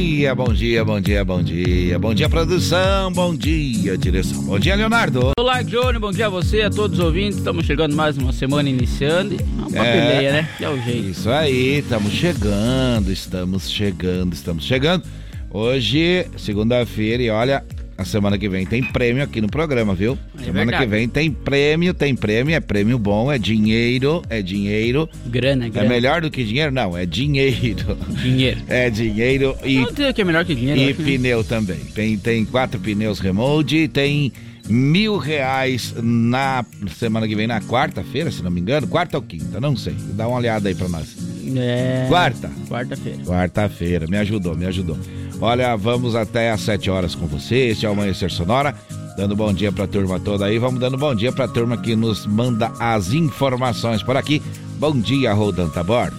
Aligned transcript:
Dia, 0.00 0.34
bom 0.34 0.52
dia, 0.52 0.84
bom 0.84 1.00
dia, 1.00 1.24
bom 1.24 1.42
dia. 1.42 1.98
Bom 2.00 2.14
dia, 2.14 2.28
produção, 2.28 3.12
bom 3.12 3.32
dia, 3.34 3.96
direção. 3.96 4.42
Bom 4.42 4.58
dia, 4.58 4.74
Leonardo. 4.74 5.30
Olá, 5.38 5.62
Johnny, 5.62 6.00
bom 6.00 6.10
dia 6.10 6.26
a 6.26 6.28
você, 6.28 6.62
a 6.62 6.70
todos 6.70 6.98
os 6.98 7.04
ouvintes. 7.04 7.38
Estamos 7.38 7.64
chegando 7.64 7.94
mais 7.94 8.18
uma 8.18 8.32
semana 8.32 8.68
iniciando. 8.68 9.36
Uma 9.56 9.86
É. 9.86 9.92
peleia, 10.10 10.32
né? 10.32 10.48
Que 10.58 10.64
é 10.64 10.68
o 10.68 10.82
jeito. 10.82 11.08
Isso 11.10 11.30
aí, 11.30 11.78
estamos 11.78 12.12
chegando, 12.12 13.12
estamos 13.12 13.70
chegando, 13.70 14.32
estamos 14.34 14.64
chegando. 14.64 15.04
Hoje, 15.50 16.26
segunda-feira, 16.36 17.22
e 17.22 17.30
olha, 17.30 17.64
a 17.96 18.04
semana 18.04 18.36
que 18.38 18.48
vem 18.48 18.66
tem 18.66 18.82
prêmio 18.82 19.22
aqui 19.22 19.40
no 19.40 19.48
programa, 19.48 19.94
viu? 19.94 20.18
É 20.38 20.44
semana 20.44 20.64
verdade. 20.64 20.84
que 20.84 20.90
vem 20.90 21.08
tem 21.08 21.30
prêmio, 21.30 21.94
tem 21.94 22.14
prêmio, 22.14 22.54
é 22.54 22.60
prêmio 22.60 22.98
bom, 22.98 23.30
é 23.30 23.38
dinheiro, 23.38 24.22
é 24.28 24.42
dinheiro. 24.42 25.08
Grana, 25.26 25.66
É 25.66 25.70
grana. 25.70 25.88
melhor 25.88 26.20
do 26.20 26.30
que 26.30 26.44
dinheiro? 26.44 26.72
Não, 26.72 26.96
é 26.96 27.06
dinheiro. 27.06 27.96
Dinheiro. 28.22 28.60
É 28.68 28.90
dinheiro 28.90 29.56
e 29.64 29.76
Não 29.78 29.92
tem 29.92 30.08
o 30.08 30.14
que 30.14 30.20
é 30.20 30.24
melhor 30.24 30.44
que 30.44 30.54
dinheiro. 30.54 30.80
E 30.80 30.94
pneu 30.94 31.44
também. 31.44 31.78
Tem, 31.94 32.16
tem 32.18 32.44
quatro 32.44 32.78
pneus 32.80 33.18
remote, 33.20 33.88
tem 33.88 34.32
mil 34.68 35.18
reais 35.18 35.94
na 36.02 36.64
semana 36.96 37.28
que 37.28 37.34
vem, 37.36 37.46
na 37.46 37.60
quarta-feira, 37.60 38.30
se 38.30 38.42
não 38.42 38.50
me 38.50 38.60
engano. 38.60 38.86
Quarta 38.86 39.16
ou 39.18 39.22
quinta, 39.22 39.60
não 39.60 39.76
sei. 39.76 39.94
Dá 40.14 40.26
uma 40.26 40.38
olhada 40.38 40.68
aí 40.68 40.74
pra 40.74 40.88
nós. 40.88 41.16
É. 41.56 42.06
Quarta. 42.08 42.50
Quarta-feira. 42.68 43.18
Quarta-feira, 43.24 44.06
me 44.06 44.16
ajudou, 44.16 44.56
me 44.56 44.64
ajudou. 44.66 44.98
Olha, 45.40 45.76
vamos 45.76 46.14
até 46.14 46.50
às 46.50 46.60
sete 46.60 46.90
horas 46.90 47.14
com 47.14 47.26
você. 47.26 47.56
Este 47.68 47.86
é 47.86 47.88
o 47.88 47.92
Amanhecer 47.92 48.30
Sonora. 48.30 48.74
Dando 49.16 49.36
bom 49.36 49.52
dia 49.52 49.70
pra 49.70 49.86
turma 49.86 50.18
toda 50.18 50.46
aí. 50.46 50.58
Vamos 50.58 50.80
dando 50.80 50.96
bom 50.96 51.14
dia 51.14 51.32
pra 51.32 51.46
turma 51.46 51.76
que 51.76 51.94
nos 51.94 52.26
manda 52.26 52.72
as 52.80 53.12
informações 53.12 54.02
por 54.02 54.16
aqui. 54.16 54.42
Bom 54.78 54.98
dia, 54.98 55.32
Rodanta 55.32 55.82
Bordo. 55.82 56.16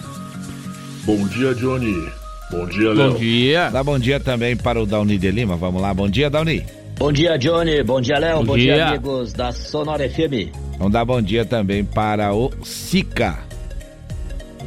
Bom 1.04 1.26
dia, 1.28 1.54
Johnny. 1.54 2.08
Bom 2.50 2.66
dia, 2.66 2.92
Léo. 2.92 3.12
Bom 3.12 3.18
dia. 3.18 3.70
Dá 3.70 3.82
bom 3.82 3.98
dia 3.98 4.20
também 4.20 4.56
para 4.56 4.80
o 4.80 4.86
Dauni 4.86 5.18
de 5.18 5.30
Lima. 5.30 5.56
Vamos 5.56 5.80
lá, 5.82 5.92
bom 5.92 6.08
dia, 6.08 6.30
Dauni. 6.30 6.64
Bom 6.98 7.12
dia, 7.12 7.36
Johnny. 7.36 7.82
Bom 7.82 8.00
dia, 8.00 8.18
Léo. 8.18 8.38
Bom 8.38 8.44
Bom, 8.46 8.56
dia. 8.56 8.74
dia. 8.74 8.88
amigos 8.88 9.32
da 9.32 9.52
Sonora 9.52 10.08
FM. 10.08 10.52
Vamos 10.78 10.92
dar 10.92 11.04
bom 11.04 11.20
dia 11.20 11.44
também 11.44 11.84
para 11.84 12.32
o 12.34 12.50
Sica. 12.64 13.38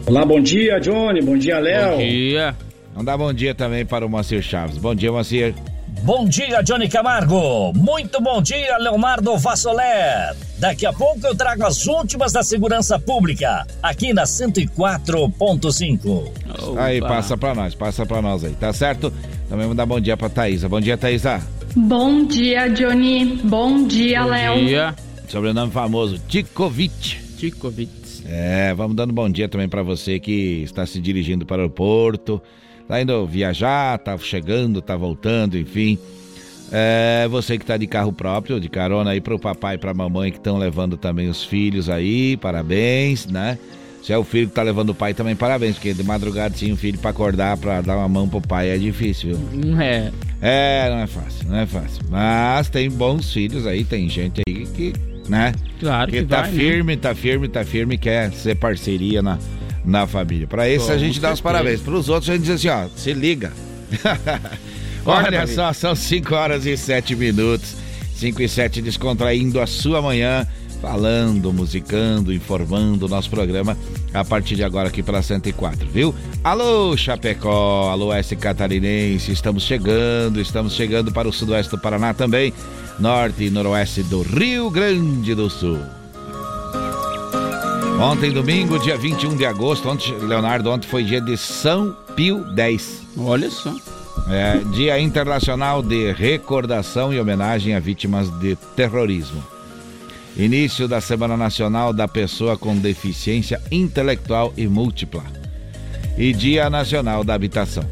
Olá, 0.06 0.24
bom 0.26 0.40
dia, 0.40 0.80
Johnny. 0.80 1.22
Bom 1.22 1.38
dia, 1.38 1.60
Léo. 1.60 1.92
Bom 1.92 1.98
dia. 1.98 2.56
Vamos 3.00 3.06
dar 3.06 3.18
bom 3.18 3.32
dia 3.32 3.56
também 3.56 3.86
para 3.86 4.06
o 4.06 4.10
Moacir 4.10 4.42
Chaves. 4.42 4.78
Bom 4.78 4.94
dia, 4.94 5.10
Moacir. 5.10 5.56
Bom 6.04 6.26
dia, 6.26 6.62
Johnny 6.62 6.90
Camargo. 6.90 7.72
Muito 7.74 8.20
bom 8.20 8.42
dia, 8.42 8.78
Leonardo 8.78 9.38
Vassoler. 9.38 10.36
Daqui 10.58 10.86
a 10.86 10.92
pouco 10.92 11.26
eu 11.26 11.34
trago 11.34 11.66
as 11.66 11.88
últimas 11.88 12.34
da 12.34 12.44
segurança 12.44 13.00
pública, 13.00 13.66
aqui 13.82 14.12
na 14.12 14.24
104.5. 14.24 16.30
Aí, 16.78 17.00
passa 17.00 17.38
pra 17.38 17.56
nós, 17.56 17.74
passa 17.74 18.06
pra 18.06 18.22
nós 18.22 18.44
aí, 18.44 18.52
tá 18.52 18.74
certo? 18.74 19.14
Também 19.48 19.64
vamos 19.64 19.78
dar 19.78 19.86
bom 19.86 20.02
dia 20.02 20.18
pra 20.18 20.28
Thaísa. 20.28 20.68
Bom 20.68 20.82
dia, 20.82 20.98
Thaísa. 20.98 21.42
Bom 21.74 22.26
dia, 22.26 22.68
Johnny. 22.68 23.40
Bom 23.46 23.88
dia, 23.88 24.24
Bom 24.24 24.30
Léo. 24.30 24.66
dia. 24.66 24.94
Sobrenome 25.30 25.72
famoso, 25.72 26.20
Tikovic. 26.28 27.16
Tikovitz. 27.38 28.24
É, 28.26 28.74
vamos 28.74 28.98
dando 28.98 29.14
bom 29.14 29.30
dia 29.30 29.48
também 29.48 29.70
pra 29.70 29.84
você 29.84 30.20
que 30.20 30.64
está 30.64 30.86
se 30.86 31.00
dirigindo 31.00 31.46
para 31.46 31.66
o 31.66 31.70
porto, 31.70 32.42
tá 32.90 33.00
indo 33.00 33.26
viajar, 33.28 34.00
tá 34.00 34.18
chegando, 34.18 34.82
tá 34.82 34.98
voltando, 34.98 35.56
enfim. 35.58 35.98
É, 36.72 37.28
você 37.30 37.58
que 37.58 37.66
tá 37.66 37.78
de 37.78 37.86
carro 37.86 38.12
próprio, 38.12 38.60
de 38.60 38.68
carona 38.68 39.12
aí 39.12 39.22
pro 39.22 39.38
papai 39.40 39.76
e 39.76 39.78
pra 39.78 39.94
mamãe 39.94 40.32
que 40.32 40.38
estão 40.40 40.58
levando 40.58 40.98
também 40.98 41.30
os 41.30 41.44
filhos 41.44 41.88
aí, 41.88 42.36
parabéns, 42.38 43.28
né? 43.28 43.58
Se 44.04 44.12
é 44.14 44.18
o 44.18 44.24
filho 44.24 44.48
que 44.48 44.56
tá 44.56 44.64
levando 44.64 44.90
o 44.90 44.96
pai 44.96 45.14
também, 45.14 45.36
parabéns, 45.36 45.76
porque 45.76 45.94
de 45.94 46.04
madrugada 46.04 46.56
tinha 46.56 46.74
um 46.74 46.78
filho 46.78 46.98
pra 46.98 47.12
acordar, 47.12 47.58
pra 47.58 47.82
dar 47.82 47.96
uma 47.98 48.08
mão 48.08 48.28
pro 48.28 48.42
pai 48.42 48.70
é 48.70 48.78
difícil, 48.78 49.36
viu? 49.36 49.80
É. 49.82 50.12
É, 50.42 50.90
não 50.90 51.00
é 51.00 51.08
fácil, 51.08 51.48
não 51.50 51.58
é 51.58 51.66
fácil. 51.68 52.02
Mas 52.10 52.70
tem 52.70 52.90
bons 52.90 53.32
filhos 53.32 53.68
aí, 53.68 53.84
tem 53.84 54.08
gente 54.10 54.42
aí 54.48 54.66
que, 54.66 54.94
né? 55.28 55.54
Claro 55.80 56.10
que, 56.12 56.22
Que 56.22 56.26
tá 56.26 56.42
vai, 56.42 56.52
né? 56.52 56.58
firme, 56.58 56.98
tá 56.98 57.14
firme, 57.14 57.48
tá 57.50 57.64
firme, 57.64 57.98
quer 58.00 58.32
ser 58.32 58.56
parceria 58.56 59.22
na, 59.22 59.38
na 59.90 60.08
família. 60.08 60.48
Pra 60.48 60.70
esse 60.70 60.86
Com 60.86 60.92
a 60.94 60.98
gente 60.98 61.20
dá 61.20 61.34
os 61.34 61.42
parabéns. 61.42 61.82
Pros 61.82 62.08
outros 62.08 62.30
a 62.30 62.34
gente 62.34 62.44
diz 62.44 62.56
assim, 62.56 62.70
ó, 62.70 62.88
se 62.96 63.12
liga. 63.14 63.52
Olha 65.06 65.48
só, 65.48 65.74
são 65.74 65.96
5 65.96 66.36
horas 66.36 66.66
e 66.66 66.78
7 66.78 67.16
minutos. 67.16 67.76
5 68.16 68.42
e 68.42 68.50
7 68.50 68.82
descontraindo 68.82 69.60
a 69.62 69.66
sua 69.66 70.02
manhã, 70.02 70.46
falando, 70.82 71.52
musicando, 71.54 72.34
informando 72.34 73.06
o 73.06 73.10
nosso 73.10 73.30
programa 73.30 73.78
a 74.14 74.26
partir 74.26 74.56
de 74.56 74.64
agora 74.64 74.90
aqui 74.90 75.02
pela 75.02 75.22
104, 75.22 75.88
viu? 75.88 76.14
Alô, 76.44 76.96
Chapecó, 76.98 77.90
alô, 77.90 78.14
S 78.14 78.36
Catarinense, 78.36 79.32
estamos 79.32 79.64
chegando, 79.64 80.40
estamos 80.40 80.74
chegando 80.74 81.12
para 81.14 81.30
o 81.30 81.34
sudoeste 81.34 81.72
do 81.72 81.78
Paraná 81.80 82.14
também, 82.14 82.54
norte 83.00 83.46
e 83.46 83.50
noroeste 83.50 84.04
do 84.04 84.22
Rio 84.22 84.70
Grande 84.70 85.34
do 85.34 85.50
Sul. 85.50 85.99
Ontem, 88.02 88.32
domingo, 88.32 88.80
dia 88.80 88.98
21 88.98 89.36
de 89.36 89.46
agosto, 89.46 89.90
ontem, 89.90 90.18
Leonardo, 90.20 90.72
ontem 90.72 90.88
foi 90.88 91.04
dia 91.04 91.20
de 91.20 91.36
São 91.36 91.94
Pio 92.16 92.46
X. 92.56 93.02
Olha 93.18 93.52
só. 93.52 93.76
É, 94.30 94.60
Dia 94.74 94.98
Internacional 95.02 95.84
de 95.84 96.14
Recordação 96.14 97.14
e 97.14 97.20
Homenagem 97.20 97.76
a 97.76 97.80
Vítimas 97.80 98.30
de 98.40 98.56
Terrorismo. 98.74 99.44
Início 100.38 100.88
da 100.88 101.02
Semana 101.02 101.36
Nacional 101.36 101.92
da 101.92 102.08
Pessoa 102.08 102.58
com 102.58 102.78
Deficiência 102.78 103.62
Intelectual 103.70 104.54
e 104.56 104.66
Múltipla. 104.66 105.24
E 106.18 106.32
Dia 106.32 106.70
Nacional 106.70 107.26
da 107.26 107.34
Habitação. 107.34 107.84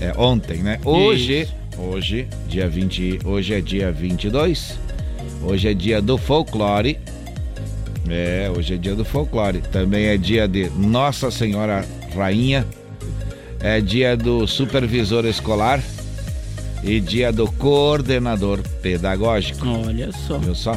É 0.00 0.12
ontem, 0.18 0.64
né? 0.64 0.80
Hoje, 0.84 1.48
hoje, 1.78 2.26
dia 2.48 2.68
20, 2.68 3.20
hoje 3.24 3.54
é 3.54 3.60
dia 3.60 3.92
22. 3.92 4.76
Hoje 5.44 5.68
é 5.68 5.74
dia 5.74 6.02
do 6.02 6.18
folclore. 6.18 6.98
É, 8.08 8.50
hoje 8.56 8.74
é 8.74 8.76
dia 8.76 8.94
do 8.94 9.04
folclore. 9.04 9.60
Também 9.72 10.06
é 10.06 10.16
dia 10.16 10.46
de 10.48 10.68
Nossa 10.70 11.30
Senhora 11.30 11.84
Rainha. 12.14 12.66
É 13.60 13.80
dia 13.80 14.16
do 14.16 14.46
supervisor 14.46 15.24
escolar 15.24 15.80
e 16.82 17.00
dia 17.00 17.32
do 17.32 17.50
coordenador 17.52 18.60
pedagógico. 18.82 19.66
Olha 19.68 20.10
só. 20.12 20.38
Viu 20.38 20.54
só? 20.54 20.76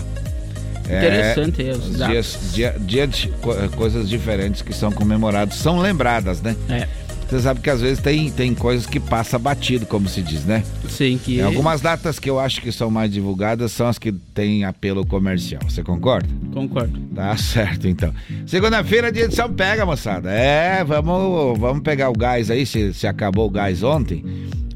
É, 0.87 0.97
Interessante 0.97 1.61
aí 1.63 1.71
os 1.71 1.97
dias, 1.97 2.39
dia, 2.53 2.75
dia 2.79 3.07
de 3.07 3.29
co- 3.41 3.55
coisas 3.75 4.07
diferentes 4.07 4.61
que 4.61 4.71
são 4.71 4.91
comemoradas, 4.91 5.55
são 5.55 5.79
lembradas, 5.79 6.43
né? 6.43 6.55
É. 6.69 6.87
Você 7.35 7.41
sabe 7.41 7.59
que 7.59 7.69
às 7.69 7.81
vezes 7.81 7.99
tem, 7.99 8.31
tem 8.31 8.55
coisas 8.55 8.85
que 8.85 8.97
passa 8.97 9.37
batido, 9.37 9.85
como 9.85 10.07
se 10.07 10.21
diz, 10.21 10.45
né? 10.45 10.63
Sim, 10.87 11.19
que. 11.21 11.35
Tem 11.35 11.43
algumas 11.43 11.81
datas 11.81 12.17
que 12.17 12.29
eu 12.29 12.39
acho 12.39 12.61
que 12.61 12.71
são 12.71 12.89
mais 12.89 13.11
divulgadas 13.11 13.73
são 13.73 13.87
as 13.87 13.99
que 13.99 14.13
têm 14.13 14.63
apelo 14.63 15.05
comercial. 15.05 15.61
Você 15.67 15.83
concorda? 15.83 16.29
Concordo. 16.53 16.97
Tá 17.13 17.35
certo, 17.35 17.89
então. 17.89 18.13
Segunda-feira, 18.45 19.11
dia 19.11 19.27
de 19.27 19.35
São 19.35 19.51
Pega, 19.51 19.85
moçada. 19.85 20.31
É, 20.31 20.81
vamos, 20.85 21.59
vamos 21.59 21.83
pegar 21.83 22.09
o 22.09 22.13
gás 22.13 22.49
aí, 22.49 22.65
se, 22.65 22.93
se 22.93 23.05
acabou 23.05 23.47
o 23.47 23.51
gás 23.51 23.83
ontem. 23.83 24.23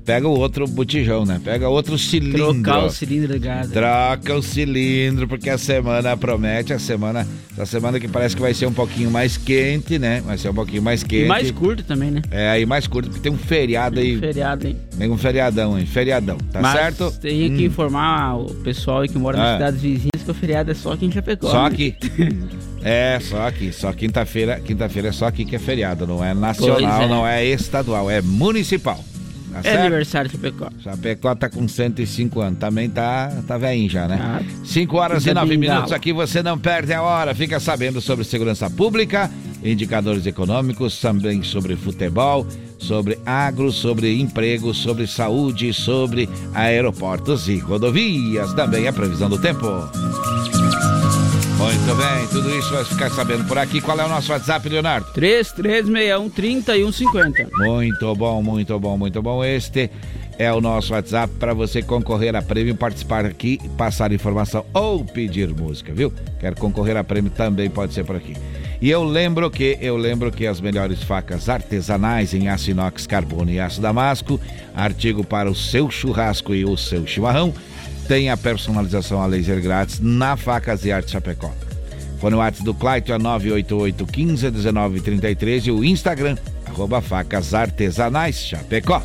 Pega 0.10 0.28
o 0.28 0.40
outro 0.40 0.66
botijão, 0.66 1.24
né? 1.24 1.40
Pega 1.44 1.70
outro 1.70 1.96
cilindro. 1.96 2.52
Trocar 2.52 2.84
o 2.84 2.90
cilindro 2.90 3.32
ligado. 3.32 3.70
Troca 3.72 4.34
o 4.34 4.42
cilindro, 4.42 5.28
porque 5.28 5.52
a 5.52 5.58
semana 5.60 6.18
promete, 6.18 6.74
a 6.74 6.80
semana, 6.80 7.28
a 7.56 7.64
semana 7.64 8.00
que 8.00 8.08
parece 8.08 8.36
que 8.36 8.42
vai 8.42 8.52
ser 8.56 8.66
um 8.66 8.74
pouquinho 8.74 9.12
mais 9.12 9.38
quente, 9.38 10.00
né? 10.00 10.24
Vai 10.26 10.36
ser 10.40 10.50
um 10.50 10.54
pouquinho 10.56 10.82
mais 10.82 11.04
quente. 11.04 11.26
E 11.26 11.28
mais 11.28 11.52
curto 11.52 11.84
também, 11.84 12.10
né? 12.10 12.24
É, 12.32 12.50
aí 12.50 12.66
mais 12.66 12.88
curto, 12.88 13.08
porque 13.10 13.22
tem 13.22 13.32
um 13.32 13.38
feriado 13.38 14.00
aí, 14.00 14.18
Feriado, 14.18 14.68
hein? 14.68 14.78
tem 14.98 15.12
um 15.12 15.18
feriadão 15.18 15.76
aí, 15.76 15.86
feriadão, 15.86 16.40
tá 16.52 16.60
Mas 16.60 16.72
certo? 16.72 17.12
Tem 17.22 17.56
que 17.56 17.62
Hum, 17.66 17.68
informar 17.68 18.36
o 18.40 18.56
pessoal 18.64 19.02
aí 19.02 19.08
que 19.08 19.18
mora 19.20 19.38
Ah. 19.38 19.42
nas 19.42 19.54
cidades 19.54 19.82
vizinhas 19.82 20.24
que 20.26 20.32
o 20.32 20.34
feriado 20.34 20.72
é 20.72 20.74
só 20.74 20.94
aqui 20.94 21.06
em 21.06 21.12
Chapecó. 21.12 21.52
Só 21.52 21.62
né? 21.62 21.68
aqui. 21.68 21.96
É, 22.82 23.20
só 23.22 23.46
aqui. 23.46 23.74
Só 23.74 23.92
quinta-feira. 23.92 24.58
Quinta-feira 24.62 25.10
é 25.10 25.12
só 25.12 25.26
aqui 25.26 25.44
que 25.44 25.54
é 25.54 25.60
feriado. 25.60 26.08
Não 26.08 26.24
é 26.24 26.34
nacional, 26.34 27.02
é. 27.02 27.08
não 27.10 27.28
é 27.28 27.46
estadual, 27.46 28.10
é 28.10 28.22
municipal. 28.22 29.04
Tá 29.52 29.60
É 29.60 29.64
certo? 29.64 29.80
aniversário 29.80 30.30
de 30.30 30.36
Chapecó. 30.38 30.70
Chapecó 30.84 31.36
tá 31.36 31.50
com 31.50 31.68
105 31.68 32.40
anos. 32.42 32.60
Também 32.60 32.90
tá, 32.90 33.32
tá 33.48 33.58
velhinho 33.58 33.90
já, 33.90 34.08
né? 34.08 34.20
Ah, 34.22 34.42
5 34.64 34.98
horas 34.98 35.22
e 35.22 35.26
Dia 35.26 35.34
9 35.34 35.48
bengala. 35.58 35.74
minutos 35.74 35.92
aqui, 35.94 36.14
você 36.14 36.42
não 36.44 36.58
perde 36.58 36.94
a 36.94 37.02
hora. 37.02 37.34
Fica 37.34 37.60
sabendo 37.60 38.00
sobre 38.02 38.24
segurança 38.24 38.70
pública, 38.70 39.30
indicadores 39.64 40.26
econômicos, 40.26 41.00
também 41.00 41.42
sobre 41.44 41.76
futebol. 41.76 42.46
sobre 42.78 43.20
agro, 43.26 43.74
sobre 43.74 44.18
emprego, 44.22 44.74
sobre 44.74 45.06
saúde, 45.06 45.74
sobre 45.74 46.30
aeroportos 46.54 47.50
e 47.50 47.58
rodovias. 47.60 48.54
Também 48.54 48.88
a 48.88 48.94
previsão 48.94 49.30
do 49.30 49.38
tempo. 49.38 49.66
Muito 51.60 51.94
bem, 51.94 52.28
tudo 52.30 52.58
isso 52.58 52.72
vai 52.72 52.86
ficar 52.86 53.10
sabendo 53.10 53.44
por 53.44 53.58
aqui. 53.58 53.82
Qual 53.82 54.00
é 54.00 54.06
o 54.06 54.08
nosso 54.08 54.32
WhatsApp, 54.32 54.70
Leonardo? 54.70 55.12
3361 55.12 56.30
3150. 56.30 57.50
Muito 57.58 58.16
bom, 58.16 58.42
muito 58.42 58.80
bom, 58.80 58.98
muito 58.98 59.22
bom. 59.22 59.44
Este 59.44 59.92
é 60.38 60.54
o 60.54 60.62
nosso 60.62 60.94
WhatsApp 60.94 61.34
para 61.38 61.54
você 61.54 61.82
concorrer 61.82 62.34
a 62.34 62.42
prêmio, 62.42 62.74
participar 62.76 63.26
aqui, 63.26 63.60
passar 63.78 64.14
informação 64.14 64.66
ou 64.74 65.04
pedir 65.04 65.50
música, 65.50 65.94
viu? 65.94 66.14
Quer 66.40 66.56
concorrer 66.56 66.96
a 66.96 67.04
prêmio 67.04 67.30
também 67.30 67.70
pode 67.70 67.94
ser 67.94 68.06
por 68.06 68.16
aqui. 68.16 68.38
E 68.82 68.90
eu 68.90 69.04
lembro 69.04 69.52
que 69.52 69.78
eu 69.82 69.98
lembro 69.98 70.32
que 70.32 70.48
as 70.48 70.62
melhores 70.62 71.04
facas 71.04 71.50
artesanais 71.50 72.34
em 72.34 72.48
aço 72.48 72.72
inox, 72.72 73.06
carbono 73.06 73.52
e 73.52 73.60
aço 73.60 73.82
damasco, 73.82 74.40
artigo 74.74 75.26
para 75.26 75.52
o 75.52 75.56
seu 75.56 75.92
churrasco 75.92 76.56
e 76.56 76.64
o 76.64 76.78
seu 76.78 77.06
chimarrão, 77.06 77.54
tem 78.10 78.30
a 78.32 78.36
personalização 78.36 79.22
a 79.22 79.28
laser 79.28 79.62
grátis 79.62 80.00
na 80.00 80.36
Facas 80.36 80.84
e 80.84 80.92
Arte 80.92 81.12
Chapecó. 81.12 81.54
Foi 82.20 82.32
no 82.32 82.38
WhatsApp 82.38 82.66
do 82.66 82.74
Clayton, 82.74 83.14
é 83.14 83.20
988 83.20 84.08
15 84.08 84.50
19 84.50 85.00
33 85.00 85.68
e 85.68 85.72
o 85.72 85.86
Instagram, 85.86 86.36
arroba 86.66 87.02
facas 87.02 87.54
artesanais 87.54 88.44
Chapecó. 88.44 89.04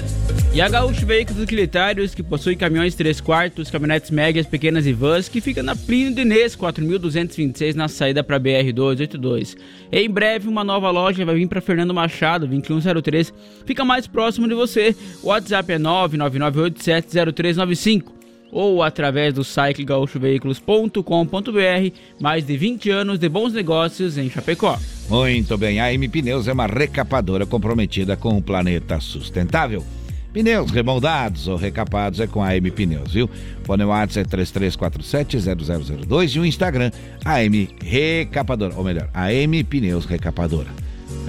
E 0.55 0.63
a 0.63 0.71
Gaúcho 0.71 1.05
Veículos 1.05 1.43
Utilitários, 1.43 2.15
que 2.15 2.23
possui 2.23 2.57
caminhões 2.57 2.95
3 2.95 3.21
quartos, 3.21 3.71
caminhonetes 3.71 4.11
médias, 4.11 4.47
pequenas 4.47 4.87
e 4.87 4.95
vans, 4.95 5.29
que 5.29 5.43
fica 5.43 5.63
na 5.63 5.77
Plínio 5.77 6.23
Inês, 6.23 6.57
4226, 6.57 7.75
na 7.75 7.89
saída 7.89 8.25
para 8.25 8.41
BR-282. 8.41 9.55
Em 9.93 10.09
breve, 10.09 10.49
uma 10.49 10.65
nova 10.65 10.91
loja 10.91 11.27
vai 11.27 11.35
vir 11.35 11.47
para 11.47 11.61
Fernando 11.61 11.93
Machado, 11.93 12.47
2103, 12.47 13.35
fica 13.67 13.85
mais 13.85 14.07
próximo 14.07 14.49
de 14.49 14.55
você. 14.55 14.97
O 15.23 15.29
WhatsApp 15.29 15.75
é 15.75 15.79
999870395 15.79 18.24
ou 18.51 18.83
através 18.83 19.35
do 19.35 19.45
site 19.45 19.85
gaúchoveículos.com.br. 19.85 21.97
Mais 22.21 22.47
de 22.47 22.57
20 22.57 22.91
anos 22.91 23.19
de 23.19 23.29
bons 23.29 23.53
negócios 23.53 24.17
em 24.17 24.31
Chapecó. 24.31 24.79
Muito 25.09 25.59
bem, 25.59 25.81
a 25.81 25.93
M 25.93 26.09
Pneus 26.09 26.49
é 26.49 26.53
uma 26.53 26.67
recapadora 26.67 27.45
comprometida 27.45 28.17
com 28.17 28.37
o 28.37 28.43
planeta 28.43 29.01
sustentável. 29.01 29.85
Pneus 30.33 30.73
remoldados 30.73 31.47
ou 31.47 31.57
recapados 31.57 32.19
é 32.19 32.27
com 32.27 32.43
a 32.43 32.49
AM 32.49 32.69
Pneus, 32.73 33.13
viu? 33.13 33.31
Fone 33.63 33.85
WhatsApp 33.85 34.29
é 34.35 34.43
3347-0002 34.43 36.35
e 36.35 36.41
o 36.41 36.45
Instagram 36.45 36.91
AM 37.25 37.69
Recapadora, 37.81 38.75
ou 38.75 38.83
melhor, 38.83 39.09
AM 39.15 39.63
Pneus 39.63 40.05
Recapadora. 40.05 40.71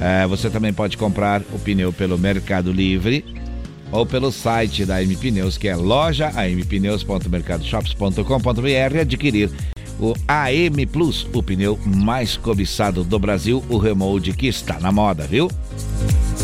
É, 0.02 0.26
você 0.26 0.50
também 0.50 0.74
pode 0.74 0.98
comprar 0.98 1.44
o 1.54 1.60
pneu 1.60 1.94
pelo 1.94 2.18
Mercado 2.18 2.72
Livre 2.72 3.24
ou 3.92 4.06
pelo 4.06 4.32
site 4.32 4.86
da 4.86 4.98
AM 4.98 5.16
Pneus, 5.16 5.58
que 5.58 5.68
é 5.68 5.76
loja 5.76 6.30
ampneus.mercadoshops.com.br 6.30 9.00
adquirir 9.00 9.50
o 10.00 10.14
AM 10.28 10.86
Plus, 10.88 11.28
o 11.34 11.42
pneu 11.42 11.80
mais 11.86 12.36
cobiçado 12.36 13.04
do 13.04 13.18
Brasil, 13.18 13.64
o 13.70 13.78
remold 13.78 14.34
que 14.34 14.48
está 14.48 14.80
na 14.80 14.92
moda, 14.92 15.24
viu? 15.24 15.50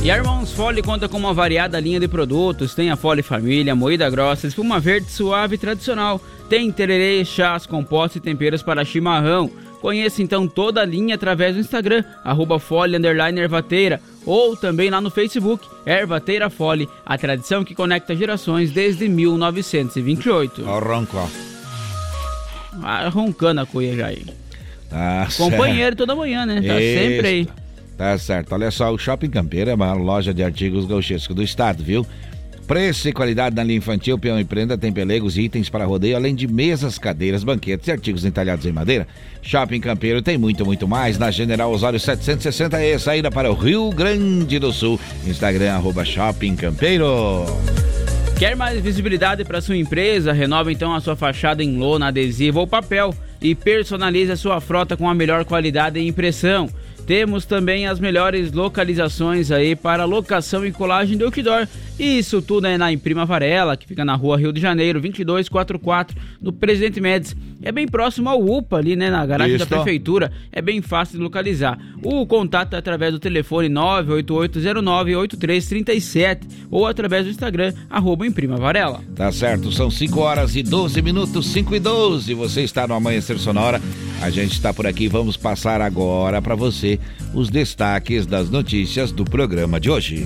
E 0.04 0.10
a 0.10 0.18
Irmãos 0.18 0.52
Fole 0.52 0.82
conta 0.82 1.08
com 1.08 1.18
uma 1.18 1.34
variada 1.34 1.80
linha 1.80 2.00
de 2.00 2.08
produtos. 2.08 2.74
Tem 2.74 2.90
a 2.90 2.96
Fole 2.96 3.22
Família, 3.22 3.76
moída 3.76 4.10
grossa, 4.10 4.48
espuma 4.48 4.80
verde 4.80 5.12
suave 5.12 5.56
e 5.56 5.58
tradicional. 5.60 6.20
Tem 6.50 6.72
tererê, 6.72 7.24
chás, 7.24 7.68
compostos 7.68 8.16
e 8.16 8.20
temperos 8.20 8.64
para 8.64 8.84
chimarrão. 8.84 9.52
Conheça 9.82 10.22
então 10.22 10.48
toda 10.48 10.82
a 10.82 10.86
linha 10.86 11.16
através 11.16 11.56
do 11.56 11.60
Instagram, 11.60 12.04
arroba 12.24 12.60
Fole 12.60 12.98
Ervateira, 13.38 14.00
ou 14.26 14.56
também 14.56 14.92
lá 14.92 15.02
no 15.02 15.10
Facebook, 15.10 15.68
Ervateira 15.86 16.50
Fole, 16.50 16.88
a 17.04 17.18
tradição 17.18 17.64
que 17.64 17.74
conecta 17.74 18.16
gerações 18.16 18.72
desde 18.72 19.10
1928. 19.10 20.64
Ó, 20.68 20.80
ronco. 20.80 21.18
Ah, 22.84 23.10
roncando 23.10 23.62
a 23.62 23.66
cuia 23.66 23.96
já 23.96 24.08
aí. 24.08 24.24
Tá 24.90 25.28
Companheiro 25.36 25.82
certo. 25.82 25.98
toda 25.98 26.16
manhã, 26.16 26.46
né? 26.46 26.62
Tá 26.62 26.80
Isso. 26.80 27.00
sempre 27.00 27.28
aí. 27.28 27.50
Tá 27.98 28.18
certo. 28.18 28.54
Olha 28.54 28.70
só, 28.72 28.92
o 28.92 28.98
Shopping 28.98 29.30
Campeiro 29.30 29.70
é 29.70 29.74
a 29.74 29.78
maior 29.78 29.98
loja 29.98 30.34
de 30.34 30.44
artigos 30.44 30.86
gauchescos 30.86 31.36
do 31.36 31.42
estado, 31.42 31.84
viu? 31.84 32.06
Preço 32.72 33.10
e 33.10 33.12
qualidade 33.12 33.54
na 33.54 33.66
linha 33.66 33.80
infantil, 33.80 34.18
peão 34.18 34.40
e 34.40 34.46
prenda, 34.46 34.78
tem 34.78 34.94
pelegos 34.94 35.36
e 35.36 35.42
itens 35.42 35.68
para 35.68 35.84
rodeio, 35.84 36.16
além 36.16 36.34
de 36.34 36.48
mesas, 36.48 36.98
cadeiras, 36.98 37.44
banquetes 37.44 37.86
e 37.90 37.92
artigos 37.92 38.24
entalhados 38.24 38.66
em 38.66 38.72
madeira. 38.72 39.06
Shopping 39.42 39.82
Campeiro 39.82 40.22
tem 40.22 40.38
muito, 40.38 40.66
muito 40.66 40.88
mais 40.88 41.20
na 41.20 41.30
General 41.32 41.70
Osório 41.70 42.00
760 42.00 42.82
e 42.82 42.98
saída 42.98 43.30
para 43.30 43.52
o 43.52 43.56
Rio 43.56 43.90
Grande 43.90 44.58
do 44.58 44.72
Sul. 44.72 44.98
Instagram, 45.28 45.74
arroba 45.74 46.06
Shopping 46.06 46.56
Campeiro. 46.56 47.46
Quer 48.40 48.56
mais 48.56 48.82
visibilidade 48.82 49.44
para 49.44 49.60
sua 49.60 49.76
empresa? 49.76 50.32
Renova 50.32 50.72
então 50.72 50.96
a 50.96 51.02
sua 51.02 51.18
fachada 51.18 51.62
em 51.62 51.78
lona, 51.78 52.08
adesivo 52.08 52.62
ou 52.62 52.68
papel 52.68 53.14
e 53.42 53.54
personalize 53.54 54.32
a 54.32 54.38
sua 54.38 54.62
frota 54.62 54.96
com 54.96 55.10
a 55.10 55.14
melhor 55.14 55.44
qualidade 55.44 56.00
e 56.00 56.08
impressão. 56.08 56.70
Temos 57.06 57.46
também 57.46 57.88
as 57.88 58.00
melhores 58.00 58.52
localizações 58.54 59.52
aí 59.52 59.76
para 59.76 60.06
locação 60.06 60.66
e 60.66 60.72
colagem 60.72 61.18
de 61.18 61.24
outdoor. 61.26 61.68
E 62.02 62.18
isso 62.18 62.42
tudo 62.42 62.66
é 62.66 62.80
na 62.80 62.92
Imprima 62.92 63.28
Varela, 63.28 63.78
que 63.78 63.88
fica 63.88 64.04
na 64.04 64.16
rua 64.16 64.36
Rio 64.36 64.52
de 64.52 64.60
Janeiro, 64.60 65.00
2244, 65.00 66.18
no 66.42 66.52
Presidente 66.52 67.00
Médici. 67.00 67.38
É 67.62 67.72
bem 67.72 67.88
próximo 67.88 68.28
ao 68.28 68.44
UPA 68.44 68.78
ali, 68.78 68.96
né, 68.96 69.12
na 69.12 69.24
garagem 69.24 69.56
Isso. 69.56 69.68
da 69.68 69.76
prefeitura. 69.76 70.32
É 70.52 70.64
bem 70.64 70.82
fácil 70.82 71.20
de 71.20 71.24
localizar. 71.24 71.78
O 72.02 72.26
contato 72.26 72.74
é 72.74 72.80
através 72.80 73.14
do 73.14 73.20
telefone 73.20 73.70
988098337 73.70 76.40
ou 76.72 76.88
através 76.88 77.26
do 77.26 77.30
Instagram, 77.30 77.72
arroba 77.88 78.26
Imprima 78.26 78.58
Varela. 78.58 79.00
Tá 79.16 79.32
certo, 79.32 79.72
são 79.72 79.92
5 79.92 80.20
horas 80.20 80.56
e 80.56 80.64
12 80.64 81.00
minutos, 81.04 81.52
5 81.52 81.76
e 81.76 81.80
12. 81.80 82.34
Você 82.34 82.64
está 82.64 82.88
no 82.88 82.96
Amanhecer 82.96 83.38
Sonora. 83.38 83.80
A 84.24 84.32
gente 84.32 84.54
está 84.54 84.74
por 84.74 84.88
aqui. 84.88 85.08
Vamos 85.08 85.38
passar 85.38 85.82
agora 85.82 86.42
para 86.42 86.56
você 86.56 87.00
os 87.32 87.52
destaques 87.52 88.26
das 88.26 88.50
notícias 88.50 89.12
do 89.12 89.24
programa 89.24 89.80
de 89.80 89.92
hoje. 89.92 90.26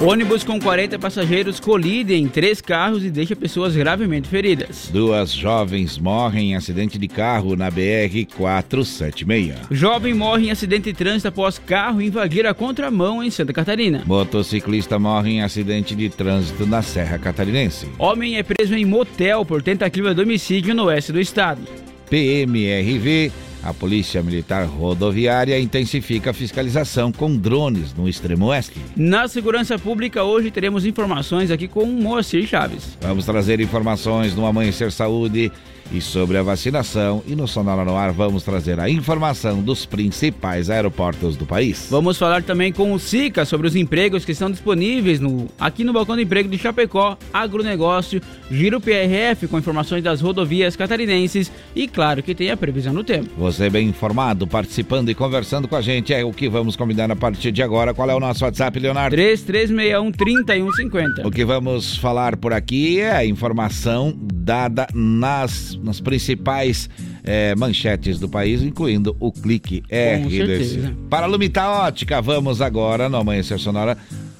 Ônibus 0.00 0.44
com 0.44 0.60
40 0.60 0.98
passageiros 0.98 1.58
colide 1.58 2.14
em 2.14 2.28
três 2.28 2.60
carros 2.60 3.02
e 3.02 3.10
deixa 3.10 3.34
pessoas 3.34 3.74
gravemente 3.74 4.28
feridas. 4.28 4.90
Duas 4.92 5.32
jovens 5.32 5.98
morrem 5.98 6.50
em 6.50 6.54
acidente 6.54 6.98
de 6.98 7.08
carro 7.08 7.56
na 7.56 7.70
BR 7.70 8.26
476. 8.36 9.54
Jovem 9.70 10.12
morre 10.12 10.48
em 10.48 10.50
acidente 10.50 10.92
de 10.92 10.92
trânsito 10.92 11.28
após 11.28 11.58
carro 11.58 12.02
invadir 12.02 12.46
a 12.46 12.52
contramão 12.52 13.22
em 13.22 13.30
Santa 13.30 13.54
Catarina. 13.54 14.02
Motociclista 14.04 14.98
morre 14.98 15.30
em 15.30 15.42
acidente 15.42 15.94
de 15.94 16.10
trânsito 16.10 16.66
na 16.66 16.82
Serra 16.82 17.18
Catarinense. 17.18 17.88
Homem 17.98 18.36
é 18.36 18.42
preso 18.42 18.74
em 18.74 18.84
motel 18.84 19.46
por 19.46 19.62
tentativa 19.62 20.14
de 20.14 20.20
homicídio 20.20 20.74
no 20.74 20.84
oeste 20.84 21.10
do 21.10 21.20
estado. 21.20 21.62
PMRV, 22.10 23.32
a 23.62 23.72
Polícia 23.72 24.22
Militar 24.22 24.66
Rodoviária, 24.66 25.58
intensifica 25.58 26.30
a 26.30 26.34
fiscalização 26.34 27.10
com 27.10 27.36
drones 27.36 27.94
no 27.94 28.08
extremo 28.08 28.46
oeste. 28.46 28.80
Na 28.96 29.28
segurança 29.28 29.78
pública, 29.78 30.22
hoje 30.22 30.50
teremos 30.50 30.84
informações 30.84 31.50
aqui 31.50 31.66
com 31.68 31.82
o 31.82 32.02
Moacir 32.02 32.46
Chaves. 32.46 32.96
Vamos 33.00 33.24
trazer 33.24 33.60
informações 33.60 34.34
no 34.34 34.46
Amanhecer 34.46 34.92
Saúde 34.92 35.50
e 35.92 36.00
sobre 36.00 36.38
a 36.38 36.42
vacinação. 36.42 37.22
E 37.26 37.34
no 37.34 37.46
Sonora 37.46 37.84
no 37.84 37.96
Ar 37.96 38.12
vamos 38.12 38.42
trazer 38.42 38.78
a 38.80 38.88
informação 38.88 39.62
dos 39.62 39.86
principais 39.86 40.70
aeroportos 40.70 41.36
do 41.36 41.46
país. 41.46 41.88
Vamos 41.90 42.18
falar 42.18 42.42
também 42.42 42.72
com 42.72 42.92
o 42.92 42.98
Sica 42.98 43.44
sobre 43.44 43.66
os 43.66 43.76
empregos 43.76 44.24
que 44.24 44.32
estão 44.32 44.50
disponíveis 44.50 45.20
no, 45.20 45.48
aqui 45.58 45.84
no 45.84 45.92
Balcão 45.92 46.16
de 46.16 46.22
Emprego 46.22 46.48
de 46.48 46.58
Chapecó, 46.58 47.16
agronegócio, 47.32 48.20
Giro 48.50 48.80
PRF 48.80 49.48
com 49.48 49.58
informações 49.58 50.02
das 50.02 50.20
rodovias 50.20 50.76
catarinenses 50.76 51.50
e 51.74 51.88
claro 51.88 52.22
que 52.22 52.34
tem 52.34 52.50
a 52.50 52.56
previsão 52.56 52.94
do 52.94 53.02
tempo. 53.02 53.30
Você 53.36 53.68
bem 53.68 53.88
informado, 53.88 54.46
participando 54.46 55.10
e 55.10 55.14
conversando 55.14 55.66
com 55.66 55.76
a 55.76 55.80
gente 55.80 56.12
é 56.12 56.24
o 56.24 56.32
que 56.32 56.48
vamos 56.48 56.76
combinar 56.76 57.10
a 57.10 57.16
partir 57.16 57.52
de 57.52 57.62
agora. 57.62 57.92
Qual 57.92 58.08
é 58.08 58.14
o 58.14 58.20
nosso 58.20 58.44
WhatsApp, 58.44 58.78
Leonardo? 58.78 59.14
3361 59.14 60.12
3150. 60.12 61.26
O 61.26 61.30
que 61.30 61.44
vamos 61.44 61.96
falar 61.96 62.36
por 62.36 62.52
aqui 62.52 63.00
é 63.00 63.12
a 63.12 63.24
informação 63.24 64.14
dada 64.16 64.86
nas, 64.94 65.75
nas 65.82 66.00
principais 66.00 66.88
eh, 67.24 67.54
manchetes 67.56 68.18
do 68.18 68.28
país, 68.28 68.62
incluindo 68.62 69.16
o 69.20 69.32
clique 69.32 69.82
RDC. 69.90 70.94
Para 71.10 71.26
a 71.26 71.28
Lumita 71.28 71.68
Ótica, 71.68 72.20
vamos 72.20 72.60
agora, 72.60 73.08
no 73.08 73.16
Amanhecer 73.16 73.58
Sonora, 73.58 73.96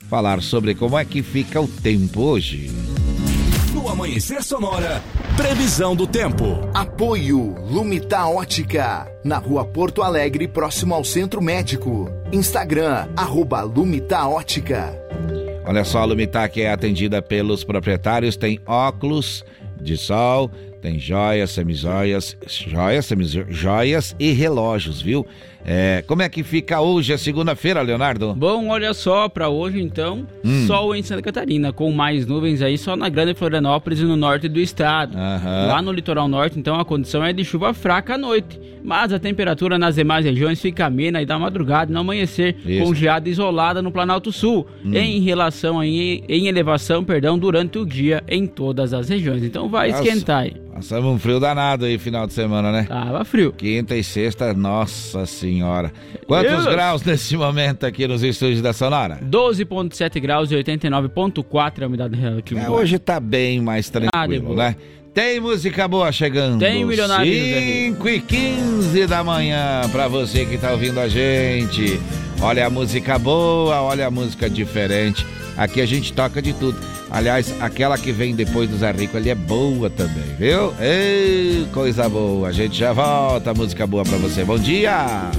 falar 0.09 0.43
sobre 0.43 0.75
como 0.75 0.99
é 0.99 1.05
que 1.05 1.23
fica 1.23 1.61
o 1.61 1.69
tempo 1.69 2.23
hoje. 2.23 2.71
No 3.73 3.89
Amanhecer 3.89 4.43
Sonora, 4.43 5.03
previsão 5.37 5.95
do 5.95 6.07
tempo. 6.07 6.69
Apoio 6.73 7.55
Lumita 7.71 8.27
Ótica, 8.27 9.07
na 9.25 9.39
rua 9.39 9.65
Porto 9.65 10.03
Alegre, 10.03 10.49
próximo 10.49 10.95
ao 10.95 11.05
Centro 11.05 11.43
Médico. 11.43 12.11
Instagram, 12.33 13.09
arroba 13.17 13.63
Lumita 13.63 14.27
Ótica. 14.27 14.95
Olha 15.67 15.85
só, 15.85 15.99
a 15.99 16.05
Lumitac 16.05 16.63
é 16.63 16.71
atendida 16.71 17.21
pelos 17.21 17.65
proprietários, 17.65 18.37
tem 18.37 18.61
óculos 18.67 19.45
de 19.81 19.97
sol, 19.97 20.49
tem 20.87 21.01
joias, 21.01 21.51
semijoias, 21.51 22.37
joias, 22.47 23.07
semijoias 23.07 24.15
e 24.21 24.31
relógios, 24.31 25.03
viu? 25.03 25.27
É, 25.69 26.05
como 26.07 26.23
é 26.23 26.29
que 26.29 26.45
fica 26.45 26.81
hoje, 26.81 27.13
a 27.13 27.19
segunda-feira, 27.19 27.83
Leonardo? 27.83 28.33
Bom, 28.35 28.69
olha 28.69 28.95
só, 28.95 29.29
para 29.29 29.49
hoje 29.49 29.81
então, 29.81 30.25
hum. 30.45 30.65
sol 30.65 30.95
em 30.95 31.03
Santa 31.03 31.21
Catarina, 31.21 31.73
com 31.73 31.91
mais 31.91 32.25
nuvens 32.25 32.63
aí 32.63 32.79
só 32.79 32.95
na 32.95 33.09
Grande 33.09 33.35
Florianópolis 33.35 33.99
e 33.99 34.05
no 34.05 34.17
norte 34.17 34.49
do 34.49 34.61
estado. 34.61 35.17
Uhum. 35.17 35.67
Lá 35.67 35.83
no 35.83 35.91
litoral 35.91 36.29
norte, 36.29 36.57
então, 36.57 36.79
a 36.79 36.85
condição 36.85 37.25
é 37.25 37.33
de 37.33 37.45
chuva 37.45 37.75
fraca 37.75 38.15
à 38.15 38.19
noite, 38.19 38.61
mas 38.85 39.13
a 39.13 39.19
temperatura 39.19 39.77
nas 39.77 39.97
demais 39.97 40.25
regiões 40.25 40.61
fica 40.61 40.87
amena 40.87 41.21
e 41.21 41.27
da 41.27 41.37
madrugada 41.37 41.93
no 41.93 41.99
amanhecer, 41.99 42.57
Isso. 42.65 42.85
com 42.85 42.95
geada 42.95 43.29
isolada 43.29 43.83
no 43.83 43.91
Planalto 43.91 44.31
Sul, 44.31 44.69
hum. 44.85 44.95
em 44.95 45.21
relação 45.21 45.83
em, 45.83 46.23
em 46.29 46.47
elevação, 46.47 47.03
perdão, 47.03 47.37
durante 47.37 47.77
o 47.77 47.85
dia 47.85 48.23
em 48.29 48.47
todas 48.47 48.95
as 48.95 49.09
regiões. 49.09 49.43
Então 49.43 49.69
vai 49.69 49.91
Nossa. 49.91 50.05
esquentar 50.05 50.43
aí. 50.43 50.67
Passamos 50.73 51.11
um 51.11 51.19
frio 51.19 51.41
danado 51.41 51.87
aí 51.87 51.99
final 51.99 52.27
de 52.27 52.35
semana, 52.35 52.71
né? 52.71 52.85
Tava 52.85 53.25
frio. 53.25 53.51
Quinta 53.51 53.97
e 53.97 54.05
sexta, 54.05 54.53
nossa 54.53 55.25
senhora. 55.25 55.56
Quantos 56.27 56.51
Deus. 56.51 56.67
graus 56.67 57.03
nesse 57.03 57.37
momento 57.37 57.85
aqui 57.85 58.07
nos 58.07 58.23
estúdios 58.23 58.61
da 58.61 58.73
Sonora? 58.73 59.19
12,7 59.23 60.21
graus 60.21 60.51
e 60.51 60.55
89,4 60.55 61.83
a 61.83 61.87
umidade 61.87 62.19
aqui. 62.39 62.59
É, 62.59 62.69
hoje 62.69 62.99
tá 62.99 63.21
bem 63.21 63.61
mais 63.61 63.89
tranquilo, 63.89 64.53
ah, 64.53 64.57
né? 64.57 64.77
Tem 65.17 65.41
música 65.41 65.89
boa 65.89 66.13
chegando. 66.13 66.59
Tem 66.59 66.85
milionário. 66.85 67.33
5 67.33 68.09
e 68.09 68.21
15 68.21 69.07
da 69.07 69.25
manhã 69.25 69.81
pra 69.91 70.09
você 70.09 70.45
que 70.45 70.59
tá 70.59 70.73
ouvindo 70.73 71.01
a 71.01 71.09
gente. 71.09 71.99
Olha 72.43 72.67
a 72.67 72.71
música 72.71 73.19
boa, 73.19 73.81
olha 73.81 74.07
a 74.07 74.11
música 74.11 74.51
diferente. 74.51 75.27
Aqui 75.57 75.81
a 75.81 75.87
gente 75.87 76.13
toca 76.13 76.43
de 76.43 76.53
tudo. 76.53 76.79
Aliás, 77.11 77.55
aquela 77.63 77.97
que 77.97 78.13
vem 78.13 78.35
depois 78.35 78.69
do 78.69 78.77
Zé 78.77 78.91
Rico 78.93 79.17
ali 79.17 79.31
é 79.31 79.35
boa 79.35 79.89
também, 79.89 80.35
viu? 80.39 80.75
Ei, 80.79 81.67
coisa 81.73 82.09
boa. 82.11 82.49
A 82.49 82.53
gente 82.53 82.77
já 82.77 82.93
volta. 82.93 83.55
Música 83.55 83.87
boa 83.87 84.05
pra 84.05 84.19
você. 84.19 84.45
Bom 84.45 84.59
dia! 84.59 85.31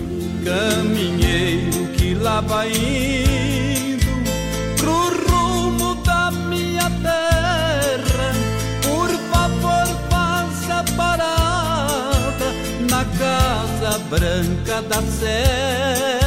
Caminheiro 0.47 1.87
que 1.97 2.13
lá 2.13 2.39
vai 2.39 2.71
indo 2.71 4.07
pro 4.77 5.09
rumo 5.29 5.95
da 5.95 6.31
minha 6.31 6.89
terra. 7.03 8.31
Por 8.81 9.09
favor, 9.29 9.87
faça 10.09 10.85
parada 10.95 12.47
na 12.89 13.03
Casa 13.19 13.99
Branca 14.09 14.81
da 14.83 15.01
Serra. 15.01 16.26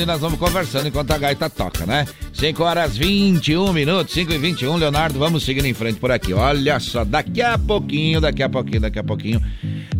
e 0.00 0.06
nós 0.06 0.20
vamos 0.20 0.38
conversando 0.38 0.88
enquanto 0.88 1.10
a 1.10 1.18
gaita 1.18 1.50
toca, 1.50 1.84
né? 1.84 2.06
5 2.32 2.62
horas 2.62 2.96
21 2.96 3.72
minutos, 3.72 4.14
5 4.14 4.32
e 4.32 4.38
21, 4.38 4.76
Leonardo, 4.76 5.18
vamos 5.18 5.44
seguindo 5.44 5.66
em 5.66 5.74
frente 5.74 5.98
por 5.98 6.10
aqui. 6.10 6.32
Olha 6.32 6.80
só, 6.80 7.04
daqui 7.04 7.42
a 7.42 7.58
pouquinho, 7.58 8.20
daqui 8.20 8.42
a 8.42 8.48
pouquinho, 8.48 8.80
daqui 8.80 8.98
a 8.98 9.04
pouquinho, 9.04 9.40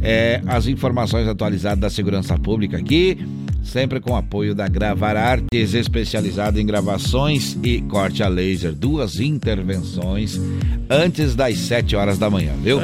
é, 0.00 0.40
as 0.46 0.66
informações 0.66 1.28
atualizadas 1.28 1.78
da 1.78 1.90
segurança 1.90 2.38
pública 2.38 2.78
aqui, 2.78 3.18
sempre 3.62 4.00
com 4.00 4.16
apoio 4.16 4.54
da 4.54 4.66
Gravar 4.66 5.16
Artes, 5.16 5.74
especializado 5.74 6.58
em 6.58 6.66
gravações 6.66 7.56
e 7.62 7.80
corte 7.82 8.22
a 8.22 8.28
laser. 8.28 8.72
Duas 8.72 9.20
intervenções 9.20 10.40
antes 10.88 11.34
das 11.34 11.58
7 11.58 11.94
horas 11.96 12.18
da 12.18 12.28
manhã, 12.28 12.52
viu? 12.62 12.80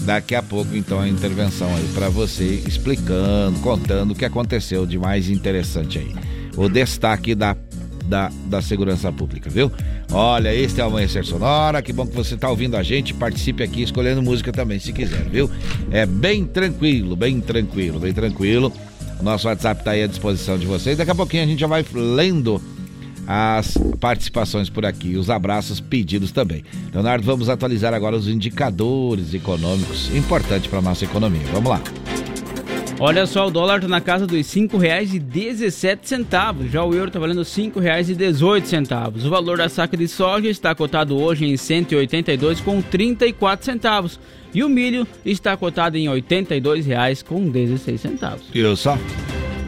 Daqui 0.00 0.34
a 0.34 0.42
pouco, 0.42 0.74
então, 0.74 1.00
a 1.00 1.08
intervenção 1.08 1.68
aí 1.76 1.88
para 1.94 2.08
você, 2.08 2.62
explicando, 2.66 3.60
contando 3.60 4.12
o 4.12 4.14
que 4.14 4.24
aconteceu 4.24 4.84
de 4.84 4.98
mais 4.98 5.28
interessante 5.28 5.98
aí. 5.98 6.31
O 6.56 6.68
destaque 6.68 7.34
da, 7.34 7.56
da, 8.04 8.30
da 8.46 8.60
segurança 8.62 9.10
pública, 9.12 9.48
viu? 9.48 9.70
Olha, 10.12 10.54
este 10.54 10.80
é 10.80 10.84
o 10.84 10.88
Amanhecer 10.88 11.24
Sonora, 11.24 11.80
que 11.80 11.92
bom 11.92 12.06
que 12.06 12.14
você 12.14 12.36
tá 12.36 12.50
ouvindo 12.50 12.76
a 12.76 12.82
gente, 12.82 13.14
participe 13.14 13.62
aqui 13.62 13.82
escolhendo 13.82 14.22
música 14.22 14.52
também, 14.52 14.78
se 14.78 14.92
quiser, 14.92 15.24
viu? 15.28 15.50
É 15.90 16.04
bem 16.04 16.44
tranquilo, 16.44 17.16
bem 17.16 17.40
tranquilo, 17.40 17.98
bem 17.98 18.12
tranquilo. 18.12 18.72
Nosso 19.22 19.46
WhatsApp 19.46 19.84
tá 19.84 19.92
aí 19.92 20.02
à 20.02 20.06
disposição 20.06 20.58
de 20.58 20.66
vocês. 20.66 20.98
Daqui 20.98 21.10
a 21.10 21.14
pouquinho 21.14 21.44
a 21.44 21.46
gente 21.46 21.60
já 21.60 21.66
vai 21.66 21.84
lendo 21.94 22.60
as 23.26 23.78
participações 24.00 24.68
por 24.68 24.84
aqui, 24.84 25.16
os 25.16 25.30
abraços 25.30 25.80
pedidos 25.80 26.32
também. 26.32 26.64
Leonardo, 26.92 27.24
vamos 27.24 27.48
atualizar 27.48 27.94
agora 27.94 28.16
os 28.16 28.26
indicadores 28.26 29.32
econômicos 29.32 30.14
importantes 30.14 30.68
para 30.68 30.82
nossa 30.82 31.04
economia. 31.04 31.46
Vamos 31.52 31.70
lá. 31.70 31.80
Olha 33.04 33.26
só, 33.26 33.48
o 33.48 33.50
dólar 33.50 33.78
está 33.78 33.88
na 33.88 34.00
casa 34.00 34.28
dos 34.28 34.54
R$ 34.54 34.68
5,17. 34.68 36.68
Já 36.68 36.84
o 36.84 36.94
euro 36.94 37.08
está 37.08 37.18
valendo 37.18 37.38
R$ 37.38 37.44
5,18. 37.44 39.26
O 39.26 39.28
valor 39.28 39.58
da 39.58 39.68
saca 39.68 39.96
de 39.96 40.06
soja 40.06 40.48
está 40.48 40.72
cotado 40.72 41.18
hoje 41.18 41.44
em 41.44 41.50
R$ 41.50 41.56
182,34 41.56 43.64
centavos. 43.64 44.20
E 44.54 44.62
o 44.62 44.68
milho 44.68 45.04
está 45.26 45.56
cotado 45.56 45.98
em 45.98 46.08
R$ 46.08 46.22
82,16. 46.22 48.38
Viu 48.52 48.76
só? 48.76 48.96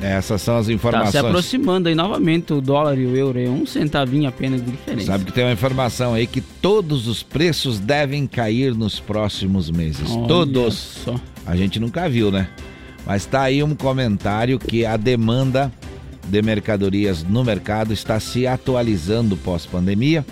Essas 0.00 0.40
são 0.40 0.56
as 0.56 0.68
Está 0.68 0.74
informações. 0.74 1.10
se 1.10 1.18
aproximando 1.18 1.88
aí 1.88 1.96
novamente 1.96 2.52
o 2.52 2.60
dólar 2.60 2.96
e 2.96 3.04
o 3.04 3.16
euro. 3.16 3.40
É 3.40 3.48
um 3.48 3.66
centavinho 3.66 4.28
apenas 4.28 4.64
de 4.64 4.70
diferença. 4.70 5.06
Sabe 5.06 5.24
que 5.24 5.32
tem 5.32 5.42
uma 5.42 5.52
informação 5.52 6.14
aí 6.14 6.28
que 6.28 6.40
todos 6.40 7.08
os 7.08 7.24
preços 7.24 7.80
devem 7.80 8.28
cair 8.28 8.76
nos 8.76 9.00
próximos 9.00 9.72
meses. 9.72 10.08
Olha 10.08 10.28
todos. 10.28 10.74
só. 11.04 11.16
A 11.44 11.56
gente 11.56 11.80
nunca 11.80 12.08
viu, 12.08 12.30
né? 12.30 12.48
Mas 13.06 13.26
tá 13.26 13.42
aí 13.42 13.62
um 13.62 13.74
comentário 13.74 14.58
que 14.58 14.86
a 14.86 14.96
demanda 14.96 15.70
de 16.26 16.40
mercadorias 16.40 17.22
no 17.22 17.44
mercado 17.44 17.92
está 17.92 18.18
se 18.18 18.46
atualizando 18.46 19.36
pós-pandemia 19.36 20.24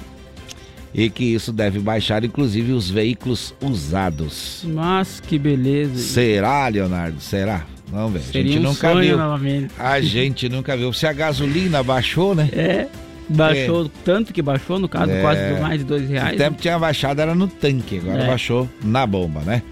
e 0.94 1.08
que 1.10 1.24
isso 1.24 1.52
deve 1.52 1.78
baixar, 1.78 2.24
inclusive, 2.24 2.72
os 2.72 2.88
veículos 2.90 3.54
usados. 3.62 4.62
Mas 4.66 5.20
que 5.20 5.38
beleza. 5.38 5.96
Será, 5.98 6.66
Leonardo? 6.68 7.20
Será? 7.20 7.66
Vamos 7.88 8.12
ver. 8.14 8.18
a 8.20 8.22
Seria 8.22 8.52
gente 8.52 8.58
um 8.66 8.70
nunca 8.70 8.94
viu. 9.00 9.16
novamente. 9.18 9.68
A 9.78 10.00
gente 10.02 10.48
nunca 10.48 10.76
viu. 10.76 10.92
Se 10.94 11.06
a 11.06 11.12
gasolina 11.12 11.82
baixou, 11.82 12.34
né? 12.34 12.48
É. 12.52 12.86
Baixou 13.28 13.88
tanto 14.04 14.32
que 14.32 14.42
baixou, 14.42 14.78
no 14.78 14.88
caso, 14.88 15.10
É. 15.12 15.20
quase 15.20 15.60
mais 15.60 15.78
de 15.78 15.84
dois 15.84 16.08
reais. 16.08 16.34
O 16.34 16.38
tempo 16.38 16.60
tinha 16.60 16.78
baixado, 16.78 17.20
era 17.20 17.34
no 17.34 17.46
tanque, 17.48 17.98
agora 17.98 18.24
É. 18.24 18.26
baixou 18.26 18.68
na 18.82 19.06
bomba, 19.06 19.40
né? 19.40 19.62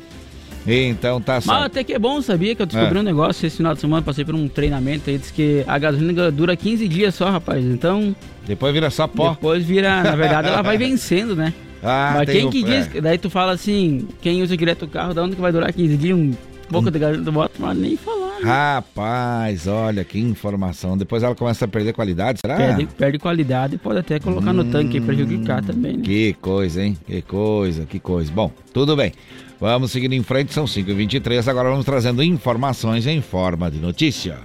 Então 0.67 1.21
tá 1.21 1.35
Mas 1.35 1.45
certo. 1.45 1.63
até 1.65 1.83
que 1.85 1.93
é 1.95 1.99
bom, 1.99 2.21
sabia 2.21 2.55
que 2.55 2.63
eu 2.63 2.67
descobri 2.67 2.99
É. 2.99 3.01
um 3.01 3.05
negócio 3.05 3.47
esse 3.47 3.57
final 3.57 3.75
de 3.75 3.81
semana, 3.81 4.03
passei 4.03 4.25
por 4.25 4.35
um 4.35 4.47
treinamento 4.47 5.09
aí, 5.09 5.17
diz 5.19 5.31
que 5.31 5.65
a 5.67 5.79
gasolina 5.79 6.31
dura 6.31 6.55
15 6.57 6.87
dias 6.87 7.15
só, 7.15 7.31
rapaz. 7.31 7.65
Então, 7.65 8.15
Depois 8.47 8.73
vira 8.73 8.91
só 8.91 9.07
pó. 9.07 9.31
depois 9.31 9.65
vira, 9.65 10.03
na 10.03 10.15
verdade, 10.15 10.49
ela 10.49 10.63
vai 10.63 10.77
vencendo, 10.79 11.35
né? 11.35 11.53
Ah, 11.83 12.13
Mas 12.19 12.29
quem 12.31 12.45
o- 12.45 12.51
que 12.51 12.63
diz, 12.63 12.95
é. 12.95 13.01
daí 13.01 13.17
tu 13.17 13.31
fala 13.31 13.53
assim, 13.53 14.07
quem 14.21 14.43
usa 14.43 14.55
direto 14.55 14.85
o 14.85 14.89
carro, 14.89 15.15
da 15.15 15.23
onde 15.25 15.35
que 15.35 15.41
vai 15.41 15.51
durar 15.51 15.73
15 15.73 15.97
dias? 15.97 16.15
Um 16.19 16.35
pouco 16.71 16.91
de 16.91 16.99
gasolina 16.99 17.25
do 17.25 17.33
moto, 17.33 17.53
mas 17.59 17.75
nem 17.75 17.97
falar. 17.97 18.39
né? 18.39 18.45
Rapaz, 18.45 19.67
olha 19.67 20.05
que 20.05 20.19
informação. 20.19 20.97
Depois 20.99 21.23
ela 21.23 21.35
começa 21.35 21.65
a 21.65 21.69
perder 21.69 21.95
qualidade, 21.95 22.41
será? 22.45 22.55
Perde, 22.57 22.87
perde 22.87 23.19
qualidade 23.19 23.75
e 23.77 23.79
pode 23.79 23.99
até 23.99 24.21
colocar 24.21 24.53
no 24.53 24.65
tanque 24.67 24.99
e 24.99 25.01
prejudicar 25.01 25.65
também, 25.65 25.97
né? 25.97 26.03
Que 26.05 26.35
coisa, 26.35 26.83
hein? 26.85 26.97
Que 27.07 27.23
coisa, 27.23 27.87
que 27.87 27.99
coisa. 27.99 28.31
Bom, 28.31 28.53
tudo 28.75 28.95
bem. 28.95 29.13
Vamos 29.61 29.93
seguindo 29.93 30.15
em 30.15 30.23
frente, 30.23 30.55
são 30.55 30.65
5h23. 30.65 31.47
Agora 31.47 31.69
vamos 31.69 31.85
trazendo 31.85 32.23
informações 32.23 33.07
em 33.07 33.21
forma 33.21 33.71
de 33.71 33.79
notícia. 33.79 34.39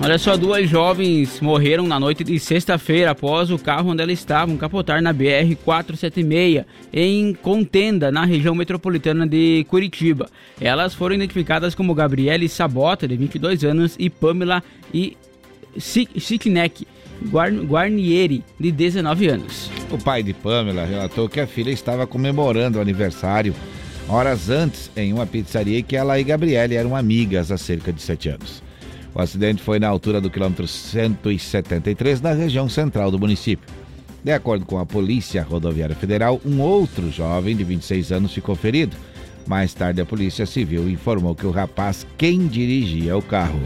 Olha 0.00 0.16
só, 0.18 0.36
duas 0.36 0.70
jovens 0.70 1.40
morreram 1.40 1.84
na 1.84 1.98
noite 1.98 2.22
de 2.22 2.38
sexta-feira 2.38 3.10
após 3.10 3.50
o 3.50 3.58
carro 3.58 3.90
onde 3.90 4.02
elas 4.02 4.18
estavam 4.18 4.56
capotar 4.56 5.02
na 5.02 5.12
BR-476 5.12 6.64
em 6.92 7.34
Contenda, 7.34 8.12
na 8.12 8.24
região 8.24 8.54
metropolitana 8.54 9.26
de 9.26 9.66
Curitiba. 9.68 10.28
Elas 10.60 10.94
foram 10.94 11.16
identificadas 11.16 11.74
como 11.74 11.94
Gabriele 11.94 12.48
Sabota, 12.48 13.08
de 13.08 13.16
22 13.16 13.64
anos, 13.64 13.96
e 13.98 14.08
Pamela 14.08 14.62
e 14.94 15.16
Siknek 15.76 16.86
Guarnieri, 17.24 18.44
de 18.58 18.72
19 18.72 19.28
anos. 19.28 19.70
O 19.90 19.98
pai 19.98 20.22
de 20.22 20.32
Pamela 20.32 20.84
relatou 20.84 21.28
que 21.28 21.40
a 21.40 21.46
filha 21.46 21.70
estava 21.70 22.06
comemorando 22.06 22.78
o 22.78 22.80
aniversário 22.80 23.54
horas 24.08 24.50
antes 24.50 24.90
em 24.96 25.12
uma 25.12 25.26
pizzaria 25.26 25.78
e 25.78 25.82
que 25.82 25.96
ela 25.96 26.18
e 26.18 26.24
Gabriele 26.24 26.74
eram 26.74 26.94
amigas 26.94 27.50
há 27.50 27.58
cerca 27.58 27.92
de 27.92 28.00
sete 28.00 28.28
anos. 28.28 28.62
O 29.14 29.20
acidente 29.20 29.62
foi 29.62 29.78
na 29.78 29.88
altura 29.88 30.20
do 30.20 30.30
quilômetro 30.30 30.68
173, 30.68 32.20
na 32.20 32.32
região 32.32 32.68
central 32.68 33.10
do 33.10 33.18
município. 33.18 33.66
De 34.22 34.32
acordo 34.32 34.66
com 34.66 34.78
a 34.78 34.84
Polícia 34.84 35.42
Rodoviária 35.42 35.96
Federal, 35.96 36.40
um 36.44 36.60
outro 36.60 37.10
jovem 37.10 37.56
de 37.56 37.64
26 37.64 38.12
anos 38.12 38.34
ficou 38.34 38.54
ferido. 38.54 38.96
Mais 39.46 39.72
tarde, 39.72 40.00
a 40.00 40.06
Polícia 40.06 40.44
Civil 40.44 40.88
informou 40.88 41.34
que 41.34 41.46
o 41.46 41.50
rapaz 41.50 42.06
quem 42.18 42.46
dirigia 42.46 43.16
o 43.16 43.22
carro. 43.22 43.60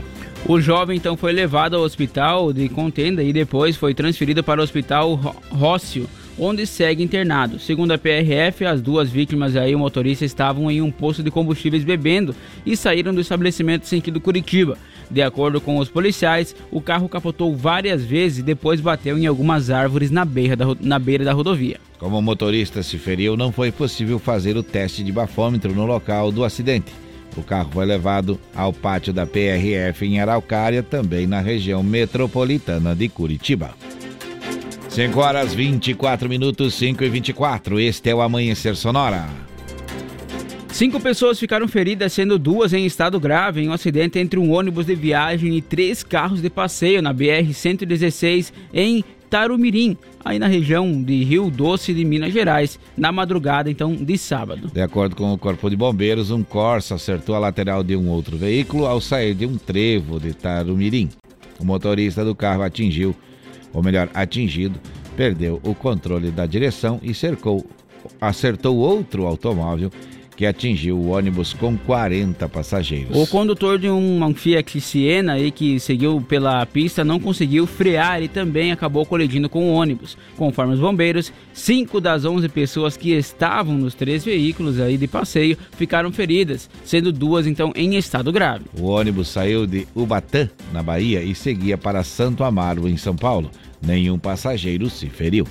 O 0.47 0.61
jovem 0.61 0.97
então 0.97 1.17
foi 1.17 1.33
levado 1.33 1.77
ao 1.77 1.83
hospital 1.83 2.53
de 2.53 2.69
Contenda 2.69 3.23
e 3.23 3.33
depois 3.33 3.77
foi 3.77 3.95
transferido 3.95 4.43
para 4.43 4.61
o 4.61 4.65
hospital 4.65 5.15
Rócio, 5.51 6.09
onde 6.39 6.67
segue 6.67 7.03
internado. 7.03 7.59
Segundo 7.59 7.93
a 7.93 7.99
PRF, 7.99 8.65
as 8.65 8.81
duas 8.81 9.11
vítimas 9.11 9.57
aí, 9.57 9.75
o 9.75 9.79
motorista, 9.79 10.25
estavam 10.25 10.71
em 10.71 10.81
um 10.81 10.91
posto 10.91 11.23
de 11.23 11.31
combustíveis 11.31 11.85
bebendo 11.85 12.35
e 12.65 12.77
saíram 12.77 13.13
do 13.13 13.21
estabelecimento 13.21 13.87
sentido 13.87 14.21
Curitiba. 14.21 14.79
De 15.11 15.23
acordo 15.23 15.61
com 15.61 15.79
os 15.79 15.89
policiais, 15.89 16.55
o 16.71 16.81
carro 16.81 17.09
capotou 17.09 17.57
várias 17.57 18.05
vezes 18.05 18.39
e 18.39 18.43
depois 18.43 18.81
bateu 18.81 19.19
em 19.19 19.27
algumas 19.27 19.71
árvores 19.71 20.11
na 20.11 20.25
beira 20.25 20.55
da, 20.55 20.67
na 20.81 20.99
beira 20.99 21.25
da 21.25 21.33
rodovia. 21.33 21.79
Como 21.99 22.19
o 22.19 22.23
motorista 22.23 22.83
se 22.83 22.97
feriu, 22.97 23.37
não 23.37 23.51
foi 23.51 23.73
possível 23.73 24.19
fazer 24.19 24.57
o 24.57 24.63
teste 24.63 25.03
de 25.03 25.13
bafômetro 25.13 25.75
no 25.75 25.85
local 25.85 26.31
do 26.31 26.45
acidente. 26.45 26.93
O 27.37 27.43
carro 27.43 27.71
foi 27.73 27.85
levado 27.85 28.41
ao 28.55 28.73
pátio 28.73 29.13
da 29.13 29.27
PRF 29.27 30.05
em 30.05 30.21
Araucária, 30.21 30.83
também 30.83 31.27
na 31.27 31.41
região 31.41 31.83
metropolitana 31.83 32.95
de 32.95 33.09
Curitiba. 33.09 33.75
5 34.89 35.21
horas 35.21 35.55
24 35.55 36.29
minutos, 36.29 36.75
5 36.75 37.05
e 37.05 37.09
24. 37.09 37.79
Este 37.79 38.11
é 38.11 38.15
o 38.15 38.21
Amanhecer 38.21 38.75
Sonora. 38.75 39.50
Cinco 40.73 41.01
pessoas 41.01 41.39
ficaram 41.39 41.69
feridas, 41.69 42.13
sendo 42.13 42.39
duas 42.39 42.73
em 42.73 42.87
estado 42.87 43.21
grave, 43.21 43.61
em 43.61 43.69
um 43.69 43.73
acidente 43.73 44.19
entre 44.19 44.39
um 44.39 44.53
ônibus 44.53 44.87
de 44.87 44.95
viagem 44.95 45.57
e 45.57 45.61
três 45.61 46.03
carros 46.03 46.41
de 46.41 46.49
passeio 46.49 47.03
na 47.03 47.13
BR-116 47.13 48.53
em 48.73 49.05
Tarumirim, 49.29 49.97
aí 50.25 50.39
na 50.39 50.47
região 50.47 51.03
de 51.03 51.23
Rio 51.23 51.51
Doce 51.51 51.93
de 51.93 52.05
Minas 52.05 52.33
Gerais, 52.33 52.79
na 52.97 53.13
madrugada 53.13 53.71
então 53.71 53.95
de 53.95 54.17
sábado. 54.17 54.71
De 54.73 54.81
acordo 54.81 55.15
com 55.15 55.33
o 55.33 55.39
Corpo 55.39 55.69
de 55.69 55.77
Bombeiros, 55.77 56.31
um 56.31 56.43
Corsa 56.43 56.95
acertou 56.95 57.35
a 57.35 57.39
lateral 57.39 57.83
de 57.85 57.95
um 57.95 58.09
outro 58.09 58.37
veículo 58.37 58.87
ao 58.87 59.01
sair 59.01 59.35
de 59.35 59.45
um 59.47 59.59
trevo 59.59 60.19
de 60.19 60.33
Tarumirim. 60.33 61.11
O 61.59 61.65
motorista 61.65 62.25
do 62.25 62.35
carro 62.35 62.63
atingiu, 62.63 63.15
ou 63.73 63.83
melhor, 63.83 64.09
atingido, 64.15 64.81
perdeu 65.17 65.61
o 65.63 65.75
controle 65.75 66.31
da 66.31 66.47
direção 66.47 66.99
e 67.03 67.13
cercou, 67.13 67.67
acertou 68.21 68.79
outro 68.79 69.27
automóvel 69.27 69.91
que 70.41 70.47
atingiu 70.47 70.97
o 70.97 71.11
ônibus 71.11 71.53
com 71.53 71.77
40 71.77 72.49
passageiros. 72.49 73.15
O 73.15 73.27
condutor 73.27 73.79
de 73.79 73.91
um 73.91 74.33
Fiat 74.33 74.81
Siena 74.81 75.35
aí 75.35 75.51
que 75.51 75.79
seguiu 75.79 76.19
pela 76.27 76.65
pista 76.65 77.05
não 77.05 77.21
conseguiu 77.21 77.67
frear 77.67 78.23
e 78.23 78.27
também 78.27 78.73
acabou 78.73 79.05
colidindo 79.05 79.51
com 79.51 79.69
o 79.69 79.75
ônibus. 79.75 80.17
Conforme 80.39 80.73
os 80.73 80.81
bombeiros, 80.81 81.31
cinco 81.53 82.01
das 82.01 82.25
11 82.25 82.49
pessoas 82.49 82.97
que 82.97 83.11
estavam 83.11 83.77
nos 83.77 83.93
três 83.93 84.25
veículos 84.25 84.81
aí 84.81 84.97
de 84.97 85.07
passeio 85.07 85.59
ficaram 85.73 86.11
feridas, 86.11 86.71
sendo 86.87 87.13
duas 87.13 87.47
então 87.47 87.71
em 87.77 87.97
estado 87.97 88.33
grave. 88.33 88.65
O 88.81 88.87
ônibus 88.87 89.29
saiu 89.29 89.67
de 89.67 89.87
Ubatã, 89.95 90.49
na 90.73 90.83
Bahia, 90.83 91.23
e 91.23 91.35
seguia 91.35 91.77
para 91.77 92.03
Santo 92.03 92.45
Amaro, 92.45 92.89
em 92.89 92.97
São 92.97 93.15
Paulo. 93.15 93.51
Nenhum 93.83 94.19
passageiro 94.19 94.89
se 94.89 95.07
feriu. 95.11 95.47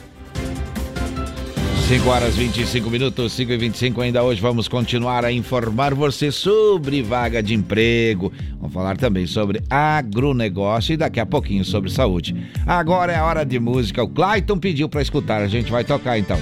5 1.90 2.08
horas 2.08 2.36
25 2.36 2.88
minutos, 2.88 3.34
5 3.34 3.52
e 3.52 3.58
25 3.58 4.02
ainda 4.02 4.22
hoje 4.22 4.40
vamos 4.40 4.68
continuar 4.68 5.26
a 5.26 5.32
informar 5.32 5.96
você 5.96 6.32
sobre 6.32 7.02
vaga 7.02 7.42
de 7.42 7.56
emprego. 7.56 8.32
Vamos 8.60 8.72
falar 8.72 8.96
também 8.96 9.26
sobre 9.26 9.60
agronegócio 9.68 10.94
e 10.94 10.98
daqui 10.98 11.20
a 11.20 11.26
pouquinho 11.26 11.66
sobre 11.66 11.90
saúde. 11.90 12.36
Agora 12.68 13.12
é 13.12 13.16
a 13.16 13.26
hora 13.26 13.44
de 13.44 13.60
música. 13.60 14.04
O 14.04 14.08
Clayton 14.08 14.60
pediu 14.60 14.88
para 14.88 15.02
escutar, 15.02 15.42
a 15.42 15.48
gente 15.48 15.72
vai 15.72 15.84
tocar 15.84 16.20
então. 16.20 16.40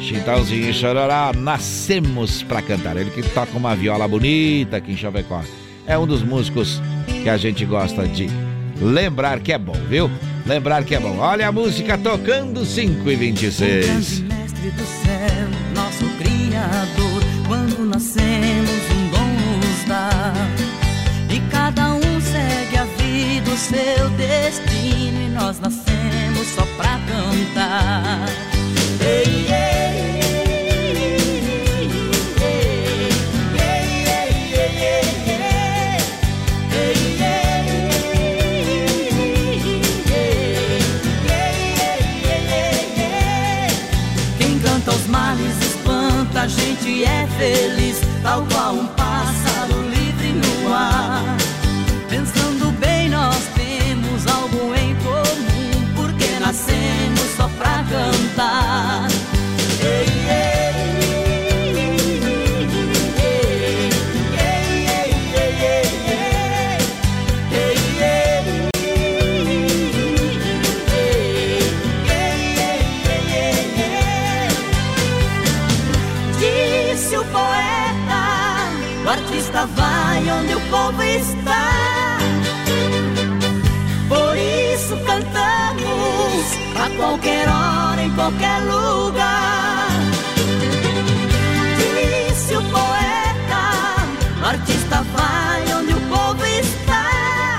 Chitãozinho 0.00 0.70
e 0.70 0.72
Chororó, 0.72 1.30
nascemos 1.36 2.42
para 2.42 2.62
cantar. 2.62 2.96
Ele 2.96 3.10
que 3.10 3.22
toca 3.22 3.54
uma 3.54 3.76
viola 3.76 4.08
bonita 4.08 4.78
aqui 4.78 4.92
em 4.92 4.96
Chapecó. 4.96 5.44
É 5.86 5.98
um 5.98 6.06
dos 6.06 6.22
músicos 6.22 6.80
que 7.22 7.28
a 7.28 7.36
gente 7.36 7.66
gosta 7.66 8.08
de 8.08 8.30
lembrar 8.80 9.40
que 9.40 9.52
é 9.52 9.58
bom, 9.58 9.76
viu? 9.90 10.10
Lembrar 10.46 10.84
que 10.84 10.94
é 10.94 11.00
bom. 11.00 11.18
Olha 11.18 11.48
a 11.48 11.52
música 11.52 11.98
tocando 11.98 12.64
5 12.64 13.10
e 13.10 13.14
26 13.14 14.25
do 14.70 14.84
céu, 14.84 15.48
nosso 15.74 16.04
Criador, 16.16 17.22
quando 17.46 17.84
nascemos 17.84 18.70
um 18.90 19.08
dom 19.10 19.58
nos 19.60 19.84
dá. 19.86 20.32
E 21.30 21.40
cada 21.50 21.92
um 21.94 22.20
segue 22.20 22.76
a 22.76 22.84
vida, 22.84 23.50
o 23.50 23.56
seu 23.56 24.10
destino, 24.10 25.22
e 25.22 25.28
nós 25.30 25.60
nascemos 25.60 26.46
só 26.54 26.66
pra 26.76 26.98
cantar. 27.06 28.28
Ei, 29.00 29.45
gente 46.80 47.04
é 47.04 47.26
feliz, 47.38 48.00
tal 48.22 48.44
qual 48.52 48.74
um 48.74 48.86
pássaro 48.88 49.82
livre 49.88 50.32
no 50.32 50.74
ar. 50.74 51.36
Pensando 52.08 52.70
bem, 52.78 53.08
nós 53.08 53.38
temos 53.54 54.26
algo 54.26 54.74
em 54.74 54.94
comum, 54.96 55.94
porque 55.94 56.38
nascemos 56.40 57.36
só 57.36 57.48
pra 57.58 57.84
cantar. 57.84 58.65
Povo 80.70 81.02
está. 81.02 82.18
Por 84.08 84.36
isso 84.36 84.96
cantamos 85.04 86.44
a 86.76 86.90
qualquer 86.96 87.48
hora, 87.48 88.02
em 88.02 88.10
qualquer 88.10 88.60
lugar. 88.62 89.88
Disse 91.78 92.56
o 92.56 92.62
poeta, 92.62 93.62
o 94.40 94.46
artista 94.46 95.02
vai 95.14 95.74
onde 95.74 95.92
o 95.94 96.00
povo 96.08 96.44
está. 96.46 97.58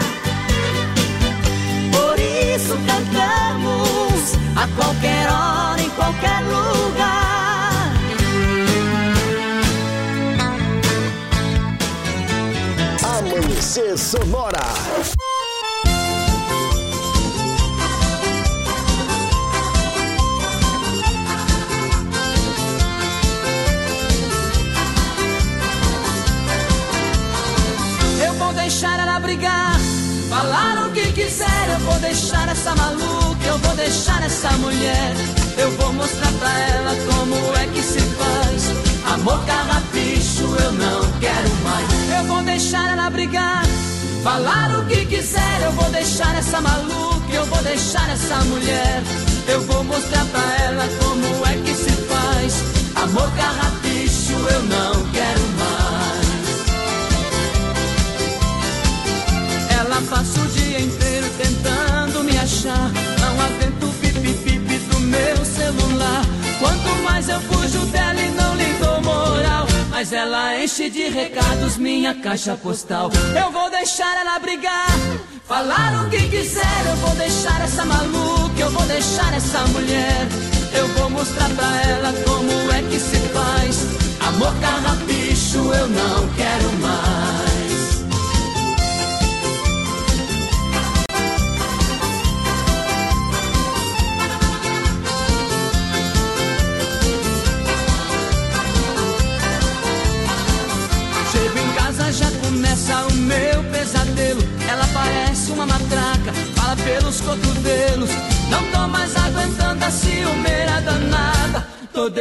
Por 1.91 2.19
isso 2.19 2.77
cantamos 2.85 4.33
a 4.55 4.67
qualquer 4.75 5.29
hora, 5.29 5.81
em 5.81 5.89
qualquer 5.91 6.41
lugar. 6.43 7.16
Sonora. 13.77 14.57
Eu 28.19 28.33
vou 28.33 28.51
deixar 28.53 28.99
ela 28.99 29.19
brigar, 29.19 29.79
falar 30.27 30.87
o 30.87 30.91
que 30.91 31.11
quiser. 31.11 31.45
Eu 31.69 31.79
vou 31.81 31.99
deixar 31.99 32.49
essa 32.49 32.73
maluca, 32.73 33.45
eu 33.45 33.59
vou 33.59 33.75
deixar 33.75 34.23
essa 34.23 34.49
mulher. 34.53 35.13
Eu 35.55 35.69
vou 35.77 35.93
mostrar 35.93 36.31
pra 36.39 36.59
ela 36.59 36.95
como 37.11 37.35
é 37.57 37.67
que 37.67 37.83
se 37.83 37.99
faz. 37.99 39.13
Amor 39.13 39.45
carrapicho 39.45 39.86
eu 40.59 40.71
não 40.71 41.01
quero 41.19 41.49
mais. 41.63 41.87
Eu 42.17 42.23
vou 42.25 42.43
deixar 42.43 42.91
ela 42.93 43.09
brigar, 43.09 43.63
falar 44.23 44.79
o 44.79 44.85
que 44.85 45.05
quiser. 45.05 45.61
Eu 45.63 45.71
vou 45.71 45.89
deixar 45.91 46.35
essa 46.35 46.61
maluca, 46.61 47.31
eu 47.33 47.45
vou 47.45 47.61
deixar 47.63 48.09
essa 48.09 48.35
mulher. 48.45 49.03
Eu 49.47 49.61
vou 49.61 49.83
mostrar 49.83 50.25
pra 50.25 50.65
ela 50.65 50.85
como 50.99 51.25
é 51.47 51.53
que 51.63 51.73
se 51.73 51.91
faz. 51.91 52.63
Amor 52.95 53.31
carrapicho 53.35 54.33
eu 54.33 54.63
não 54.63 55.11
quero 55.11 55.47
mais. 55.59 56.27
Ela 59.79 60.01
passa 60.09 60.41
o 60.41 60.47
dia 60.47 60.79
inteiro 60.81 61.27
tentando 61.37 62.23
me 62.23 62.37
achar. 62.37 62.91
Não 63.19 63.41
atento 63.45 63.85
o 63.85 63.93
pipi-pipi 63.93 64.77
do 64.79 64.99
meu 64.99 65.45
celular. 65.45 66.25
Quanto 66.59 67.03
mais 67.03 67.29
eu 67.29 67.39
fujo 67.41 67.85
dela 67.85 68.19
e 68.19 68.31
não 68.31 68.47
moral, 68.55 68.86
mas 69.97 70.13
ela 70.13 70.55
enche 70.63 70.91
de 70.91 71.09
recados 71.09 71.75
minha 71.75 72.13
caixa 72.13 72.55
postal. 72.55 73.09
Eu 73.35 73.51
vou 73.51 73.67
deixar 73.71 74.15
ela 74.21 74.37
brigar, 74.37 74.91
falar 75.43 76.05
o 76.05 76.09
que 76.11 76.21
quiser. 76.29 76.85
Eu 76.87 76.95
vou 76.97 77.15
deixar 77.15 77.59
essa 77.61 77.83
maluca, 77.83 78.59
eu 78.59 78.69
vou 78.69 78.85
deixar 78.85 79.33
essa 79.33 79.59
mulher. 79.69 80.27
Eu 80.71 80.87
vou 80.89 81.09
mostrar 81.09 81.49
pra 81.49 81.81
ela 81.89 82.13
como 82.27 82.71
é 82.73 82.83
que 82.83 82.99
se 82.99 83.17
faz. 83.33 83.87
Amor 84.19 84.53
carrapicho 84.61 85.57
eu 85.57 85.87
não 85.87 86.29
quero 86.35 86.71
mais. 86.73 87.46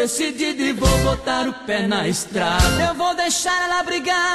Decidido 0.07 0.63
e 0.63 0.73
vou 0.73 0.99
botar 0.99 1.49
o 1.49 1.53
pé 1.67 1.85
na 1.85 2.07
estrada. 2.07 2.81
Eu 2.81 2.95
vou 2.95 3.13
deixar 3.17 3.61
ela 3.65 3.83
brigar, 3.83 4.35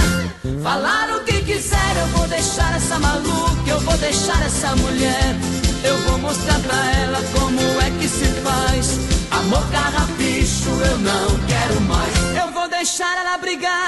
Falar 0.61 1.15
o 1.15 1.23
que 1.23 1.41
quiser, 1.43 1.93
eu 1.97 2.07
vou 2.07 2.27
deixar 2.27 2.75
essa 2.75 2.99
maluca, 2.99 3.69
eu 3.69 3.79
vou 3.79 3.97
deixar 3.97 4.45
essa 4.45 4.75
mulher. 4.75 5.33
Eu 5.81 5.97
vou 5.99 6.17
mostrar 6.17 6.59
pra 6.59 6.75
ela 7.03 7.19
como 7.33 7.61
é 7.61 7.89
que 7.97 8.07
se 8.09 8.25
faz. 8.43 8.99
Amor 9.31 9.65
carrapicho, 9.71 10.69
eu 10.69 10.97
não 10.97 11.27
quero 11.47 11.81
mais. 11.81 12.17
Eu 12.37 12.51
vou 12.51 12.67
deixar 12.67 13.17
ela 13.19 13.37
brigar. 13.37 13.87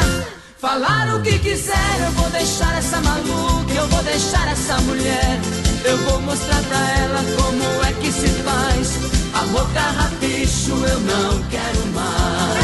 Falar 0.58 1.14
o 1.16 1.22
que 1.22 1.38
quiser, 1.38 1.96
eu 2.06 2.12
vou 2.12 2.30
deixar 2.30 2.78
essa 2.78 3.02
maluca, 3.02 3.74
eu 3.74 3.88
vou 3.90 4.04
deixar 4.04 4.48
essa 4.48 4.78
mulher. 4.84 5.38
Eu 5.84 5.98
vou 6.06 6.22
mostrar 6.22 6.64
pra 6.64 6.80
ela 7.04 7.20
como 7.36 7.86
é 7.86 7.92
que 8.02 8.10
se 8.10 8.30
faz. 8.42 9.23
Amor 9.34 9.72
carrapicho, 9.74 10.72
eu 10.72 11.00
não 11.02 11.44
quero 11.50 11.86
mais. 11.94 12.64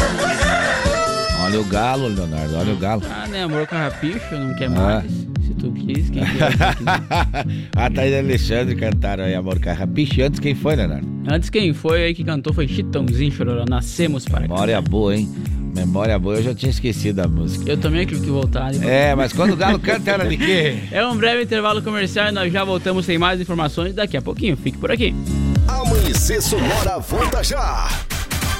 Olha 1.42 1.60
o 1.60 1.64
galo, 1.64 2.06
Leonardo, 2.06 2.56
olha 2.56 2.72
o 2.72 2.76
galo. 2.76 3.02
Ah, 3.10 3.26
né, 3.26 3.42
amor 3.42 3.66
carrapicho, 3.66 4.36
não 4.36 4.54
quer 4.54 4.70
mais. 4.70 5.10
Se 5.50 5.54
tu 5.54 5.72
quis, 5.72 6.10
quem 6.10 6.22
quer. 6.22 6.52
a 7.76 7.90
Thaís 7.90 8.12
e 8.12 8.18
Alexandre 8.18 8.76
cantaram 8.76 9.24
aí 9.24 9.34
Amor 9.34 9.58
Carrapicho. 9.58 10.22
Antes 10.22 10.38
quem 10.38 10.54
foi, 10.54 10.76
Leonardo? 10.76 11.08
Antes 11.28 11.50
quem 11.50 11.72
foi 11.72 12.04
aí 12.04 12.14
que 12.14 12.22
cantou 12.22 12.52
foi 12.52 12.68
Chitãozinho 12.68 13.32
Chororó. 13.32 13.64
Nascemos 13.68 14.24
para 14.26 14.42
cá. 14.42 14.48
Memória 14.48 14.80
boa, 14.80 15.16
hein? 15.16 15.28
Memória 15.74 16.18
boa, 16.18 16.36
eu 16.36 16.42
já 16.42 16.54
tinha 16.54 16.70
esquecido 16.70 17.20
a 17.20 17.28
música. 17.28 17.70
Eu 17.70 17.76
também 17.76 18.06
tive 18.06 18.20
que 18.20 18.30
voltar. 18.30 18.72
Né? 18.72 19.10
É, 19.10 19.14
mas 19.14 19.32
quando 19.32 19.52
o 19.52 19.56
Galo 19.56 19.78
canta, 19.78 20.10
era 20.10 20.24
de 20.26 20.36
quê? 20.36 20.78
É 20.90 21.06
um 21.06 21.16
breve 21.16 21.42
intervalo 21.42 21.82
comercial 21.82 22.28
e 22.28 22.32
nós 22.32 22.52
já 22.52 22.64
voltamos 22.64 23.06
sem 23.06 23.18
mais 23.18 23.40
informações 23.40 23.94
daqui 23.94 24.16
a 24.16 24.22
pouquinho. 24.22 24.56
Fique 24.56 24.78
por 24.78 24.90
aqui. 24.90 25.14
Amanhecer 25.68 26.42
Sonora 26.42 26.98
volta 26.98 27.42
já. 27.42 27.88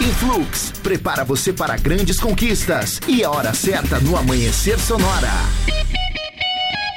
Influx, 0.01 0.73
prepara 0.83 1.25
você 1.25 1.53
para 1.53 1.77
grandes 1.77 2.19
conquistas. 2.19 3.01
E 3.07 3.23
a 3.23 3.31
hora 3.31 3.53
certa 3.53 3.99
no 4.01 4.17
Amanhecer 4.17 4.79
Sonora. 4.79 5.31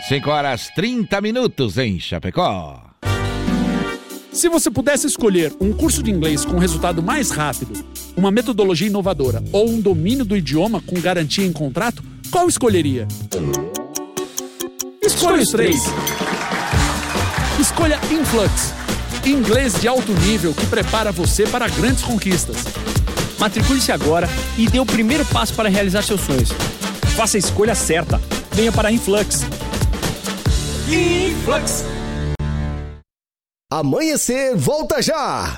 5 0.08 0.30
horas 0.30 0.70
30 0.76 1.20
minutos 1.22 1.78
em 1.78 2.00
Chapecó. 2.00 2.82
Se 4.34 4.50
você 4.50 4.72
pudesse 4.72 5.08
escolher 5.08 5.54
um 5.62 5.72
curso 5.72 6.02
de 6.02 6.12
inglês 6.12 6.44
com 6.44 6.58
resultado 6.58 7.04
mais 7.04 7.30
rápido, 7.30 7.86
uma 8.16 8.32
metodologia 8.32 8.88
inovadora 8.88 9.44
ou 9.52 9.70
um 9.70 9.80
domínio 9.80 10.26
do 10.26 10.36
idioma 10.36 10.82
com 10.82 11.00
garantia 11.00 11.46
em 11.46 11.52
contrato, 11.52 12.04
qual 12.32 12.48
escolheria? 12.48 13.08
Escolha 15.02 15.42
os 15.42 15.50
três. 15.50 15.82
Escolha 17.60 18.00
Influx, 18.12 18.74
inglês 19.26 19.80
de 19.80 19.88
alto 19.88 20.12
nível 20.14 20.54
que 20.54 20.66
prepara 20.66 21.12
você 21.12 21.46
para 21.46 21.68
grandes 21.68 22.04
conquistas. 22.04 22.58
Matricule-se 23.40 23.92
agora 23.92 24.28
e 24.58 24.68
dê 24.68 24.80
o 24.80 24.86
primeiro 24.86 25.26
passo 25.26 25.54
para 25.54 25.70
realizar 25.70 26.02
seus 26.04 26.22
sonhos. 26.22 26.50
Faça 27.16 27.38
a 27.38 27.40
escolha 27.40 27.76
certa. 27.76 28.20
Venha 28.52 28.72
para 28.72 28.92
Influx. 28.92 29.42
Influx. 30.88 31.84
Amanhecer 33.72 34.56
volta 34.56 35.02
já! 35.02 35.58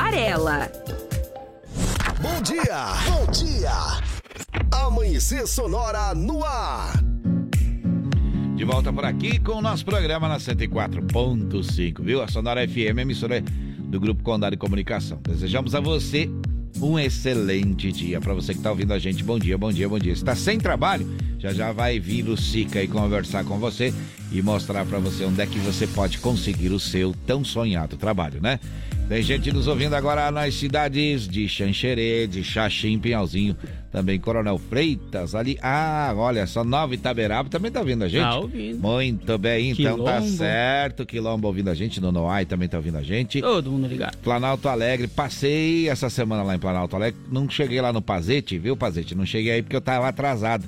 Bom 2.19 2.41
dia! 2.41 2.75
Bom 3.07 3.31
dia! 3.31 3.71
Amanhecer 4.71 5.45
Sonora 5.45 6.15
no 6.15 6.43
ar. 6.43 6.93
De 8.55 8.65
volta 8.65 8.91
por 8.91 9.05
aqui 9.05 9.37
com 9.37 9.53
o 9.53 9.61
nosso 9.61 9.85
programa 9.85 10.27
na 10.27 10.37
104.5, 10.37 12.01
viu? 12.01 12.23
A 12.23 12.27
Sonora 12.27 12.67
FM, 12.67 12.97
emissora 12.97 13.43
do 13.77 13.99
Grupo 13.99 14.23
Condado 14.23 14.53
de 14.53 14.57
Comunicação. 14.57 15.19
Desejamos 15.21 15.75
a 15.75 15.79
você 15.79 16.27
um 16.81 16.97
excelente 16.97 17.91
dia. 17.91 18.19
Para 18.19 18.33
você 18.33 18.53
que 18.53 18.59
está 18.59 18.71
ouvindo 18.71 18.93
a 18.93 18.99
gente, 18.99 19.23
bom 19.23 19.37
dia, 19.37 19.55
bom 19.55 19.71
dia, 19.71 19.87
bom 19.87 19.99
dia. 19.99 20.13
Está 20.13 20.35
sem 20.35 20.57
trabalho? 20.57 21.07
Já 21.37 21.53
já 21.53 21.71
vai 21.71 21.99
vir 21.99 22.27
o 22.27 22.35
Sica 22.35 22.79
aí 22.79 22.87
conversar 22.87 23.45
com 23.45 23.59
você 23.59 23.93
e 24.31 24.41
mostrar 24.41 24.83
para 24.83 24.97
você 24.97 25.25
onde 25.25 25.41
é 25.41 25.45
que 25.45 25.59
você 25.59 25.85
pode 25.85 26.17
conseguir 26.17 26.69
o 26.69 26.79
seu 26.79 27.13
tão 27.27 27.43
sonhado 27.43 27.97
trabalho, 27.97 28.41
né? 28.41 28.59
Tem 29.11 29.21
gente 29.21 29.51
nos 29.51 29.67
ouvindo 29.67 29.93
agora 29.93 30.31
nas 30.31 30.53
cidades 30.53 31.27
de 31.27 31.45
Xanxerê, 31.45 32.25
de 32.27 32.45
Xaxim, 32.45 32.97
Pinhalzinho, 32.97 33.57
também 33.91 34.17
Coronel 34.17 34.57
Freitas, 34.57 35.35
ali. 35.35 35.59
Ah, 35.61 36.13
olha 36.15 36.47
só, 36.47 36.63
Nova 36.63 36.95
Itaberaba 36.95 37.49
também 37.49 37.69
tá 37.69 37.81
ouvindo 37.81 38.05
a 38.05 38.07
gente? 38.07 38.21
Tá 38.21 38.37
ouvindo. 38.37 38.79
Muito 38.79 39.37
bem, 39.37 39.71
então 39.71 39.95
Quilombo. 39.95 40.05
tá 40.05 40.21
certo. 40.21 41.05
Quilombo 41.05 41.45
ouvindo 41.45 41.69
a 41.69 41.73
gente, 41.73 41.99
Nonoai 41.99 42.45
também 42.45 42.69
tá 42.69 42.77
ouvindo 42.77 42.99
a 42.99 43.03
gente. 43.03 43.41
Todo 43.41 43.69
mundo 43.69 43.85
ligado. 43.85 44.15
Planalto 44.19 44.69
Alegre, 44.69 45.09
passei 45.09 45.89
essa 45.89 46.09
semana 46.09 46.41
lá 46.41 46.55
em 46.55 46.59
Planalto 46.59 46.95
Alegre, 46.95 47.19
não 47.29 47.49
cheguei 47.49 47.81
lá 47.81 47.91
no 47.91 48.01
Pazete, 48.01 48.57
viu, 48.57 48.77
Pazete? 48.77 49.13
Não 49.13 49.25
cheguei 49.25 49.51
aí 49.51 49.61
porque 49.61 49.75
eu 49.75 49.81
tava 49.81 50.07
atrasado. 50.07 50.63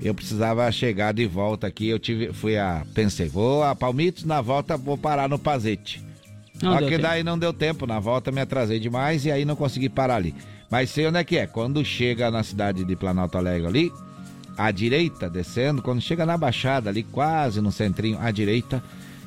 Eu 0.00 0.14
precisava 0.14 0.72
chegar 0.72 1.12
de 1.12 1.26
volta 1.26 1.66
aqui, 1.66 1.88
eu 1.88 1.98
tive, 1.98 2.32
fui 2.32 2.56
a, 2.56 2.86
pensei, 2.94 3.28
vou 3.28 3.62
a 3.62 3.76
Palmitos, 3.76 4.24
na 4.24 4.40
volta 4.40 4.78
vou 4.78 4.96
parar 4.96 5.28
no 5.28 5.38
Pazete. 5.38 6.11
Não 6.62 6.72
Só 6.72 6.78
deu 6.78 6.88
que 6.88 6.94
tempo. 6.96 7.02
daí 7.08 7.22
não 7.24 7.38
deu 7.38 7.52
tempo, 7.52 7.86
na 7.86 7.98
volta 7.98 8.30
me 8.30 8.40
atrasei 8.40 8.78
demais 8.78 9.24
e 9.26 9.32
aí 9.32 9.44
não 9.44 9.56
consegui 9.56 9.88
parar 9.88 10.16
ali. 10.16 10.34
Mas 10.70 10.90
sei 10.90 11.06
onde 11.06 11.18
é 11.18 11.24
que 11.24 11.36
é, 11.36 11.46
quando 11.46 11.84
chega 11.84 12.30
na 12.30 12.42
cidade 12.42 12.84
de 12.84 12.96
Planalto 12.96 13.36
Alegre 13.36 13.66
ali, 13.66 13.92
à 14.56 14.70
direita, 14.70 15.28
descendo, 15.28 15.82
quando 15.82 16.00
chega 16.00 16.24
na 16.24 16.36
Baixada 16.36 16.88
ali, 16.90 17.02
quase 17.02 17.60
no 17.60 17.72
centrinho, 17.72 18.18
à 18.20 18.30
direita, 18.30 18.82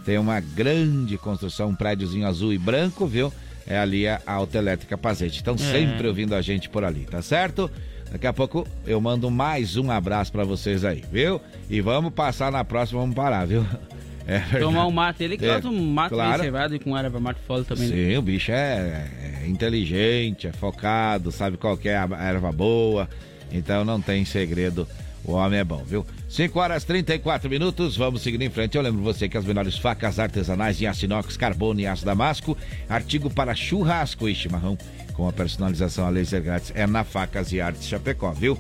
tem 0.06 0.18
uma 0.18 0.40
grande 0.40 1.18
construção, 1.18 1.70
um 1.70 1.76
prédiozinho 1.76 2.28
azul 2.28 2.54
e 2.54 2.58
branco, 2.58 3.06
viu? 3.08 3.32
É 3.68 3.78
ali 3.80 4.08
a, 4.08 4.22
Autoelétrica 4.26 4.98
Pazete. 4.98 5.42
Então 5.42 5.56
É. 5.56 5.58
sempre 5.58 6.08
ouvindo 6.08 6.36
a 6.36 6.42
gente 6.42 6.70
por 6.70 6.84
ali, 6.84 7.02
tá 7.10 7.22
certo? 7.22 7.70
Daqui 8.12 8.28
a 8.28 8.34
pouco 8.34 8.68
eu 8.86 9.02
mando 9.02 9.30
mais 9.32 9.76
um 9.78 9.90
abraço 9.90 10.32
para 10.32 10.44
vocês 10.44 10.86
aí, 10.86 11.04
viu? 11.12 11.42
E 11.70 11.82
vamos 11.82 12.14
passar 12.14 12.52
na 12.52 12.64
próxima, 12.64 13.02
vamos 13.02 13.16
parar, 13.16 13.46
viu? 13.46 13.66
É 14.28 14.40
Tomar 14.60 14.88
um 14.88 14.92
mate. 14.92 15.24
Ele 15.24 15.38
que 15.38 15.46
é, 15.46 15.54
gosta 15.54 15.68
um 15.68 15.92
mate 15.92 16.14
claro. 16.14 16.34
bem 16.34 16.42
cevado 16.44 16.76
e 16.76 16.80
com 16.80 16.98
erva 16.98 17.20
mate 17.20 17.40
fole 17.46 17.64
também. 17.64 17.88
né? 17.88 17.96
Sim, 17.96 18.18
o 18.18 18.22
bicho 18.22 18.52
é, 18.52 19.10
é 19.44 19.48
inteligente, 19.48 20.48
é 20.48 20.52
focado, 20.52 21.32
sabe 21.32 21.58
qual 21.58 21.78
é 21.84 21.96
a 21.96 22.08
erva 22.24 22.52
boa. 22.52 23.10
Então 23.52 23.86
não 23.86 24.02
tem 24.02 24.26
segredo. 24.26 24.88
O 25.24 25.34
homem 25.34 25.60
é 25.60 25.64
bom, 25.64 25.84
viu? 25.84 26.06
5 26.30 26.60
horas 26.60 26.84
34 26.84 27.50
minutos, 27.50 27.98
vamos 27.98 28.22
seguir 28.22 28.40
em 28.42 28.50
frente. 28.50 28.78
Eu 28.78 28.84
lembro 28.84 29.02
você 29.02 29.28
que 29.28 29.36
as 29.36 29.44
melhores 29.44 29.76
facas 29.76 30.20
artesanais 30.20 30.80
em 30.80 30.86
aço 30.86 31.06
inox, 31.06 31.36
carbono 31.36 31.80
e 31.80 31.88
aço 31.88 32.06
damasco, 32.06 32.56
artigo 32.88 33.28
para 33.30 33.56
churrasco 33.56 34.30
e 34.30 34.36
chimarrão, 34.36 34.78
com 35.14 35.28
a 35.28 35.34
personalização 35.34 36.06
a 36.06 36.10
laser 36.10 36.44
grátis, 36.44 36.72
é 36.76 36.86
na 36.86 37.04
Facas 37.04 37.52
e 37.52 37.60
Artes 37.60 37.88
Chapecó, 37.88 38.32
viu? 38.34 38.56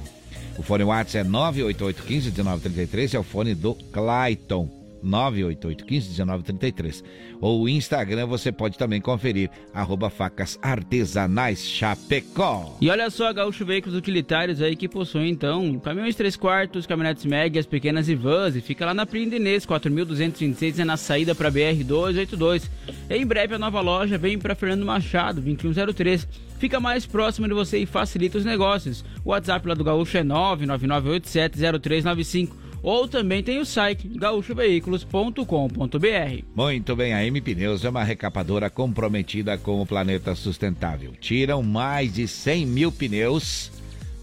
O 0.58 0.64
fone 0.64 0.84
WhatsApp 0.86 1.28
é 1.28 1.32
98815-1933, 1.32 3.14
é 3.14 3.20
o 3.20 3.24
fone 3.24 3.54
do 3.54 3.76
Clayton. 3.76 4.85
98815-1933. 5.06 7.04
Ou 7.40 7.70
Instagram 7.70 8.26
você 8.26 8.52
pode 8.52 8.78
também 8.78 9.00
conferir, 9.00 9.50
arroba 9.74 10.10
facas 10.10 10.60
artesanais 10.62 11.64
Chapecó. 11.64 12.76
E 12.82 12.90
olha 12.90 13.10
só, 13.10 13.32
Gaúcho 13.32 13.66
Veículos 13.66 13.98
Utilitários 13.98 14.62
aí 14.62 14.76
que 14.76 14.90
possuem 14.90 15.30
então 15.30 15.80
caminhões 15.80 16.16
3 16.16 16.36
quartos, 16.36 16.88
caminhonetes 16.88 17.26
médias, 17.26 17.66
pequenas 17.66 18.10
e 18.10 18.16
vans 18.16 18.56
e 18.56 18.62
fica 18.62 18.86
lá 18.86 18.94
na 18.94 19.06
Prima 19.06 19.36
Inês, 19.36 19.66
4226 19.66 20.80
é 20.80 20.86
na 20.86 20.98
saída 20.98 21.36
para 21.36 21.52
BR 21.52 21.84
282. 21.86 22.70
Em 23.10 23.26
breve 23.26 23.56
a 23.56 23.60
nova 23.60 23.82
loja 23.82 24.18
vem 24.18 24.40
para 24.40 24.56
Fernando 24.56 24.86
Machado, 24.86 25.42
2103. 25.42 26.28
Fica 26.58 26.80
mais 26.80 27.06
próximo 27.06 27.46
de 27.48 27.54
você 27.54 27.80
e 27.80 27.86
facilita 27.86 28.38
os 28.38 28.46
negócios. 28.46 29.04
O 29.24 29.32
WhatsApp 29.32 29.68
lá 29.68 29.74
do 29.74 29.84
Gaúcho 29.84 30.18
é 30.18 30.24
999870395 30.24 32.65
ou 32.86 33.08
também 33.08 33.42
tem 33.42 33.58
o 33.58 33.66
site 33.66 34.08
gaúchoveículos.com.br. 34.08 36.44
Muito 36.56 36.96
bem, 36.96 37.16
a 37.16 37.26
M 37.26 37.42
Pneus 37.42 37.84
é 37.84 37.90
uma 37.90 38.04
recapadora 38.04 38.70
comprometida 38.70 39.58
com 39.58 39.82
o 39.82 39.88
planeta 39.88 40.36
sustentável. 40.36 41.14
Tiram 41.20 41.64
mais 41.64 42.14
de 42.14 42.28
100 42.28 42.68
mil 42.68 42.92
pneus, 42.92 43.72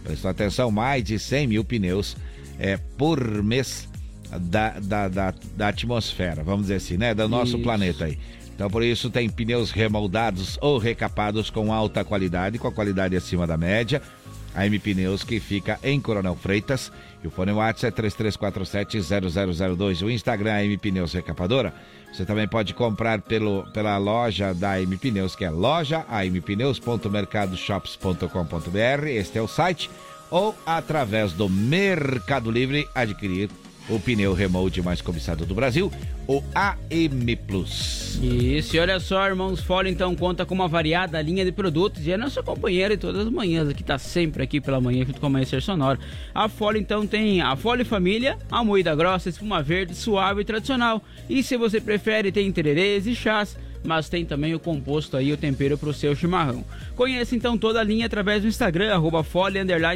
prestou 0.05 0.31
atenção, 0.31 0.70
mais 0.70 1.03
de 1.03 1.18
100 1.18 1.48
mil 1.48 1.64
pneus 1.64 2.16
é, 2.57 2.77
por 2.96 3.42
mês 3.42 3.88
da, 4.31 4.79
da, 4.79 5.09
da, 5.09 5.35
da 5.57 5.68
atmosfera, 5.68 6.44
vamos 6.44 6.62
dizer 6.62 6.77
assim, 6.77 6.96
né? 6.96 7.12
Do 7.12 7.29
nosso 7.29 7.57
Isso. 7.57 7.64
planeta 7.64 8.05
aí. 8.05 8.16
Então, 8.55 8.70
por 8.70 8.85
isso, 8.85 9.11
tem 9.11 9.29
pneus 9.29 9.72
remoldados 9.72 10.57
ou 10.61 10.79
recapados 10.79 11.51
com 11.51 11.72
alta 11.72 12.05
qualidade, 12.05 12.61
com 12.61 12.68
a 12.68 12.72
qualidade 12.72 13.16
acima 13.16 13.44
da 13.44 13.57
média. 13.57 14.01
A 14.55 14.66
M 14.66 14.79
Pneus 14.79 15.25
que 15.25 15.40
fica 15.40 15.81
em 15.83 16.01
Coronel 16.01 16.37
Freitas. 16.37 16.92
E 17.22 17.28
o 17.28 17.30
fone 17.30 17.52
WhatsApp 17.52 18.00
é 18.00 18.04
3347-0002. 18.11 20.02
O 20.02 20.11
Instagram 20.11 20.54
é 20.54 20.64
M 20.64 20.76
Pneus 20.76 21.12
Recapadora. 21.12 21.72
Você 22.12 22.24
também 22.24 22.48
pode 22.48 22.74
comprar 22.74 23.22
pelo, 23.22 23.62
pela 23.72 23.96
loja 23.96 24.52
da 24.52 24.80
M 24.80 24.96
Pneus, 24.96 25.37
que 25.37 25.44
é 25.44 25.50
loja 25.50 26.04
ampneus.mercadoshops.com.br. 26.11 29.06
Este 29.06 29.38
é 29.38 29.42
o 29.42 29.46
site. 29.46 29.88
Ou 30.30 30.52
através 30.66 31.32
do 31.32 31.48
Mercado 31.48 32.50
Livre 32.50 32.88
adquirir 32.94 33.48
o 33.88 33.99
pneu 33.99 34.33
remote 34.33 34.81
mais 34.81 35.01
cobiçado 35.01 35.45
do 35.45 35.55
Brasil, 35.55 35.90
o 36.27 36.42
AM 36.55 37.37
Plus. 37.37 38.18
Isso, 38.23 38.77
e 38.77 38.79
olha 38.79 39.01
só, 39.01 39.27
irmãos 39.27 39.61
Fole 39.61 39.90
então 39.90 40.14
conta 40.14 40.47
com 40.47 40.55
uma 40.55 40.68
variada 40.68 41.21
linha 41.21 41.45
de 41.45 41.53
produtos 41.53 42.07
e 42.07 42.12
é 42.12 42.16
nossa 42.16 42.42
companheira 42.42 42.97
de 42.97 43.01
todas 43.01 43.27
as 43.27 43.33
manhãs, 43.33 43.68
aqui 43.68 43.83
tá 43.83 43.99
sempre 43.99 44.42
aqui 44.42 44.61
pela 44.61 44.81
manhã 44.81 45.05
junto 45.05 45.21
com 45.21 45.27
a 45.27 45.29
Amanhecer 45.29 45.61
Sonora. 45.61 45.99
A 46.35 46.49
Fole 46.49 46.79
então 46.79 47.07
tem 47.07 47.40
a 47.40 47.57
Fole 47.57 47.85
Família, 47.85 48.38
a 48.51 48.62
moída 48.62 48.95
grossa, 48.95 49.29
espuma 49.29 49.62
verde, 49.62 49.95
suave 49.95 50.42
e 50.42 50.45
tradicional. 50.45 51.03
E 51.29 51.42
se 51.42 51.57
você 51.57 51.81
prefere, 51.81 52.31
tem 52.31 52.51
tererês 52.53 53.07
e 53.07 53.14
chás 53.14 53.57
mas 53.85 54.09
tem 54.09 54.25
também 54.25 54.55
o 54.55 54.61
composto 54.61 55.16
aí, 55.16 55.33
o 55.33 55.37
tempero 55.37 55.77
para 55.77 55.88
o 55.88 55.95
seu 55.95 56.14
chimarrão. 56.14 56.64
Conheça 56.95 57.35
então 57.35 57.59
toda 57.59 57.81
a 57.81 57.85
linha 57.85 58.07
através 58.07 58.42
do 58.42 58.49
Instagram, 58.49 58.92
arroba 58.92 59.25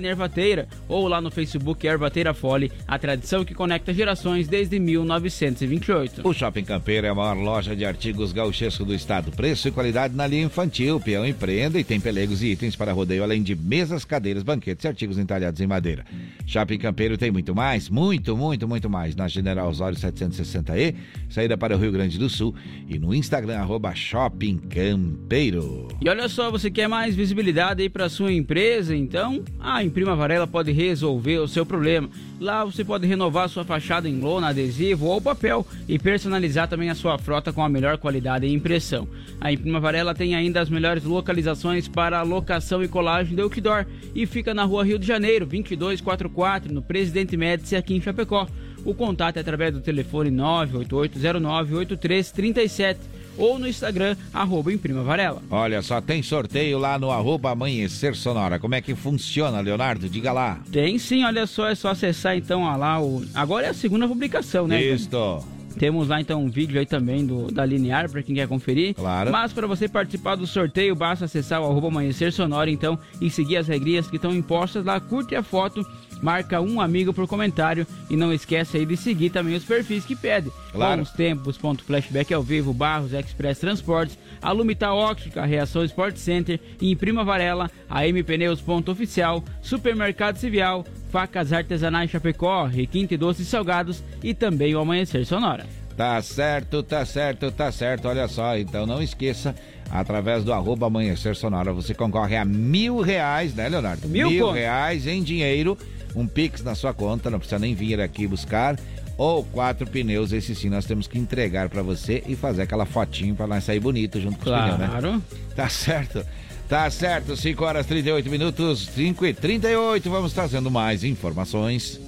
Ervateira, 0.04 0.68
ou 0.88 1.06
lá 1.06 1.20
no 1.20 1.30
Facebook 1.30 1.86
Ervateira 1.86 2.34
Fole, 2.34 2.72
a 2.86 2.98
tradição 2.98 3.44
que 3.44 3.54
conecta 3.54 3.92
gerações 3.92 4.48
desde 4.48 4.78
1928. 4.78 6.26
O 6.26 6.32
Shopping 6.32 6.64
Campeiro 6.64 7.06
é 7.06 7.10
a 7.10 7.14
maior 7.14 7.36
loja 7.36 7.76
de 7.76 7.84
artigos 7.84 8.32
gauchesco 8.32 8.84
do 8.84 8.94
estado. 8.94 9.30
Preço 9.30 9.68
e 9.68 9.70
qualidade 9.70 10.14
na 10.14 10.26
linha 10.26 10.44
infantil, 10.44 11.00
peão 11.00 11.26
empreenda 11.26 11.78
e 11.78 11.84
tem 11.84 12.00
pelegos 12.00 12.42
e 12.42 12.48
itens 12.48 12.74
para 12.74 12.92
rodeio, 12.92 13.22
além 13.22 13.42
de 13.42 13.54
mesas, 13.54 14.04
cadeiras, 14.04 14.42
banquetes 14.42 14.84
e 14.84 14.88
artigos 14.88 15.18
entalhados 15.18 15.60
em 15.60 15.66
madeira. 15.66 16.04
Shopping 16.46 16.78
Campeiro 16.78 17.16
tem 17.16 17.30
muito 17.30 17.54
mais, 17.54 17.88
muito, 17.88 18.36
muito, 18.36 18.66
muito 18.66 18.90
mais. 18.90 19.14
Na 19.14 19.28
General 19.28 19.68
Osório 19.68 19.96
760E, 19.96 20.94
saída 21.28 21.56
para 21.56 21.76
o 21.76 21.78
Rio 21.78 21.92
Grande 21.92 22.18
do 22.18 22.28
Sul 22.28 22.54
e 22.88 22.98
no 22.98 23.14
Instagram, 23.14 23.58
arroba 23.58 23.75
Shopping 23.94 24.58
Campeiro. 24.58 25.88
E 26.00 26.08
olha 26.08 26.28
só, 26.28 26.50
você 26.50 26.70
quer 26.70 26.88
mais 26.88 27.14
visibilidade 27.14 27.82
aí 27.82 27.88
para 27.88 28.08
sua 28.08 28.32
empresa? 28.32 28.94
Então, 28.94 29.42
a 29.58 29.82
Imprima 29.82 30.14
Varela 30.14 30.46
pode 30.46 30.70
resolver 30.72 31.38
o 31.38 31.48
seu 31.48 31.66
problema. 31.66 32.08
Lá 32.40 32.64
você 32.64 32.84
pode 32.84 33.06
renovar 33.06 33.48
sua 33.48 33.64
fachada 33.64 34.08
em 34.08 34.20
lona, 34.20 34.48
adesivo 34.48 35.06
ou 35.06 35.20
papel 35.20 35.66
e 35.88 35.98
personalizar 35.98 36.68
também 36.68 36.90
a 36.90 36.94
sua 36.94 37.18
frota 37.18 37.52
com 37.52 37.62
a 37.62 37.68
melhor 37.68 37.98
qualidade 37.98 38.46
e 38.46 38.52
impressão. 38.52 39.08
A 39.40 39.52
Imprima 39.52 39.80
Varela 39.80 40.14
tem 40.14 40.34
ainda 40.34 40.60
as 40.60 40.68
melhores 40.68 41.04
localizações 41.04 41.88
para 41.88 42.20
locação 42.22 42.82
e 42.82 42.88
colagem 42.88 43.34
de 43.34 43.42
outdoor 43.42 43.86
e 44.14 44.26
fica 44.26 44.52
na 44.52 44.64
rua 44.64 44.84
Rio 44.84 44.98
de 44.98 45.06
Janeiro, 45.06 45.46
2244, 45.46 46.70
no 46.72 46.82
Presidente 46.82 47.36
Médici, 47.36 47.76
aqui 47.76 47.94
em 47.94 48.00
Chapecó. 48.00 48.48
O 48.84 48.92
contato 48.94 49.38
é 49.38 49.40
através 49.40 49.72
do 49.72 49.80
telefone 49.80 50.30
988098337 50.30 52.96
ou 53.36 53.58
no 53.58 53.68
Instagram, 53.68 54.16
arroba 54.32 54.72
Imprima 54.72 55.02
Varela. 55.02 55.42
Olha 55.50 55.82
só, 55.82 56.00
tem 56.00 56.22
sorteio 56.22 56.78
lá 56.78 56.98
no 56.98 57.10
arroba 57.10 57.50
Amanhecer 57.50 58.14
Sonora. 58.14 58.58
Como 58.58 58.74
é 58.74 58.80
que 58.80 58.94
funciona, 58.94 59.60
Leonardo? 59.60 60.08
Diga 60.08 60.32
lá. 60.32 60.60
Tem 60.70 60.98
sim, 60.98 61.24
olha 61.24 61.46
só, 61.46 61.68
é 61.68 61.74
só 61.74 61.90
acessar 61.90 62.36
então 62.36 62.64
lá 62.76 63.00
o. 63.00 63.24
Agora 63.34 63.66
é 63.66 63.70
a 63.70 63.74
segunda 63.74 64.06
publicação, 64.06 64.66
né? 64.66 64.82
Isto. 64.82 65.44
Temos 65.78 66.08
lá 66.08 66.20
então 66.20 66.42
um 66.42 66.48
vídeo 66.48 66.78
aí 66.78 66.86
também 66.86 67.26
do, 67.26 67.52
da 67.52 67.64
Linear 67.64 68.10
para 68.10 68.22
quem 68.22 68.34
quer 68.34 68.48
conferir. 68.48 68.94
Claro. 68.94 69.30
Mas 69.30 69.52
para 69.52 69.66
você 69.66 69.86
participar 69.86 70.34
do 70.34 70.46
sorteio, 70.46 70.94
basta 70.94 71.26
acessar 71.26 71.60
o 71.60 71.66
arroba 71.66 71.88
Amanhecer 71.88 72.32
Sonora 72.32 72.70
então 72.70 72.98
e 73.20 73.28
seguir 73.28 73.58
as 73.58 73.68
regrinhas 73.68 74.08
que 74.08 74.16
estão 74.16 74.34
impostas 74.34 74.84
lá. 74.84 74.98
Curte 74.98 75.34
a 75.34 75.42
foto, 75.42 75.86
marca 76.22 76.60
um 76.60 76.80
amigo 76.80 77.12
por 77.12 77.26
comentário 77.26 77.86
e 78.08 78.16
não 78.16 78.32
esquece 78.32 78.76
aí 78.76 78.86
de 78.86 78.96
seguir 78.96 79.30
também 79.30 79.54
os 79.54 79.64
perfis 79.64 80.04
que 80.04 80.16
pede. 80.16 80.50
Claro. 80.72 80.98
Bons 80.98 81.10
tempos, 81.10 81.58
ponto 81.58 81.84
flashback 81.84 82.32
ao 82.32 82.42
vivo, 82.42 82.72
Barros, 82.72 83.12
Express 83.12 83.58
Transportes, 83.58 84.18
a 84.40 84.52
Lumita 84.52 84.92
Óptica, 84.92 85.44
Reação 85.44 85.84
Sport 85.84 86.16
Center 86.16 86.60
e 86.80 86.90
Imprima 86.90 87.24
Varela, 87.24 87.70
a 87.88 88.06
M 88.06 88.22
Pneus 88.22 88.60
ponto 88.60 88.92
oficial, 88.92 89.42
Supermercado 89.62 90.36
Civil, 90.36 90.84
Facas 91.10 91.52
Artesanais 91.52 92.10
Chapecó, 92.10 92.64
Requinte 92.66 93.16
Doces 93.16 93.46
e 93.46 93.50
Salgados 93.50 94.02
e 94.22 94.34
também 94.34 94.74
o 94.74 94.80
Amanhecer 94.80 95.24
Sonora. 95.24 95.66
Tá 95.96 96.20
certo, 96.20 96.82
tá 96.82 97.06
certo, 97.06 97.50
tá 97.50 97.72
certo. 97.72 98.06
Olha 98.06 98.28
só, 98.28 98.56
então 98.58 98.84
não 98.84 99.02
esqueça, 99.02 99.54
através 99.90 100.44
do 100.44 100.52
arroba 100.52 100.86
Amanhecer 100.86 101.34
Sonora, 101.34 101.72
você 101.72 101.94
concorre 101.94 102.36
a 102.36 102.44
mil 102.44 103.00
reais, 103.00 103.54
né, 103.54 103.66
Leonardo? 103.66 104.06
Mil 104.06 104.28
mil 104.28 104.50
reais 104.50 105.06
em 105.06 105.22
dinheiro, 105.22 105.78
um 106.16 106.26
Pix 106.26 106.62
na 106.62 106.74
sua 106.74 106.94
conta, 106.94 107.30
não 107.30 107.38
precisa 107.38 107.58
nem 107.58 107.74
vir 107.74 108.00
aqui 108.00 108.26
buscar. 108.26 108.76
Ou 109.18 109.44
quatro 109.44 109.86
pneus, 109.86 110.32
esse 110.32 110.54
sim 110.54 110.68
nós 110.68 110.84
temos 110.84 111.06
que 111.06 111.18
entregar 111.18 111.68
pra 111.68 111.82
você 111.82 112.22
e 112.26 112.34
fazer 112.34 112.62
aquela 112.62 112.84
fotinho 112.84 113.34
pra 113.34 113.46
nós 113.46 113.64
sair 113.64 113.80
bonito 113.80 114.20
junto 114.20 114.38
com 114.38 114.50
os 114.50 114.56
pneus, 114.56 114.78
né? 114.78 114.86
Claro. 114.88 115.22
Tá 115.54 115.68
certo. 115.68 116.24
Tá 116.68 116.90
certo, 116.90 117.36
5 117.36 117.64
horas 117.64 117.86
38 117.86 118.28
minutos, 118.28 118.88
5 118.94 119.24
e 119.24 119.32
38. 119.32 120.10
Vamos 120.10 120.32
trazendo 120.32 120.68
mais 120.70 121.04
informações. 121.04 122.00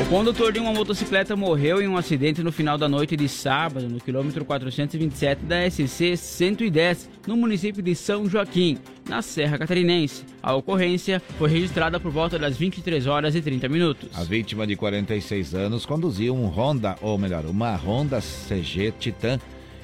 O 0.00 0.06
condutor 0.06 0.52
de 0.52 0.58
uma 0.58 0.72
motocicleta 0.72 1.36
morreu 1.36 1.80
em 1.80 1.86
um 1.86 1.96
acidente 1.96 2.42
no 2.42 2.50
final 2.50 2.76
da 2.76 2.88
noite 2.88 3.16
de 3.16 3.28
sábado, 3.28 3.88
no 3.88 4.00
quilômetro 4.00 4.44
427 4.44 5.44
da 5.44 5.70
SC 5.70 6.16
110, 6.16 7.08
no 7.28 7.36
município 7.36 7.80
de 7.80 7.94
São 7.94 8.28
Joaquim, 8.28 8.76
na 9.08 9.22
Serra 9.22 9.56
Catarinense. 9.56 10.24
A 10.42 10.52
ocorrência 10.52 11.22
foi 11.38 11.48
registrada 11.48 12.00
por 12.00 12.10
volta 12.10 12.36
das 12.36 12.56
23 12.56 13.06
horas 13.06 13.36
e 13.36 13.40
30 13.40 13.68
minutos. 13.68 14.08
A 14.14 14.24
vítima 14.24 14.66
de 14.66 14.74
46 14.74 15.54
anos 15.54 15.86
conduzia 15.86 16.32
um 16.32 16.46
Honda, 16.46 16.96
ou 17.00 17.16
melhor, 17.16 17.46
uma 17.46 17.76
Honda 17.76 18.20
CG 18.20 18.92
Titan 18.98 19.38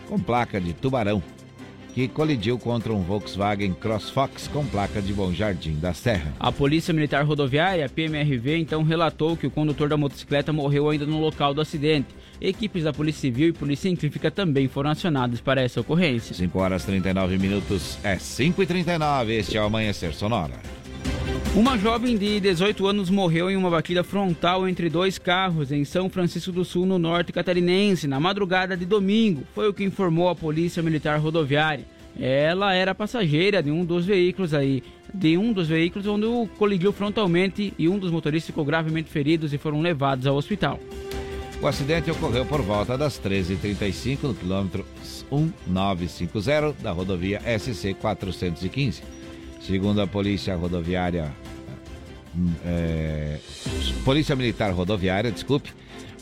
com 0.08 0.18
placa 0.18 0.60
de 0.60 0.72
tubarão, 0.72 1.22
que 1.94 2.08
colidiu 2.08 2.58
contra 2.58 2.92
um 2.92 3.02
Volkswagen 3.02 3.72
CrossFox 3.74 4.48
com 4.48 4.64
placa 4.66 5.00
de 5.02 5.12
Bom 5.12 5.32
Jardim 5.32 5.74
da 5.74 5.92
Serra. 5.92 6.32
A 6.38 6.52
Polícia 6.52 6.94
Militar 6.94 7.24
Rodoviária, 7.24 7.88
PMRV, 7.88 8.58
então 8.58 8.82
relatou 8.82 9.36
que 9.36 9.46
o 9.46 9.50
condutor 9.50 9.88
da 9.88 9.96
motocicleta 9.96 10.52
morreu 10.52 10.88
ainda 10.88 11.06
no 11.06 11.20
local 11.20 11.52
do 11.52 11.60
acidente. 11.60 12.08
Equipes 12.40 12.84
da 12.84 12.92
Polícia 12.92 13.20
Civil 13.20 13.48
e 13.48 13.52
Polícia 13.52 13.82
Científica 13.82 14.30
também 14.30 14.66
foram 14.66 14.90
acionadas 14.90 15.40
para 15.40 15.60
essa 15.60 15.80
ocorrência. 15.80 16.34
5 16.34 16.58
horas 16.58 16.84
39 16.84 17.38
minutos, 17.38 17.98
é 18.02 18.16
5 18.18 18.62
e 18.62 18.66
39 18.66 19.34
este 19.34 19.56
é 19.56 19.60
o 19.60 19.64
Amanhecer 19.64 20.14
Sonora. 20.14 20.79
Uma 21.54 21.76
jovem 21.76 22.16
de 22.16 22.38
18 22.38 22.86
anos 22.86 23.10
morreu 23.10 23.50
em 23.50 23.56
uma 23.56 23.68
batida 23.68 24.04
frontal 24.04 24.68
entre 24.68 24.88
dois 24.88 25.18
carros 25.18 25.72
em 25.72 25.84
São 25.84 26.08
Francisco 26.08 26.52
do 26.52 26.64
Sul, 26.64 26.86
no 26.86 26.96
norte 26.96 27.32
catarinense, 27.32 28.06
na 28.06 28.20
madrugada 28.20 28.76
de 28.76 28.86
domingo. 28.86 29.42
Foi 29.52 29.68
o 29.68 29.74
que 29.74 29.82
informou 29.82 30.28
a 30.28 30.34
Polícia 30.34 30.80
Militar 30.80 31.18
Rodoviária. 31.18 31.84
Ela 32.18 32.72
era 32.72 32.94
passageira 32.94 33.60
de 33.62 33.70
um 33.70 33.84
dos 33.84 34.06
veículos 34.06 34.54
aí, 34.54 34.82
de 35.12 35.36
um 35.36 35.52
dos 35.52 35.68
veículos 35.68 36.06
onde 36.06 36.24
o 36.24 36.46
colidiu 36.56 36.92
frontalmente 36.92 37.74
e 37.76 37.88
um 37.88 37.98
dos 37.98 38.12
motoristas 38.12 38.46
ficou 38.46 38.64
gravemente 38.64 39.10
feridos 39.10 39.52
e 39.52 39.58
foram 39.58 39.80
levados 39.80 40.26
ao 40.28 40.36
hospital. 40.36 40.78
O 41.60 41.66
acidente 41.66 42.10
ocorreu 42.10 42.46
por 42.46 42.62
volta 42.62 42.96
das 42.96 43.20
13h35 43.20 44.22
no 44.22 44.34
quilômetro 44.34 44.86
1950 45.30 46.74
da 46.80 46.92
rodovia 46.92 47.40
SC 47.58 47.94
415. 47.94 49.19
Segundo 49.60 50.00
a 50.00 50.06
Polícia 50.06 50.56
Rodoviária, 50.56 51.32
é, 52.64 53.38
Polícia 54.04 54.34
Militar 54.34 54.72
Rodoviária, 54.72 55.30
desculpe, 55.30 55.72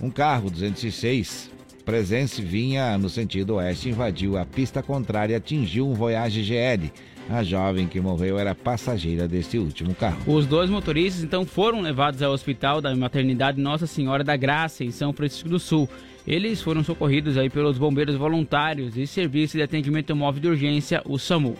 um 0.03 0.11
carro 0.11 0.51
206 0.51 1.59
Presença 1.89 2.43
vinha 2.43 2.99
no 2.99 3.09
sentido 3.09 3.55
oeste, 3.55 3.89
invadiu 3.89 4.37
a 4.37 4.45
pista 4.45 4.83
contrária 4.83 5.33
e 5.33 5.37
atingiu 5.37 5.89
um 5.89 5.95
Voyage 5.95 6.43
GL. 6.43 6.93
A 7.31 7.43
jovem 7.43 7.87
que 7.87 7.99
morreu 7.99 8.39
era 8.39 8.55
passageira 8.55 9.27
deste 9.27 9.57
último 9.57 9.95
carro. 9.95 10.19
Os 10.27 10.45
dois 10.45 10.69
motoristas 10.69 11.25
então 11.25 11.47
foram 11.47 11.81
levados 11.81 12.21
ao 12.21 12.31
hospital 12.31 12.83
da 12.83 12.95
maternidade 12.95 13.59
Nossa 13.59 13.87
Senhora 13.87 14.23
da 14.23 14.37
Graça, 14.37 14.85
em 14.85 14.91
São 14.91 15.15
Francisco 15.15 15.49
do 15.49 15.59
Sul. 15.59 15.89
Eles 16.27 16.61
foram 16.61 16.85
socorridos 16.85 17.39
aí 17.39 17.49
pelos 17.49 17.79
bombeiros 17.79 18.17
voluntários 18.17 18.95
e 18.99 19.07
Serviço 19.07 19.57
de 19.57 19.63
Atendimento 19.63 20.15
Móvel 20.15 20.43
de 20.43 20.49
Urgência, 20.49 21.01
o 21.07 21.19
SAMU. 21.19 21.57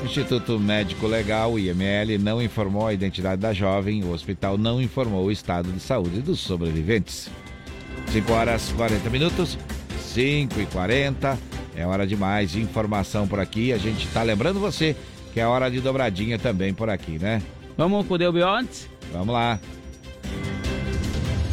O 0.00 0.04
Instituto 0.04 0.58
Médico 0.60 1.06
Legal, 1.06 1.52
o 1.52 1.58
IML, 1.58 2.18
não 2.18 2.40
informou 2.40 2.86
a 2.86 2.94
identidade 2.94 3.40
da 3.42 3.52
jovem, 3.52 4.04
o 4.04 4.12
hospital 4.12 4.56
não 4.56 4.80
informou 4.80 5.26
o 5.26 5.32
estado 5.32 5.72
de 5.72 5.80
saúde 5.80 6.20
dos 6.20 6.38
sobreviventes. 6.38 7.28
5 8.12 8.32
horas 8.32 8.72
40 8.76 9.10
minutos, 9.10 9.58
5 10.14 10.60
e 10.60 10.66
40 10.66 11.38
é 11.76 11.86
hora 11.86 12.06
de 12.06 12.16
mais 12.16 12.54
informação 12.54 13.26
por 13.26 13.40
aqui. 13.40 13.72
A 13.72 13.78
gente 13.78 14.06
tá 14.08 14.22
lembrando 14.22 14.60
você 14.60 14.96
que 15.32 15.40
é 15.40 15.46
hora 15.46 15.70
de 15.70 15.80
dobradinha 15.80 16.38
também 16.38 16.72
por 16.72 16.88
aqui, 16.88 17.18
né? 17.18 17.42
Vamos 17.76 18.06
pro 18.06 18.18
Deu 18.18 18.32
antes? 18.48 18.88
Vamos 19.12 19.34
lá. 19.34 19.60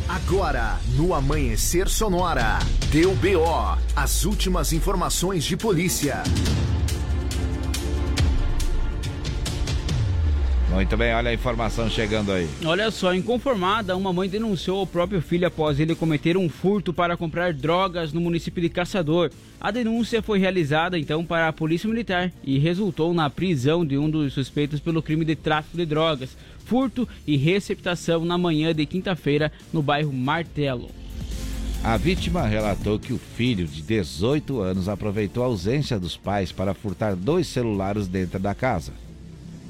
Agora, 0.07 0.79
no 0.95 1.13
Amanhecer 1.13 1.87
Sonora, 1.89 2.59
Deu 2.91 3.13
BO, 3.15 3.77
as 3.95 4.23
últimas 4.23 4.71
informações 4.71 5.43
de 5.43 5.57
polícia. 5.57 6.23
Muito 10.75 10.97
bem, 10.97 11.13
olha 11.13 11.29
a 11.29 11.33
informação 11.33 11.89
chegando 11.89 12.33
aí. 12.33 12.49
Olha 12.65 12.91
só, 12.91 13.15
inconformada, 13.15 13.95
uma 13.95 14.11
mãe 14.11 14.27
denunciou 14.27 14.81
o 14.81 14.85
próprio 14.85 15.21
filho 15.21 15.47
após 15.47 15.79
ele 15.79 15.95
cometer 15.95 16.35
um 16.35 16.49
furto 16.49 16.91
para 16.91 17.15
comprar 17.15 17.53
drogas 17.53 18.11
no 18.11 18.19
município 18.19 18.61
de 18.61 18.67
Caçador. 18.67 19.31
A 19.57 19.71
denúncia 19.71 20.21
foi 20.21 20.37
realizada 20.37 20.99
então 20.99 21.23
para 21.23 21.47
a 21.47 21.53
Polícia 21.53 21.87
Militar 21.87 22.29
e 22.43 22.59
resultou 22.59 23.13
na 23.13 23.29
prisão 23.29 23.85
de 23.85 23.97
um 23.97 24.09
dos 24.09 24.33
suspeitos 24.33 24.81
pelo 24.81 25.01
crime 25.01 25.23
de 25.23 25.33
tráfico 25.33 25.77
de 25.77 25.85
drogas, 25.85 26.35
furto 26.65 27.07
e 27.25 27.37
receptação 27.37 28.25
na 28.25 28.37
manhã 28.37 28.75
de 28.75 28.85
quinta-feira 28.85 29.53
no 29.71 29.81
bairro 29.81 30.11
Martelo. 30.11 30.89
A 31.85 31.95
vítima 31.95 32.45
relatou 32.45 32.99
que 32.99 33.13
o 33.13 33.17
filho 33.17 33.65
de 33.65 33.81
18 33.81 34.59
anos 34.59 34.89
aproveitou 34.89 35.41
a 35.41 35.45
ausência 35.45 35.97
dos 35.97 36.17
pais 36.17 36.51
para 36.51 36.73
furtar 36.73 37.15
dois 37.15 37.47
celulares 37.47 38.09
dentro 38.09 38.39
da 38.39 38.53
casa 38.53 39.04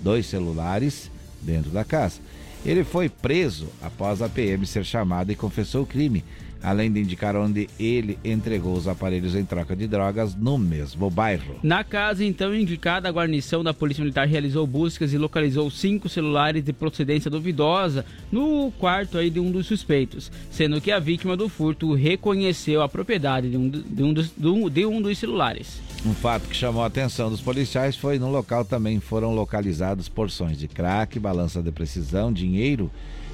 dois 0.06 0.28
celulares 0.28 1.10
dentro 1.41 1.72
da 1.72 1.84
casa. 1.84 2.22
Ele 2.64 2.84
foi 2.84 3.10
preso 3.10 3.68
após 3.82 4.22
a 4.22 4.30
PM 4.30 4.66
ser 4.68 4.86
chamada 4.86 5.32
e 5.32 5.36
confessou 5.36 5.82
o 5.82 5.86
crime, 5.86 6.24
além 6.62 6.91
de 6.91 6.99
indicar 6.99 7.36
onde 7.36 7.68
ele 7.80 8.18
entregou 8.24 8.74
os 8.74 8.88
aparelhos 8.88 9.36
em 9.36 9.43
troca 9.43 9.76
de 9.76 9.88
drogas 9.88 10.36
no 10.36 10.58
mesmo 10.58 11.10
bairro. 11.10 11.56
Na 11.64 11.84
casa 11.84 12.24
então 12.24 12.56
indicada, 12.56 13.10
a 13.10 13.12
guarnição 13.12 13.64
da 13.64 13.74
Polícia 13.74 14.01
Militar 14.01 14.28
realizou 14.28 14.66
buscas 14.66 15.12
e 15.12 15.18
localizou 15.18 15.70
cinco 15.72 16.08
celulares 16.08 16.64
de 16.64 16.74
procedência 16.74 17.30
duvidosa 17.30 18.06
no 18.32 18.72
quarto 18.80 19.18
aí 19.18 19.32
de 19.32 19.39
um 19.39 19.51
dos 19.51 19.66
suspeitos, 19.66 20.32
sendo 20.51 20.82
que 20.82 20.91
a 20.91 20.99
vítima 20.99 21.36
do 21.36 21.49
furto 21.49 21.93
reconheceu 21.93 22.82
a 22.82 22.89
propriedade 22.89 23.49
de 23.49 23.58
um, 23.58 23.70
de 23.70 24.03
um, 24.03 24.14
dos, 24.14 24.32
de 24.72 24.86
um 24.86 25.01
dos 25.01 25.18
celulares. 25.18 25.82
Um 26.06 26.14
fato 26.14 26.47
que 26.47 26.56
chamou 26.56 26.84
a 26.84 26.86
atenção 26.86 27.32
dos 27.32 27.41
policiais 27.41 27.95
foi 27.95 28.20
no 28.20 28.30
local 28.30 28.64
também 28.64 28.99
foram 28.99 29.34
localizados 29.34 30.08
porções 30.08 30.56
de 30.56 30.68
crack, 30.68 31.18
balança 31.18 31.64
de 31.64 31.72
precisão, 31.72 32.32
dinheiro 32.32 32.91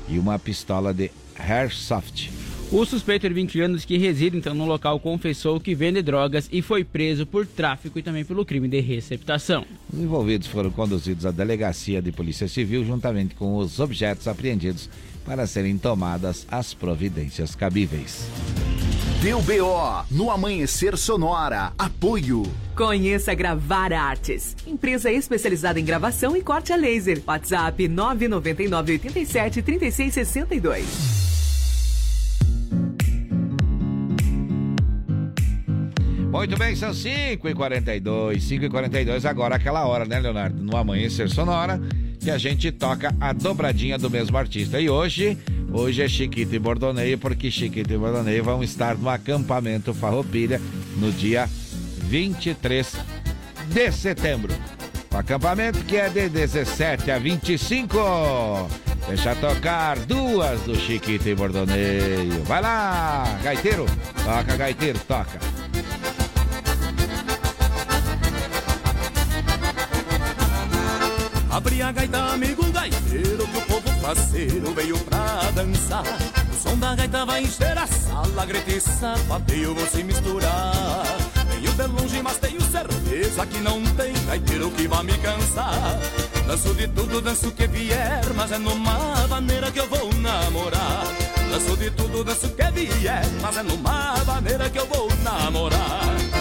e 0.08 0.18
uma 0.18 0.40
pistola 0.40 0.94
de 0.94 1.12
airsoft. 1.38 2.32
O 2.72 2.86
suspeito 2.86 3.28
de 3.28 3.34
20 3.34 3.60
anos 3.60 3.84
que 3.84 3.98
reside 3.98 4.38
então 4.38 4.54
no 4.54 4.66
local 4.66 4.98
confessou 5.02 5.60
que 5.60 5.76
vende 5.76 6.02
drogas 6.02 6.48
e 6.50 6.62
foi 6.62 6.86
preso 6.86 7.26
por 7.26 7.46
tráfico 7.46 8.00
e 8.00 8.02
também 8.02 8.24
pelo 8.24 8.46
crime 8.46 8.70
de 8.70 8.80
receptação. 8.80 9.66
Os 9.92 10.00
envolvidos 10.00 10.48
foram 10.48 10.72
conduzidos 10.72 11.26
à 11.26 11.32
delegacia 11.32 12.02
de 12.02 12.14
polícia 12.14 12.48
civil 12.48 12.86
juntamente 12.86 13.36
com 13.36 13.58
os 13.58 13.82
objetos 13.82 14.30
apreendidos 14.30 14.90
para 15.26 15.48
serem 15.48 15.78
tomadas 15.78 16.46
as 16.50 16.74
providências 16.74 17.56
cabíveis. 17.56 18.28
Deu 19.22 19.40
BO 19.42 20.06
no 20.10 20.32
Amanhecer 20.32 20.98
Sonora. 20.98 21.74
Apoio. 21.78 22.44
Conheça 22.76 23.36
Gravar 23.36 23.94
Artes, 23.94 24.56
empresa 24.66 25.12
especializada 25.12 25.80
em 25.80 25.86
gravação 25.86 26.36
e 26.36 26.42
corte 26.42 26.74
a 26.74 26.76
laser. 26.76 27.22
WhatsApp 27.28 27.88
999 27.88 28.94
87 28.94 29.62
3662. 29.62 31.22
Muito 36.32 36.58
bem, 36.58 36.76
são 36.76 36.92
5 36.94 37.50
e 37.50 37.54
42 37.54 38.44
5 38.44 38.66
e 38.66 38.70
42 38.70 39.26
agora 39.26 39.58
aquela 39.58 39.86
hora, 39.86 40.06
né, 40.06 40.20
Leonardo? 40.20 40.64
No 40.64 40.76
Amanhecer 40.78 41.30
Sonora, 41.30 41.80
que 42.22 42.32
a 42.32 42.38
gente 42.38 42.72
toca 42.72 43.14
a 43.20 43.34
dobradinha 43.34 43.98
do 43.98 44.10
mesmo 44.10 44.38
artista. 44.38 44.80
E 44.80 44.90
hoje 44.90 45.38
Hoje 45.74 46.02
é 46.02 46.08
Chiquito 46.08 46.54
e 46.54 46.60
Bordoneio, 46.60 47.18
porque 47.18 47.50
Chiquito 47.50 47.94
e 47.94 47.98
Bordoneio 47.98 48.44
vão 48.44 48.62
estar 48.62 48.98
no 48.98 49.10
acampamento 49.10 49.94
Farroupilha 49.94 50.60
no 50.98 51.12
dia 51.14 51.50
23 51.98 52.98
de 53.68 53.92
setembro. 53.94 54.54
O 55.14 55.18
acampamento 55.18 55.80
que 55.86 55.96
é 55.96 56.10
de 56.10 56.28
17 56.28 57.10
a 57.10 57.18
25. 57.18 57.98
Deixa 59.08 59.34
tocar 59.36 59.98
duas 60.00 60.60
do 60.62 60.76
Chiquito 60.76 61.30
e 61.30 61.36
Bordoneio. 61.36 62.44
Vai 62.44 62.62
lá, 62.62 63.40
gaiteiro. 63.42 63.86
Toca, 64.26 64.58
gaiteiro, 64.58 65.00
toca. 65.08 65.40
Abri 71.52 71.82
a 71.82 71.92
gaita, 71.92 72.18
amigo 72.32 72.64
gaiteiro, 72.72 73.46
que 73.46 73.58
o 73.58 73.62
povo 73.64 74.02
parceiro 74.02 74.74
veio 74.74 74.98
pra 75.00 75.52
dançar. 75.54 76.06
O 76.50 76.56
som 76.56 76.78
da 76.78 76.96
gaita 76.96 77.26
vai 77.26 77.44
encher 77.44 77.78
a 77.78 77.86
sala, 77.86 78.46
grita 78.46 78.72
e 78.72 78.80
sapateio 78.80 79.76
vão 79.76 79.86
se 79.86 80.02
misturar. 80.02 81.04
Venho 81.50 81.74
de 81.74 81.88
longe, 81.88 82.22
mas 82.24 82.38
tenho 82.38 82.62
certeza 82.62 83.46
que 83.46 83.60
não 83.60 83.84
tem 83.84 84.14
gaiteiro 84.28 84.72
que 84.72 84.88
vá 84.88 85.04
me 85.04 85.18
cansar. 85.18 86.00
Danço 86.48 86.74
de 86.74 86.88
tudo, 86.88 87.22
danço 87.22 87.52
que 87.52 87.68
vier, 87.68 88.22
mas 88.34 88.52
é 88.54 88.58
numa 88.58 89.28
maneira 89.28 89.70
que 89.72 89.80
eu 89.82 89.90
vou 89.90 90.14
namorar. 90.14 91.04
Danço 91.52 91.76
de 91.76 91.92
tudo, 91.92 92.24
danço 92.24 92.48
que 92.48 92.72
vier, 92.72 93.26
mas 93.42 93.58
é 93.58 93.64
numa 93.64 94.16
maneira 94.26 94.70
que 94.70 94.80
eu 94.80 94.86
vou 94.86 95.10
namorar. 95.22 96.41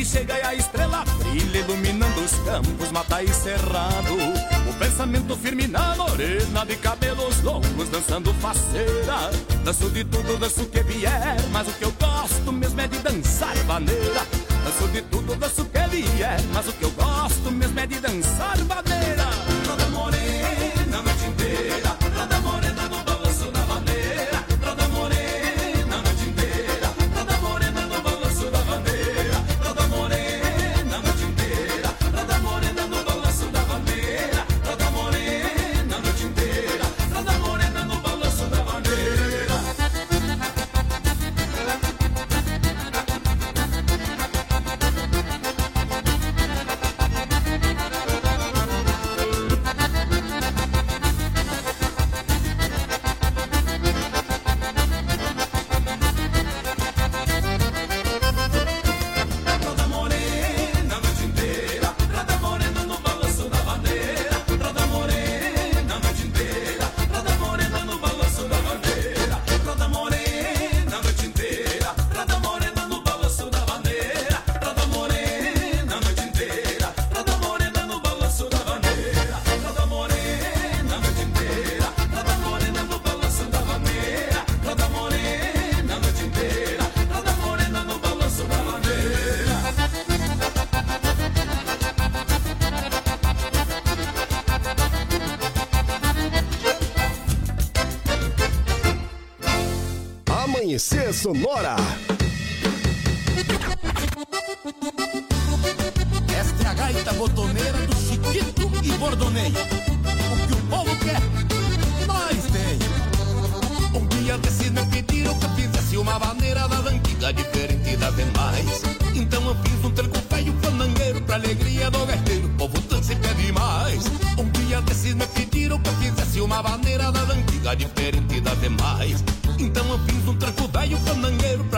Noite 0.00 0.04
chega 0.04 0.38
e 0.38 0.42
a 0.42 0.54
estrela 0.54 1.04
brilha, 1.18 1.58
iluminando 1.58 2.20
os 2.20 2.32
campos, 2.44 2.90
mata 2.90 3.22
e 3.22 3.28
cerrado. 3.28 4.14
O 4.68 4.72
pensamento 4.78 5.36
firme 5.36 5.66
na 5.66 5.94
morena, 5.94 6.64
de 6.64 6.76
cabelos 6.76 7.42
longos, 7.42 7.88
dançando 7.88 8.32
faceira. 8.34 9.30
Danço 9.64 9.90
de 9.90 10.04
tudo, 10.04 10.38
danço 10.38 10.62
o 10.62 10.66
que 10.66 10.82
vier, 10.82 11.36
mas 11.52 11.68
o 11.68 11.72
que 11.72 11.84
eu 11.84 11.92
gosto 11.92 12.52
mesmo 12.52 12.80
é 12.80 12.88
de 12.88 12.98
dançar 12.98 13.54
vaneira. 13.66 14.26
Danço 14.64 14.88
de 14.88 15.02
tudo, 15.02 15.34
danço 15.36 15.59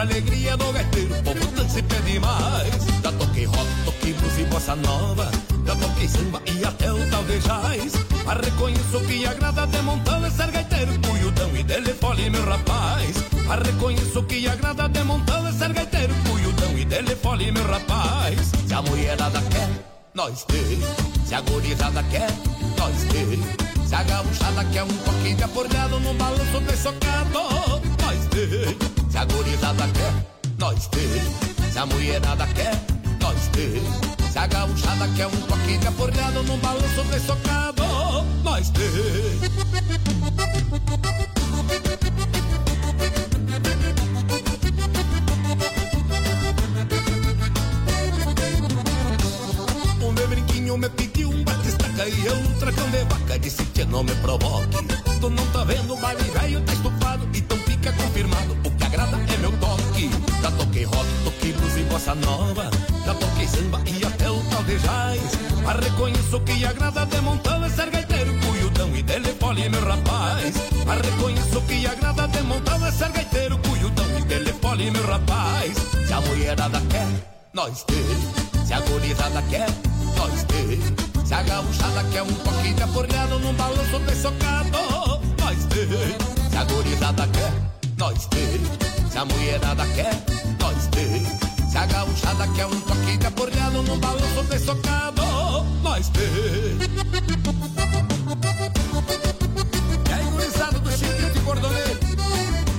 alegria 0.03 0.55
do 0.57 0.71
gaiteiro. 0.71 1.13
O 1.15 1.23
povo 1.23 1.51
dança 1.51 1.79
e 1.79 1.83
pede 1.83 2.19
mais. 2.19 2.85
Já 3.01 3.11
toquei 3.11 3.45
rock, 3.45 3.67
toquei 3.85 4.13
blues 4.13 4.37
e 4.37 4.43
bossa 4.45 4.75
nova. 4.75 5.31
Já 5.65 5.75
toquei 5.75 6.07
samba 6.07 6.41
e 6.45 6.65
até 6.65 6.91
o 6.91 7.09
talvejais. 7.09 7.93
Mas 8.25 8.45
reconheço 8.45 8.99
que 9.01 9.25
agrada 9.25 9.67
de 9.67 9.81
montão 9.81 10.25
é 10.25 10.29
ser 10.29 10.51
gaiteiro, 10.51 10.91
cuiudão 11.07 11.55
e 11.55 11.63
telefone, 11.63 12.29
meu 12.29 12.45
rapaz. 12.45 13.15
Mas 13.47 13.67
reconheço 13.67 14.23
que 14.23 14.47
agrada 14.47 14.89
de 14.89 15.03
montão 15.03 15.47
é 15.47 15.51
ser 15.51 15.73
gaiteiro, 15.73 16.13
cuiudão 16.29 16.77
e 16.77 16.85
telefone, 16.85 17.51
meu 17.51 17.65
rapaz. 17.65 18.51
Se 18.67 18.73
a 18.73 18.81
mulherada 18.81 19.41
quer, 19.49 19.69
nós 20.13 20.43
tem. 20.45 20.79
Se 21.25 21.35
a 21.35 21.41
gorizada 21.41 22.03
quer, 22.03 22.29
nós 22.77 23.03
tem. 23.05 23.87
Se 23.87 23.95
a 23.95 24.03
gauchada 24.03 24.65
quer 24.65 24.83
um 24.83 24.87
pouquinho 24.87 25.37
de 25.37 25.43
aporreado 25.43 25.99
no 25.99 26.13
balanço 26.15 26.59
bem 26.61 26.77
socado, 26.77 27.92
nós 28.03 28.25
tem. 28.27 29.09
Se 29.09 29.17
a 29.17 29.25
gorizada 29.25 29.87
quer, 29.93 30.13
nós 30.59 30.87
tem. 30.87 31.71
Se 31.71 31.79
a 31.79 31.85
mulherada 31.85 32.47
quer, 32.47 32.75
nós 33.21 33.47
tem. 33.47 33.81
Se 34.31 34.37
a 34.39 34.47
gauchada 34.47 35.07
quer 35.15 35.27
um 35.27 35.41
pouquinho 35.47 35.79
de 35.79 35.87
aporreado 35.87 36.43
no 36.43 36.57
balanço 36.57 37.03
bem 37.05 37.19
socado, 37.19 37.83
nós 38.43 38.69
tem. 38.69 38.83
Me 50.73 50.89
pediu 50.89 51.29
um 51.29 51.43
batistaca 51.45 52.09
e 52.09 52.25
eu 52.25 52.33
um 52.33 52.53
tracão 52.59 52.89
de 52.89 53.05
vaca 53.05 53.39
Disse 53.39 53.63
que 53.67 53.85
não 53.85 54.03
me 54.03 54.13
provoque 54.15 54.85
Tu 55.21 55.29
não 55.29 55.45
tá 55.53 55.63
vendo, 55.63 55.93
o 55.93 55.97
baile 55.97 56.23
velho 56.23 56.59
tá 56.61 56.73
estufado 56.73 57.25
Então 57.83 57.91
fica 57.91 58.03
confirmado, 58.03 58.57
o 58.63 58.71
que 58.71 58.83
agrada 58.85 59.17
é 59.17 59.37
meu 59.37 59.51
toque. 59.57 60.09
Já 60.41 60.51
toquei 60.51 60.85
rock, 60.85 61.07
toquei 61.25 61.51
blues 61.51 61.75
e 61.75 61.83
bossa 61.83 62.15
nova. 62.15 62.71
Já 63.05 63.13
toquei 63.13 63.45
samba 63.45 63.81
e 63.85 64.05
até 64.05 64.31
o 64.31 64.41
talvejais 64.43 65.21
Mas 65.65 65.79
reconheço 65.83 66.39
que 66.39 66.65
agrada 66.65 67.05
de 67.05 67.19
montão 67.19 67.65
é 67.65 67.69
ser 67.69 67.89
gaiteiro 67.89 68.33
Cuiudão 68.39 68.95
e 68.95 69.03
telefone, 69.03 69.67
meu 69.67 69.83
rapaz. 69.83 70.55
Mas 70.85 71.01
reconheço 71.01 71.61
que 71.61 71.85
agrada 71.85 72.27
de 72.29 72.41
montão 72.43 72.85
é 72.85 72.91
ser 72.91 73.11
gaiteiro 73.11 73.57
Cuiudão 73.57 74.17
e 74.17 74.23
telefone, 74.23 74.91
meu 74.91 75.05
rapaz. 75.05 75.73
Se 76.07 76.13
a 76.13 76.21
mulherada 76.21 76.81
quer, 76.89 77.07
nós 77.53 77.83
tem 77.83 78.53
se 78.65 78.73
a 78.73 78.79
gorizada 78.79 79.41
quer, 79.49 79.67
nós 80.15 80.43
tem. 80.45 81.25
Se 81.25 81.33
a 81.33 81.43
gauchada 81.43 82.03
quer 82.11 82.23
um 82.23 82.33
pouquinho 82.33 82.73
de 82.75 82.83
aporreado 82.83 83.39
num 83.39 83.53
balanço 83.53 83.99
bem 83.99 84.15
socado, 84.15 84.79
nós 85.39 85.65
tem. 85.65 86.49
Se 86.49 86.57
a 86.57 86.63
gorizada 86.63 87.27
quer, 87.27 87.72
nós 88.03 88.25
tem. 88.27 88.59
Se 89.09 89.17
a 89.17 89.23
mulherada 89.23 89.85
quer, 89.95 90.13
nós 90.59 90.87
tem. 90.87 91.25
Se 91.69 91.77
a 91.77 91.85
gauchada 91.85 92.47
quer 92.49 92.65
um 92.65 92.81
pouquinho 92.81 93.17
de 93.17 93.25
aporreado 93.27 93.81
num 93.81 93.97
balanço 93.97 94.43
bem 94.43 94.59
nós 95.81 96.09
tem. 96.09 96.23
E 100.09 100.13
aí, 100.13 100.23
gurizada 100.31 100.79
do 100.79 100.91
Chiquito 100.91 101.37
e 101.37 101.39
Bordoneiro, 101.39 101.99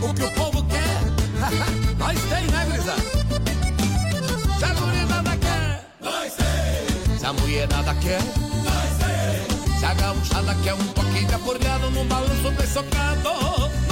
o 0.02 0.14
que 0.14 0.24
o 0.24 0.30
povo 0.32 0.62
quer, 0.64 1.00
nós 1.96 2.20
tem, 2.28 2.46
né, 2.48 2.66
gurizada? 2.66 3.02
Se 4.58 4.64
a 4.64 4.74
gurizada 4.74 5.36
quer, 5.38 5.90
nós 6.02 6.32
tem. 6.34 7.18
Se 7.18 7.26
a 7.26 7.32
mulherada 7.32 7.94
quer, 7.94 8.20
nós 8.62 8.90
tem. 9.00 9.78
Se 9.78 9.84
a 9.86 9.94
gauchada 9.94 10.54
quer 10.62 10.74
um 10.74 10.86
pouquinho 10.88 11.26
de 11.26 11.34
aporreado 11.34 11.90
num 11.92 12.06
balanço 12.06 12.50
bem 12.50 12.66
socado, 12.66 13.83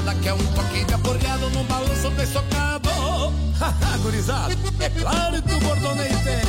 Se 0.00 0.06
gauchada 0.06 0.14
quer 0.22 0.32
um 0.32 0.46
pouquinho 0.54 0.86
de 0.86 0.94
aporreado 0.94 1.50
num 1.50 1.64
balanço 1.64 2.10
bem 2.12 2.26
socado, 2.26 2.88
haha, 3.60 3.98
gurizada, 3.98 4.54
é 4.80 4.88
claro 4.88 5.42
que 5.42 5.54
o 5.54 5.60
bordoneio 5.60 6.18
tem. 6.24 6.40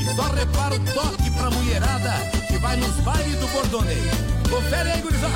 E 0.00 0.14
só 0.14 0.22
repara 0.32 0.76
o 0.76 0.78
toque 0.78 1.30
pra 1.30 1.50
mulherada 1.50 2.12
que 2.46 2.56
vai 2.58 2.76
nos 2.76 2.94
bailes 3.00 3.36
do 3.40 3.48
bordoneio. 3.48 4.10
Confere 4.48 4.92
aí, 4.92 5.02
gurizada. 5.02 5.34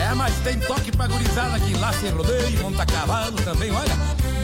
É, 0.00 0.14
mas 0.14 0.34
tem 0.44 0.60
toque 0.60 0.92
pra 0.92 1.08
gurizada 1.08 1.58
que 1.58 1.74
lá 1.74 1.92
sem 1.94 2.10
rodeio, 2.10 2.62
monta 2.62 2.86
cavalo 2.86 3.36
também, 3.42 3.72
olha. 3.72 4.39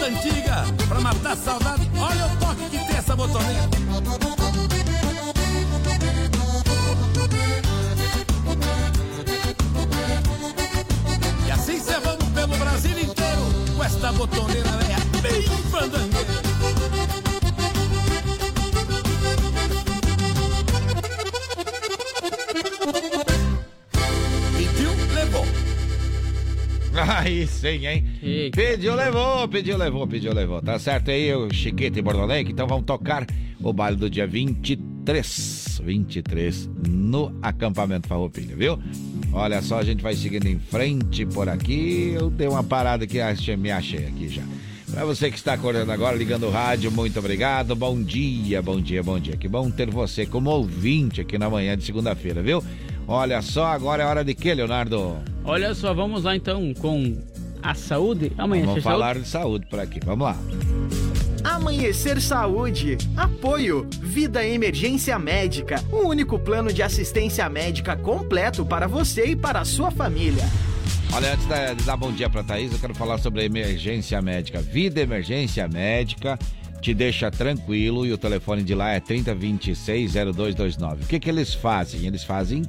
moda 0.00 0.06
antiga 0.06 0.64
pra 0.88 1.00
matar 1.00 1.36
saudade. 1.36 1.90
Olha 1.98 2.26
o 2.26 2.36
toque 2.38 2.70
que 2.70 2.86
tem 2.86 2.96
essa 2.96 3.14
botoneta. 3.14 3.68
E 11.46 11.50
assim 11.50 11.78
cê 11.78 11.98
vamos 12.00 12.24
pelo 12.34 12.56
Brasil 12.56 12.98
inteiro 12.98 13.76
com 13.76 13.84
esta 13.84 14.12
botoneira 14.12 14.70
né? 14.70 14.96
bem 15.20 15.42
bandangueira. 15.70 16.49
Aí 27.18 27.46
sim, 27.46 27.86
hein? 27.86 28.04
Pediu, 28.50 28.94
levou, 28.94 29.46
pediu, 29.48 29.76
levou, 29.76 30.06
pediu, 30.06 30.34
levou. 30.34 30.60
Tá 30.60 30.78
certo 30.78 31.10
aí, 31.10 31.32
o 31.34 31.52
Chiquete 31.52 31.98
e 31.98 32.02
Bordolenque. 32.02 32.52
Então 32.52 32.66
vamos 32.66 32.84
tocar 32.84 33.26
o 33.62 33.72
baile 33.72 33.96
do 33.96 34.10
dia 34.10 34.26
23. 34.26 35.80
23 35.84 36.68
no 36.88 37.34
acampamento 37.40 38.08
Farroupilha, 38.08 38.54
viu? 38.56 38.78
Olha 39.32 39.62
só, 39.62 39.78
a 39.78 39.84
gente 39.84 40.02
vai 40.02 40.14
seguindo 40.14 40.46
em 40.46 40.58
frente 40.58 41.24
por 41.24 41.48
aqui. 41.48 42.12
Eu 42.14 42.28
dei 42.28 42.48
uma 42.48 42.64
parada 42.64 43.06
que 43.06 43.20
achei, 43.20 43.56
me 43.56 43.70
achei 43.70 44.06
aqui 44.06 44.28
já. 44.28 44.42
Pra 44.90 45.04
você 45.04 45.30
que 45.30 45.36
está 45.36 45.52
acordando 45.52 45.92
agora, 45.92 46.16
ligando 46.16 46.48
o 46.48 46.50
rádio, 46.50 46.90
muito 46.90 47.18
obrigado. 47.18 47.76
Bom 47.76 48.02
dia, 48.02 48.60
bom 48.60 48.80
dia, 48.80 49.02
bom 49.02 49.20
dia. 49.20 49.36
Que 49.36 49.46
bom 49.46 49.70
ter 49.70 49.88
você 49.88 50.26
como 50.26 50.50
ouvinte 50.50 51.20
aqui 51.20 51.38
na 51.38 51.48
manhã 51.48 51.76
de 51.78 51.84
segunda-feira, 51.84 52.42
viu? 52.42 52.62
Olha 53.06 53.40
só, 53.40 53.66
agora 53.66 54.02
é 54.02 54.06
hora 54.06 54.24
de 54.24 54.34
quê, 54.34 54.52
Leonardo? 54.52 55.16
Olha 55.50 55.74
só, 55.74 55.92
vamos 55.92 56.22
lá 56.22 56.36
então 56.36 56.72
com 56.74 57.18
a 57.60 57.74
saúde. 57.74 58.30
Amanhã 58.38 58.66
Vamos 58.66 58.84
falar 58.84 59.18
de 59.18 59.26
saúde 59.26 59.66
por 59.66 59.80
aqui, 59.80 59.98
vamos 59.98 60.24
lá. 60.24 60.36
Amanhecer 61.42 62.20
Saúde. 62.20 62.96
Apoio. 63.16 63.84
Vida 64.00 64.46
Emergência 64.46 65.18
Médica. 65.18 65.84
O 65.90 66.06
único 66.06 66.38
plano 66.38 66.72
de 66.72 66.84
assistência 66.84 67.48
médica 67.48 67.96
completo 67.96 68.64
para 68.64 68.86
você 68.86 69.30
e 69.30 69.36
para 69.36 69.58
a 69.58 69.64
sua 69.64 69.90
família. 69.90 70.44
Olha, 71.12 71.34
antes 71.34 71.48
de 71.78 71.84
dar 71.84 71.96
bom 71.96 72.12
dia 72.12 72.30
pra 72.30 72.44
Thaís, 72.44 72.72
eu 72.72 72.78
quero 72.78 72.94
falar 72.94 73.18
sobre 73.18 73.40
a 73.40 73.44
emergência 73.44 74.22
médica. 74.22 74.60
Vida 74.60 75.00
Emergência 75.00 75.66
Médica 75.66 76.38
te 76.80 76.94
deixa 76.94 77.28
tranquilo 77.28 78.06
e 78.06 78.12
o 78.12 78.18
telefone 78.18 78.62
de 78.62 78.76
lá 78.76 78.92
é 78.92 79.00
3026-0229. 79.00 81.02
O 81.02 81.06
que, 81.08 81.18
que 81.18 81.28
eles 81.28 81.52
fazem? 81.52 82.06
Eles 82.06 82.22
fazem 82.22 82.62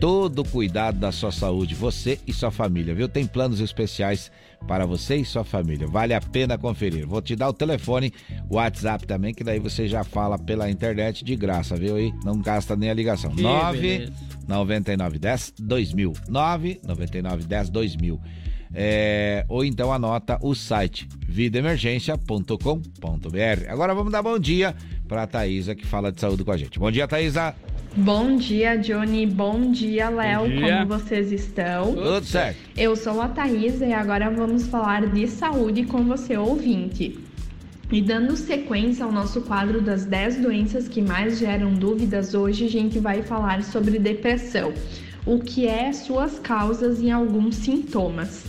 todo 0.00 0.40
o 0.40 0.48
cuidado 0.48 0.98
da 0.98 1.10
sua 1.10 1.32
saúde, 1.32 1.74
você 1.74 2.18
e 2.26 2.32
sua 2.32 2.50
família, 2.50 2.94
viu? 2.94 3.08
Tem 3.08 3.26
planos 3.26 3.60
especiais 3.60 4.30
para 4.66 4.86
você 4.86 5.16
e 5.16 5.24
sua 5.24 5.44
família. 5.44 5.86
Vale 5.86 6.14
a 6.14 6.20
pena 6.20 6.58
conferir. 6.58 7.06
Vou 7.06 7.22
te 7.22 7.36
dar 7.36 7.48
o 7.48 7.52
telefone, 7.52 8.12
o 8.48 8.56
WhatsApp 8.56 9.06
também, 9.06 9.32
que 9.32 9.44
daí 9.44 9.58
você 9.58 9.88
já 9.88 10.04
fala 10.04 10.38
pela 10.38 10.70
internet 10.70 11.24
de 11.24 11.36
graça, 11.36 11.76
viu 11.76 11.96
aí? 11.96 12.12
Não 12.24 12.40
gasta 12.40 12.76
nem 12.76 12.90
a 12.90 12.94
ligação. 12.94 13.30
Que 13.30 13.42
9 13.42 13.80
beleza. 13.80 14.12
9910 14.46 15.54
2000. 15.58 16.12
9 16.28 16.80
9910 16.84 17.70
2000. 17.70 18.20
É, 18.74 19.44
ou 19.48 19.64
então 19.64 19.92
anota 19.92 20.38
o 20.42 20.54
site 20.54 21.08
vidaemergência.com.br. 21.26 23.68
Agora 23.68 23.94
vamos 23.94 24.12
dar 24.12 24.22
bom 24.22 24.38
dia 24.38 24.74
para 25.08 25.26
Thaisa 25.26 25.74
que 25.74 25.86
fala 25.86 26.12
de 26.12 26.20
saúde 26.20 26.44
com 26.44 26.50
a 26.50 26.56
gente. 26.56 26.78
Bom 26.78 26.90
dia, 26.90 27.08
Thaisa. 27.08 27.54
Bom 27.96 28.36
dia, 28.36 28.76
Johnny. 28.76 29.24
Bom 29.24 29.70
dia, 29.70 30.10
Léo. 30.10 30.42
Como 30.42 30.86
vocês 30.86 31.32
estão? 31.32 31.94
Tudo 31.94 32.26
certo. 32.26 32.58
Eu 32.76 32.94
sou 32.94 33.22
a 33.22 33.28
Thaisa 33.28 33.86
e 33.86 33.92
agora 33.94 34.28
vamos 34.28 34.66
falar 34.66 35.06
de 35.06 35.26
saúde 35.26 35.84
com 35.84 36.04
você, 36.04 36.36
ouvinte. 36.36 37.18
E 37.90 38.02
dando 38.02 38.36
sequência 38.36 39.02
ao 39.02 39.10
nosso 39.10 39.40
quadro 39.40 39.80
das 39.80 40.04
10 40.04 40.42
doenças 40.42 40.88
que 40.88 41.00
mais 41.00 41.38
geram 41.38 41.72
dúvidas, 41.72 42.34
hoje 42.34 42.66
a 42.66 42.68
gente 42.68 42.98
vai 42.98 43.22
falar 43.22 43.62
sobre 43.62 43.98
depressão, 43.98 44.74
o 45.24 45.38
que 45.38 45.66
é, 45.66 45.90
suas 45.90 46.38
causas 46.38 47.00
e 47.00 47.10
alguns 47.10 47.56
sintomas. 47.56 48.44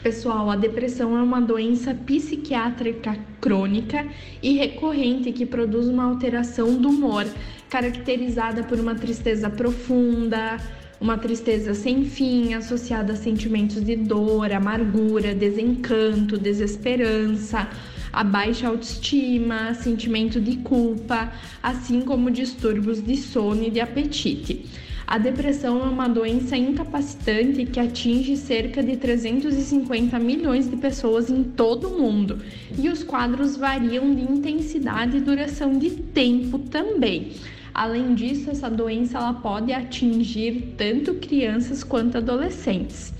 Pessoal, 0.00 0.50
a 0.50 0.56
depressão 0.56 1.16
é 1.16 1.22
uma 1.22 1.40
doença 1.40 1.94
psiquiátrica 1.94 3.16
crônica 3.40 4.06
e 4.42 4.52
recorrente 4.52 5.32
que 5.32 5.46
produz 5.46 5.86
uma 5.86 6.04
alteração 6.04 6.74
do 6.76 6.88
humor, 6.88 7.24
caracterizada 7.72 8.62
por 8.64 8.78
uma 8.78 8.94
tristeza 8.94 9.48
profunda, 9.48 10.58
uma 11.00 11.16
tristeza 11.16 11.72
sem 11.72 12.04
fim, 12.04 12.52
associada 12.52 13.14
a 13.14 13.16
sentimentos 13.16 13.82
de 13.82 13.96
dor, 13.96 14.52
amargura, 14.52 15.34
desencanto, 15.34 16.36
desesperança, 16.36 17.66
a 18.12 18.22
baixa 18.22 18.68
autoestima, 18.68 19.72
sentimento 19.72 20.38
de 20.38 20.58
culpa, 20.58 21.32
assim 21.62 22.02
como 22.02 22.30
distúrbios 22.30 23.02
de 23.02 23.16
sono 23.16 23.64
e 23.64 23.70
de 23.70 23.80
apetite. 23.80 24.66
A 25.06 25.16
depressão 25.16 25.80
é 25.80 25.88
uma 25.88 26.08
doença 26.08 26.56
incapacitante 26.58 27.64
que 27.64 27.80
atinge 27.80 28.36
cerca 28.36 28.82
de 28.82 28.98
350 28.98 30.18
milhões 30.18 30.68
de 30.68 30.76
pessoas 30.76 31.30
em 31.30 31.42
todo 31.42 31.88
o 31.88 31.98
mundo, 31.98 32.38
e 32.78 32.90
os 32.90 33.02
quadros 33.02 33.56
variam 33.56 34.14
de 34.14 34.22
intensidade 34.22 35.16
e 35.16 35.20
duração 35.20 35.78
de 35.78 35.90
tempo 35.90 36.58
também. 36.58 37.32
Além 37.74 38.14
disso, 38.14 38.50
essa 38.50 38.68
doença 38.68 39.18
ela 39.18 39.34
pode 39.34 39.72
atingir 39.72 40.74
tanto 40.76 41.14
crianças 41.14 41.82
quanto 41.82 42.18
adolescentes. 42.18 43.12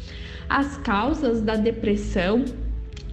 As 0.49 0.77
causas 0.77 1.41
da 1.41 1.57
depressão, 1.57 2.45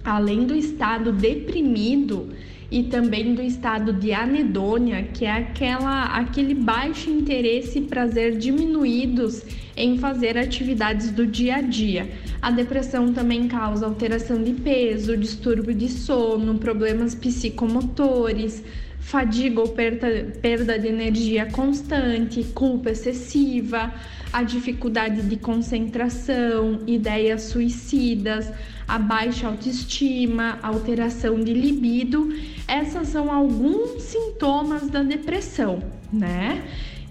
além 0.04 0.44
do 0.44 0.54
estado 0.54 1.12
deprimido 1.12 2.28
e 2.70 2.84
também 2.84 3.34
do 3.34 3.42
estado 3.42 3.92
de 3.92 4.12
anedônia, 4.12 5.02
que 5.02 5.24
é 5.24 5.32
aquela, 5.32 6.04
aquele 6.04 6.54
baixo 6.54 7.10
interesse 7.10 7.78
e 7.78 7.82
prazer 7.82 8.36
diminuídos 8.36 9.42
em 9.76 9.98
fazer 9.98 10.38
atividades 10.38 11.10
do 11.10 11.26
dia 11.26 11.56
a 11.56 11.60
dia. 11.62 12.10
A 12.40 12.50
depressão 12.50 13.12
também 13.12 13.48
causa 13.48 13.86
alteração 13.86 14.42
de 14.42 14.52
peso, 14.52 15.16
distúrbio 15.16 15.74
de 15.74 15.88
sono, 15.88 16.58
problemas 16.58 17.14
psicomotores, 17.14 18.62
fadiga 19.10 19.60
ou 19.60 19.66
perda, 19.66 20.08
perda 20.40 20.78
de 20.78 20.86
energia 20.86 21.44
constante, 21.46 22.44
culpa 22.54 22.90
excessiva, 22.90 23.92
a 24.32 24.44
dificuldade 24.44 25.22
de 25.22 25.36
concentração, 25.36 26.78
ideias 26.86 27.42
suicidas, 27.42 28.48
a 28.86 29.00
baixa 29.00 29.48
autoestima, 29.48 30.60
alteração 30.62 31.40
de 31.40 31.52
libido. 31.52 32.32
Essas 32.68 33.08
são 33.08 33.32
alguns 33.32 34.00
sintomas 34.02 34.88
da 34.88 35.02
depressão, 35.02 35.82
né? 36.12 36.62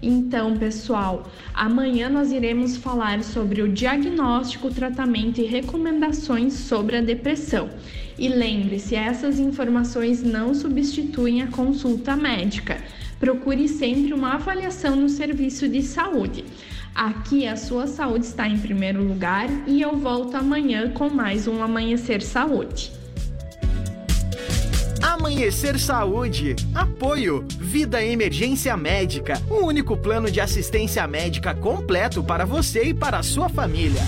Então, 0.02 0.56
pessoal, 0.56 1.30
amanhã 1.52 2.08
nós 2.08 2.32
iremos 2.32 2.78
falar 2.78 3.22
sobre 3.22 3.60
o 3.60 3.68
diagnóstico, 3.68 4.70
tratamento 4.70 5.42
e 5.42 5.44
recomendações 5.44 6.54
sobre 6.54 6.96
a 6.96 7.02
depressão. 7.02 7.68
E 8.20 8.28
lembre-se, 8.28 8.94
essas 8.94 9.38
informações 9.38 10.22
não 10.22 10.52
substituem 10.54 11.40
a 11.40 11.46
consulta 11.46 12.14
médica. 12.14 12.76
Procure 13.18 13.66
sempre 13.66 14.12
uma 14.12 14.34
avaliação 14.34 14.94
no 14.94 15.08
serviço 15.08 15.66
de 15.66 15.82
saúde. 15.82 16.44
Aqui 16.94 17.48
a 17.48 17.56
sua 17.56 17.86
saúde 17.86 18.26
está 18.26 18.46
em 18.46 18.58
primeiro 18.58 19.02
lugar 19.02 19.48
e 19.66 19.80
eu 19.80 19.96
volto 19.96 20.34
amanhã 20.34 20.90
com 20.90 21.08
mais 21.08 21.48
um 21.48 21.62
Amanhecer 21.62 22.20
Saúde. 22.20 22.92
Amanhecer 25.00 25.78
Saúde. 25.78 26.56
Apoio. 26.74 27.46
Vida 27.58 28.04
Emergência 28.04 28.76
Médica. 28.76 29.40
O 29.48 29.64
único 29.64 29.96
plano 29.96 30.30
de 30.30 30.42
assistência 30.42 31.06
médica 31.06 31.54
completo 31.54 32.22
para 32.22 32.44
você 32.44 32.82
e 32.88 32.92
para 32.92 33.20
a 33.20 33.22
sua 33.22 33.48
família. 33.48 34.02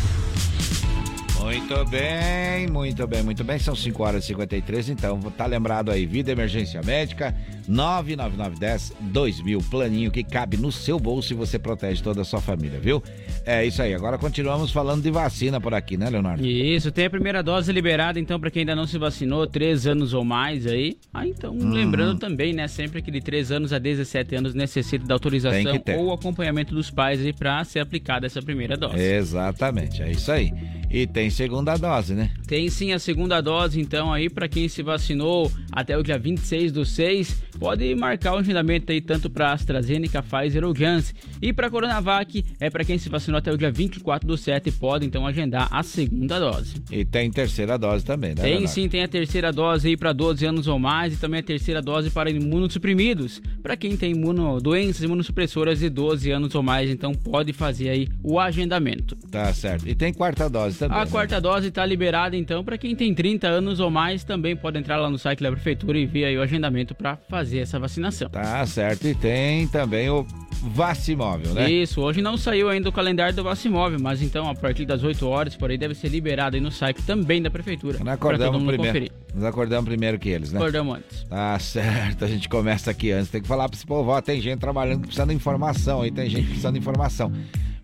Muito 1.53 1.85
bem, 1.91 2.67
muito 2.67 3.07
bem, 3.07 3.23
muito 3.23 3.45
bem. 3.45 3.59
São 3.59 3.77
5 3.77 4.03
horas 4.03 4.25
e 4.25 4.29
53, 4.29 4.89
então 4.89 5.21
tá 5.37 5.45
lembrado 5.45 5.91
aí, 5.91 6.07
Vida 6.07 6.33
Emergência 6.33 6.81
Médica, 6.83 7.35
99910 7.69 8.95
2000, 9.01 9.61
planinho 9.71 10.11
que 10.11 10.25
cabe 10.25 10.57
no 10.57 10.73
seu 10.73 10.99
bolso 10.99 11.35
e 11.35 11.37
você 11.37 11.59
protege 11.59 12.03
toda 12.03 12.23
a 12.23 12.25
sua 12.25 12.41
família, 12.41 12.81
viu? 12.81 13.03
É 13.45 13.67
isso 13.67 13.83
aí. 13.83 13.93
Agora 13.93 14.17
continuamos 14.17 14.71
falando 14.73 15.03
de 15.03 15.11
vacina 15.11 15.61
por 15.61 15.75
aqui, 15.75 15.99
né, 15.99 16.09
Leonardo? 16.09 16.45
Isso, 16.47 16.91
tem 16.91 17.05
a 17.05 17.11
primeira 17.11 17.43
dose 17.43 17.71
liberada, 17.71 18.19
então, 18.19 18.41
para 18.41 18.51
quem 18.51 18.61
ainda 18.61 18.75
não 18.75 18.87
se 18.87 18.97
vacinou, 18.97 19.47
3 19.47 19.87
anos 19.87 20.15
ou 20.15 20.25
mais 20.25 20.67
aí. 20.67 20.97
Ah, 21.13 21.27
então, 21.27 21.53
Uhum. 21.53 21.71
lembrando 21.71 22.19
também, 22.19 22.55
né, 22.55 22.67
sempre 22.67 23.03
que 23.03 23.11
de 23.11 23.21
3 23.21 23.53
anos 23.53 23.75
a 23.75 23.79
17 23.79 24.35
anos 24.37 24.55
necessita 24.55 25.07
da 25.07 25.15
autorização 25.15 25.79
ou 25.99 26.15
acompanhamento 26.15 26.75
dos 26.75 26.91
pais 26.91 27.21
aí 27.21 27.33
para 27.33 27.63
ser 27.65 27.81
aplicada 27.81 28.25
essa 28.25 28.41
primeira 28.41 28.75
dose. 28.75 28.99
Exatamente, 28.99 30.03
é 30.03 30.11
isso 30.11 30.33
aí. 30.33 30.51
E 30.93 31.07
tem 31.07 31.31
segunda 31.31 31.75
dose, 31.79 32.13
né? 32.13 32.31
Tem 32.47 32.69
sim 32.69 32.93
a 32.93 32.99
segunda 32.99 33.41
dose, 33.41 33.81
então, 33.81 34.13
aí, 34.13 34.29
para 34.29 34.47
quem 34.47 34.69
se 34.69 34.83
vacinou 34.83 35.51
até 35.73 35.97
o 35.97 36.03
dia 36.03 36.19
26 36.19 36.71
do 36.71 36.85
6, 36.85 37.43
pode 37.59 37.95
marcar 37.95 38.35
o 38.35 38.37
agendamento 38.37 38.93
aí 38.93 39.01
tanto 39.01 39.31
para 39.31 39.53
AstraZeneca, 39.53 40.23
Pfizer 40.23 40.63
ou 40.63 40.77
Janssen. 40.77 41.15
E 41.41 41.51
para 41.51 41.71
Coronavac, 41.71 42.45
é 42.61 42.69
para 42.69 42.85
quem 42.85 42.99
se 42.99 43.09
vacinou 43.09 43.39
até 43.39 43.51
o 43.51 43.57
dia 43.57 43.71
24 43.71 44.29
do 44.29 44.37
7, 44.37 44.71
pode 44.73 45.07
então 45.07 45.27
agendar 45.27 45.67
a 45.71 45.83
segunda 45.83 46.39
dose. 46.39 46.75
E 46.91 47.07
tem 47.07 47.31
terceira 47.31 47.79
dose 47.79 48.05
também, 48.05 48.31
né? 48.31 48.43
Tem 48.43 48.51
Leonardo? 48.51 48.69
sim, 48.69 48.87
tem 48.87 49.03
a 49.03 49.09
terceira 49.09 49.51
dose 49.51 49.89
aí 49.89 49.97
para 49.97 50.13
12 50.13 50.45
anos 50.45 50.67
ou 50.67 50.79
mais 50.79 51.15
e 51.15 51.17
também 51.17 51.41
a 51.41 51.43
terceira 51.43 51.81
dose 51.81 52.11
para 52.11 52.31
imunossuprimidos. 52.31 53.41
Para 53.63 53.79
quem 53.79 53.97
tem 53.97 54.13
imuno, 54.13 54.61
doenças 54.61 55.03
imunossupressoras 55.03 55.79
de 55.79 55.89
12 55.89 56.31
anos 56.31 56.55
ou 56.55 56.63
mais, 56.63 56.91
então 56.91 57.13
pode 57.13 57.55
fazer 57.55 57.89
aí 57.89 58.09
o 58.23 58.39
agendamento. 58.39 59.17
Tá 59.31 59.55
certo. 59.55 59.89
E 59.89 59.95
tem 59.95 60.13
quarta 60.13 60.51
dose 60.51 60.82
também. 60.83 60.99
A 60.99 61.05
né? 61.05 61.11
quarta 61.11 61.41
dose 61.41 61.69
está 61.69 61.87
liberada 61.87 62.37
então, 62.37 62.65
para 62.65 62.77
quem 62.77 62.95
tem 62.97 63.15
30 63.15 63.47
anos 63.47 63.81
ou 63.81 63.91
mais, 63.91 64.25
também 64.25 64.57
pode 64.57 64.79
entrar 64.79 64.97
lá 64.97 65.09
no 65.09 65.19
site 65.19 65.43
da 65.43 65.51
prefeitura 65.51 65.99
e 65.99 66.07
ver 66.07 66.25
aí 66.25 66.37
o 66.37 66.43
agendamento 66.43 66.95
para 66.95 67.17
fazer 67.29 67.59
essa 67.59 67.79
vacinação. 67.79 68.29
Tá 68.29 68.65
certo. 68.67 69.07
E 69.07 69.15
tem 69.15 69.69
também 69.69 70.11
o 70.11 70.27
Vacimóvel, 70.65 71.55
né? 71.55 71.71
Isso, 71.71 72.01
hoje 72.01 72.23
não 72.23 72.37
saiu 72.37 72.69
ainda 72.69 72.89
o 72.89 72.93
calendário 72.93 73.35
do 73.35 73.43
Vacimóvel, 73.43 73.99
mas 74.01 74.23
então 74.23 74.49
a 74.49 74.55
partir 74.55 74.85
das 74.85 75.03
8 75.03 75.27
horas, 75.27 75.57
por 75.57 75.71
aí, 75.71 75.77
deve 75.77 75.95
ser 75.95 76.09
liberado 76.09 76.57
aí 76.57 76.63
no 76.63 76.71
site 76.71 77.03
também 77.03 77.43
da 77.43 77.51
prefeitura. 77.51 77.99
Nós 77.99 78.15
acordamos 78.15 78.63
primeiro. 78.65 79.13
Nós 79.35 79.45
acordamos 79.45 79.89
primeiro 79.89 80.19
que 80.19 80.29
eles, 80.29 80.53
né? 80.53 80.59
Acordamos 80.59 80.99
antes. 80.99 81.25
Tá 81.25 81.59
certo, 81.59 82.25
a 82.25 82.29
gente 82.29 82.49
começa 82.49 82.91
aqui 82.91 83.11
antes. 83.11 83.31
Tem 83.31 83.43
que 83.43 83.49
falar 83.49 83.69
para 83.69 83.77
esse 83.77 83.87
povo, 83.87 84.11
ó, 84.11 84.21
tem 84.21 84.41
gente 84.41 84.61
trabalhando 84.61 85.01
precisando 85.01 85.31
de 85.31 85.35
informação 85.35 86.03
aí, 86.03 86.13
tem 86.13 86.29
gente 86.29 86.47
precisando 86.47 86.75
de 86.75 86.81
informação. 86.81 87.33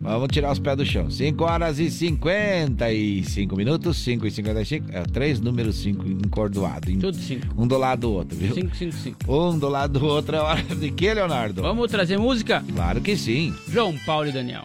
Vamos 0.00 0.28
tirar 0.28 0.52
os 0.52 0.60
pés 0.60 0.76
do 0.76 0.86
chão. 0.86 1.10
5 1.10 1.44
horas 1.44 1.78
e 1.80 1.90
55 1.90 3.56
minutos, 3.56 3.96
5 3.98 4.26
e 4.26 4.30
55. 4.30 4.86
É, 4.92 5.02
três 5.02 5.40
números 5.40 5.76
5 5.76 6.06
encordoados. 6.06 6.94
Tudo 6.98 7.16
5. 7.16 7.46
Um 7.60 7.66
do 7.66 7.76
lado 7.76 8.00
do 8.00 8.12
outro, 8.12 8.36
viu? 8.36 8.54
5, 8.54 8.76
5, 8.76 8.92
5. 8.92 9.18
Um 9.32 9.58
do 9.58 9.68
lado 9.68 9.98
do 9.98 10.06
outro 10.06 10.36
é 10.36 10.40
hora 10.40 10.62
de 10.62 10.90
que, 10.92 11.12
Leonardo? 11.12 11.62
Vamos 11.62 11.90
trazer 11.90 12.16
música? 12.16 12.62
Claro 12.72 13.00
que 13.00 13.16
sim. 13.16 13.52
João 13.68 13.96
Paulo 14.06 14.28
e 14.28 14.32
Daniel. 14.32 14.64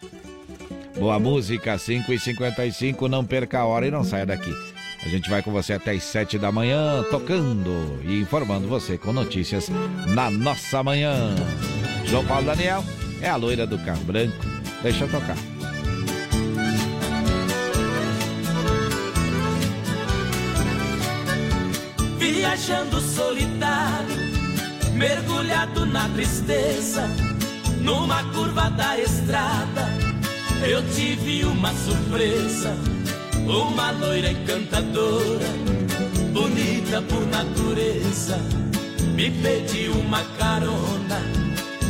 Boa 1.00 1.20
música, 1.20 1.76
5 1.76 2.14
e 2.14 2.20
55 2.20 3.08
Não 3.08 3.26
perca 3.26 3.60
a 3.60 3.66
hora 3.66 3.88
e 3.88 3.92
não 3.92 4.04
saia 4.04 4.28
daqui. 4.28 4.54
A 5.04 5.10
gente 5.10 5.30
vai 5.30 5.42
com 5.42 5.52
você 5.52 5.74
até 5.74 5.92
as 5.92 6.04
7 6.04 6.38
da 6.38 6.52
manhã, 6.52 7.04
tocando 7.10 8.00
e 8.06 8.22
informando 8.22 8.68
você 8.68 8.98
com 9.00 9.12
notícias 9.12 9.70
na 10.14 10.30
nossa 10.30 10.84
manhã. 10.84 11.36
João 12.06 12.24
Paulo 12.24 12.46
Daniel 12.46 12.84
é 13.20 13.30
a 13.30 13.36
loira 13.36 13.66
do 13.66 13.78
carro 13.80 14.04
branco 14.06 14.54
Deixa 14.84 15.06
eu 15.06 15.10
tocar. 15.10 15.38
Viajando 22.20 23.00
solitário, 23.00 24.18
mergulhado 24.94 25.86
na 25.86 26.10
tristeza, 26.10 27.08
numa 27.80 28.24
curva 28.34 28.70
da 28.72 29.00
estrada, 29.00 29.88
eu 30.68 30.84
tive 30.90 31.46
uma 31.46 31.74
surpresa. 31.74 32.76
Uma 33.46 33.92
loira 33.92 34.32
encantadora, 34.32 35.48
bonita 36.32 37.02
por 37.02 37.26
natureza, 37.28 38.38
me 39.16 39.30
pediu 39.32 39.92
uma 39.94 40.24
carona. 40.38 41.43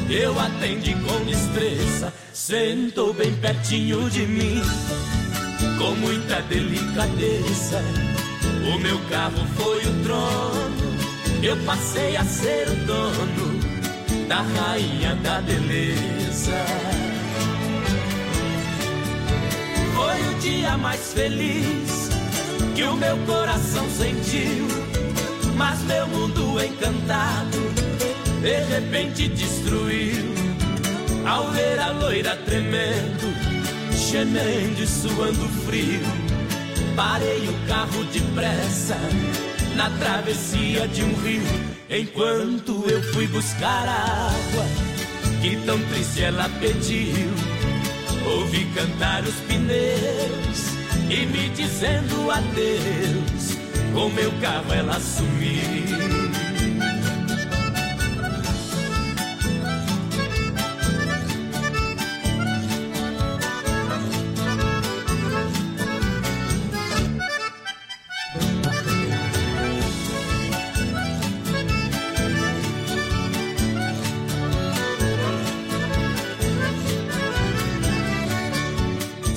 Eu 0.10 0.40
atendi 0.40 0.94
com 0.96 1.26
destreza 1.26 2.14
sentou 2.34 3.14
bem 3.14 3.34
pertinho 3.36 4.10
de 4.10 4.26
mim, 4.26 4.62
com 5.78 5.96
muita 5.96 6.42
delicadeza. 6.42 7.82
O 8.74 8.80
meu 8.80 9.00
carro 9.10 9.46
foi 9.56 9.78
o 9.78 10.04
trono, 10.04 11.44
eu 11.44 11.56
passei 11.66 12.18
a 12.18 12.24
ser 12.26 12.68
o 12.70 12.76
dono 12.86 14.28
da 14.28 14.42
rainha 14.42 15.16
da 15.16 15.42
beleza. 15.42 16.66
Foi 19.96 20.34
o 20.34 20.40
dia 20.40 20.76
mais 20.78 21.14
feliz 21.14 22.10
que 22.76 22.84
o 22.84 22.96
meu 22.98 23.18
coração 23.26 23.86
sentiu, 23.90 24.68
mas 25.56 25.80
meu 25.84 26.08
mundo 26.08 26.62
encantado 26.62 27.74
de 28.44 28.60
repente 28.66 29.30
destruiu 29.30 30.26
ao 31.26 31.50
ver 31.52 31.80
a 31.80 31.92
loira 31.92 32.36
tremendo, 32.46 33.34
gemendo 33.94 34.84
e 34.84 34.86
suando 34.86 35.48
frio, 35.66 36.02
parei 36.94 37.48
o 37.48 37.68
carro 37.70 38.04
depressa 38.12 38.98
na 39.78 39.90
travessia 39.92 40.90
de 40.90 41.04
um 41.04 41.14
rio. 41.22 41.42
Enquanto 41.90 42.84
eu 42.90 43.02
fui 43.14 43.28
buscar 43.28 43.88
água, 43.88 44.66
que 45.42 45.56
tão 45.66 45.80
triste 45.88 46.24
ela 46.24 46.50
pediu. 46.60 47.32
Ouvi 48.26 48.66
cantar 48.76 49.24
os 49.24 49.36
pneus 49.48 50.74
e 51.10 51.26
me 51.28 51.48
dizendo 51.50 52.30
adeus. 52.30 53.58
Com 53.94 54.10
meu 54.10 54.32
carro 54.42 54.74
ela 54.74 55.00
sumiu. 55.00 56.13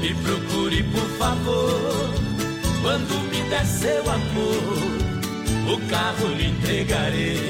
Me 0.00 0.14
procure, 0.14 0.82
por 0.84 1.08
favor. 1.18 2.14
Quando 2.82 3.14
me 3.30 3.42
der 3.48 3.64
seu 3.64 4.02
amor, 4.08 4.96
o 5.72 5.88
carro 5.88 6.28
lhe 6.34 6.46
entregarei. 6.46 7.40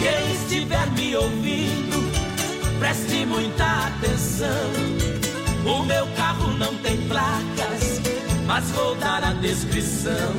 Quem 0.00 0.32
estiver 0.34 0.90
me 0.92 1.16
ouvindo, 1.16 2.78
preste 2.78 3.26
muita 3.26 3.88
atenção. 3.88 5.02
O 5.64 5.84
meu 5.84 6.06
carro 6.16 6.52
não 6.56 6.74
tem 6.76 6.96
placas, 7.08 8.00
mas 8.46 8.70
vou 8.70 8.94
dar 8.96 9.22
a 9.24 9.32
descrição. 9.34 10.34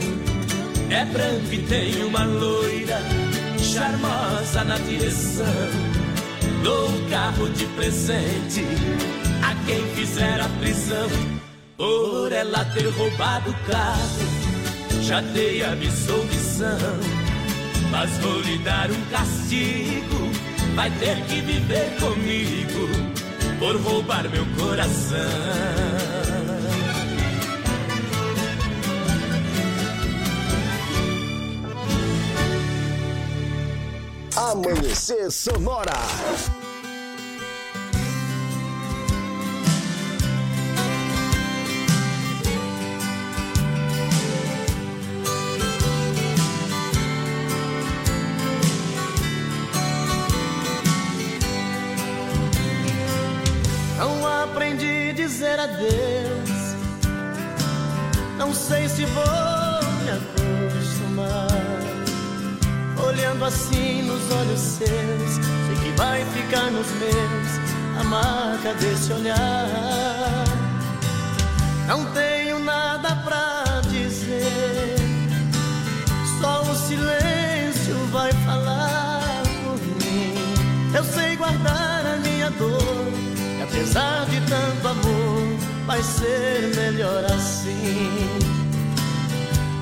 É 0.89 1.05
branco 1.05 1.53
e 1.53 1.59
tem 1.63 2.03
uma 2.03 2.23
loira 2.23 2.99
charmosa 3.57 4.63
na 4.63 4.77
direção. 4.79 5.92
Dou 6.63 6.89
um 6.89 7.09
carro 7.09 7.49
de 7.49 7.65
presente 7.75 8.63
a 9.43 9.53
quem 9.65 9.85
fizer 9.95 10.39
a 10.39 10.47
prisão 10.59 11.09
por 11.75 12.31
ela 12.31 12.63
ter 12.65 12.87
roubado 12.87 13.49
o 13.49 13.53
carro. 13.69 15.01
Já 15.01 15.19
dei 15.19 15.61
a 15.61 15.73
absolvição, 15.73 16.77
mas 17.91 18.09
vou 18.19 18.39
lhe 18.39 18.57
dar 18.59 18.89
um 18.89 19.01
castigo. 19.11 20.31
Vai 20.73 20.89
ter 20.91 21.17
que 21.25 21.41
viver 21.41 21.95
comigo 21.99 22.87
por 23.59 23.75
roubar 23.81 24.23
meu 24.29 24.45
coração. 24.57 25.92
Amanhecer 34.53 35.31
Sonora. 35.31 35.91
Não 53.97 54.27
aprendi 54.43 55.09
a 55.09 55.13
dizer 55.13 55.59
adeus. 55.59 56.49
Não 58.37 58.53
sei 58.53 58.87
se 58.87 59.03
vou 59.05 59.23
me 60.03 60.11
acostumar. 60.11 61.47
Olhando 63.03 63.45
assim 63.45 63.82
nos 64.13 64.31
olhos 64.31 64.59
seus, 64.59 65.45
sei 65.65 65.75
que 65.83 65.97
vai 65.97 66.23
ficar 66.25 66.69
nos 66.71 66.87
meus 66.99 67.99
a 67.99 68.03
marca 68.03 68.73
desse 68.75 69.11
olhar. 69.11 70.43
Não 71.87 72.05
tenho 72.13 72.59
nada 72.59 73.15
pra 73.17 73.81
dizer, 73.89 74.95
só 76.39 76.61
o 76.61 76.75
silêncio 76.75 77.95
vai 78.11 78.31
falar 78.45 79.41
por 79.63 79.79
mim. 80.05 80.35
Eu 80.95 81.03
sei 81.03 81.35
guardar 81.35 82.05
a 82.05 82.17
minha 82.17 82.51
dor, 82.51 83.11
e 83.59 83.63
apesar 83.63 84.25
de 84.27 84.39
tanto 84.41 84.87
amor, 84.87 85.57
vai 85.87 86.01
ser 86.03 86.71
melhor 86.75 87.25
assim. 87.25 88.29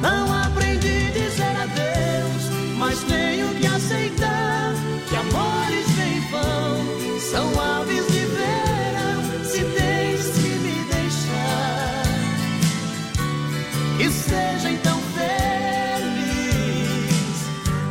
Não 0.02 0.34
aprendi 0.42 1.08
a 1.08 1.12
dizer 1.12 1.56
adeus, 1.62 2.78
mas 2.78 3.04
tenho 3.04 3.51
amores 5.32 5.88
em 5.98 6.20
vão 6.30 7.20
são 7.20 7.60
aves 7.60 8.06
de 8.08 8.26
verão. 8.26 9.22
Se 9.46 9.64
tens 9.64 10.28
que 10.38 10.50
me 10.60 10.84
deixar, 10.86 12.04
que 13.98 14.10
seja 14.12 14.72
então 14.72 15.00
feliz. 15.16 15.32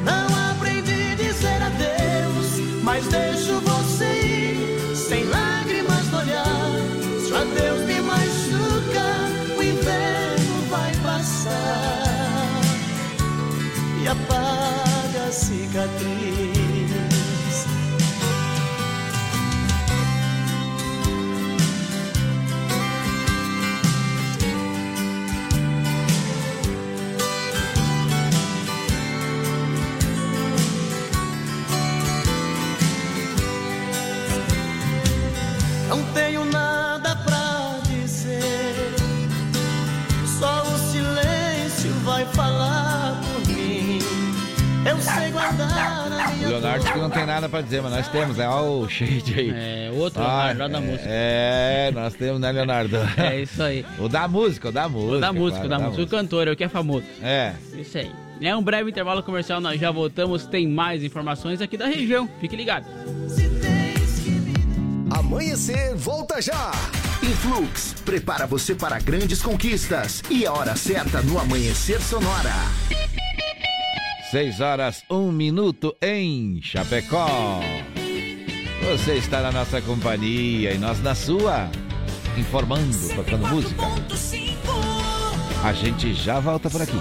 Não 0.04 0.26
aprendi 0.50 1.12
a 1.12 1.14
dizer 1.14 1.62
adeus, 1.62 2.60
mas 2.82 3.06
deixo 3.08 3.60
você 3.60 4.94
sem 4.94 5.24
lágrimas 5.24 6.06
no 6.08 6.18
olhar. 6.18 6.80
Se 7.24 7.32
o 7.32 7.36
adeus 7.36 7.80
me 7.86 8.00
machuca, 8.00 9.06
o 9.58 9.62
inverno 9.62 10.66
vai 10.68 10.94
passar 10.96 12.60
e 14.02 14.08
apaga 14.08 15.28
a 15.28 15.32
cicatriz. 15.32 16.19
Que 46.92 46.98
não 46.98 47.10
tem 47.10 47.24
nada 47.26 47.48
pra 47.48 47.60
dizer, 47.60 47.82
mas 47.82 47.92
nós 47.92 48.08
temos, 48.08 48.36
né? 48.36 48.48
Olha 48.48 48.84
o 48.84 48.88
shade 48.88 49.34
aí. 49.38 49.50
É, 49.54 49.90
outro 49.94 50.22
Ah, 50.22 50.52
Leonardo 50.52 50.58
lá 50.60 50.68
da 50.68 50.80
música. 50.80 51.04
É, 51.06 51.90
nós 51.92 52.14
temos, 52.14 52.40
né, 52.40 52.52
Leonardo? 52.52 52.96
É 53.16 53.40
isso 53.42 53.62
aí. 53.62 53.84
O 53.98 54.08
da 54.08 54.26
música, 54.28 54.68
o 54.68 54.72
da 54.72 54.88
música. 54.88 55.16
O 55.16 55.20
da 55.20 55.32
música, 55.32 55.64
o 55.64 55.68
claro, 55.68 55.82
da 55.82 55.88
música. 55.88 56.02
O 56.02 56.06
cantor, 56.08 56.48
é 56.48 56.52
o 56.52 56.56
que 56.56 56.64
é 56.64 56.68
famoso. 56.68 57.04
É. 57.22 57.52
Isso 57.74 57.98
aí. 57.98 58.10
É 58.40 58.56
um 58.56 58.62
breve 58.62 58.90
intervalo 58.90 59.22
comercial, 59.22 59.60
nós 59.60 59.78
já 59.80 59.90
voltamos. 59.90 60.46
Tem 60.46 60.66
mais 60.66 61.04
informações 61.04 61.60
aqui 61.60 61.76
da 61.76 61.86
região. 61.86 62.28
Fique 62.40 62.56
ligado. 62.56 62.86
Amanhecer, 65.10 65.94
volta 65.96 66.40
já! 66.40 66.70
Influx 67.22 67.94
prepara 68.04 68.46
você 68.46 68.74
para 68.74 68.98
grandes 68.98 69.42
conquistas 69.42 70.22
e 70.30 70.46
a 70.46 70.52
hora 70.52 70.74
certa 70.74 71.20
no 71.20 71.38
Amanhecer 71.38 72.00
Sonora. 72.00 72.54
6 74.30 74.60
horas, 74.60 75.02
1 75.10 75.32
minuto 75.32 75.92
em 76.00 76.62
Chapecó. 76.62 77.60
Você 78.88 79.14
está 79.14 79.42
na 79.42 79.50
nossa 79.50 79.82
companhia 79.82 80.72
e 80.72 80.78
nós 80.78 81.02
na 81.02 81.16
sua, 81.16 81.68
informando, 82.38 82.96
tocando 83.16 83.48
música. 83.48 83.82
A 85.64 85.72
gente 85.72 86.14
já 86.14 86.38
volta 86.38 86.70
por 86.70 86.80
aqui. 86.80 86.96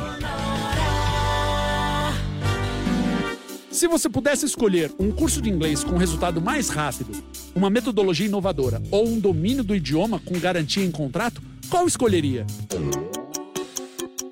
Se 3.70 3.88
você 3.88 4.10
pudesse 4.10 4.48
escolher 4.48 4.92
um 5.00 5.12
curso 5.12 5.40
de 5.40 5.52
inglês 5.52 5.84
com 5.84 5.98
resultado 5.98 6.42
mais 6.42 6.70
rápido, 6.70 7.12
uma 7.54 7.70
metodologia 7.70 8.26
inovadora 8.26 8.82
ou 8.90 9.08
um 9.08 9.20
domínio 9.20 9.64
do 9.64 9.76
idioma 9.76 10.20
com 10.20 10.40
garantia 10.40 10.84
em 10.84 10.90
contrato, 10.90 11.44
qual 11.70 11.86
escolheria? 11.86 12.48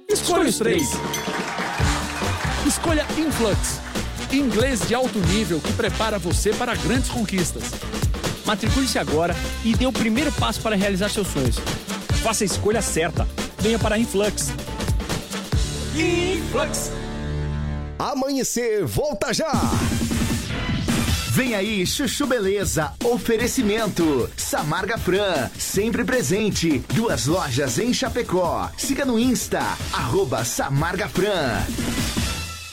Escolha 0.09 0.49
os 0.49 0.57
três. 0.57 0.89
Escolha 2.87 3.05
Influx, 3.17 3.81
inglês 4.31 4.87
de 4.87 4.95
alto 4.95 5.19
nível 5.19 5.59
que 5.59 5.73
prepara 5.73 6.17
você 6.17 6.53
para 6.53 6.73
grandes 6.73 7.09
conquistas. 7.09 7.63
Matricule-se 8.45 8.97
agora 8.97 9.35
e 9.65 9.75
dê 9.75 9.85
o 9.85 9.91
primeiro 9.91 10.31
passo 10.31 10.61
para 10.61 10.73
realizar 10.73 11.09
seus 11.09 11.27
sonhos. 11.27 11.57
Faça 12.23 12.45
a 12.45 12.47
escolha 12.47 12.81
certa. 12.81 13.27
Venha 13.59 13.77
para 13.77 13.99
Influx. 13.99 14.53
Influx. 15.97 16.89
Amanhecer, 17.99 18.85
volta 18.85 19.33
já! 19.33 19.51
Vem 21.31 21.55
aí, 21.55 21.85
Chuchu 21.85 22.25
Beleza, 22.25 22.93
oferecimento. 23.03 24.29
Samarga 24.37 24.97
Fran, 24.97 25.49
sempre 25.59 26.05
presente. 26.05 26.79
Duas 26.93 27.25
lojas 27.25 27.79
em 27.79 27.93
Chapecó. 27.93 28.71
Siga 28.77 29.03
no 29.03 29.19
Insta, 29.19 29.59
arroba 29.91 30.45
Samarga 30.45 31.09
Fran. 31.09 31.65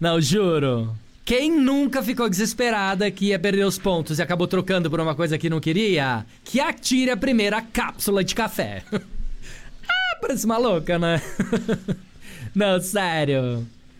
Não, 0.00 0.20
juro. 0.20 0.94
Quem 1.24 1.50
nunca 1.50 2.02
ficou 2.02 2.30
desesperada 2.30 3.10
que 3.10 3.26
ia 3.26 3.38
perder 3.38 3.64
os 3.64 3.78
pontos 3.78 4.18
e 4.18 4.22
acabou 4.22 4.46
trocando 4.46 4.88
por 4.88 5.00
uma 5.00 5.14
coisa 5.14 5.36
que 5.36 5.50
não 5.50 5.60
queria? 5.60 6.24
Que 6.44 6.60
atire 6.60 7.10
a 7.10 7.16
primeira 7.16 7.60
cápsula 7.60 8.24
de 8.24 8.34
café. 8.34 8.82
ah, 8.92 10.16
parece 10.20 10.46
maluca, 10.46 10.98
né? 10.98 11.20
Não, 12.54 12.80
sério. 12.80 13.66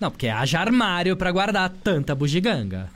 Não, 0.00 0.10
porque 0.10 0.28
haja 0.28 0.60
armário 0.60 1.16
pra 1.16 1.32
guardar 1.32 1.70
tanta 1.82 2.14
bugiganga. 2.14 2.88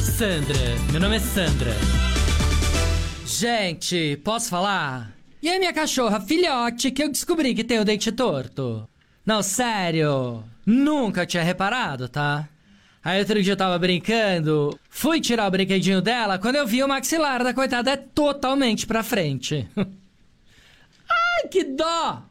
Sandra, 0.00 0.58
meu 0.92 1.00
nome 1.00 1.16
é 1.16 1.18
Sandra. 1.18 1.72
Gente, 3.26 4.16
posso 4.22 4.48
falar? 4.48 5.12
E 5.42 5.50
a 5.50 5.58
minha 5.58 5.72
cachorra 5.72 6.20
filhote 6.20 6.92
que 6.92 7.02
eu 7.02 7.10
descobri 7.10 7.52
que 7.54 7.64
tem 7.64 7.80
o 7.80 7.84
dente 7.84 8.12
torto? 8.12 8.88
Não, 9.26 9.42
sério. 9.42 10.44
Nunca 10.64 11.26
tinha 11.26 11.42
reparado, 11.42 12.08
tá? 12.08 12.48
Aí 13.02 13.18
outro 13.18 13.42
dia 13.42 13.52
eu 13.52 13.56
tava 13.56 13.78
brincando, 13.78 14.78
fui 14.88 15.20
tirar 15.20 15.46
o 15.46 15.50
brinquedinho 15.50 16.00
dela, 16.00 16.38
quando 16.38 16.56
eu 16.56 16.66
vi 16.66 16.82
o 16.82 16.88
maxilar 16.88 17.44
da 17.44 17.52
coitada 17.52 17.90
é 17.90 17.96
totalmente 17.96 18.86
pra 18.86 19.02
frente. 19.02 19.68
Ai, 21.36 21.48
que 21.48 21.64
dó! 21.64 22.22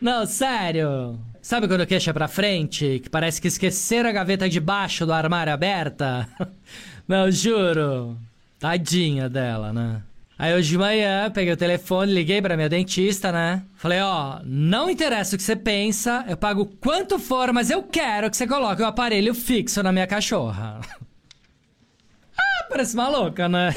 Não, 0.00 0.26
sério. 0.26 1.18
Sabe 1.40 1.68
quando 1.68 1.82
é 1.82 2.12
pra 2.12 2.28
frente, 2.28 3.00
que 3.02 3.10
parece 3.10 3.40
que 3.40 3.48
esqueceram 3.48 4.08
a 4.08 4.12
gaveta 4.12 4.48
de 4.48 4.60
baixo 4.60 5.04
do 5.04 5.12
armário 5.12 5.52
aberta? 5.52 6.28
Não, 7.06 7.30
juro. 7.30 8.16
Tadinha 8.58 9.28
dela, 9.28 9.72
né? 9.72 10.02
Aí 10.38 10.54
hoje 10.54 10.70
de 10.70 10.78
manhã, 10.78 11.30
peguei 11.30 11.52
o 11.52 11.56
telefone, 11.56 12.12
liguei 12.12 12.42
pra 12.42 12.56
minha 12.56 12.68
dentista, 12.68 13.30
né? 13.30 13.62
Falei, 13.76 14.00
ó, 14.00 14.40
não 14.44 14.90
interessa 14.90 15.36
o 15.36 15.38
que 15.38 15.44
você 15.44 15.54
pensa, 15.54 16.24
eu 16.28 16.36
pago 16.36 16.66
quanto 16.80 17.18
for, 17.18 17.52
mas 17.52 17.70
eu 17.70 17.82
quero 17.82 18.28
que 18.28 18.36
você 18.36 18.46
coloque 18.46 18.82
o 18.82 18.86
aparelho 18.86 19.32
fixo 19.32 19.82
na 19.82 19.92
minha 19.92 20.06
cachorra. 20.06 20.80
ah, 22.36 22.66
parece 22.68 22.96
maluca, 22.96 23.48
né? 23.48 23.72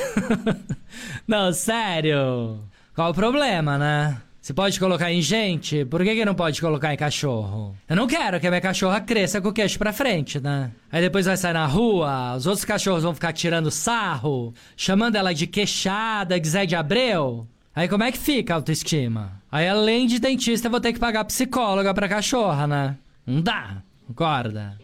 não, 1.28 1.54
sério. 1.54 2.60
Qual 2.96 3.12
o 3.12 3.14
problema, 3.14 3.78
né? 3.78 4.18
Se 4.42 4.54
pode 4.54 4.80
colocar 4.80 5.12
em 5.12 5.22
gente, 5.22 5.84
por 5.86 6.04
que, 6.04 6.16
que 6.16 6.24
não 6.24 6.34
pode 6.36 6.62
colocar 6.62 6.94
em 6.94 6.98
cachorro? 6.98 7.76
Eu 7.88 7.96
não 7.96 8.08
quero 8.08 8.40
que 8.40 8.48
a 8.48 8.50
minha 8.50 8.62
cachorra 8.62 9.02
cresça 9.02 9.42
com 9.42 9.50
o 9.50 9.54
queixo 9.54 9.78
pra 9.78 9.92
frente, 9.92 10.40
né? 10.40 10.72
Aí 10.92 11.02
depois 11.02 11.26
vai 11.26 11.36
sair 11.36 11.54
na 11.54 11.66
rua, 11.66 12.36
os 12.36 12.48
outros 12.48 12.64
cachorros 12.64 13.04
vão 13.04 13.14
ficar 13.14 13.34
tirando 13.34 13.70
sarro, 13.70 14.54
chamando 14.76 15.16
ela 15.16 15.34
de 15.34 15.48
queixada, 15.48 16.40
de 16.40 16.48
Zé 16.48 16.66
de 16.66 16.76
Abreu. 16.76 17.46
Aí 17.76 17.88
como 17.88 18.04
é 18.04 18.12
que 18.12 18.18
fica 18.18 18.54
a 18.54 18.56
autoestima? 18.56 19.42
Aí 19.52 19.68
além 19.68 20.08
de 20.08 20.18
dentista, 20.18 20.68
eu 20.68 20.72
vou 20.72 20.80
ter 20.80 20.94
que 20.94 21.00
pagar 21.00 21.26
psicóloga 21.26 21.94
pra 21.94 22.08
cachorra, 22.08 22.66
né? 22.66 22.98
Não 23.26 23.42
dá, 23.42 23.84
concorda? 24.08 24.78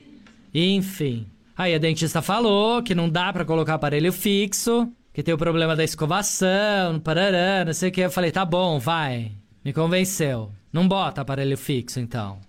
Enfim. 0.53 1.25
Aí 1.55 1.73
a 1.73 1.77
dentista 1.77 2.21
falou 2.21 2.83
que 2.83 2.93
não 2.93 3.09
dá 3.09 3.31
pra 3.31 3.45
colocar 3.45 3.75
aparelho 3.75 4.11
fixo, 4.11 4.91
que 5.13 5.23
tem 5.23 5.33
o 5.33 5.37
problema 5.37 5.75
da 5.75 5.83
escovação, 5.83 6.99
parará, 6.99 7.63
não 7.65 7.73
sei 7.73 7.89
o 7.89 7.91
que. 7.91 8.01
Eu 8.01 8.11
falei, 8.11 8.31
tá 8.31 8.43
bom, 8.43 8.79
vai. 8.79 9.31
Me 9.63 9.71
convenceu. 9.71 10.51
Não 10.71 10.87
bota 10.87 11.21
aparelho 11.21 11.57
fixo, 11.57 11.99
então. 11.99 12.39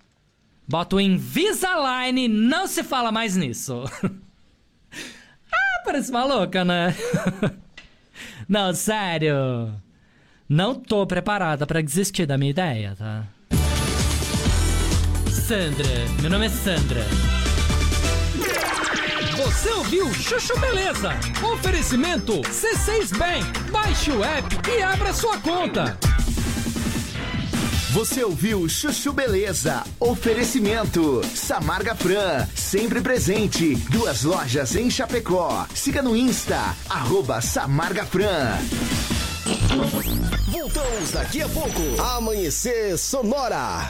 Bota 0.67 0.95
o 0.95 0.99
Invisalign 0.99 2.27
não 2.27 2.67
se 2.67 2.83
fala 2.83 3.11
mais 3.11 3.35
nisso. 3.35 3.83
ah, 4.03 5.81
parece 5.85 6.11
maluca, 6.11 6.65
né? 6.65 6.95
não, 8.49 8.73
sério. 8.73 9.71
Não 10.49 10.75
tô 10.75 11.05
preparada 11.05 11.65
pra 11.65 11.81
desistir 11.81 12.25
da 12.25 12.37
minha 12.37 12.51
ideia, 12.51 12.95
tá? 12.97 13.25
Sandra, 15.29 15.85
meu 16.21 16.29
nome 16.29 16.47
é 16.47 16.49
Sandra. 16.49 17.05
Você 19.37 19.69
ouviu 19.69 20.11
Chuchu 20.13 20.59
Beleza? 20.59 21.11
Oferecimento 21.53 22.41
C6 22.41 23.15
Bank. 23.17 23.71
Baixe 23.71 24.11
o 24.11 24.23
app 24.23 24.47
e 24.69 24.81
abra 24.81 25.13
sua 25.13 25.37
conta. 25.39 25.97
Você 27.95 28.25
ouviu 28.25 28.67
Chuchu 28.67 29.13
Beleza? 29.13 29.81
Oferecimento 30.01 31.21
Samarga 31.33 31.95
Fran, 31.95 32.45
sempre 32.53 32.99
presente. 32.99 33.77
Duas 33.89 34.23
lojas 34.23 34.75
em 34.75 34.89
Chapecó. 34.89 35.65
Siga 35.73 36.01
no 36.01 36.13
Insta, 36.13 36.75
arroba 36.89 37.39
Samarga 37.39 38.05
Fran. 38.05 38.57
Voltamos 40.51 41.11
daqui 41.11 41.41
a 41.41 41.47
pouco. 41.47 42.01
Amanhecer 42.01 42.97
Sonora. 42.97 43.89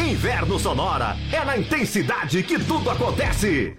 Inverno 0.00 0.58
Sonora 0.58 1.14
é 1.30 1.44
na 1.44 1.58
intensidade 1.58 2.42
que 2.42 2.58
tudo 2.58 2.88
acontece. 2.88 3.76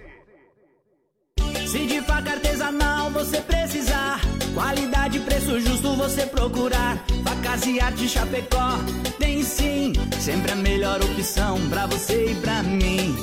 Se 1.65 1.87
de 1.87 1.99
faca 2.01 2.33
artesanal 2.33 3.09
você 3.09 3.41
precisar, 3.41 4.21
qualidade 4.53 5.17
e 5.17 5.21
preço 5.21 5.59
justo 5.59 5.95
você 5.95 6.27
procurar. 6.27 7.03
Facas 7.23 7.65
e 7.65 7.79
arte 7.79 8.07
Chapecó, 8.07 8.77
tem 9.17 9.41
sim, 9.41 9.93
sempre 10.19 10.51
a 10.51 10.55
melhor 10.55 11.01
opção 11.01 11.57
pra 11.67 11.87
você 11.87 12.33
e 12.33 12.35
pra 12.35 12.61
mim. 12.61 13.15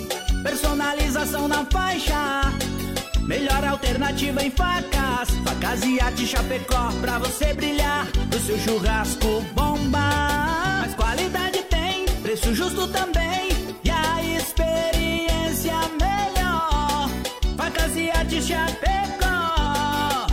Personalização 0.43 1.47
na 1.47 1.65
faixa, 1.67 2.53
melhor 3.23 3.65
alternativa 3.65 4.43
em 4.43 4.51
facas. 4.51 5.31
Facas 5.45 5.85
e 5.85 6.01
arte 6.01 6.27
Chapecó, 6.27 6.91
pra 7.01 7.21
você 7.21 7.55
brilhar, 7.55 8.09
o 8.35 8.41
seu 8.41 8.59
churrasco 8.59 9.41
bomba. 9.55 10.64
Mas 10.85 10.95
qualidade 10.97 11.63
tem, 11.63 12.05
preço 12.21 12.55
justo 12.55 12.87
também, 12.89 13.49
e 13.83 13.91
a 13.91 14.23
experiência 14.37 15.73
melhor. 15.99 17.09
Facas 17.57 17.97
e 17.97 18.11
Artes 18.11 18.47
Chapecó. 18.47 20.27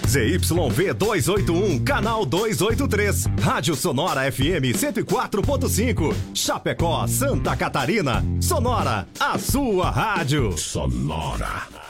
ZYV 0.08 0.94
281, 0.94 1.84
canal 1.84 2.26
283. 2.26 3.26
Rádio 3.40 3.76
Sonora 3.76 4.22
FM 4.32 4.74
104.5. 4.74 6.12
Chapecó, 6.34 7.06
Santa 7.06 7.54
Catarina. 7.54 8.24
Sonora, 8.40 9.06
a 9.20 9.38
sua 9.38 9.88
rádio. 9.88 10.58
Sonora. 10.58 11.81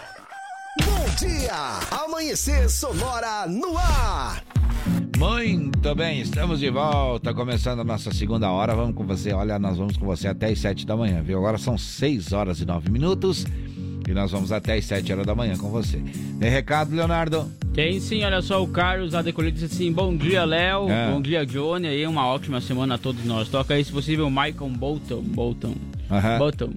Bom 0.81 1.05
dia! 1.19 1.81
Amanhecer 1.91 2.71
Sonora 2.71 3.47
no 3.47 3.77
ar. 3.77 4.43
Muito 5.19 5.95
bem, 5.95 6.23
estamos 6.23 6.61
de 6.61 6.71
volta, 6.71 7.35
começando 7.35 7.81
a 7.81 7.85
nossa 7.85 8.11
segunda 8.13 8.51
hora. 8.51 8.75
Vamos 8.75 8.95
com 8.95 9.07
você, 9.07 9.35
olha, 9.35 9.59
nós 9.59 9.77
vamos 9.77 9.99
com 9.99 10.07
você 10.07 10.29
até 10.29 10.47
as 10.47 10.59
sete 10.59 10.87
da 10.87 10.97
manhã, 10.97 11.23
viu? 11.23 11.37
Agora 11.37 11.59
são 11.59 11.77
seis 11.77 12.33
horas 12.33 12.61
e 12.61 12.65
nove 12.65 12.91
minutos 12.91 13.45
e 14.09 14.13
nós 14.15 14.31
vamos 14.31 14.51
até 14.51 14.75
as 14.75 14.87
sete 14.87 15.13
horas 15.13 15.27
da 15.27 15.35
manhã 15.35 15.57
com 15.59 15.69
você. 15.69 16.03
Tem 16.41 16.51
recado, 16.51 16.95
Leonardo? 16.97 17.53
Tem 17.75 18.01
sim, 18.01 18.25
olha 18.25 18.41
só, 18.41 18.63
o 18.63 18.69
Carlos 18.69 19.13
lá 19.13 19.21
decolhido 19.21 19.59
disse 19.59 19.75
assim: 19.75 19.93
Bom 19.93 20.17
dia, 20.17 20.45
Léo. 20.45 20.89
É. 20.89 21.11
Bom 21.11 21.21
dia, 21.21 21.45
Johnny. 21.45 21.87
Aí, 21.87 22.07
uma 22.07 22.27
ótima 22.27 22.63
semana 22.63 22.95
a 22.95 22.99
todos 22.99 23.23
nós. 23.25 23.49
Toca 23.49 23.75
aí, 23.75 23.85
se 23.85 23.93
possível, 23.93 24.29
Michael 24.31 24.71
Bolton. 24.71 25.21
Bolton. 25.21 25.75
Bolton. 26.39 26.73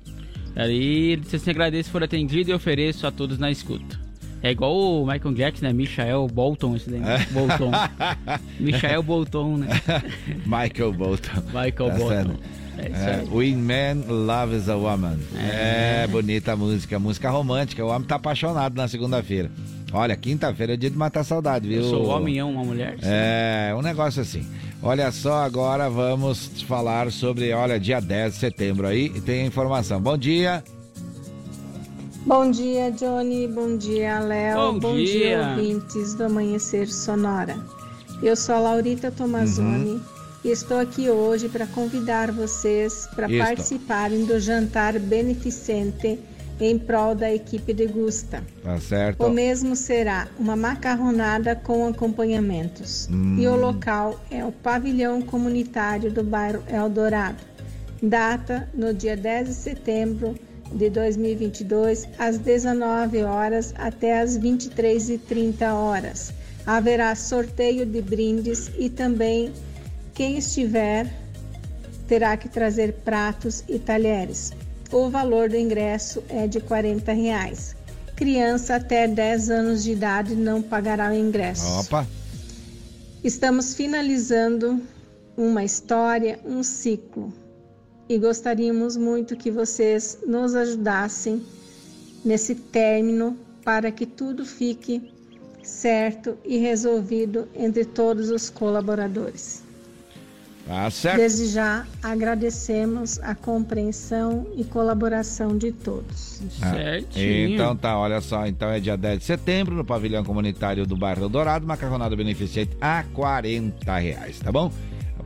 Aí 0.55 1.11
ele 1.11 1.21
disse 1.21 1.35
assim: 1.35 1.49
agradeço 1.51 1.91
por 1.91 2.03
atendido 2.03 2.51
e 2.51 2.53
ofereço 2.53 3.05
a 3.05 3.11
todos 3.11 3.37
na 3.37 3.51
escuta. 3.51 3.99
É 4.41 4.51
igual 4.51 4.75
o 4.75 5.07
Michael 5.07 5.33
Jackson, 5.33 5.65
né? 5.65 5.73
Michael 5.73 6.27
Bolton, 6.27 6.75
esse 6.75 6.89
daí. 6.89 6.99
né? 6.99 7.15
É. 7.15 7.33
Bolton. 7.33 7.71
Michael 8.59 9.01
Bolton, 9.03 9.57
né? 9.57 9.67
Michael 10.45 10.93
Bolton. 10.93 11.41
Michael 11.47 11.73
Tá 11.73 11.97
Bolton. 11.97 12.35
É 12.77 12.85
É. 12.87 13.23
When 13.31 13.55
Man 13.55 14.03
Loves 14.07 14.69
a 14.69 14.75
Woman. 14.75 15.17
É. 15.35 16.03
É. 16.03 16.07
bonita 16.07 16.53
a 16.53 16.55
música, 16.55 16.99
música 16.99 17.29
romântica. 17.29 17.83
O 17.83 17.87
homem 17.89 18.07
tá 18.07 18.15
apaixonado 18.15 18.75
na 18.75 18.87
segunda-feira. 18.87 19.49
Olha, 19.95 20.15
quinta-feira 20.17 20.73
é 20.73 20.77
dia 20.77 20.89
de 20.89 20.97
matar 20.97 21.23
saudade, 21.23 21.67
viu? 21.69 21.81
Eu 21.81 21.89
sou 21.89 22.05
homem 22.07 22.35
e 22.35 22.43
uma 22.43 22.63
mulher. 22.65 22.97
É, 23.01 23.73
um 23.77 23.81
negócio 23.81 24.21
assim. 24.21 24.45
Olha 24.83 25.09
só, 25.09 25.35
agora 25.43 25.89
vamos 25.89 26.61
falar 26.67 27.09
sobre, 27.13 27.53
olha, 27.53 27.79
dia 27.79 28.01
10 28.01 28.33
de 28.33 28.39
setembro 28.39 28.87
aí, 28.87 29.05
e 29.15 29.21
tem 29.21 29.43
a 29.43 29.45
informação. 29.45 30.01
Bom 30.01 30.17
dia. 30.17 30.61
Bom 32.25 32.51
dia, 32.51 32.91
Johnny. 32.91 33.47
Bom 33.47 33.77
dia, 33.77 34.19
Léo. 34.19 34.79
Bom 34.79 34.95
dia. 34.97 35.55
ouvintes 35.55 36.13
do 36.15 36.25
Amanhecer 36.25 36.91
Sonora. 36.91 37.57
Eu 38.21 38.35
sou 38.35 38.55
a 38.55 38.59
Laurita 38.59 39.11
Tomazoni 39.11 39.91
Uhum. 39.91 40.01
e 40.43 40.49
estou 40.49 40.77
aqui 40.77 41.09
hoje 41.09 41.47
para 41.47 41.65
convidar 41.67 42.31
vocês 42.31 43.07
para 43.15 43.29
participarem 43.29 44.25
do 44.25 44.39
jantar 44.39 44.99
beneficente 44.99 46.19
em 46.59 46.77
prol 46.77 47.13
da 47.15 47.33
equipe 47.33 47.73
de 47.73 47.85
Gusta. 47.85 48.43
Tá 48.63 48.79
certo? 48.79 49.23
O 49.23 49.29
mesmo 49.29 49.75
será 49.75 50.27
uma 50.39 50.55
macarronada 50.55 51.55
com 51.55 51.87
acompanhamentos. 51.87 53.09
Hum. 53.11 53.37
E 53.39 53.47
o 53.47 53.55
local 53.55 54.19
é 54.31 54.43
o 54.43 54.51
pavilhão 54.51 55.21
comunitário 55.21 56.11
do 56.11 56.23
bairro 56.23 56.63
Eldorado. 56.67 57.43
Data 58.01 58.69
no 58.73 58.93
dia 58.93 59.17
10 59.17 59.47
de 59.47 59.53
setembro 59.53 60.35
de 60.71 60.89
2022, 60.89 62.07
às 62.17 62.37
19 62.37 63.23
horas 63.23 63.73
até 63.77 64.19
às 64.19 64.37
23h30 64.37 65.73
horas. 65.73 66.33
Haverá 66.65 67.15
sorteio 67.15 67.85
de 67.85 68.01
brindes 68.01 68.71
e 68.77 68.89
também 68.89 69.51
quem 70.13 70.37
estiver 70.37 71.07
terá 72.07 72.35
que 72.37 72.49
trazer 72.49 72.93
pratos 73.03 73.63
e 73.67 73.77
talheres. 73.79 74.53
O 74.91 75.09
valor 75.09 75.49
do 75.49 75.55
ingresso 75.55 76.23
é 76.29 76.47
de 76.47 76.59
40 76.59 77.11
reais. 77.11 77.75
Criança 78.15 78.75
até 78.75 79.07
10 79.07 79.49
anos 79.49 79.83
de 79.83 79.91
idade 79.91 80.35
não 80.35 80.61
pagará 80.61 81.09
o 81.09 81.13
ingresso. 81.13 81.81
Opa. 81.81 82.07
Estamos 83.23 83.73
finalizando 83.73 84.81
uma 85.35 85.63
história, 85.63 86.39
um 86.45 86.63
ciclo. 86.63 87.33
E 88.07 88.17
gostaríamos 88.17 88.95
muito 88.95 89.35
que 89.35 89.49
vocês 89.49 90.19
nos 90.25 90.55
ajudassem 90.55 91.43
nesse 92.23 92.55
término 92.55 93.37
para 93.63 93.91
que 93.91 94.05
tudo 94.05 94.45
fique 94.45 95.11
certo 95.63 96.37
e 96.45 96.57
resolvido 96.57 97.49
entre 97.55 97.83
todos 97.83 98.29
os 98.29 98.49
colaboradores. 98.49 99.64
Tá 100.67 100.89
certo. 100.89 101.17
Desde 101.17 101.47
já 101.47 101.85
agradecemos 102.01 103.19
a 103.19 103.35
compreensão 103.35 104.47
e 104.55 104.63
colaboração 104.63 105.55
de 105.55 105.71
todos. 105.71 106.41
Ah, 106.59 106.71
Certinho. 106.71 107.49
Então 107.53 107.75
tá, 107.75 107.97
olha 107.97 108.19
só, 108.19 108.47
então 108.47 108.69
é 108.69 108.79
dia 108.79 108.97
10 108.97 109.19
de 109.19 109.25
setembro, 109.25 109.75
no 109.75 109.85
pavilhão 109.85 110.23
comunitário 110.23 110.85
do 110.87 110.97
bairro 110.97 111.29
Dourado, 111.29 111.67
macarronada 111.67 112.15
beneficente 112.15 112.75
a 112.81 113.03
40 113.13 113.97
reais, 113.97 114.39
tá 114.39 114.51
bom? 114.51 114.71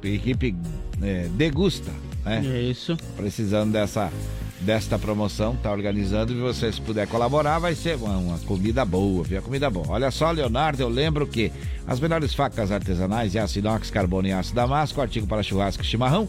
A 0.01 0.07
equipe 0.07 0.55
é, 1.01 1.29
degusta, 1.31 1.91
né? 2.25 2.41
Isso. 2.41 2.97
Precisando 3.15 3.71
dessa, 3.71 4.11
desta 4.61 4.99
promoção, 4.99 5.55
tá 5.55 5.71
organizando, 5.71 6.33
e 6.33 6.39
você 6.39 6.71
se 6.71 6.81
puder 6.81 7.07
colaborar, 7.07 7.59
vai 7.59 7.75
ser 7.75 7.95
uma, 7.95 8.17
uma 8.17 8.37
comida 8.39 8.83
boa, 8.83 9.23
viu? 9.23 9.41
Comida 9.41 9.69
boa. 9.69 9.87
Olha 9.89 10.11
só, 10.11 10.31
Leonardo, 10.31 10.81
eu 10.81 10.89
lembro 10.89 11.25
que 11.25 11.51
as 11.87 11.99
melhores 11.99 12.33
facas 12.33 12.71
artesanais 12.71 13.31
de 13.31 13.39
aço 13.39 13.59
inox, 13.59 13.89
carbono 13.89 14.27
e 14.27 14.33
aço 14.33 14.53
damasco, 14.53 15.01
artigo 15.01 15.27
para 15.27 15.43
churrasco 15.43 15.81
e 15.81 15.85
chimarrão, 15.85 16.27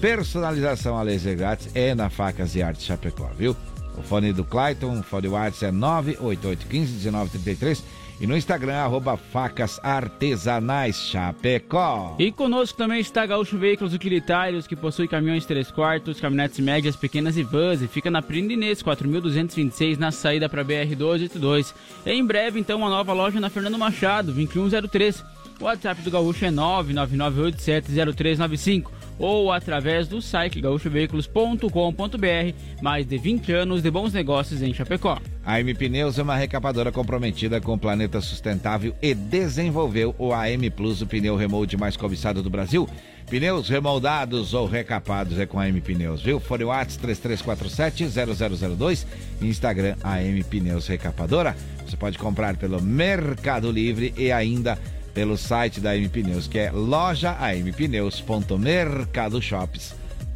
personalização 0.00 0.96
a 0.96 1.02
laser 1.02 1.36
grátis 1.36 1.68
é 1.74 1.94
na 1.94 2.08
Facas 2.08 2.54
e 2.54 2.62
Artes 2.62 2.84
Chapecó, 2.84 3.30
viu? 3.36 3.56
O 3.96 4.02
fone 4.02 4.32
do 4.32 4.44
Clayton, 4.44 5.00
o 5.00 5.02
fone 5.02 5.28
WhatsApp 5.28 5.66
é 5.66 5.78
98815-1933 5.78 7.82
e 8.20 8.26
no 8.26 8.36
Instagram, 8.36 8.76
arroba 8.76 9.16
facas 9.16 9.80
artesanais 9.82 10.96
Chapecó. 10.96 12.14
E 12.18 12.30
conosco 12.30 12.76
também 12.78 13.00
está 13.00 13.26
Gaúcho 13.26 13.58
Veículos 13.58 13.94
Utilitários, 13.94 14.66
que 14.66 14.76
possui 14.76 15.08
caminhões 15.08 15.44
3 15.44 15.70
quartos, 15.70 16.20
caminhonetes 16.20 16.60
médias, 16.60 16.96
pequenas 16.96 17.36
e 17.36 17.42
vans, 17.42 17.82
e 17.82 17.88
fica 17.88 18.10
na 18.10 18.22
Prindinês 18.22 18.82
4226, 18.82 19.98
na 19.98 20.10
saída 20.10 20.48
para 20.48 20.64
BR-282. 20.64 21.74
Em 22.06 22.24
breve, 22.24 22.60
então, 22.60 22.78
uma 22.78 22.88
nova 22.88 23.12
loja 23.12 23.40
na 23.40 23.50
Fernando 23.50 23.78
Machado, 23.78 24.32
2103. 24.32 25.24
O 25.60 25.64
WhatsApp 25.64 26.00
do 26.02 26.10
Gaúcho 26.10 26.44
é 26.44 26.50
999870395 26.50 29.01
ou 29.18 29.52
através 29.52 30.08
do 30.08 30.20
site 30.20 30.60
gaúchoveículos.com.br. 30.60 32.54
Mais 32.80 33.06
de 33.06 33.18
20 33.18 33.52
anos 33.52 33.82
de 33.82 33.90
bons 33.90 34.12
negócios 34.12 34.62
em 34.62 34.74
Chapecó. 34.74 35.18
A 35.44 35.54
AM 35.54 35.74
Pneus 35.74 36.18
é 36.18 36.22
uma 36.22 36.36
recapadora 36.36 36.92
comprometida 36.92 37.60
com 37.60 37.74
o 37.74 37.78
planeta 37.78 38.20
sustentável 38.20 38.94
e 39.02 39.14
desenvolveu 39.14 40.14
o 40.18 40.32
AM 40.32 40.70
Plus, 40.70 41.02
o 41.02 41.06
pneu 41.06 41.36
remold 41.36 41.76
mais 41.76 41.96
cobiçado 41.96 42.42
do 42.42 42.50
Brasil. 42.50 42.88
Pneus 43.28 43.68
remoldados 43.68 44.54
ou 44.54 44.66
recapados 44.66 45.38
é 45.38 45.46
com 45.46 45.58
a 45.58 45.64
AM 45.64 45.80
Pneus, 45.80 46.22
viu? 46.22 46.38
Fone 46.38 46.64
Whats 46.64 46.98
3347-0002, 46.98 49.06
Instagram 49.40 49.96
AM 50.02 50.42
Pneus 50.44 50.86
Recapadora. 50.86 51.56
Você 51.86 51.96
pode 51.96 52.18
comprar 52.18 52.56
pelo 52.56 52.80
Mercado 52.80 53.70
Livre 53.70 54.14
e 54.16 54.30
ainda 54.30 54.78
pelo 55.14 55.36
site 55.36 55.80
da 55.80 55.90
AM 55.90 56.08
Pneus, 56.08 56.46
que 56.46 56.58
é 56.58 56.70
loja 56.70 57.36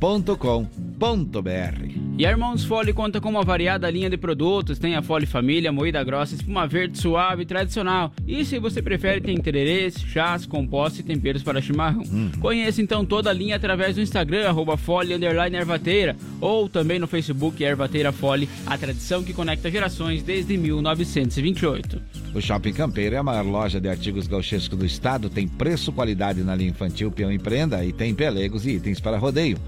ampneus.mercadoshops.com.br. 0.01 1.97
E 2.19 2.25
a 2.25 2.31
Irmãos 2.31 2.65
Fole 2.65 2.95
conta 2.95 3.21
com 3.21 3.29
uma 3.29 3.43
variada 3.43 3.91
linha 3.91 4.09
de 4.09 4.17
produtos. 4.17 4.79
Tem 4.79 4.95
a 4.95 5.03
Fole 5.03 5.27
Família, 5.27 5.71
moída 5.71 6.03
grossa, 6.03 6.35
espuma 6.35 6.67
verde 6.67 6.99
suave 6.99 7.43
e 7.43 7.47
tradicional. 7.47 8.11
E 8.27 8.45
se 8.45 8.59
você 8.59 8.81
prefere, 8.81 9.21
tem 9.21 9.37
tererês, 9.37 9.99
chás, 9.99 10.47
compostos 10.47 11.01
e 11.01 11.03
temperos 11.03 11.43
para 11.43 11.61
chimarrão. 11.61 12.03
Conheça 12.41 12.81
então 12.81 13.05
toda 13.05 13.29
a 13.31 13.33
linha 13.33 13.57
através 13.57 13.97
do 13.97 14.01
Instagram, 14.01 14.49
arroba 14.49 14.77
Fole 14.77 15.13
Ervateira. 15.13 16.17
Ou 16.41 16.69
também 16.69 16.99
no 16.99 17.07
Facebook 17.07 17.63
Ervateira 17.63 18.13
Fole, 18.13 18.49
a 18.67 18.79
tradição 18.79 19.23
que 19.23 19.35
conecta 19.35 19.71
gerações 19.71 20.23
desde 20.23 20.57
1928. 20.57 22.01
O 22.35 22.41
Shopping 22.41 22.73
Campeiro 22.73 23.15
é 23.15 23.19
a 23.19 23.23
maior 23.23 23.45
loja 23.45 23.81
de 23.81 23.89
artigos 23.89 24.27
gauchescos 24.27 24.79
do 24.79 24.87
estado, 24.87 25.29
tem 25.29 25.47
preço, 25.47 25.93
qualidade 25.93 26.43
na 26.43 26.55
linha 26.55 26.71
infantil, 26.71 27.11
peão 27.11 27.33
e 27.33 27.39
prenda 27.39 27.85
e 27.85 27.93
tem 27.93 28.15
pelegos 28.15 28.67
e 28.67 28.73
itens 28.73 29.01
para 29.01 29.19
rodeio. 29.19 29.59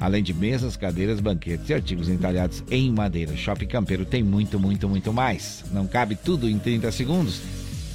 Além 0.00 0.22
de 0.22 0.32
mesas, 0.32 0.78
cadeiras, 0.78 1.20
banquetes 1.20 1.68
e 1.68 1.74
artigos 1.74 2.08
entalhados 2.08 2.64
em 2.70 2.90
madeira. 2.90 3.36
Shopping 3.36 3.66
Campeiro 3.66 4.06
tem 4.06 4.22
muito, 4.22 4.58
muito, 4.58 4.88
muito 4.88 5.12
mais. 5.12 5.62
Não 5.70 5.86
cabe 5.86 6.16
tudo 6.16 6.48
em 6.48 6.58
30 6.58 6.90
segundos. 6.90 7.42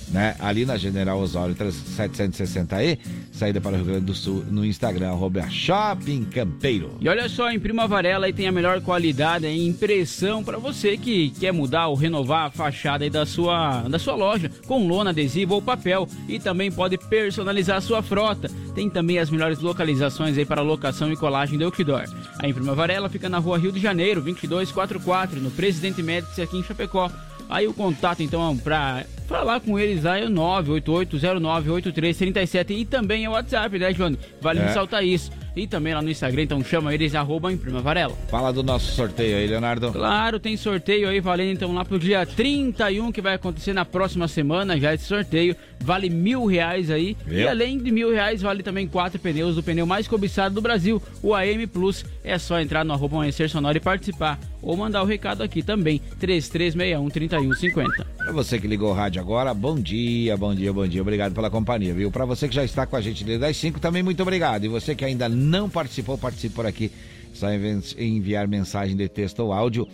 Né? 0.09 0.35
Ali 0.39 0.65
na 0.65 0.77
General 0.77 1.19
Osório 1.19 1.55
760E, 1.55 2.99
saída 3.31 3.59
para 3.59 3.73
o 3.73 3.75
Rio 3.75 3.85
Grande 3.85 4.05
do 4.05 4.13
Sul, 4.13 4.43
no 4.49 4.65
Instagram, 4.65 5.09
arroba 5.09 5.49
Shopping 5.49 6.25
Campeiro. 6.25 6.91
E 6.99 7.09
olha 7.09 7.27
só, 7.27 7.51
Imprima 7.51 7.87
Varela 7.87 8.29
e 8.29 8.33
tem 8.33 8.47
a 8.47 8.51
melhor 8.51 8.81
qualidade 8.81 9.45
em 9.47 9.67
impressão 9.67 10.43
para 10.43 10.57
você 10.57 10.97
que 10.97 11.31
quer 11.31 11.51
mudar 11.51 11.87
ou 11.87 11.95
renovar 11.95 12.45
a 12.45 12.51
fachada 12.51 13.03
aí 13.03 13.09
da 13.09 13.25
sua, 13.25 13.81
da 13.83 13.99
sua 13.99 14.15
loja 14.15 14.51
com 14.67 14.87
lona, 14.87 15.09
adesivo 15.09 15.55
ou 15.55 15.61
papel 15.61 16.07
e 16.27 16.39
também 16.39 16.71
pode 16.71 16.97
personalizar 16.97 17.77
a 17.77 17.81
sua 17.81 18.01
frota. 18.01 18.49
Tem 18.73 18.89
também 18.89 19.19
as 19.19 19.29
melhores 19.29 19.59
localizações 19.59 20.37
aí 20.37 20.45
para 20.45 20.61
locação 20.61 21.11
e 21.11 21.17
colagem 21.17 21.57
de 21.57 21.63
outdoor. 21.63 22.05
A 22.39 22.47
Imprima 22.47 22.75
Varela 22.75 23.09
fica 23.09 23.29
na 23.29 23.37
rua 23.37 23.57
Rio 23.57 23.71
de 23.71 23.79
Janeiro, 23.79 24.21
2244, 24.21 25.39
no 25.39 25.51
Presidente 25.51 26.01
Médici 26.03 26.41
aqui 26.41 26.57
em 26.57 26.63
Chapecó. 26.63 27.09
Aí 27.49 27.67
o 27.67 27.73
contato 27.73 28.23
então 28.23 28.57
para 28.57 29.05
falar 29.27 29.59
com 29.59 29.77
eles 29.79 30.05
aí 30.05 30.23
é 30.23 30.27
o 30.27 30.29
988098337 30.29 32.69
e 32.71 32.85
também 32.85 33.25
é 33.25 33.29
o 33.29 33.33
WhatsApp, 33.33 33.77
né, 33.79 33.91
Johnny? 33.93 34.17
Vale 34.41 34.59
É. 34.59 34.65
ressaltar 34.67 35.03
isso. 35.03 35.31
E 35.55 35.65
também 35.65 35.93
lá 35.93 36.01
no 36.01 36.09
Instagram, 36.09 36.43
então 36.43 36.63
chama 36.63 36.93
eles, 36.93 37.15
arroba 37.15 37.51
Imprima 37.51 37.79
Varela. 37.81 38.13
Fala 38.29 38.51
do 38.51 38.61
nosso 38.61 38.91
sorteio 38.93 39.37
aí, 39.37 39.47
Leonardo. 39.47 39.91
Claro, 39.91 40.39
tem 40.39 40.57
sorteio 40.57 41.07
aí 41.07 41.19
valendo 41.21 41.51
então 41.53 41.73
lá 41.73 41.85
pro 41.85 41.97
dia 41.97 42.25
31, 42.25 43.11
que 43.11 43.21
vai 43.21 43.35
acontecer 43.35 43.71
na 43.71 43.85
próxima 43.85 44.27
semana, 44.27 44.77
já 44.79 44.93
esse 44.93 45.05
sorteio. 45.05 45.55
Vale 45.79 46.09
mil 46.09 46.45
reais 46.45 46.89
aí. 46.89 47.15
E 47.27 47.29
Viu? 47.35 47.49
além 47.49 47.77
de 47.77 47.91
mil 47.91 48.11
reais, 48.11 48.41
vale 48.41 48.63
também 48.63 48.87
quatro 48.87 49.19
pneus 49.19 49.55
do 49.55 49.63
pneu 49.63 49.85
mais 49.85 50.07
cobiçado 50.07 50.55
do 50.55 50.61
Brasil, 50.61 51.01
o 51.21 51.33
AM 51.33 51.65
Plus. 51.67 52.03
É 52.23 52.37
só 52.37 52.59
entrar 52.59 52.83
no 52.83 52.91
arroba 52.93 53.15
Amanhecer 53.17 53.49
Sonora 53.49 53.77
e 53.77 53.81
participar. 53.81 54.39
Ou 54.61 54.75
mandar 54.75 55.03
o 55.03 55.05
recado 55.05 55.43
aqui 55.43 55.61
também, 55.61 56.01
3361-3150. 56.19 58.05
Pra 58.17 58.31
você 58.31 58.59
que 58.59 58.67
ligou 58.67 58.89
o 58.89 58.93
rádio 58.93 59.21
agora, 59.21 59.53
bom 59.53 59.79
dia, 59.79 60.35
bom 60.35 60.55
dia, 60.55 60.73
bom 60.73 60.87
dia. 60.87 61.01
Obrigado 61.01 61.33
pela 61.35 61.49
companhia, 61.51 61.93
viu? 61.93 62.09
Pra 62.09 62.25
você 62.25 62.47
que 62.47 62.55
já 62.55 62.63
está 62.63 62.85
com 62.85 62.95
a 62.95 63.01
gente 63.01 63.23
desde 63.23 63.45
as 63.45 63.55
5, 63.57 63.79
também 63.79 64.01
muito 64.01 64.21
obrigado. 64.23 64.65
E 64.65 64.67
você 64.67 64.95
que 64.95 65.05
ainda 65.05 65.29
não 65.29 65.44
participou, 65.69 66.17
participe 66.17 66.53
por 66.55 66.65
aqui. 66.65 66.91
Só 67.33 67.51
envi- 67.53 67.95
enviar 67.97 68.47
mensagem 68.47 68.95
de 68.95 69.07
texto 69.09 69.39
ou 69.39 69.51
áudio 69.53 69.87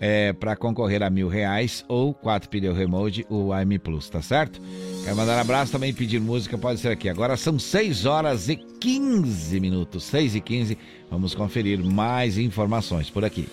é, 0.00 0.32
para 0.32 0.56
concorrer 0.56 1.02
a 1.02 1.10
mil 1.10 1.28
reais 1.28 1.84
ou 1.86 2.14
quatro 2.14 2.48
pneu 2.48 2.72
remote, 2.72 3.24
o 3.28 3.52
AM 3.52 3.78
Plus, 3.78 4.08
tá 4.08 4.22
certo? 4.22 4.60
Quero 5.04 5.16
mandar 5.16 5.36
um 5.36 5.40
abraço 5.40 5.70
também, 5.72 5.92
pedir 5.92 6.20
música, 6.20 6.56
pode 6.56 6.80
ser 6.80 6.88
aqui. 6.88 7.08
Agora 7.08 7.36
são 7.36 7.58
6 7.58 8.06
horas 8.06 8.48
e 8.48 8.56
15 8.56 9.60
minutos, 9.60 10.04
6 10.04 10.34
e 10.36 10.40
15. 10.40 10.78
Vamos 11.10 11.34
conferir 11.34 11.78
mais 11.84 12.38
informações 12.38 13.10
por 13.10 13.24
aqui. 13.24 13.46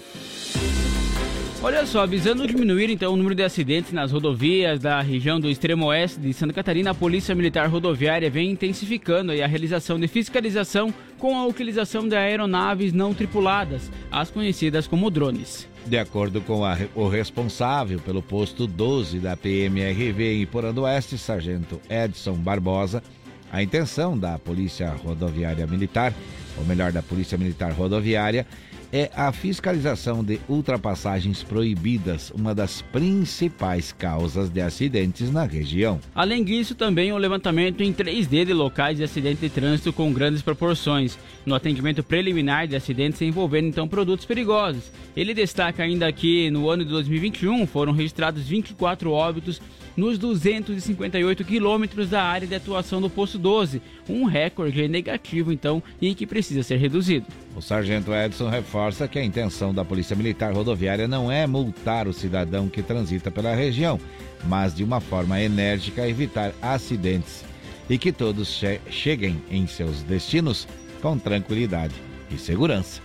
Olha 1.67 1.85
só, 1.85 2.07
visando 2.07 2.47
diminuir 2.47 2.89
então 2.89 3.11
o 3.11 3.17
número 3.17 3.35
de 3.35 3.43
acidentes 3.43 3.91
nas 3.91 4.09
rodovias 4.13 4.79
da 4.79 5.01
região 5.01 5.37
do 5.37 5.49
extremo 5.49 5.87
oeste 5.87 6.17
de 6.17 6.31
Santa 6.33 6.53
Catarina, 6.53 6.91
a 6.91 6.93
Polícia 6.93 7.35
Militar 7.35 7.67
Rodoviária 7.67 8.29
vem 8.29 8.51
intensificando 8.51 9.33
a 9.33 9.45
realização 9.45 9.99
de 9.99 10.07
fiscalização 10.07 10.93
com 11.17 11.37
a 11.37 11.45
utilização 11.45 12.07
de 12.07 12.15
aeronaves 12.15 12.93
não 12.93 13.13
tripuladas, 13.13 13.91
as 14.09 14.31
conhecidas 14.31 14.87
como 14.87 15.11
drones. 15.11 15.67
De 15.85 15.97
acordo 15.97 16.39
com 16.39 16.63
a- 16.63 16.77
o 16.95 17.09
responsável 17.09 17.99
pelo 17.99 18.21
posto 18.23 18.65
12 18.65 19.19
da 19.19 19.35
PMRV 19.35 20.41
em 20.41 20.45
Porã 20.45 20.73
do 20.73 20.83
Oeste, 20.83 21.17
Sargento 21.17 21.81
Edson 21.89 22.35
Barbosa, 22.35 23.03
a 23.51 23.61
intenção 23.61 24.17
da 24.17 24.39
Polícia 24.39 24.89
Rodoviária 25.03 25.67
Militar, 25.67 26.13
ou 26.57 26.63
melhor, 26.63 26.93
da 26.93 27.03
Polícia 27.03 27.37
Militar 27.37 27.73
Rodoviária, 27.73 28.47
é 28.91 29.09
a 29.15 29.31
fiscalização 29.31 30.23
de 30.23 30.39
ultrapassagens 30.47 31.43
proibidas, 31.43 32.31
uma 32.31 32.55
das 32.55 32.81
principais 32.81 33.91
causas 33.91 34.49
de 34.49 34.61
acidentes 34.61 35.31
na 35.31 35.45
região. 35.45 35.99
Além 36.15 36.43
disso, 36.43 36.75
também 36.75 37.11
o 37.11 37.17
levantamento 37.17 37.81
em 37.81 37.93
3D 37.93 38.45
de 38.45 38.53
locais 38.53 38.97
de 38.97 39.03
acidente 39.03 39.41
de 39.41 39.49
trânsito 39.49 39.91
com 39.91 40.11
grandes 40.13 40.41
proporções, 40.41 41.17
no 41.45 41.55
atendimento 41.55 42.03
preliminar 42.03 42.67
de 42.67 42.75
acidentes 42.75 43.21
envolvendo 43.21 43.67
então 43.67 43.87
produtos 43.87 44.25
perigosos. 44.25 44.91
Ele 45.15 45.33
destaca 45.33 45.83
ainda 45.83 46.11
que 46.11 46.49
no 46.51 46.69
ano 46.69 46.83
de 46.83 46.91
2021 46.91 47.65
foram 47.67 47.93
registrados 47.93 48.47
24 48.47 49.11
óbitos 49.11 49.61
nos 49.97 50.17
258 50.19 51.43
quilômetros 51.43 52.07
da 52.09 52.21
área 52.23 52.47
de 52.47 52.53
atuação 52.53 53.01
do 53.01 53.09
posto 53.09 53.39
12, 53.39 53.81
um 54.07 54.25
recorde 54.25 54.87
negativo 54.87 55.51
então 55.51 55.81
e 55.99 56.13
que 56.13 56.27
precisa 56.27 56.61
ser 56.61 56.77
reduzido. 56.77 57.25
O 57.55 57.61
sargento 57.61 58.13
Edson 58.13 58.47
reforça 58.47 59.07
que 59.07 59.17
a 59.17 59.23
intenção 59.25 59.73
da 59.73 59.83
Polícia 59.83 60.15
Militar 60.15 60.53
Rodoviária 60.53 61.07
não 61.07 61.31
é 61.31 61.47
multar 61.47 62.07
o 62.07 62.13
cidadão 62.13 62.69
que 62.69 62.83
transita 62.83 63.31
pela 63.31 63.55
região, 63.55 63.99
mas 64.45 64.75
de 64.75 64.83
uma 64.83 65.01
forma 65.01 65.41
enérgica 65.41 66.07
evitar 66.07 66.53
acidentes 66.61 67.43
e 67.89 67.97
que 67.97 68.11
todos 68.11 68.47
che- 68.59 68.79
cheguem 68.91 69.41
em 69.49 69.65
seus 69.65 70.03
destinos 70.03 70.67
com 71.01 71.17
tranquilidade 71.17 71.95
e 72.29 72.37
segurança. 72.37 73.01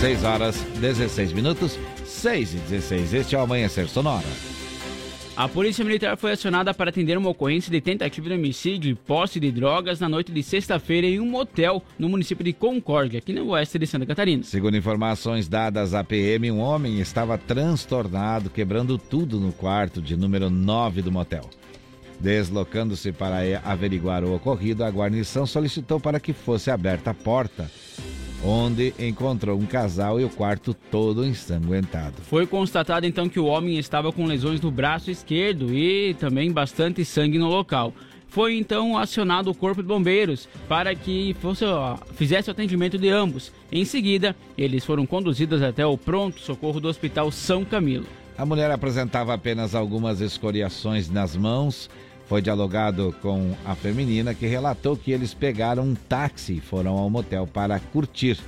6 0.00 0.24
horas 0.24 0.56
16 0.80 1.32
minutos, 1.32 1.78
6 2.04 2.54
e 2.54 2.56
16. 2.56 3.14
Este 3.14 3.34
é 3.36 3.38
o 3.38 3.42
Amanhecer 3.42 3.88
Sonora. 3.88 4.26
A 5.38 5.48
Polícia 5.48 5.84
Militar 5.84 6.16
foi 6.16 6.32
acionada 6.32 6.74
para 6.74 6.90
atender 6.90 7.16
uma 7.16 7.30
ocorrência 7.30 7.70
de 7.70 7.80
tentativa 7.80 8.28
de 8.28 8.34
homicídio 8.34 8.90
e 8.90 8.94
posse 8.96 9.38
de 9.38 9.52
drogas 9.52 10.00
na 10.00 10.08
noite 10.08 10.32
de 10.32 10.42
sexta-feira 10.42 11.06
em 11.06 11.20
um 11.20 11.30
motel 11.30 11.80
no 11.96 12.08
município 12.08 12.44
de 12.44 12.52
Concórdia, 12.52 13.20
aqui 13.20 13.32
no 13.32 13.50
oeste 13.50 13.78
de 13.78 13.86
Santa 13.86 14.04
Catarina. 14.04 14.42
Segundo 14.42 14.76
informações 14.76 15.46
dadas 15.46 15.94
à 15.94 16.02
PM, 16.02 16.50
um 16.50 16.58
homem 16.58 16.98
estava 16.98 17.38
transtornado, 17.38 18.50
quebrando 18.50 18.98
tudo 18.98 19.38
no 19.38 19.52
quarto 19.52 20.02
de 20.02 20.16
número 20.16 20.50
9 20.50 21.02
do 21.02 21.12
motel. 21.12 21.48
Deslocando-se 22.18 23.12
para 23.12 23.38
averiguar 23.64 24.24
o 24.24 24.34
ocorrido, 24.34 24.82
a 24.82 24.90
guarnição 24.90 25.46
solicitou 25.46 26.00
para 26.00 26.18
que 26.18 26.32
fosse 26.32 26.68
aberta 26.68 27.12
a 27.12 27.14
porta, 27.14 27.70
onde 28.44 28.94
encontrou 28.98 29.58
um 29.58 29.66
casal 29.66 30.20
e 30.20 30.24
o 30.24 30.30
quarto 30.30 30.74
todo 30.74 31.26
ensanguentado. 31.26 32.16
Foi 32.22 32.46
constatado 32.46 33.06
então 33.06 33.28
que 33.28 33.40
o 33.40 33.46
homem 33.46 33.78
estava 33.78 34.12
com 34.12 34.26
lesões 34.26 34.60
no 34.60 34.70
braço 34.70 35.10
esquerdo 35.10 35.74
e 35.74 36.14
também 36.14 36.52
bastante 36.52 37.04
sangue 37.04 37.38
no 37.38 37.48
local. 37.48 37.92
Foi 38.28 38.56
então 38.56 38.96
acionado 38.96 39.50
o 39.50 39.54
corpo 39.54 39.82
de 39.82 39.88
bombeiros 39.88 40.48
para 40.68 40.94
que 40.94 41.34
fosse, 41.40 41.64
ó, 41.64 41.96
fizesse 42.14 42.48
o 42.48 42.52
atendimento 42.52 42.98
de 42.98 43.08
ambos. 43.08 43.50
Em 43.72 43.84
seguida, 43.84 44.36
eles 44.56 44.84
foram 44.84 45.06
conduzidos 45.06 45.62
até 45.62 45.84
o 45.86 45.96
pronto 45.96 46.38
socorro 46.40 46.78
do 46.78 46.88
Hospital 46.88 47.30
São 47.32 47.64
Camilo. 47.64 48.06
A 48.36 48.46
mulher 48.46 48.70
apresentava 48.70 49.34
apenas 49.34 49.74
algumas 49.74 50.20
escoriações 50.20 51.10
nas 51.10 51.34
mãos. 51.34 51.90
Foi 52.28 52.42
dialogado 52.42 53.14
com 53.22 53.54
a 53.64 53.74
feminina 53.74 54.34
que 54.34 54.46
relatou 54.46 54.94
que 54.94 55.10
eles 55.10 55.32
pegaram 55.32 55.82
um 55.82 55.94
táxi 55.94 56.58
e 56.58 56.60
foram 56.60 56.98
ao 56.98 57.08
motel 57.08 57.46
para 57.46 57.80
curtir. 57.80 58.38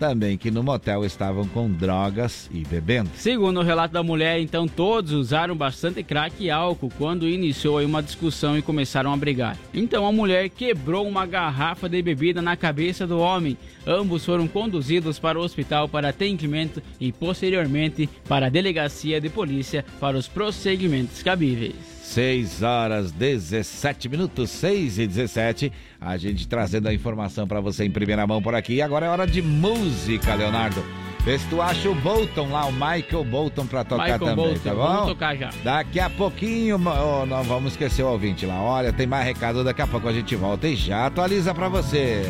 Também 0.00 0.36
que 0.36 0.50
no 0.50 0.62
motel 0.62 1.04
estavam 1.04 1.46
com 1.46 1.70
drogas 1.70 2.48
e 2.52 2.64
bebendo. 2.64 3.10
Segundo 3.14 3.60
o 3.60 3.62
relato 3.62 3.92
da 3.92 4.02
mulher, 4.02 4.40
então 4.40 4.66
todos 4.66 5.12
usaram 5.12 5.54
bastante 5.54 6.02
crack 6.02 6.42
e 6.42 6.50
álcool 6.50 6.90
quando 6.96 7.28
iniciou 7.28 7.84
uma 7.84 8.02
discussão 8.02 8.56
e 8.58 8.62
começaram 8.62 9.12
a 9.12 9.16
brigar. 9.16 9.58
Então 9.74 10.06
a 10.06 10.10
mulher 10.10 10.48
quebrou 10.48 11.06
uma 11.06 11.26
garrafa 11.26 11.86
de 11.86 12.00
bebida 12.00 12.40
na 12.40 12.56
cabeça 12.56 13.06
do 13.06 13.18
homem. 13.18 13.58
Ambos 13.86 14.24
foram 14.24 14.48
conduzidos 14.48 15.18
para 15.18 15.38
o 15.38 15.42
hospital 15.42 15.86
para 15.86 16.08
atendimento 16.08 16.82
e 16.98 17.12
posteriormente 17.12 18.08
para 18.26 18.46
a 18.46 18.50
delegacia 18.50 19.20
de 19.20 19.28
polícia 19.28 19.84
para 20.00 20.16
os 20.16 20.26
procedimentos 20.26 21.22
cabíveis. 21.22 21.99
6 22.10 22.64
horas 22.64 23.12
17 23.12 24.08
minutos, 24.08 24.50
6 24.50 24.98
e 24.98 25.06
17. 25.06 25.72
A 26.00 26.16
gente 26.16 26.48
trazendo 26.48 26.88
a 26.88 26.92
informação 26.92 27.46
para 27.46 27.60
você 27.60 27.84
em 27.84 27.90
primeira 27.90 28.26
mão 28.26 28.42
por 28.42 28.52
aqui. 28.52 28.82
Agora 28.82 29.06
é 29.06 29.08
hora 29.08 29.26
de 29.28 29.40
música, 29.40 30.34
Leonardo. 30.34 30.84
Vê 31.24 31.38
se 31.38 31.46
tu 31.48 31.62
acha 31.62 31.88
o 31.88 31.94
Bolton 31.94 32.50
lá, 32.50 32.64
o 32.64 32.72
Michael 32.72 33.24
Bolton 33.24 33.64
pra 33.64 33.84
tocar 33.84 34.02
Michael 34.02 34.18
também, 34.18 34.34
Bolton, 34.34 34.60
tá 34.60 34.74
bom? 34.74 34.82
vamos 34.82 35.06
tocar 35.06 35.36
já. 35.36 35.50
Daqui 35.62 36.00
a 36.00 36.10
pouquinho, 36.10 36.76
oh, 36.76 37.26
não 37.26 37.44
vamos 37.44 37.74
esquecer 37.74 38.02
o 38.02 38.08
ouvinte 38.08 38.44
lá. 38.44 38.60
Olha, 38.60 38.92
tem 38.92 39.06
mais 39.06 39.24
recado, 39.24 39.62
daqui 39.62 39.82
a 39.82 39.86
pouco 39.86 40.08
a 40.08 40.12
gente 40.12 40.34
volta 40.34 40.66
e 40.66 40.74
já 40.74 41.06
atualiza 41.06 41.54
pra 41.54 41.68
você. 41.68 42.24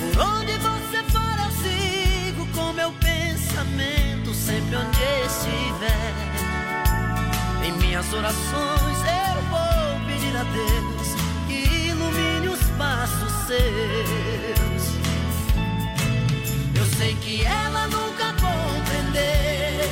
Por 0.00 0.20
onde 0.20 0.52
você 0.58 1.02
for, 1.10 1.36
eu 1.44 1.50
sigo 1.62 2.46
com 2.54 2.72
meu 2.72 2.90
pensamento, 2.92 4.32
sempre 4.34 4.76
onde 4.76 5.02
estiver. 5.26 6.14
Em 7.64 7.72
minhas 7.72 8.12
orações 8.12 8.98
eu 9.04 9.42
vou 9.50 10.00
pedir 10.06 10.36
a 10.36 10.42
Deus 10.42 11.14
que 11.46 11.88
ilumine 11.88 12.48
os 12.48 12.62
passos 12.78 13.32
seus. 13.46 14.82
Eu 16.74 16.86
sei 16.96 17.14
que 17.16 17.44
ela 17.44 17.86
nunca 17.88 18.32
compreendeu 18.40 19.90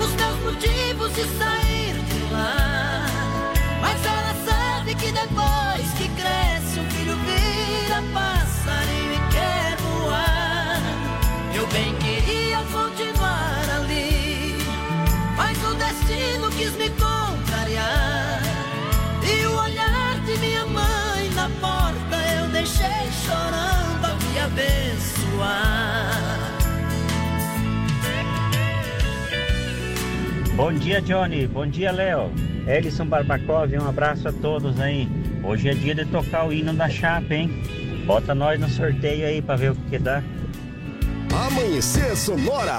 os 0.00 0.12
meus 0.14 0.38
motivos 0.44 1.14
de 1.14 1.24
sair 1.38 1.94
de 1.94 2.32
lá. 2.32 3.06
Mas 3.80 4.04
ela 4.04 4.34
sabe 4.46 4.94
que 4.94 5.10
depois 5.10 5.90
que 5.98 6.08
cresce, 6.10 6.78
um 6.78 6.90
filho 6.90 7.16
vira 7.92 8.02
passarinho 8.14 9.12
e 9.12 9.32
quer 9.32 9.76
voar. 9.76 10.80
Eu 11.54 11.66
bem 11.66 11.94
queria 11.96 12.58
continuar 12.72 13.64
ali, 13.76 14.56
mas 15.36 15.58
o 15.64 15.74
destino 15.74 16.50
quis 16.52 16.74
me 16.76 16.88
contrariar. 16.90 18.40
E 19.22 19.46
o 19.46 19.56
olhar 19.58 20.18
de 20.24 20.38
minha 20.38 20.66
mãe 20.66 21.28
na 21.34 21.50
porta 21.60 22.16
eu 22.38 22.48
deixei 22.48 23.10
chorando 23.26 24.06
a 24.06 24.14
me 24.14 24.38
abençoar. 24.40 25.92
Bom 30.54 30.72
dia, 30.72 31.00
Johnny. 31.02 31.46
Bom 31.46 31.66
dia, 31.66 31.92
Léo. 31.92 32.30
Elison 32.66 33.06
Barbakov, 33.06 33.74
um 33.76 33.88
abraço 33.88 34.28
a 34.28 34.32
todos 34.32 34.80
aí. 34.80 35.08
Hoje 35.42 35.70
é 35.70 35.74
dia 35.74 35.94
de 35.94 36.04
tocar 36.04 36.46
o 36.46 36.52
hino 36.52 36.72
da 36.72 36.88
chapa, 36.88 37.34
hein? 37.34 37.50
Bota 38.06 38.34
nós 38.34 38.58
no 38.60 38.68
sorteio 38.68 39.26
aí 39.26 39.40
pra 39.40 39.56
ver 39.56 39.70
o 39.72 39.74
que, 39.74 39.98
dá. 39.98 40.22
Amanhecer 41.46 42.16
Sonora. 42.16 42.78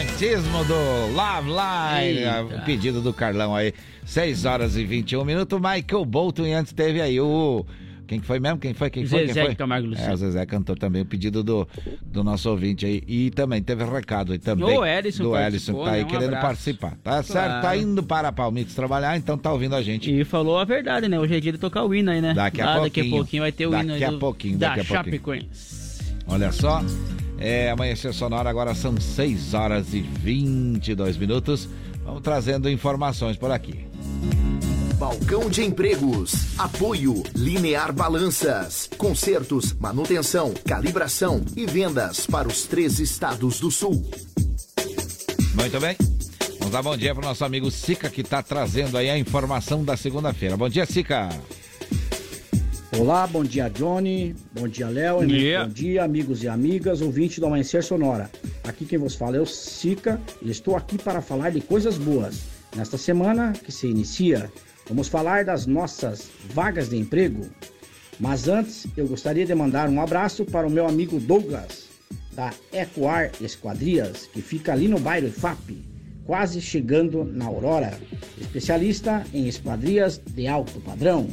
Romantismo 0.00 0.64
do 0.64 0.74
Love 1.14 1.48
Line, 1.50 2.18
Eita. 2.20 2.42
o 2.56 2.64
pedido 2.64 3.02
do 3.02 3.12
Carlão 3.12 3.54
aí, 3.54 3.74
6 4.06 4.44
horas 4.46 4.76
e 4.76 4.84
21 4.84 5.24
minutos, 5.26 5.60
Michael 5.60 6.04
Bolton 6.06 6.46
e 6.46 6.52
antes 6.54 6.72
teve 6.72 7.00
aí 7.02 7.20
o... 7.20 7.66
Quem 8.06 8.18
que 8.18 8.26
foi 8.26 8.40
mesmo? 8.40 8.58
Quem 8.58 8.72
foi? 8.74 8.90
Quem 8.90 9.06
foi? 9.06 9.20
Zezé 9.20 9.32
Quem 9.34 9.44
foi? 9.44 9.54
Camargo 9.54 9.86
Luciano. 9.88 10.10
É, 10.10 10.14
o 10.14 10.16
Zezé 10.16 10.44
cantou 10.46 10.74
também 10.74 11.02
o 11.02 11.04
pedido 11.04 11.44
do, 11.44 11.68
do 12.02 12.24
nosso 12.24 12.50
ouvinte 12.50 12.84
aí. 12.84 13.04
E 13.06 13.30
também 13.30 13.62
teve 13.62 13.84
recado 13.84 14.32
aí 14.32 14.38
também. 14.38 14.76
O 14.76 14.84
Ellison 14.84 15.22
Do 15.22 15.30
participou, 15.30 15.38
Ellison, 15.38 15.72
que 15.78 15.84
tá 15.84 15.90
aí 15.92 16.00
né? 16.00 16.04
Um 16.04 16.08
querendo 16.08 16.26
abraço. 16.34 16.46
participar. 16.46 16.96
Tá 17.04 17.22
certo? 17.22 17.52
Tá 17.52 17.60
Claro. 17.60 17.78
indo 17.80 18.02
para 18.02 18.28
a 18.28 18.32
Palmitos 18.32 18.74
trabalhar, 18.74 19.16
então 19.16 19.38
tá 19.38 19.52
ouvindo 19.52 19.76
a 19.76 19.82
gente. 19.82 20.10
E 20.12 20.24
falou 20.24 20.58
a 20.58 20.64
verdade, 20.64 21.06
né? 21.06 21.20
Hoje 21.20 21.36
é 21.36 21.40
dia 21.40 21.52
de 21.52 21.58
tocar 21.58 21.84
o 21.84 21.94
hino 21.94 22.10
aí, 22.10 22.20
né? 22.20 22.34
Daqui 22.34 22.60
a 22.60 22.66
Lá, 22.66 22.72
pouquinho. 22.80 23.04
Daqui 23.04 23.14
a 23.14 23.16
pouquinho 23.16 23.42
vai 23.44 23.52
ter 23.52 23.66
o 23.66 23.74
hino 23.78 23.88
Daqui 23.90 23.92
aí 23.92 24.04
a 24.04 24.10
do, 24.10 24.18
pouquinho, 24.18 24.58
da 24.58 24.68
daqui 24.74 24.80
a 24.80 24.84
pouquinho. 24.84 25.04
Chapecoense. 25.04 26.14
Olha 26.26 26.50
só, 26.50 26.82
é, 27.40 27.70
amanhecer 27.70 28.12
sonora 28.12 28.50
agora 28.50 28.74
são 28.74 29.00
6 29.00 29.54
horas 29.54 29.94
e 29.94 30.00
22 30.00 31.16
minutos. 31.16 31.68
Vamos 32.04 32.22
trazendo 32.22 32.68
informações 32.68 33.36
por 33.36 33.50
aqui. 33.50 33.86
Balcão 34.98 35.48
de 35.48 35.64
Empregos. 35.64 36.58
Apoio 36.58 37.22
Linear 37.34 37.90
Balanças. 37.90 38.90
Consertos, 38.98 39.72
manutenção, 39.72 40.52
calibração 40.66 41.42
e 41.56 41.64
vendas 41.64 42.26
para 42.26 42.46
os 42.46 42.64
três 42.66 42.98
estados 42.98 43.58
do 43.58 43.70
sul. 43.70 44.06
Muito 45.54 45.80
bem. 45.80 45.96
Vamos 46.58 46.72
dar 46.72 46.82
bom 46.82 46.96
dia 46.96 47.14
para 47.14 47.24
o 47.24 47.26
nosso 47.26 47.42
amigo 47.42 47.70
Sica, 47.70 48.10
que 48.10 48.20
está 48.20 48.42
trazendo 48.42 48.98
aí 48.98 49.08
a 49.08 49.18
informação 49.18 49.82
da 49.82 49.96
segunda-feira. 49.96 50.58
Bom 50.58 50.68
dia, 50.68 50.84
Sica. 50.84 51.30
Olá, 52.98 53.24
bom 53.24 53.44
dia 53.44 53.68
Johnny, 53.68 54.34
bom 54.52 54.66
dia 54.66 54.88
Léo, 54.88 55.24
dia. 55.24 55.64
bom 55.64 55.68
dia 55.68 56.02
amigos 56.02 56.42
e 56.42 56.48
amigas, 56.48 57.00
ouvintes 57.00 57.38
do 57.38 57.46
Amanhecer 57.46 57.84
Sonora. 57.84 58.28
Aqui 58.64 58.84
quem 58.84 58.98
vos 58.98 59.14
fala 59.14 59.36
é 59.36 59.40
o 59.40 59.46
Sica 59.46 60.20
e 60.42 60.50
estou 60.50 60.74
aqui 60.74 60.98
para 60.98 61.22
falar 61.22 61.50
de 61.50 61.60
coisas 61.60 61.96
boas. 61.96 62.42
Nesta 62.74 62.98
semana 62.98 63.52
que 63.52 63.70
se 63.70 63.86
inicia, 63.86 64.50
vamos 64.88 65.06
falar 65.06 65.44
das 65.44 65.66
nossas 65.66 66.28
vagas 66.52 66.90
de 66.90 66.96
emprego. 66.96 67.48
Mas 68.18 68.48
antes, 68.48 68.88
eu 68.96 69.06
gostaria 69.06 69.46
de 69.46 69.54
mandar 69.54 69.88
um 69.88 70.00
abraço 70.00 70.44
para 70.44 70.66
o 70.66 70.70
meu 70.70 70.86
amigo 70.86 71.20
Douglas, 71.20 71.88
da 72.32 72.52
Ecoar 72.72 73.30
Esquadrias, 73.40 74.26
que 74.26 74.42
fica 74.42 74.72
ali 74.72 74.88
no 74.88 74.98
bairro 74.98 75.28
IFAP, 75.28 75.78
quase 76.26 76.60
chegando 76.60 77.24
na 77.24 77.46
Aurora, 77.46 77.96
especialista 78.38 79.24
em 79.32 79.46
esquadrias 79.46 80.18
de 80.18 80.48
alto 80.48 80.80
padrão. 80.80 81.28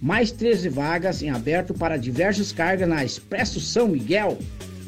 Mais 0.00 0.32
13 0.32 0.68
vagas 0.68 1.22
em 1.22 1.30
aberto 1.30 1.74
para 1.74 1.96
diversas 1.96 2.52
cargas 2.52 2.88
na 2.88 3.04
Expresso 3.04 3.60
São 3.60 3.88
Miguel. 3.88 4.38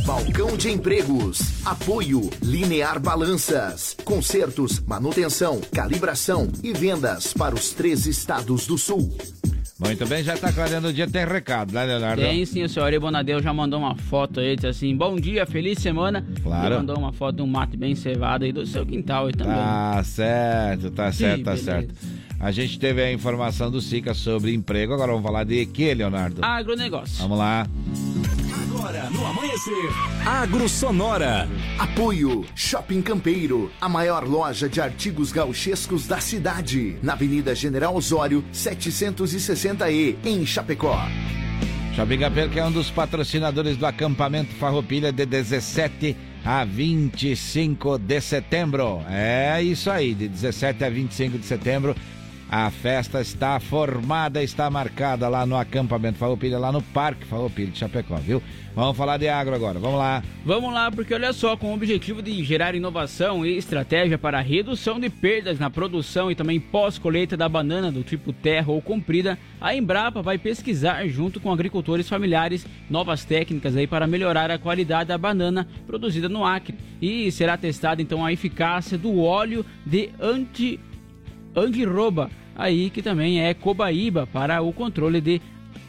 Balcão 0.06 0.56
de 0.56 0.70
Empregos. 0.70 1.40
Apoio 1.64 2.30
Linear 2.42 2.98
Balanças. 2.98 3.96
Consertos, 4.04 4.80
manutenção, 4.80 5.60
calibração 5.72 6.48
e 6.62 6.72
vendas 6.72 7.32
para 7.32 7.54
os 7.54 7.70
três 7.70 8.06
estados 8.06 8.66
do 8.66 8.76
sul. 8.76 9.14
Muito 9.82 10.06
bem, 10.06 10.22
já 10.22 10.36
tá 10.36 10.52
clareando 10.52 10.88
o 10.88 10.92
dia, 10.92 11.08
tem 11.08 11.24
recado, 11.24 11.72
né, 11.72 11.84
Leonardo? 11.86 12.20
Tem 12.20 12.44
sim, 12.44 12.62
o 12.62 12.68
senhor 12.68 13.00
Bonadeu 13.00 13.42
já 13.42 13.52
mandou 13.52 13.78
uma 13.78 13.94
foto 13.94 14.38
aí, 14.38 14.54
disse 14.54 14.66
assim, 14.66 14.94
bom 14.94 15.16
dia, 15.16 15.46
feliz 15.46 15.78
semana. 15.78 16.24
Claro. 16.42 16.74
E 16.74 16.76
mandou 16.76 16.98
uma 16.98 17.12
foto 17.12 17.36
de 17.36 17.42
um 17.42 17.46
mato 17.46 17.78
bem 17.78 17.94
cevado 17.94 18.44
aí 18.44 18.52
do 18.52 18.66
seu 18.66 18.84
quintal 18.84 19.26
aí 19.26 19.32
também. 19.32 19.54
Tá 19.54 20.02
certo, 20.04 20.90
tá 20.90 21.10
Sim, 21.10 21.18
certo, 21.18 21.44
tá 21.44 21.50
beleza. 21.52 21.64
certo. 21.72 21.94
A 22.38 22.50
gente 22.52 22.78
teve 22.78 23.02
a 23.02 23.10
informação 23.10 23.70
do 23.70 23.80
SICA 23.80 24.12
sobre 24.12 24.52
emprego, 24.52 24.92
agora 24.92 25.12
vamos 25.12 25.26
falar 25.26 25.44
de 25.44 25.64
que, 25.64 25.94
Leonardo? 25.94 26.44
Agronegócio. 26.44 27.16
Vamos 27.22 27.38
lá. 27.38 27.66
No 29.12 29.26
amanhecer. 29.26 29.74
Agro 30.24 30.68
Sonora. 30.68 31.48
Apoio 31.78 32.44
Shopping 32.54 33.02
Campeiro, 33.02 33.70
a 33.80 33.88
maior 33.88 34.26
loja 34.26 34.68
de 34.68 34.80
artigos 34.80 35.32
gauchescos 35.32 36.06
da 36.06 36.20
cidade, 36.20 36.96
na 37.02 37.14
Avenida 37.14 37.54
General 37.54 37.94
Osório, 37.94 38.44
760E, 38.52 40.16
em 40.24 40.46
Chapecó. 40.46 40.96
Shopping 41.94 42.18
Campeiro, 42.18 42.50
que 42.50 42.60
é 42.60 42.64
um 42.64 42.70
dos 42.70 42.90
patrocinadores 42.90 43.76
do 43.76 43.84
acampamento 43.84 44.54
Farroupilha 44.54 45.12
de 45.12 45.26
17 45.26 46.16
a 46.44 46.64
25 46.64 47.98
de 47.98 48.20
setembro. 48.20 49.02
É 49.08 49.60
isso 49.60 49.90
aí, 49.90 50.14
de 50.14 50.28
17 50.28 50.84
a 50.84 50.90
25 50.90 51.38
de 51.38 51.46
setembro. 51.46 51.96
A 52.52 52.68
festa 52.68 53.20
está 53.20 53.60
formada, 53.60 54.42
está 54.42 54.68
marcada 54.68 55.28
lá 55.28 55.46
no 55.46 55.56
acampamento 55.56 56.18
Farroupilha, 56.18 56.58
lá 56.58 56.72
no 56.72 56.82
Parque 56.82 57.24
Farroupilha 57.24 57.70
de 57.70 57.78
Chapecó, 57.78 58.16
viu? 58.16 58.42
Vamos 58.74 58.96
falar 58.96 59.18
de 59.18 59.28
agro 59.28 59.54
agora, 59.54 59.78
vamos 59.78 60.00
lá. 60.00 60.20
Vamos 60.44 60.74
lá, 60.74 60.90
porque 60.90 61.14
olha 61.14 61.32
só, 61.32 61.56
com 61.56 61.70
o 61.70 61.74
objetivo 61.74 62.20
de 62.20 62.42
gerar 62.42 62.74
inovação 62.74 63.46
e 63.46 63.56
estratégia 63.56 64.18
para 64.18 64.38
a 64.38 64.42
redução 64.42 64.98
de 64.98 65.08
perdas 65.08 65.60
na 65.60 65.70
produção 65.70 66.28
e 66.28 66.34
também 66.34 66.58
pós-colheita 66.58 67.36
da 67.36 67.48
banana 67.48 67.92
do 67.92 68.02
tipo 68.02 68.32
terra 68.32 68.72
ou 68.72 68.82
comprida, 68.82 69.38
a 69.60 69.72
Embrapa 69.72 70.20
vai 70.20 70.36
pesquisar 70.36 71.06
junto 71.06 71.38
com 71.38 71.52
agricultores 71.52 72.08
familiares 72.08 72.66
novas 72.88 73.24
técnicas 73.24 73.76
aí 73.76 73.86
para 73.86 74.08
melhorar 74.08 74.50
a 74.50 74.58
qualidade 74.58 75.10
da 75.10 75.18
banana 75.18 75.68
produzida 75.86 76.28
no 76.28 76.44
Acre. 76.44 76.76
E 77.00 77.30
será 77.30 77.56
testada 77.56 78.02
então 78.02 78.26
a 78.26 78.32
eficácia 78.32 78.98
do 78.98 79.20
óleo 79.20 79.64
de 79.86 80.10
anti 80.20 80.80
andiroba, 81.54 82.30
aí 82.54 82.90
que 82.90 83.02
também 83.02 83.40
é 83.40 83.54
cobaíba 83.54 84.26
para 84.26 84.60
o 84.62 84.72
controle 84.72 85.20
de 85.20 85.40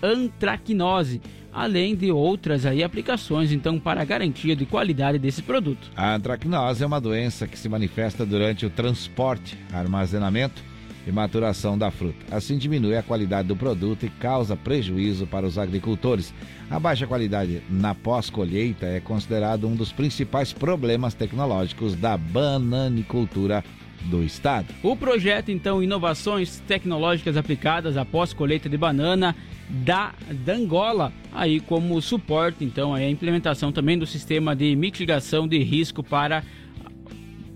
antracnose, 0.01 1.21
além 1.53 1.95
de 1.95 2.11
outras 2.11 2.65
aí 2.65 2.83
aplicações 2.83 3.51
então 3.51 3.79
para 3.79 4.01
a 4.01 4.05
garantia 4.05 4.55
de 4.55 4.65
qualidade 4.65 5.19
desse 5.19 5.41
produto. 5.41 5.91
A 5.95 6.15
antracnose 6.15 6.83
é 6.83 6.87
uma 6.87 7.01
doença 7.01 7.47
que 7.47 7.57
se 7.57 7.69
manifesta 7.69 8.25
durante 8.25 8.65
o 8.65 8.69
transporte, 8.69 9.57
armazenamento 9.71 10.63
e 11.05 11.11
maturação 11.11 11.77
da 11.77 11.89
fruta. 11.89 12.35
Assim 12.35 12.57
diminui 12.57 12.95
a 12.95 13.03
qualidade 13.03 13.47
do 13.47 13.55
produto 13.55 14.05
e 14.05 14.09
causa 14.09 14.55
prejuízo 14.55 15.25
para 15.25 15.45
os 15.45 15.57
agricultores. 15.57 16.33
A 16.69 16.79
baixa 16.79 17.07
qualidade 17.07 17.61
na 17.69 17.93
pós-colheita 17.95 18.85
é 18.85 18.99
considerado 18.99 19.67
um 19.67 19.75
dos 19.75 19.91
principais 19.91 20.53
problemas 20.53 21.13
tecnológicos 21.13 21.95
da 21.95 22.15
bananicultura 22.17 23.63
do 24.05 24.23
estado. 24.23 24.67
O 24.83 24.95
projeto, 24.95 25.51
então, 25.51 25.81
Inovações 25.81 26.59
Tecnológicas 26.67 27.37
Aplicadas 27.37 27.97
após 27.97 28.33
colheita 28.33 28.69
de 28.69 28.77
banana 28.77 29.35
da 29.69 30.13
Dangola, 30.45 31.13
aí 31.31 31.59
como 31.59 32.01
suporte, 32.01 32.63
então, 32.63 32.93
a 32.93 33.09
implementação 33.09 33.71
também 33.71 33.97
do 33.97 34.05
sistema 34.05 34.55
de 34.55 34.75
mitigação 34.75 35.47
de 35.47 35.59
risco 35.59 36.03
para 36.03 36.43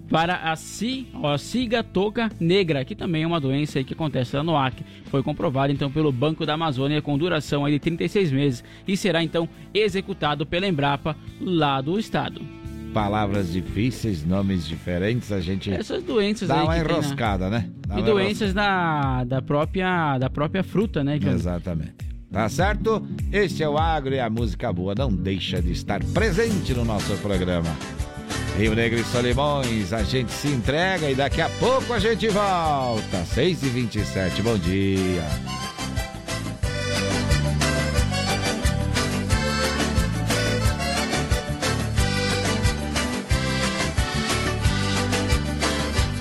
para 0.10 0.52
a, 0.52 0.56
ci, 0.56 1.08
a 1.24 1.38
cigatoca 1.38 2.30
negra, 2.40 2.86
que 2.86 2.96
também 2.96 3.24
é 3.24 3.28
uma 3.28 3.40
doença 3.40 3.84
que 3.84 3.94
acontece 3.94 4.38
no 4.44 4.56
Acre. 4.56 4.86
Foi 5.06 5.24
comprovado 5.24 5.74
então 5.74 5.92
pelo 5.92 6.12
Banco 6.12 6.46
da 6.46 6.54
Amazônia 6.54 7.02
com 7.02 7.18
duração 7.18 7.68
de 7.68 7.80
36 7.80 8.32
meses 8.32 8.64
e 8.88 8.96
será 8.96 9.24
então 9.24 9.50
executado 9.74 10.46
pela 10.46 10.68
Embrapa 10.68 11.16
lá 11.42 11.82
do 11.82 11.98
estado. 12.00 12.42
Palavras 12.96 13.52
difíceis, 13.52 14.26
nomes 14.26 14.66
diferentes, 14.66 15.30
a 15.30 15.42
gente 15.42 15.70
Essas 15.70 16.02
doenças 16.02 16.48
dá 16.48 16.56
aí 16.56 16.64
uma 16.64 16.74
tem 16.76 16.84
na- 16.86 16.90
enroscada, 16.92 17.50
né? 17.50 17.70
Dá 17.86 18.00
e 18.00 18.04
doenças 18.04 18.54
da, 18.54 19.26
da, 19.26 19.42
própria, 19.42 20.18
da 20.18 20.30
própria 20.30 20.64
fruta, 20.64 21.04
né, 21.04 21.20
Johnny? 21.20 21.34
Exatamente. 21.36 21.94
Tá 22.32 22.48
certo? 22.48 23.06
Este 23.34 23.62
é 23.64 23.68
o 23.68 23.78
Agro 23.78 24.16
e 24.16 24.20
a 24.22 24.30
música 24.30 24.72
boa 24.72 24.96
não 24.98 25.14
deixa 25.14 25.62
de 25.62 25.74
estar 25.74 26.02
presente 26.14 26.74
no 26.74 26.86
nosso 26.86 27.14
programa. 27.18 27.76
Rio 28.58 28.74
Negro 28.74 28.98
e 28.98 29.04
Solimões, 29.04 29.92
a 29.92 30.02
gente 30.02 30.32
se 30.32 30.48
entrega 30.48 31.12
e 31.12 31.16
daqui 31.16 31.42
a 31.42 31.50
pouco 31.60 31.92
a 31.92 32.00
gente 32.00 32.30
volta. 32.30 33.26
6 33.26 33.62
e 33.62 33.68
27 33.68 34.42
bom 34.42 34.58
dia. 34.58 35.22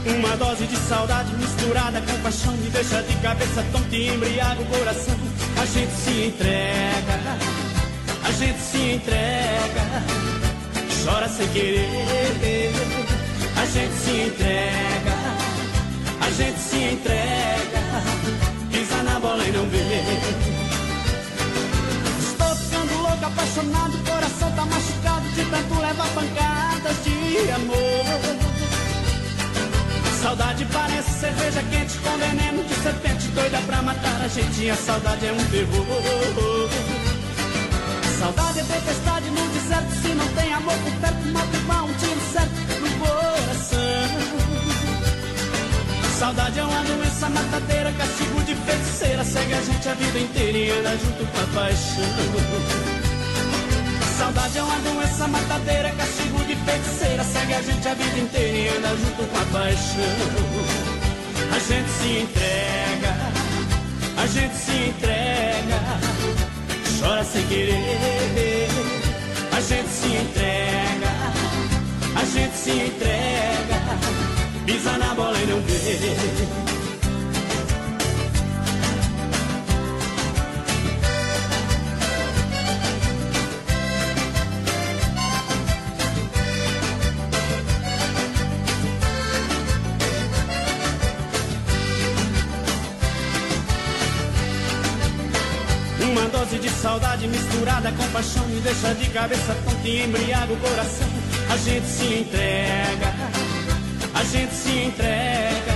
Uma 0.06 0.36
dose 0.36 0.66
de 0.66 0.76
saudade 0.76 1.34
misturada 1.36 2.00
com 2.02 2.22
paixão 2.22 2.52
me 2.58 2.68
deixa 2.68 3.02
de 3.02 3.16
cabeça 3.16 3.64
tonta 3.72 3.96
e 3.96 4.08
embriaga 4.08 4.60
o 4.60 4.66
coração. 4.66 5.16
A 5.60 5.64
gente 5.64 5.92
se 5.92 6.26
entrega, 6.26 7.38
a 8.22 8.32
gente 8.32 8.60
se 8.60 8.78
entrega, 8.92 9.82
chora 11.02 11.28
sem 11.28 11.48
querer. 11.48 12.72
A 13.56 13.66
gente 13.66 13.94
se 13.94 14.10
entrega, 14.10 15.14
a 16.20 16.30
gente 16.30 16.58
se 16.60 16.76
entrega, 16.76 17.80
pisa 18.70 19.02
na 19.04 19.18
bola 19.18 19.42
e 19.42 19.52
não 19.52 19.64
vê. 19.70 19.78
Estou 22.20 22.54
ficando 22.56 22.94
louco, 22.98 23.24
apaixonado, 23.24 23.94
o 23.94 24.04
coração 24.04 24.52
tá 24.52 24.66
machucado 24.66 25.28
de 25.30 25.44
tanto 25.46 25.80
levar 25.80 26.08
pancadas 26.08 27.04
de 27.04 27.50
amor. 27.52 28.63
Saudade 30.24 30.64
parece 30.72 31.10
cerveja 31.20 31.62
quente 31.70 31.98
com 31.98 32.16
veneno 32.16 32.64
de 32.64 32.74
serpente 32.76 33.28
doida 33.28 33.58
pra 33.66 33.82
matar 33.82 34.22
a 34.22 34.28
gente. 34.28 34.70
A 34.70 34.74
saudade 34.74 35.26
é 35.26 35.32
um 35.32 35.44
terror. 35.50 36.70
Saudade 38.18 38.60
é 38.60 38.62
tempestade 38.62 39.28
no 39.28 39.46
deserto. 39.48 39.92
Se 40.00 40.08
não 40.14 40.26
tem 40.28 40.54
amor 40.54 40.72
por 40.78 40.92
perto, 40.92 41.26
mata 41.28 41.54
igual 41.54 41.84
um 41.84 41.92
tiro 41.92 42.20
certo 42.32 42.54
no 42.80 42.90
coração. 43.04 43.78
Saudade 46.18 46.58
é 46.58 46.64
uma 46.64 46.82
doença 46.84 47.28
matadeira, 47.28 47.92
castigo 47.92 48.42
de 48.44 48.54
feiticeira. 48.54 49.24
Segue 49.24 49.52
a 49.52 49.60
gente 49.60 49.88
a 49.90 49.94
vida 49.94 50.18
inteira 50.20 50.56
e 50.56 50.70
anda 50.70 50.96
junto 50.96 51.26
com 51.26 51.38
a 51.38 51.46
paixão. 51.54 52.02
Saudade 54.16 54.56
é 54.56 54.62
uma 54.62 54.78
doença 54.78 55.28
matadeira, 55.28 55.90
castigo 55.90 56.23
feiticeira. 56.64 57.24
Segue 57.24 57.54
a 57.54 57.62
gente 57.62 57.88
a 57.88 57.94
vida 57.94 58.18
inteira 58.18 58.58
e 58.58 58.68
anda 58.76 58.88
junto 58.88 59.24
com 59.30 59.38
a 59.38 59.44
paixão. 59.46 60.84
A 61.52 61.58
gente 61.58 61.90
se 61.90 62.08
entrega, 62.18 63.16
a 64.16 64.26
gente 64.26 64.56
se 64.56 64.72
entrega, 64.72 65.80
chora 66.98 67.24
sem 67.24 67.46
querer. 67.46 68.68
A 69.52 69.60
gente 69.60 69.88
se 69.88 70.08
entrega, 70.08 71.12
a 72.16 72.24
gente 72.24 72.56
se 72.56 72.70
entrega, 72.70 73.80
pisa 74.66 74.98
na 74.98 75.14
bola 75.14 75.38
e 75.38 75.46
não 75.46 75.60
vê. 75.60 76.73
Saudade 96.94 97.26
misturada 97.26 97.90
com 97.90 98.08
paixão 98.12 98.46
me 98.46 98.60
deixa 98.60 98.94
de 98.94 99.10
cabeça 99.10 99.52
tonta 99.64 99.88
e 99.88 100.04
embriaga 100.04 100.52
o 100.52 100.56
coração. 100.58 101.08
A 101.50 101.56
gente 101.56 101.86
se 101.86 102.04
entrega, 102.04 103.12
a 104.14 104.22
gente 104.22 104.54
se 104.54 104.70
entrega, 104.70 105.74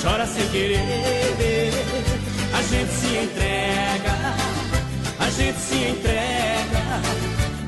chora 0.00 0.26
sem 0.26 0.48
querer. 0.48 0.80
A 2.54 2.62
gente 2.62 2.92
se 2.94 3.14
entrega, 3.14 4.36
a 5.18 5.30
gente 5.30 5.60
se 5.60 5.74
entrega, 5.74 6.82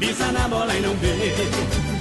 pisa 0.01 0.33
na 0.33 0.49
bola 0.49 0.75
e 0.75 0.81
não 0.81 0.97
vê. 0.97 1.92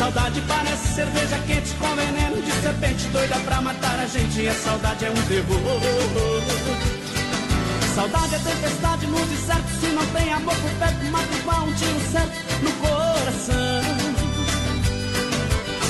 Saudade 0.00 0.40
parece 0.48 0.94
cerveja 0.94 1.38
quente 1.46 1.74
com 1.74 1.94
veneno 1.94 2.40
de 2.40 2.50
serpente 2.62 3.06
doida 3.08 3.38
pra 3.40 3.60
matar 3.60 4.00
a 4.00 4.06
gente. 4.06 4.40
E 4.40 4.48
a 4.48 4.54
saudade 4.54 5.04
é 5.04 5.10
um 5.10 5.22
terror. 5.28 5.60
Saudade 7.94 8.34
é 8.34 8.38
tempestade 8.38 9.06
no 9.06 9.26
deserto. 9.26 9.68
Se 9.78 9.88
não 9.88 10.06
tem 10.06 10.32
amor 10.32 10.54
por 10.54 10.70
perto, 10.70 11.04
mata 11.12 11.36
igual 11.36 11.64
um 11.66 11.74
tiro 11.74 12.00
certo 12.10 12.32
no 12.62 12.72
coração. 12.80 13.82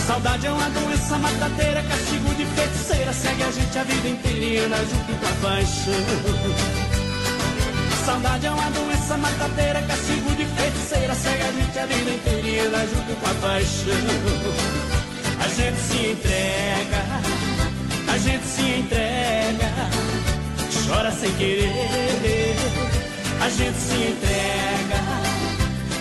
Saudade 0.09 0.45
é 0.45 0.51
uma 0.51 0.71
doença 0.71 1.17
matadeira, 1.17 1.81
castigo 1.85 2.35
de 2.35 2.47
feiticeira. 2.47 3.13
Segue 3.13 3.45
a 3.45 3.51
gente 3.53 3.79
a 3.79 3.85
vida 3.85 4.09
inteira 4.09 4.77
junto 4.87 5.21
com 5.21 5.27
a 5.27 5.51
paixão. 5.51 6.80
Saudade 8.05 8.47
é 8.47 8.51
uma 8.51 8.71
doença 8.71 9.17
matadeira, 9.19 9.83
castigo 9.83 10.35
de 10.35 10.47
feiticeira. 10.47 11.15
Segue 11.15 11.43
a 11.43 11.53
gente 11.53 11.79
a 11.79 11.87
vida 11.87 12.11
inteira 12.11 12.49
e 12.49 12.59
anda 12.61 12.79
junto 12.79 13.15
com 13.21 13.27
a 13.27 13.35
paixão. 13.35 13.93
A 15.39 15.49
gente 15.49 15.81
se 15.81 16.07
entrega, 16.13 17.03
a 18.09 18.19
gente 18.19 18.45
se 18.47 18.63
entrega, 18.63 19.71
chora 20.87 21.11
sem 21.13 21.31
querer. 21.35 22.57
A 23.43 23.49
gente 23.49 23.79
se 23.79 23.95
entrega, 23.95 25.01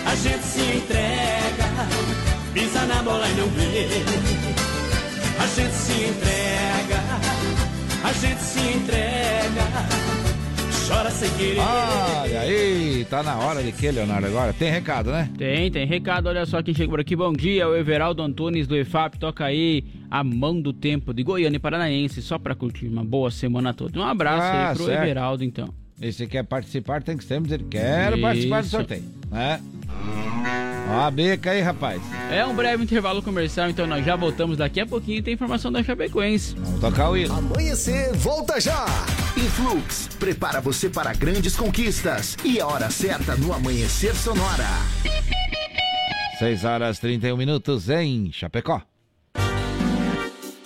a 0.06 0.14
gente 0.14 0.44
se 0.44 0.60
entrega, 0.60 1.88
pisa 2.54 2.86
na 2.86 3.02
bola 3.02 3.28
e 3.28 3.34
não 3.34 3.48
vê. 3.48 3.88
A 5.38 5.46
gente 5.46 5.74
se 5.74 5.92
entrega, 5.92 7.02
a 8.04 8.12
gente 8.12 8.42
se 8.42 8.58
entrega 8.60 10.19
chora 10.90 11.10
sem 11.10 11.30
querer. 11.34 11.60
Olha 11.60 12.40
aí, 12.40 13.06
tá 13.08 13.22
na 13.22 13.36
hora 13.38 13.62
de 13.62 13.70
que, 13.72 13.90
Leonardo, 13.90 14.26
agora? 14.26 14.52
Tem 14.52 14.70
recado, 14.70 15.10
né? 15.12 15.30
Tem, 15.38 15.70
tem 15.70 15.86
recado. 15.86 16.26
Olha 16.28 16.44
só 16.44 16.60
quem 16.62 16.74
chegou 16.74 16.90
por 16.92 17.00
aqui. 17.00 17.14
Bom 17.14 17.32
dia, 17.32 17.68
o 17.68 17.76
Everaldo 17.76 18.22
Antunes 18.22 18.66
do 18.66 18.76
EFAP. 18.76 19.18
Toca 19.18 19.44
aí 19.44 19.84
a 20.10 20.24
mão 20.24 20.60
do 20.60 20.72
tempo 20.72 21.14
de 21.14 21.22
Goiânia 21.22 21.56
e 21.56 21.60
Paranaense, 21.60 22.20
só 22.20 22.38
pra 22.38 22.54
curtir 22.54 22.88
uma 22.88 23.04
boa 23.04 23.30
semana 23.30 23.72
toda. 23.72 23.98
Um 23.98 24.02
abraço 24.04 24.42
Ah, 24.42 24.70
aí 24.70 24.74
pro 24.76 24.86
certo. 24.86 25.02
Everaldo, 25.04 25.44
então. 25.44 25.72
E 26.02 26.10
se 26.12 26.26
quer 26.26 26.42
participar, 26.44 27.02
tem 27.02 27.16
que 27.16 27.22
sempre 27.24 27.44
dizer 27.44 27.62
quero 27.68 28.16
Isso. 28.16 28.22
participar 28.22 28.62
do 28.62 28.68
sorteio, 28.68 29.04
né? 29.30 29.60
Ó 30.90 31.00
a 31.02 31.10
beca 31.10 31.52
aí, 31.52 31.60
rapaz. 31.60 32.02
É 32.30 32.44
um 32.44 32.54
breve 32.54 32.82
intervalo 32.82 33.22
comercial, 33.22 33.70
então 33.70 33.86
nós 33.86 34.04
já 34.04 34.16
voltamos 34.16 34.56
daqui 34.56 34.80
a 34.80 34.86
pouquinho 34.86 35.18
e 35.18 35.22
tem 35.22 35.34
informação 35.34 35.70
da 35.70 35.82
Chapecoense. 35.82 36.56
Vamos 36.58 36.80
tocar 36.80 37.10
o 37.10 37.16
hino. 37.16 37.32
Amanhecer, 37.32 38.12
volta 38.16 38.60
já! 38.60 38.84
Influx 39.36 40.08
prepara 40.18 40.60
você 40.60 40.90
para 40.90 41.12
grandes 41.14 41.54
conquistas 41.54 42.36
e 42.44 42.60
a 42.60 42.66
hora 42.66 42.90
certa 42.90 43.36
no 43.36 43.52
Amanhecer 43.52 44.14
Sonora. 44.16 44.66
6 46.40 46.64
horas 46.64 46.98
31 46.98 47.36
minutos 47.36 47.88
em 47.88 48.32
Chapecó. 48.32 48.82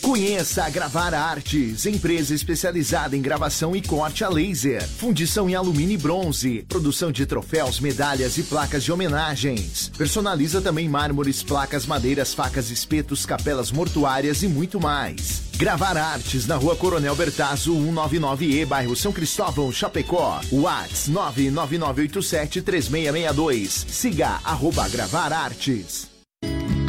Conheça 0.00 0.64
a 0.64 0.70
Gravar 0.70 1.12
Artes, 1.14 1.86
empresa 1.86 2.34
especializada 2.34 3.16
em 3.16 3.22
gravação 3.22 3.76
e 3.76 3.82
corte 3.82 4.24
a 4.24 4.28
laser, 4.28 4.84
fundição 4.86 5.48
em 5.48 5.54
alumínio 5.54 5.94
e 5.94 5.98
bronze, 5.98 6.64
produção 6.68 7.12
de 7.12 7.24
troféus, 7.26 7.80
medalhas 7.80 8.36
e 8.38 8.42
placas 8.42 8.84
de 8.84 8.92
homenagens. 8.92 9.90
Personaliza 9.96 10.60
também 10.60 10.88
mármores, 10.88 11.42
placas, 11.42 11.86
madeiras, 11.86 12.34
facas, 12.34 12.70
espetos, 12.70 13.24
capelas 13.26 13.70
mortuárias 13.70 14.42
e 14.42 14.48
muito 14.48 14.80
mais. 14.80 15.42
Gravar 15.56 15.96
Artes 15.96 16.46
na 16.46 16.56
Rua 16.56 16.76
Coronel 16.76 17.14
Bertazzo, 17.14 17.74
199E, 17.74 18.66
bairro 18.66 18.96
São 18.96 19.12
Cristóvão, 19.12 19.70
Chapecó. 19.72 20.40
Whats 20.50 21.08
999873662. 21.08 23.84
Siga 23.88 24.40
arroba 24.44 24.88
Gravar 24.88 25.32
Artes. 25.32 26.11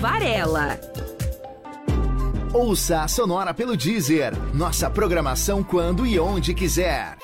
Varela. 0.00 0.78
Ouça 2.52 3.02
a 3.02 3.08
Sonora 3.08 3.52
pelo 3.52 3.76
Deezer. 3.76 4.32
Nossa 4.54 4.88
programação 4.88 5.62
quando 5.62 6.06
e 6.06 6.18
onde 6.18 6.54
quiser. 6.54 7.16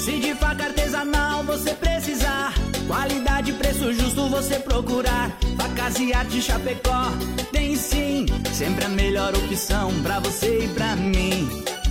Se 0.00 0.18
de 0.18 0.34
faca 0.34 0.64
artesanal 0.64 1.44
você 1.44 1.72
precisar, 1.74 2.52
qualidade 2.86 3.50
e 3.50 3.54
preço 3.54 3.92
justo 3.92 4.28
você 4.28 4.58
procurar. 4.58 5.30
Facas 5.56 5.98
e 5.98 6.12
arte 6.12 6.42
Chapecó 6.42 7.10
tem 7.52 7.76
sim, 7.76 8.26
sempre 8.52 8.84
a 8.84 8.88
melhor 8.88 9.34
opção 9.34 9.90
pra 10.02 10.18
você 10.20 10.64
e 10.64 10.68
pra 10.68 10.96
mim. 10.96 11.48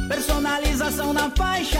Personalização 0.08 1.14
na 1.14 1.30
faixa, 1.32 1.80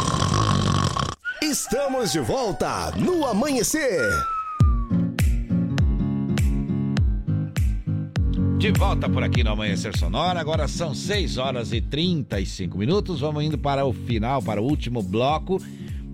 Estamos 1.51 2.13
de 2.13 2.21
volta 2.21 2.91
no 2.91 3.25
amanhecer. 3.25 3.99
De 8.57 8.71
volta 8.71 9.09
por 9.09 9.21
aqui 9.21 9.43
no 9.43 9.51
Amanhecer 9.51 9.97
Sonora, 9.97 10.39
agora 10.39 10.65
são 10.69 10.95
6 10.95 11.37
horas 11.37 11.73
e 11.73 11.81
35 11.81 12.77
minutos. 12.77 13.19
Vamos 13.19 13.43
indo 13.43 13.57
para 13.57 13.85
o 13.85 13.91
final, 13.91 14.41
para 14.41 14.61
o 14.61 14.65
último 14.65 15.03
bloco 15.03 15.61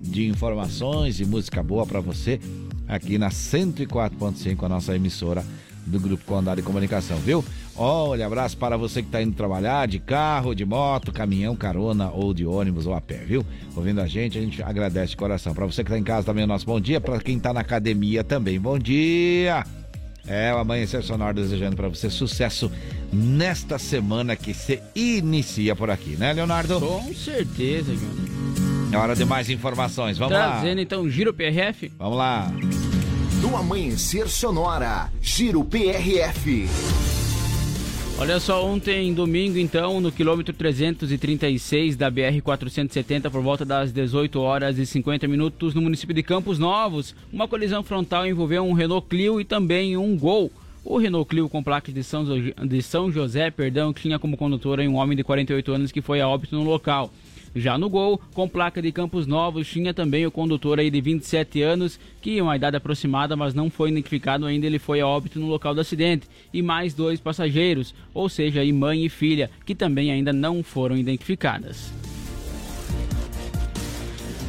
de 0.01 0.27
informações 0.27 1.19
e 1.19 1.26
música 1.26 1.61
boa 1.61 1.85
para 1.85 1.99
você 1.99 2.39
aqui 2.88 3.19
na 3.19 3.30
104.5, 3.30 4.64
a 4.64 4.69
nossa 4.69 4.95
emissora 4.95 5.45
do 5.85 5.99
Grupo 5.99 6.26
Condado 6.26 6.57
de 6.57 6.64
Comunicação, 6.64 7.18
viu? 7.18 7.45
Olha, 7.77 8.25
abraço 8.25 8.57
para 8.57 8.75
você 8.75 9.03
que 9.03 9.07
está 9.07 9.21
indo 9.21 9.35
trabalhar 9.35 9.87
de 9.87 9.99
carro, 9.99 10.55
de 10.55 10.65
moto, 10.65 11.11
caminhão, 11.11 11.55
carona 11.55 12.09
ou 12.09 12.33
de 12.33 12.43
ônibus 12.43 12.87
ou 12.87 12.95
a 12.95 12.99
pé, 12.99 13.17
viu? 13.17 13.45
Ouvindo 13.75 14.01
a 14.01 14.07
gente, 14.07 14.35
a 14.37 14.41
gente 14.41 14.63
agradece 14.63 15.11
de 15.11 15.17
coração. 15.17 15.53
Para 15.53 15.65
você 15.65 15.83
que 15.83 15.89
está 15.89 15.99
em 15.99 16.03
casa 16.03 16.25
também, 16.25 16.43
o 16.43 16.47
nosso 16.47 16.65
bom 16.65 16.79
dia. 16.79 16.99
Para 16.99 17.19
quem 17.19 17.37
está 17.37 17.53
na 17.53 17.59
academia 17.61 18.23
também, 18.23 18.59
bom 18.59 18.79
dia! 18.79 19.63
É, 20.27 20.53
o 20.53 20.57
Amanhecer 20.57 21.03
Sonoro 21.03 21.35
desejando 21.35 21.75
para 21.75 21.87
você 21.87 22.09
sucesso 22.09 22.69
nesta 23.13 23.77
semana 23.77 24.35
que 24.35 24.53
se 24.53 24.81
inicia 24.93 25.75
por 25.75 25.89
aqui, 25.89 26.17
né, 26.17 26.33
Leonardo? 26.33 26.81
Com 26.81 27.13
certeza, 27.13 27.93
Johnny. 27.93 28.91
É 28.91 28.97
hora 28.97 29.15
de 29.15 29.23
mais 29.23 29.49
informações, 29.49 30.17
vamos 30.17 30.33
lá. 30.33 30.53
Trazendo 30.53 30.81
então 30.81 31.09
Giro 31.09 31.33
PRF. 31.33 31.91
Vamos 31.97 32.17
lá. 32.17 32.51
No 33.41 33.55
Amanhecer 33.55 34.27
Sonora, 34.27 35.11
Giro 35.21 35.63
PRF. 35.63 36.67
Olha 38.19 38.39
só, 38.39 38.65
ontem, 38.65 39.14
domingo, 39.14 39.60
então, 39.60 40.02
no 40.02 40.11
quilômetro 40.11 40.52
336 40.52 41.95
da 41.95 42.11
BR-470, 42.11 43.30
por 43.30 43.44
volta 43.44 43.64
das 43.64 43.91
18 43.91 44.41
horas 44.41 44.80
e 44.80 44.88
50 44.88 45.27
minutos, 45.27 45.76
no 45.76 45.84
município 45.84 46.15
de 46.15 46.23
Campos 46.23 46.57
Novos, 46.57 47.14
uma 47.31 47.48
colisão 47.48 47.84
frontal 47.84 48.26
envolveu 48.26 48.65
um 48.65 48.73
Renault 48.73 49.07
Clio 49.07 49.39
e 49.39 49.45
também 49.45 49.95
um 49.95 50.18
Gol. 50.18 50.52
O 50.84 50.98
Renault 50.98 51.30
Clio 51.30 51.48
com 51.48 51.61
placa 51.61 51.91
de 51.91 52.03
São, 52.03 52.26
de 52.26 52.81
São 52.81 53.11
José, 53.11 53.52
perdão, 53.52 53.94
tinha 53.94 54.18
como 54.18 54.35
condutor 54.35 54.80
um 54.80 54.95
homem 54.95 55.15
de 55.15 55.23
48 55.23 55.72
anos 55.72 55.91
que 55.91 56.02
foi 56.02 56.19
a 56.19 56.27
óbito 56.27 56.56
no 56.56 56.64
local. 56.64 57.14
Já 57.55 57.77
no 57.77 57.89
Gol, 57.89 58.21
com 58.33 58.47
placa 58.47 58.81
de 58.81 58.91
Campos 58.91 59.27
Novos, 59.27 59.67
tinha 59.67 59.93
também 59.93 60.25
o 60.25 60.31
condutor 60.31 60.79
aí 60.79 60.89
de 60.89 61.01
27 61.01 61.61
anos, 61.61 61.99
que 62.21 62.41
uma 62.41 62.55
idade 62.55 62.77
aproximada, 62.77 63.35
mas 63.35 63.53
não 63.53 63.69
foi 63.69 63.89
identificado 63.89 64.45
ainda, 64.45 64.65
ele 64.65 64.79
foi 64.79 65.01
a 65.01 65.07
óbito 65.07 65.39
no 65.39 65.47
local 65.47 65.73
do 65.73 65.81
acidente, 65.81 66.27
e 66.53 66.61
mais 66.61 66.93
dois 66.93 67.19
passageiros, 67.19 67.93
ou 68.13 68.29
seja, 68.29 68.61
aí 68.61 68.71
mãe 68.71 69.05
e 69.05 69.09
filha, 69.09 69.49
que 69.65 69.75
também 69.75 70.11
ainda 70.11 70.33
não 70.33 70.63
foram 70.63 70.97
identificadas. 70.97 71.91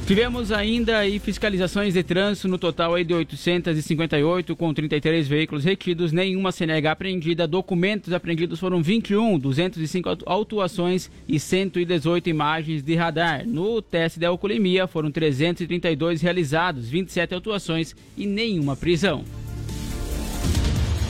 Tivemos 0.09 0.51
ainda 0.51 0.97
aí 0.97 1.19
fiscalizações 1.19 1.93
de 1.93 2.03
trânsito 2.03 2.49
no 2.49 2.57
total 2.57 2.95
aí 2.95 3.05
de 3.05 3.13
858 3.13 4.57
com 4.57 4.73
33 4.73 5.29
veículos 5.29 5.65
retidos, 5.65 6.13
nenhuma 6.13 6.51
CNH 6.51 6.93
apreendida, 6.93 7.47
documentos 7.47 8.15
apreendidos 8.15 8.59
foram 8.59 8.83
21, 8.83 9.39
205 9.39 10.21
autuações 10.25 11.11
e 11.29 11.39
118 11.39 12.31
imagens 12.31 12.83
de 12.83 12.95
radar. 12.95 13.47
No 13.47 13.83
teste 13.83 14.19
de 14.19 14.25
alcoolemia 14.25 14.87
foram 14.87 15.11
332 15.11 16.23
realizados, 16.23 16.89
27 16.89 17.35
autuações 17.35 17.95
e 18.17 18.25
nenhuma 18.25 18.75
prisão. 18.75 19.23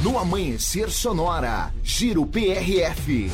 No 0.02 0.18
Amanhecer 0.18 0.90
Sonora, 0.90 1.72
Giro 1.84 2.26
PRF. 2.26 3.30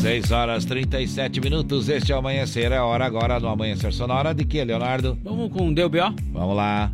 6 0.00 0.30
horas 0.30 0.64
37 0.64 1.40
minutos, 1.40 1.88
este 1.88 2.12
é 2.12 2.14
o 2.14 2.18
amanhecer, 2.18 2.70
é 2.70 2.80
hora 2.80 3.06
agora 3.06 3.40
do 3.40 3.48
amanhecer 3.48 3.92
sonora 3.92 4.34
de 4.34 4.44
que, 4.44 4.62
Leonardo? 4.62 5.18
Vamos 5.24 5.50
com 5.50 5.68
o 5.68 5.74
DBO? 5.74 6.14
Vamos 6.32 6.56
lá. 6.56 6.92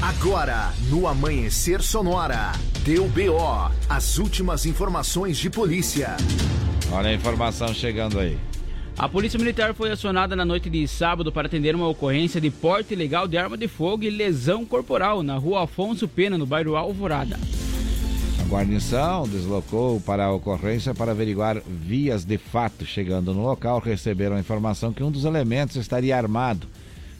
Agora, 0.00 0.72
no 0.88 1.06
Amanhecer 1.06 1.82
Sonora, 1.82 2.52
deu 2.84 3.06
BO, 3.06 3.70
as 3.86 4.16
últimas 4.16 4.64
informações 4.64 5.36
de 5.36 5.50
polícia. 5.50 6.16
Olha 6.90 7.10
a 7.10 7.12
informação 7.12 7.72
chegando 7.74 8.18
aí. 8.18 8.38
A 8.98 9.08
Polícia 9.08 9.38
Militar 9.38 9.74
foi 9.74 9.90
acionada 9.90 10.34
na 10.34 10.44
noite 10.44 10.70
de 10.70 10.88
sábado 10.88 11.30
para 11.30 11.46
atender 11.46 11.74
uma 11.74 11.86
ocorrência 11.86 12.40
de 12.40 12.50
porte 12.50 12.94
ilegal 12.94 13.28
de 13.28 13.36
arma 13.36 13.58
de 13.58 13.68
fogo 13.68 14.02
e 14.04 14.10
lesão 14.10 14.64
corporal 14.64 15.22
na 15.22 15.36
rua 15.36 15.64
Afonso 15.64 16.08
Pena, 16.08 16.38
no 16.38 16.46
bairro 16.46 16.76
Alvorada. 16.76 17.38
Guarnição 18.50 19.28
deslocou 19.28 20.00
para 20.00 20.24
a 20.24 20.32
ocorrência 20.32 20.92
para 20.92 21.12
averiguar 21.12 21.62
vias 21.64 22.24
de 22.24 22.36
fato. 22.36 22.84
Chegando 22.84 23.32
no 23.32 23.44
local, 23.44 23.78
receberam 23.78 24.34
a 24.34 24.40
informação 24.40 24.92
que 24.92 25.04
um 25.04 25.10
dos 25.10 25.24
elementos 25.24 25.76
estaria 25.76 26.16
armado. 26.16 26.66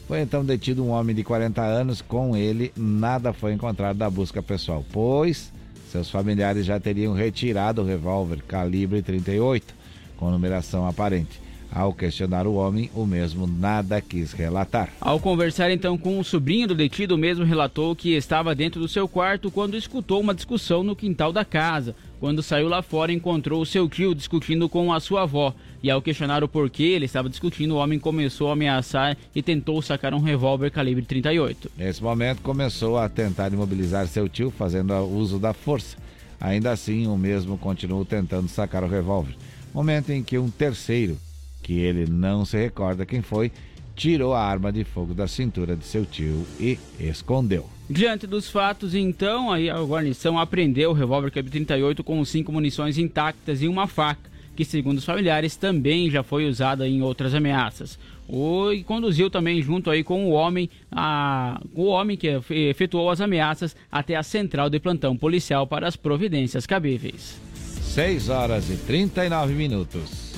Foi 0.08 0.20
então 0.20 0.44
detido 0.44 0.84
um 0.84 0.90
homem 0.90 1.14
de 1.14 1.22
40 1.22 1.62
anos. 1.62 2.02
Com 2.02 2.36
ele, 2.36 2.72
nada 2.76 3.32
foi 3.32 3.52
encontrado 3.52 3.96
da 3.96 4.10
busca 4.10 4.42
pessoal, 4.42 4.84
pois 4.92 5.52
seus 5.88 6.10
familiares 6.10 6.66
já 6.66 6.80
teriam 6.80 7.14
retirado 7.14 7.80
o 7.80 7.86
revólver 7.86 8.42
calibre 8.42 9.00
38, 9.00 9.72
com 10.16 10.32
numeração 10.32 10.84
aparente. 10.84 11.40
Ao 11.72 11.92
questionar 11.92 12.46
o 12.46 12.54
homem, 12.54 12.90
o 12.94 13.06
mesmo 13.06 13.46
nada 13.46 14.00
quis 14.00 14.32
relatar. 14.32 14.90
Ao 15.00 15.20
conversar 15.20 15.70
então 15.70 15.96
com 15.96 16.18
o 16.18 16.24
sobrinho 16.24 16.66
do 16.66 16.74
detido, 16.74 17.14
o 17.14 17.18
mesmo 17.18 17.44
relatou 17.44 17.94
que 17.94 18.14
estava 18.14 18.54
dentro 18.54 18.80
do 18.80 18.88
seu 18.88 19.06
quarto 19.06 19.50
quando 19.50 19.76
escutou 19.76 20.20
uma 20.20 20.34
discussão 20.34 20.82
no 20.82 20.96
quintal 20.96 21.32
da 21.32 21.44
casa. 21.44 21.94
Quando 22.18 22.42
saiu 22.42 22.68
lá 22.68 22.82
fora, 22.82 23.12
encontrou 23.12 23.62
o 23.62 23.66
seu 23.66 23.88
tio 23.88 24.14
discutindo 24.14 24.68
com 24.68 24.92
a 24.92 25.00
sua 25.00 25.22
avó. 25.22 25.54
E 25.82 25.90
ao 25.90 26.02
questionar 26.02 26.44
o 26.44 26.48
porquê 26.48 26.82
ele 26.82 27.06
estava 27.06 27.30
discutindo, 27.30 27.74
o 27.74 27.78
homem 27.78 27.98
começou 27.98 28.50
a 28.50 28.52
ameaçar 28.52 29.16
e 29.34 29.40
tentou 29.40 29.80
sacar 29.80 30.12
um 30.12 30.20
revólver 30.20 30.70
calibre 30.70 31.04
38. 31.04 31.70
Nesse 31.78 32.02
momento, 32.02 32.42
começou 32.42 32.98
a 32.98 33.08
tentar 33.08 33.52
imobilizar 33.52 34.06
seu 34.06 34.28
tio, 34.28 34.50
fazendo 34.50 34.94
uso 35.06 35.38
da 35.38 35.54
força. 35.54 35.96
Ainda 36.38 36.72
assim, 36.72 37.06
o 37.06 37.16
mesmo 37.16 37.56
continuou 37.56 38.04
tentando 38.04 38.48
sacar 38.48 38.82
o 38.82 38.88
revólver. 38.88 39.34
Momento 39.72 40.10
em 40.10 40.22
que 40.22 40.36
um 40.36 40.50
terceiro, 40.50 41.16
que 41.62 41.78
ele 41.78 42.10
não 42.10 42.44
se 42.44 42.56
recorda 42.56 43.06
quem 43.06 43.22
foi, 43.22 43.52
tirou 44.00 44.32
a 44.32 44.42
arma 44.42 44.72
de 44.72 44.82
fogo 44.82 45.12
da 45.12 45.28
cintura 45.28 45.76
de 45.76 45.84
seu 45.84 46.06
tio 46.06 46.46
e 46.58 46.78
escondeu. 46.98 47.68
Diante 47.88 48.26
dos 48.26 48.48
fatos, 48.48 48.94
então, 48.94 49.52
a 49.52 49.82
guarnição 49.82 50.38
apreendeu 50.38 50.90
o 50.90 50.94
revólver 50.94 51.30
calibre 51.30 51.50
38 51.50 52.02
com 52.02 52.24
cinco 52.24 52.50
munições 52.50 52.96
intactas 52.96 53.60
e 53.60 53.68
uma 53.68 53.86
faca, 53.86 54.30
que 54.56 54.64
segundo 54.64 54.98
os 54.98 55.04
familiares 55.04 55.56
também 55.56 56.10
já 56.10 56.22
foi 56.22 56.48
usada 56.48 56.88
em 56.88 57.02
outras 57.02 57.34
ameaças. 57.34 57.98
O, 58.26 58.72
e 58.72 58.84
conduziu 58.84 59.28
também 59.28 59.60
junto 59.60 59.90
aí 59.90 60.04
com 60.04 60.24
o 60.26 60.30
homem, 60.30 60.70
a, 60.90 61.60
o 61.74 61.86
homem 61.86 62.16
que 62.16 62.28
efetuou 62.48 63.10
as 63.10 63.20
ameaças 63.20 63.74
até 63.90 64.14
a 64.14 64.22
central 64.22 64.70
de 64.70 64.78
plantão 64.78 65.16
policial 65.16 65.66
para 65.66 65.88
as 65.88 65.96
providências 65.96 66.64
cabíveis. 66.64 67.40
6 67.82 68.28
horas 68.28 68.70
e 68.70 68.76
39 68.76 69.52
minutos. 69.52 70.29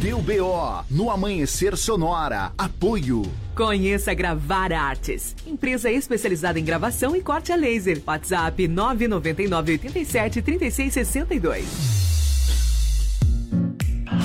Deu 0.00 0.18
BO 0.22 0.84
no 0.88 1.10
Amanhecer 1.10 1.76
Sonora. 1.76 2.52
Apoio. 2.56 3.22
Conheça 3.54 4.14
Gravar 4.14 4.72
Artes, 4.72 5.36
empresa 5.46 5.90
especializada 5.90 6.58
em 6.58 6.64
gravação 6.64 7.14
e 7.14 7.20
corte 7.20 7.52
a 7.52 7.56
laser. 7.56 8.02
WhatsApp 8.06 8.66
999 8.66 9.72
87 9.72 10.40
36 10.40 10.92
62. 10.94 11.66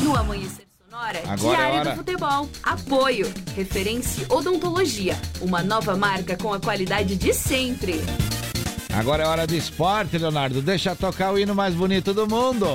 No 0.01 0.15
Amanhecer 0.15 0.65
Sonora, 0.89 1.19
Agora 1.27 1.53
é 1.53 1.57
Diário 1.57 1.79
hora. 1.79 1.91
do 1.91 1.97
Futebol. 1.97 2.49
Apoio. 2.63 3.33
Referência 3.53 4.25
Odontologia. 4.29 5.17
Uma 5.41 5.61
nova 5.61 5.97
marca 5.97 6.37
com 6.37 6.53
a 6.53 6.59
qualidade 6.59 7.17
de 7.17 7.33
sempre. 7.33 7.99
Agora 8.93 9.23
é 9.23 9.27
hora 9.27 9.45
do 9.45 9.53
esporte, 9.55 10.17
Leonardo. 10.17 10.61
Deixa 10.61 10.95
tocar 10.95 11.33
o 11.33 11.39
hino 11.39 11.53
mais 11.53 11.75
bonito 11.75 12.13
do 12.13 12.25
mundo. 12.25 12.65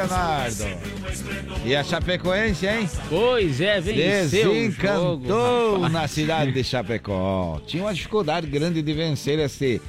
Leonardo. 0.00 0.64
E 1.64 1.76
a 1.76 1.84
Chapecoense, 1.84 2.66
hein? 2.66 2.88
Pois 3.08 3.60
é, 3.60 3.80
venceu 3.80 4.50
o 4.50 4.54
Desencantou 4.54 5.26
jogo, 5.26 5.74
rapaz. 5.74 5.92
na 5.92 6.08
cidade 6.08 6.52
de 6.52 6.62
Chapecó. 6.64 7.60
Tinha 7.66 7.82
uma 7.82 7.94
dificuldade 7.94 8.46
grande 8.46 8.80
de 8.82 8.92
vencer 8.92 9.38
esse, 9.38 9.80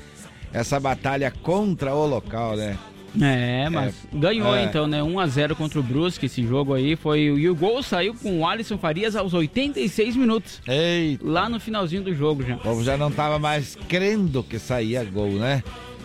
essa 0.51 0.79
batalha 0.79 1.31
contra 1.41 1.95
o 1.95 2.05
local, 2.05 2.55
né? 2.55 2.77
É, 3.19 3.69
mas 3.69 3.93
ganhou 4.13 4.55
é. 4.55 4.63
então, 4.63 4.87
né? 4.87 5.01
1x0 5.01 5.53
contra 5.55 5.79
o 5.79 5.83
Brusque, 5.83 6.27
esse 6.27 6.45
jogo 6.45 6.73
aí 6.73 6.95
foi. 6.95 7.23
E 7.23 7.49
o 7.49 7.55
gol 7.55 7.83
saiu 7.83 8.13
com 8.13 8.39
o 8.39 8.47
Alisson 8.47 8.77
Farias 8.77 9.17
aos 9.17 9.33
86 9.33 10.15
minutos. 10.15 10.61
Eita. 10.65 11.25
Lá 11.25 11.49
no 11.49 11.59
finalzinho 11.59 12.03
do 12.03 12.15
jogo 12.15 12.41
já. 12.43 12.55
O 12.55 12.59
povo 12.59 12.83
já 12.83 12.95
não 12.95 13.11
tava 13.11 13.37
mais 13.37 13.77
crendo 13.89 14.41
que 14.41 14.57
saía 14.57 15.03
gol, 15.03 15.31
né? 15.31 15.61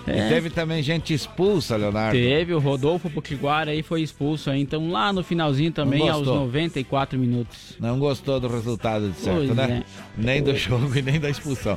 É. 0.07 0.27
E 0.27 0.29
teve 0.29 0.51
também 0.51 0.83
gente 0.83 1.13
expulsa, 1.13 1.77
Leonardo. 1.77 2.17
Teve 2.17 2.55
o 2.55 2.59
Rodolfo 2.59 3.11
Potiguara 3.11 3.73
aí 3.73 3.83
foi 3.83 4.03
expulso 4.03 4.51
aí, 4.51 4.61
então 4.61 4.91
lá 4.91 5.13
no 5.13 5.25
finalzinho 5.25 5.73
também 5.73 6.09
aos 6.09 6.27
gostou? 6.27 6.47
94 6.47 7.19
minutos. 7.19 7.77
Não 7.81 7.99
gostou 7.99 8.39
do 8.39 8.49
resultado 8.49 9.11
de 9.11 9.17
certo, 9.19 9.37
Pois 9.47 9.57
né? 9.57 9.83
é. 9.83 10.23
Nem 10.23 10.43
do 10.43 10.55
jogo 10.57 10.97
e 10.97 11.03
nem 11.03 11.19
da 11.19 11.29
expulsão. 11.29 11.77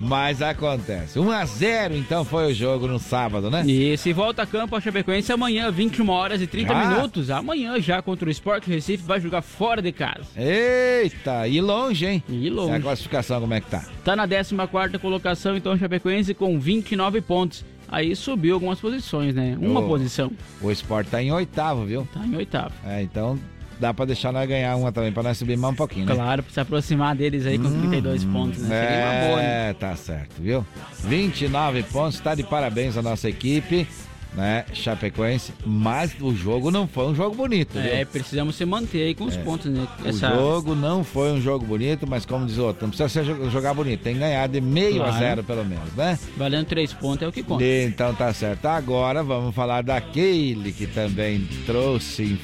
Mas 0.00 0.40
acontece. 0.40 1.18
1 1.18 1.30
a 1.30 1.44
0 1.44 1.94
então 1.94 2.24
foi 2.24 2.50
o 2.50 2.54
jogo 2.54 2.88
no 2.88 2.98
sábado, 2.98 3.50
né? 3.50 3.62
E 3.66 3.96
se 3.98 4.14
volta 4.14 4.42
a 4.42 4.46
campo 4.46 4.74
a 4.74 4.80
Chapecoense 4.80 5.30
amanhã, 5.30 5.70
21 5.70 6.08
horas 6.08 6.40
e 6.40 6.46
30 6.46 6.72
Já? 6.72 6.86
minutos. 6.86 7.30
Amanhã 7.30 7.78
já 7.78 8.00
contra 8.00 8.26
o 8.26 8.30
Sport 8.32 8.66
Recife 8.66 9.04
vai 9.04 9.20
jogar 9.20 9.42
fora 9.42 9.82
de 9.82 9.92
casa. 9.92 10.24
Eita, 10.34 11.46
e 11.46 11.60
longe, 11.60 12.06
hein? 12.06 12.22
E 12.28 12.48
longe. 12.48 12.72
E 12.72 12.76
a 12.76 12.80
classificação 12.80 13.40
como 13.42 13.52
é 13.52 13.60
que 13.60 13.70
tá? 13.70 13.84
Tá 14.02 14.16
na 14.16 14.26
14 14.26 14.98
colocação, 14.98 15.54
então 15.54 15.72
a 15.72 15.78
Chapecoense 15.78 16.32
com 16.32 16.58
29 16.58 17.20
pontos. 17.20 17.64
Aí 17.86 18.14
subiu 18.16 18.54
algumas 18.54 18.80
posições, 18.80 19.34
né? 19.34 19.56
Uma 19.60 19.82
posição. 19.82 20.30
O 20.62 20.70
Sport 20.70 21.08
tá 21.08 21.20
em 21.20 21.32
oitavo, 21.32 21.84
viu? 21.84 22.08
Tá 22.14 22.24
em 22.24 22.36
oitavo. 22.36 22.72
É, 22.86 23.02
então 23.02 23.38
dá 23.80 23.94
pra 23.94 24.04
deixar 24.04 24.30
nós 24.32 24.46
ganhar 24.48 24.76
uma 24.76 24.92
também, 24.92 25.10
pra 25.10 25.22
nós 25.22 25.38
subir 25.38 25.56
mais 25.56 25.72
um 25.72 25.76
pouquinho, 25.76 26.06
né? 26.06 26.14
Claro, 26.14 26.42
pra 26.42 26.52
se 26.52 26.60
aproximar 26.60 27.16
deles 27.16 27.46
aí 27.46 27.58
com 27.58 27.70
32 27.70 28.24
pontos, 28.24 28.60
né? 28.62 28.68
Seria 28.86 29.04
uma 29.04 29.26
boa, 29.28 29.36
né? 29.42 29.70
É, 29.70 29.72
tá 29.72 29.96
certo, 29.96 30.40
viu? 30.40 30.64
29 31.04 31.82
pontos, 31.84 32.20
tá 32.20 32.34
de 32.34 32.42
parabéns 32.42 32.96
a 32.96 33.02
nossa 33.02 33.28
equipe, 33.28 33.86
né? 34.34 34.64
Chapecoense, 34.72 35.52
mas 35.66 36.14
o 36.20 36.32
jogo 36.34 36.70
não 36.70 36.86
foi 36.86 37.06
um 37.06 37.14
jogo 37.14 37.34
bonito, 37.34 37.72
viu? 37.72 37.82
É, 37.90 38.04
precisamos 38.04 38.54
se 38.54 38.64
manter 38.64 39.02
aí 39.02 39.14
com 39.14 39.24
os 39.24 39.36
pontos, 39.38 39.70
né? 39.72 39.88
O 40.04 40.12
jogo 40.12 40.74
não 40.76 41.02
foi 41.02 41.32
um 41.32 41.40
jogo 41.40 41.64
bonito, 41.66 42.06
mas 42.06 42.24
como 42.26 42.46
diz 42.46 42.58
o 42.58 42.64
outro, 42.66 42.86
não 42.86 42.90
precisa 42.94 43.24
jogar 43.50 43.74
bonito, 43.74 44.00
tem 44.02 44.14
que 44.14 44.20
ganhar 44.20 44.46
de 44.46 44.60
meio 44.60 45.02
a 45.02 45.06
Claro. 45.06 45.18
zero 45.18 45.42
pelo 45.44 45.64
menos, 45.64 45.92
né? 45.96 46.18
Valendo 46.36 46.66
três 46.66 46.92
pontos 46.92 47.22
é 47.22 47.28
o 47.28 47.32
que 47.32 47.42
conta. 47.42 47.64
Então 47.64 48.14
tá 48.14 48.32
certo. 48.32 48.66
Agora 48.66 49.22
vamos 49.24 49.54
falar 49.54 49.82
daquele 49.82 50.70
que 50.70 50.86
também 50.86 51.48
trouxe 51.66 52.38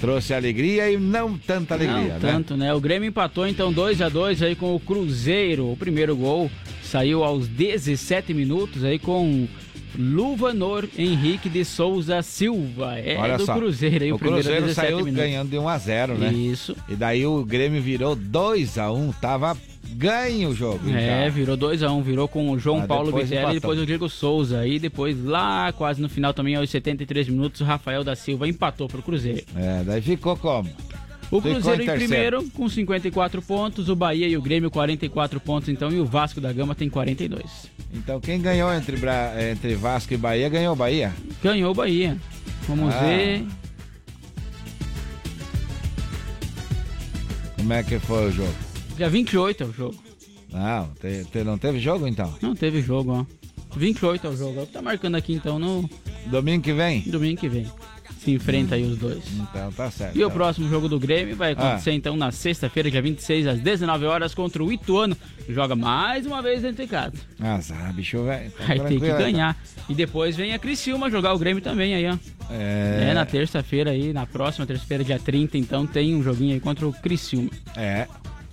trouxe 0.00 0.32
alegria 0.34 0.90
e 0.90 0.96
não 0.96 1.36
tanta 1.36 1.74
alegria, 1.74 1.96
Não 1.98 2.04
né? 2.08 2.18
tanto, 2.20 2.56
né? 2.56 2.72
O 2.74 2.80
Grêmio 2.80 3.08
empatou 3.08 3.46
então 3.46 3.72
2 3.72 4.00
a 4.02 4.08
2 4.08 4.42
aí 4.42 4.54
com 4.56 4.74
o 4.74 4.80
Cruzeiro. 4.80 5.70
O 5.70 5.76
primeiro 5.76 6.16
gol 6.16 6.50
saiu 6.82 7.22
aos 7.22 7.46
17 7.46 8.32
minutos 8.34 8.82
aí 8.84 8.98
com 8.98 9.46
Luvanor 9.98 10.88
Henrique 10.96 11.48
de 11.48 11.64
Souza 11.64 12.22
Silva. 12.22 12.98
É 12.98 13.18
Olha 13.18 13.36
do 13.36 13.44
só, 13.44 13.54
Cruzeiro 13.54 14.04
aí 14.04 14.12
o, 14.12 14.16
o 14.16 14.18
primeiro 14.18 14.42
Cruzeiro 14.44 14.66
17 14.66 14.86
saiu 14.86 15.04
minutos. 15.04 15.16
ganhando 15.16 15.50
de 15.50 15.58
1 15.58 15.68
a 15.68 15.78
0, 15.78 16.18
né? 16.18 16.32
Isso. 16.32 16.76
E 16.88 16.94
daí 16.94 17.26
o 17.26 17.44
Grêmio 17.44 17.82
virou 17.82 18.14
2 18.16 18.78
a 18.78 18.90
1, 18.90 19.12
tava 19.20 19.56
ganho 19.92 20.50
o 20.50 20.54
jogo. 20.54 20.80
É, 20.90 21.22
então. 21.24 21.32
virou 21.34 21.56
2x1, 21.56 21.90
um, 21.90 22.02
virou 22.02 22.28
com 22.28 22.50
o 22.50 22.58
João 22.58 22.80
Ah, 22.82 22.86
Paulo 22.86 23.12
Vitelli 23.12 23.50
e 23.50 23.54
depois 23.60 23.78
o 23.78 23.86
Diego 23.86 24.08
Souza. 24.08 24.60
Aí 24.60 24.78
depois, 24.78 25.22
lá 25.24 25.72
quase 25.72 26.00
no 26.00 26.08
final 26.08 26.32
também, 26.32 26.54
aos 26.54 26.70
73 26.70 27.28
minutos, 27.28 27.60
o 27.60 27.64
Rafael 27.64 28.02
da 28.04 28.14
Silva 28.16 28.48
empatou 28.48 28.88
pro 28.88 29.02
Cruzeiro. 29.02 29.44
É, 29.56 29.82
daí 29.84 30.00
ficou 30.00 30.36
como? 30.36 30.70
O 31.30 31.40
Cruzeiro 31.40 31.82
em 31.82 31.86
em 31.88 31.94
primeiro 31.94 32.42
com 32.50 32.68
54 32.68 33.40
pontos, 33.42 33.88
o 33.88 33.94
Bahia 33.94 34.26
e 34.26 34.36
o 34.36 34.42
Grêmio 34.42 34.68
44 34.70 35.38
pontos 35.38 35.68
então 35.68 35.90
e 35.92 36.00
o 36.00 36.04
Vasco 36.04 36.40
da 36.40 36.52
Gama 36.52 36.74
tem 36.74 36.88
42. 36.90 37.44
Então 37.94 38.20
quem 38.20 38.40
ganhou 38.40 38.72
entre, 38.74 38.96
Bra- 38.96 39.32
entre 39.50 39.76
Vasco 39.76 40.12
e 40.12 40.16
Bahia 40.16 40.48
ganhou 40.48 40.72
o 40.72 40.76
Bahia. 40.76 41.12
Ganhou 41.40 41.70
o 41.70 41.74
Bahia. 41.74 42.16
Vamos 42.66 42.92
Ah. 42.92 42.98
ver. 43.00 43.44
Como 47.58 47.72
é 47.74 47.82
que 47.84 47.98
foi 48.00 48.28
o 48.28 48.32
jogo? 48.32 48.54
Dia 49.00 49.08
28 49.08 49.62
é 49.62 49.66
o 49.66 49.72
jogo. 49.72 49.94
Não, 50.52 50.88
te- 51.00 51.24
te- 51.32 51.42
não 51.42 51.56
teve 51.56 51.78
jogo 51.80 52.06
então? 52.06 52.34
Não 52.42 52.54
teve 52.54 52.82
jogo, 52.82 53.12
ó. 53.12 53.24
28 53.74 54.26
é 54.26 54.30
o 54.30 54.36
jogo. 54.36 54.66
Tá 54.66 54.82
marcando 54.82 55.14
aqui 55.14 55.32
então 55.32 55.58
no 55.58 55.88
Domingo 56.26 56.62
que 56.62 56.74
vem? 56.74 57.00
domingo 57.06 57.40
que 57.40 57.48
vem. 57.48 57.66
Se 58.18 58.30
enfrenta 58.32 58.74
aí 58.74 58.82
os 58.82 58.98
dois. 58.98 59.22
Então 59.32 59.72
tá 59.72 59.90
certo. 59.90 60.18
E 60.18 60.22
o 60.22 60.30
próximo 60.30 60.68
jogo 60.68 60.86
do 60.86 61.00
Grêmio 61.00 61.34
vai 61.34 61.52
acontecer 61.52 61.88
Ah. 61.88 61.94
então 61.94 62.14
na 62.14 62.30
sexta-feira, 62.30 62.90
dia 62.90 63.00
26, 63.00 63.46
às 63.46 63.58
19 63.60 64.04
horas, 64.04 64.34
contra 64.34 64.62
o 64.62 64.70
Ituano. 64.70 65.16
Joga 65.48 65.74
mais 65.74 66.26
uma 66.26 66.42
vez 66.42 66.60
dentro 66.60 66.82
de 66.84 66.90
casa. 66.90 67.14
Ah, 67.40 67.58
sabe, 67.62 67.94
bicho, 67.94 68.22
velho. 68.22 68.50
Tá 68.50 68.66
Vai 68.66 68.80
ter 68.80 69.00
que 69.00 69.08
né? 69.08 69.16
ganhar. 69.16 69.56
E 69.88 69.94
depois 69.94 70.36
vem 70.36 70.52
a 70.52 70.58
Criciúma 70.58 71.10
jogar 71.10 71.32
o 71.32 71.38
Grêmio 71.38 71.62
também 71.62 71.94
aí, 71.94 72.06
ó. 72.06 72.18
É, 72.50 73.08
É, 73.12 73.14
na 73.14 73.24
terça-feira 73.24 73.92
aí, 73.92 74.12
na 74.12 74.26
próxima 74.26 74.66
terça-feira, 74.66 75.02
dia 75.02 75.18
30, 75.18 75.56
então 75.56 75.86
tem 75.86 76.14
um 76.14 76.22
joguinho 76.22 76.52
aí 76.52 76.60
contra 76.60 76.86
o 76.86 76.92
Criciúma. 76.92 77.48
É. 77.74 78.06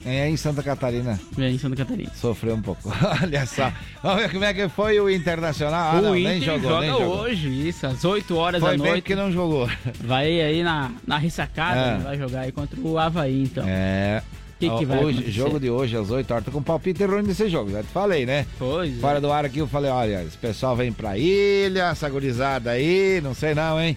É 0.05 0.29
em 0.29 0.37
Santa 0.37 0.63
Catarina. 0.63 1.19
Vem 1.31 1.55
em 1.55 1.57
Santa 1.57 1.75
Catarina. 1.75 2.11
Sofreu 2.15 2.55
um 2.55 2.61
pouco. 2.61 2.81
Olha 3.21 3.45
só. 3.45 3.71
Vamos 4.01 4.21
ver 4.21 4.31
como 4.31 4.43
é 4.45 4.53
que 4.53 4.69
foi 4.69 4.99
o 4.99 5.09
Internacional. 5.09 5.95
Ah, 5.95 5.99
o 5.99 6.01
não, 6.01 6.15
Inter 6.15 6.31
nem 6.31 6.41
jogou, 6.41 6.69
joga 6.69 6.81
nem 6.81 6.89
jogou. 6.89 7.19
hoje, 7.19 7.67
isso, 7.67 7.87
às 7.87 8.05
8 8.05 8.35
horas 8.35 8.61
Foi 8.61 8.77
da 8.77 8.83
noite. 8.83 9.01
que 9.01 9.15
não 9.15 9.31
jogou. 9.31 9.69
Vai 10.01 10.39
aí 10.41 10.63
na, 10.63 10.91
na 11.05 11.17
ressacada, 11.17 11.97
né? 11.97 12.03
vai 12.03 12.17
jogar 12.17 12.41
aí 12.41 12.51
contra 12.51 12.79
o 12.79 12.97
Havaí, 12.97 13.43
então. 13.43 13.63
É. 13.67 14.21
Que 14.59 14.67
que 14.69 14.85
hoje, 14.87 15.29
jogo 15.29 15.59
de 15.59 15.69
hoje 15.69 15.95
às 15.95 16.09
8 16.09 16.31
horas. 16.31 16.45
Tô 16.45 16.51
com 16.51 16.63
palpite 16.63 17.03
ruim 17.05 17.23
desse 17.23 17.47
jogo, 17.47 17.69
já 17.69 17.83
te 17.83 17.89
falei, 17.89 18.25
né? 18.25 18.45
Pois 18.57 18.97
é. 18.97 18.99
Fora 18.99 19.21
do 19.21 19.31
ar 19.31 19.45
aqui 19.45 19.59
eu 19.59 19.67
falei, 19.67 19.91
olha, 19.91 20.23
esse 20.23 20.37
pessoal 20.37 20.75
vem 20.75 20.91
pra 20.91 21.15
ilha, 21.17 21.89
essa 21.91 22.09
gurizada 22.09 22.71
aí, 22.71 23.21
não 23.21 23.35
sei 23.35 23.53
não, 23.53 23.79
hein? 23.79 23.95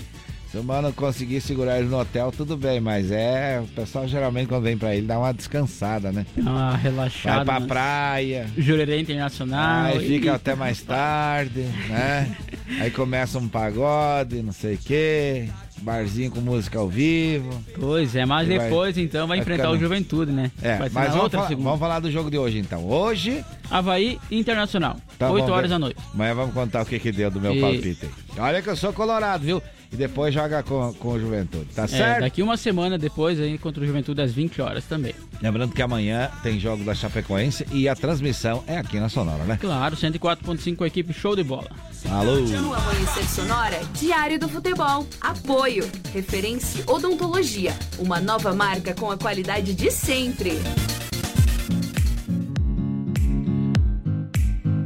Se 0.50 0.58
o 0.58 0.64
mano 0.64 0.92
conseguir 0.92 1.40
segurar 1.40 1.78
eles 1.78 1.88
no 1.88 1.96
hotel, 2.00 2.32
tudo 2.36 2.56
bem, 2.56 2.80
mas 2.80 3.12
é, 3.12 3.60
o 3.62 3.68
pessoal 3.68 4.08
geralmente 4.08 4.48
quando 4.48 4.64
vem 4.64 4.76
pra 4.76 4.96
ilha 4.96 5.06
dá 5.06 5.16
uma 5.20 5.32
descansada, 5.32 6.10
né? 6.10 6.26
Dá 6.36 6.50
uma 6.50 6.76
relaxada. 6.76 7.36
Vai 7.36 7.44
pra 7.44 7.60
né? 7.60 7.66
praia, 7.68 8.50
Jurerê 8.58 8.98
Internacional. 8.98 9.84
aí 9.86 10.00
fica 10.08 10.26
e- 10.26 10.28
até 10.30 10.56
mais 10.56 10.82
tarde, 10.82 11.60
né? 11.88 12.36
Aí 12.80 12.90
começa 12.90 13.38
um 13.38 13.46
pagode, 13.48 14.42
não 14.42 14.50
sei 14.52 14.74
o 14.74 14.78
quê, 14.78 15.48
barzinho 15.82 16.32
com 16.32 16.40
música 16.40 16.80
ao 16.80 16.88
vivo. 16.88 17.48
Pois 17.78 18.16
é, 18.16 18.26
mas 18.26 18.48
E 18.48 18.56
vai- 18.56 18.68
depois 18.68 18.98
então 18.98 19.28
vai 19.28 19.36
vai 19.36 19.38
enfrentar 19.42 19.62
ficando- 19.68 19.76
o 19.76 19.80
Juventude, 19.80 20.32
né? 20.32 20.50
É, 20.60 20.78
vai 20.78 20.88
mas 20.92 21.08
vamos 21.10 21.22
outra 21.22 21.38
falar, 21.38 21.48
segunda. 21.48 21.64
vamos 21.68 21.80
falar 21.80 22.00
do 22.00 22.10
jogo 22.10 22.28
de 22.28 22.38
hoje 22.38 22.58
então. 22.58 22.84
Hoje, 22.86 23.44
Havaí 23.70 24.18
Internacional, 24.32 24.96
Tá, 25.16 25.30
8 25.30 25.42
vamos 25.44 25.50
horas 25.56 25.70
ver. 25.70 25.74
da 25.74 25.78
noite. 25.78 26.00
Amanhã 26.12 26.34
vamos 26.34 26.52
contar 26.54 26.82
o 26.82 26.86
que 26.86 26.98
que 26.98 27.12
deu 27.12 27.30
do 27.30 27.40
meu 27.40 27.54
E- 27.54 27.60
palpite 27.60 27.98
aí. 28.06 28.10
Olha 28.40 28.60
que 28.60 28.68
eu 28.68 28.74
sou 28.74 28.92
colorado, 28.92 29.44
viu? 29.44 29.62
E 29.92 29.96
depois 29.96 30.32
joga 30.32 30.62
com, 30.62 30.92
com 30.94 31.08
o 31.08 31.18
Juventude, 31.20 31.66
tá 31.74 31.82
É, 31.82 31.86
certo? 31.88 32.20
daqui 32.20 32.42
uma 32.42 32.56
semana 32.56 32.96
depois 32.96 33.40
aí 33.40 33.58
contra 33.58 33.82
o 33.82 33.86
Juventude 33.86 34.22
às 34.22 34.32
20 34.32 34.62
horas 34.62 34.84
também. 34.84 35.12
Lembrando 35.42 35.72
que 35.74 35.82
amanhã 35.82 36.30
tem 36.44 36.60
jogo 36.60 36.84
da 36.84 36.94
Chapecoense 36.94 37.66
e 37.72 37.88
a 37.88 37.96
transmissão 37.96 38.62
é 38.68 38.76
aqui 38.78 39.00
na 39.00 39.08
Sonora, 39.08 39.42
né? 39.44 39.58
Claro, 39.60 39.96
104.5 39.96 40.86
equipe 40.86 41.12
show 41.12 41.34
de 41.34 41.42
bola. 41.42 41.68
Alô? 42.08 42.36
No 42.40 42.72
Amanhecer 42.72 43.24
Sonora, 43.28 43.80
Diário 43.98 44.38
do 44.38 44.48
Futebol. 44.48 45.06
Apoio. 45.20 45.90
Referência 46.14 46.84
Odontologia. 46.86 47.74
Uma 47.98 48.20
nova 48.20 48.54
marca 48.54 48.94
com 48.94 49.10
a 49.10 49.16
qualidade 49.18 49.74
de 49.74 49.90
sempre. 49.90 50.52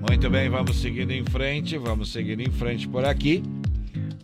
Muito 0.08 0.30
bem, 0.30 0.48
vamos 0.48 0.80
seguindo 0.80 1.10
em 1.10 1.24
frente, 1.24 1.76
vamos 1.76 2.10
seguindo 2.10 2.40
em 2.40 2.50
frente 2.50 2.88
por 2.88 3.04
aqui. 3.04 3.42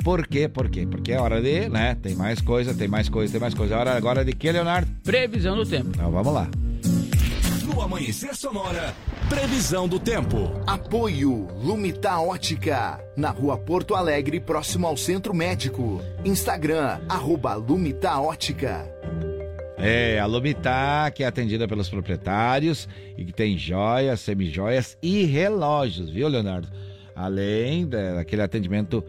Por 0.03 0.27
quê? 0.27 0.49
Por 0.49 0.69
quê? 0.71 0.87
Porque 0.91 1.13
é 1.13 1.21
hora 1.21 1.41
de, 1.43 1.69
né? 1.69 1.95
Tem 2.01 2.15
mais 2.15 2.41
coisa, 2.41 2.75
tem 2.75 2.89
mais 2.89 3.09
coisa, 3.09 3.33
tem 3.33 3.41
mais 3.41 3.55
coisa. 3.55 3.75
É 3.75 3.79
hora 3.79 3.97
agora 3.97 4.25
de 4.25 4.33
que, 4.33 4.51
Leonardo? 4.51 4.91
Previsão 5.05 5.57
do 5.57 5.67
tempo. 5.67 5.91
Então 5.95 6.11
vamos 6.11 6.33
lá. 6.33 6.49
No 7.65 7.81
Amanhecer 7.83 8.35
Sonora, 8.35 8.95
previsão 9.29 9.87
do 9.87 10.01
tempo. 10.01 10.51
Apoio 10.67 11.47
Lumita 11.63 12.19
Ótica, 12.19 12.99
na 13.17 13.31
rua 13.31 13.57
Porto 13.59 13.95
Alegre, 13.95 14.41
próximo 14.41 14.87
ao 14.87 14.97
Centro 14.97 15.33
Médico. 15.35 16.01
Instagram, 16.25 16.99
arroba 17.09 17.55
Lumita 17.55 18.19
Ótica. 18.19 18.87
É, 19.79 20.19
a 20.19 20.27
Lumitá, 20.27 21.11
que 21.15 21.23
é 21.23 21.27
atendida 21.27 21.67
pelos 21.69 21.89
proprietários 21.89 22.87
e 23.17 23.25
que 23.25 23.33
tem 23.33 23.57
joias, 23.57 24.21
semijoias 24.21 24.99
e 25.03 25.25
relógios, 25.25 26.11
viu, 26.11 26.29
Leonardo? 26.29 26.69
Além 27.15 27.87
da- 27.87 28.15
daquele 28.17 28.43
atendimento 28.43 29.03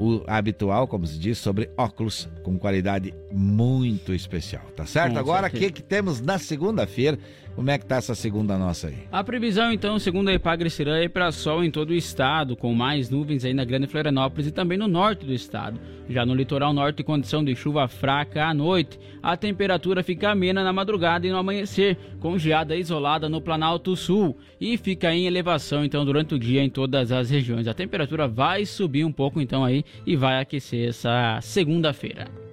o 0.00 0.24
habitual, 0.26 0.88
como 0.88 1.06
se 1.06 1.18
diz, 1.18 1.36
sobre 1.36 1.68
óculos 1.76 2.26
com 2.42 2.58
qualidade 2.58 3.14
muito 3.30 4.14
especial, 4.14 4.64
tá 4.74 4.86
certo? 4.86 5.12
Com 5.12 5.18
Agora, 5.18 5.48
o 5.48 5.50
que, 5.50 5.70
que 5.70 5.82
temos 5.82 6.22
na 6.22 6.38
segunda-feira? 6.38 7.18
Como 7.54 7.70
é 7.70 7.78
que 7.78 7.84
tá 7.84 7.96
essa 7.96 8.14
segunda 8.14 8.56
nossa 8.56 8.88
aí? 8.88 8.98
A 9.12 9.22
previsão, 9.22 9.72
então, 9.72 9.98
segundo 9.98 10.28
a 10.28 10.32
Epagre 10.32 10.70
Cirã, 10.70 10.96
é 10.96 11.08
para 11.08 11.30
sol 11.30 11.62
em 11.62 11.70
todo 11.70 11.90
o 11.90 11.94
estado, 11.94 12.56
com 12.56 12.72
mais 12.72 13.10
nuvens 13.10 13.44
aí 13.44 13.52
na 13.52 13.64
Grande 13.64 13.86
Florianópolis 13.86 14.46
e 14.46 14.52
também 14.52 14.78
no 14.78 14.88
norte 14.88 15.26
do 15.26 15.32
estado. 15.34 15.78
Já 16.08 16.24
no 16.24 16.34
litoral 16.34 16.72
norte, 16.72 17.02
condição 17.02 17.44
de 17.44 17.54
chuva 17.54 17.86
fraca 17.86 18.46
à 18.46 18.54
noite. 18.54 18.98
A 19.22 19.36
temperatura 19.36 20.02
fica 20.02 20.30
amena 20.30 20.64
na 20.64 20.72
madrugada 20.72 21.26
e 21.26 21.30
no 21.30 21.36
amanhecer, 21.36 21.96
com 22.18 22.38
geada 22.38 22.74
isolada 22.74 23.28
no 23.28 23.40
Planalto 23.40 23.94
Sul. 23.94 24.36
E 24.60 24.76
fica 24.76 25.14
em 25.14 25.26
elevação, 25.26 25.84
então, 25.84 26.04
durante 26.04 26.34
o 26.34 26.38
dia 26.38 26.62
em 26.62 26.70
todas 26.70 27.12
as 27.12 27.30
regiões. 27.30 27.68
A 27.68 27.74
temperatura 27.74 28.26
vai 28.26 28.64
subir 28.64 29.04
um 29.04 29.12
pouco, 29.12 29.40
então, 29.40 29.64
aí, 29.64 29.84
e 30.06 30.16
vai 30.16 30.40
aquecer 30.40 30.88
essa 30.88 31.38
segunda-feira. 31.42 32.49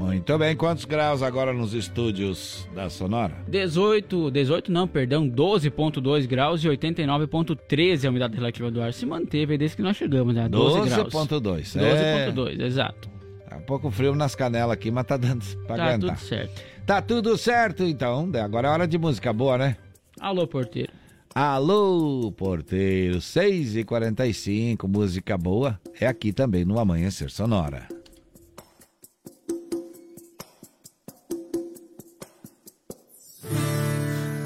Muito 0.00 0.38
bem, 0.38 0.56
quantos 0.56 0.86
graus 0.86 1.22
agora 1.22 1.52
nos 1.52 1.74
estúdios 1.74 2.66
da 2.74 2.88
Sonora? 2.88 3.34
18, 3.46 4.30
18 4.30 4.72
não, 4.72 4.88
perdão, 4.88 5.28
12.2 5.28 6.26
graus 6.26 6.64
e 6.64 6.68
89.13 6.68 8.06
a 8.06 8.08
umidade 8.10 8.34
relativa 8.34 8.70
do 8.70 8.80
ar. 8.80 8.94
Se 8.94 9.04
manteve 9.04 9.58
desde 9.58 9.76
que 9.76 9.82
nós 9.82 9.98
chegamos, 9.98 10.34
né? 10.34 10.48
12 10.48 10.88
graus. 10.88 11.12
12.2. 11.12 11.78
12.2, 11.78 12.60
exato. 12.62 13.10
Tá 13.48 13.56
um 13.58 13.60
pouco 13.60 13.90
frio 13.90 14.14
nas 14.14 14.34
canelas 14.34 14.72
aqui, 14.72 14.90
mas 14.90 15.04
tá 15.04 15.18
dando 15.18 15.44
pra 15.66 15.76
Tá 15.76 15.84
aguentar. 15.84 16.16
tudo 16.16 16.26
certo. 16.26 16.62
Tá 16.86 17.02
tudo 17.02 17.36
certo, 17.36 17.82
então. 17.84 18.30
Agora 18.42 18.68
é 18.68 18.70
hora 18.70 18.88
de 18.88 18.96
música 18.96 19.32
boa, 19.34 19.58
né? 19.58 19.76
Alô, 20.18 20.46
porteiro. 20.46 20.92
Alô, 21.34 22.32
porteiro. 22.32 23.18
6h45, 23.18 24.88
música 24.88 25.36
boa. 25.36 25.78
É 26.00 26.06
aqui 26.06 26.32
também 26.32 26.64
no 26.64 26.78
Amanhecer 26.80 27.30
Sonora. 27.30 27.86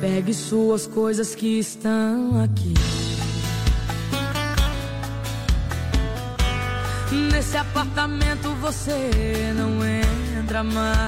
Pegue 0.04 0.34
suas 0.34 0.86
coisas 0.86 1.34
que 1.34 1.58
estão 1.58 2.42
aqui. 2.42 2.74
Nesse 7.32 7.56
apartamento 7.56 8.50
você 8.60 9.10
não 9.56 9.82
entra 9.82 10.62
mais. 10.62 11.06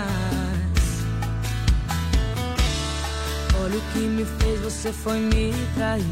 Olha 3.63 3.77
o 3.77 3.83
que 3.93 3.99
me 3.99 4.25
fez, 4.25 4.61
você 4.63 4.91
foi 4.91 5.19
me 5.19 5.53
trair. 5.75 6.03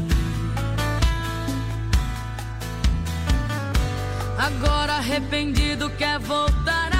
Agora 4.37 4.93
arrependido 4.97 5.89
quer 5.97 6.19
voltar 6.19 6.94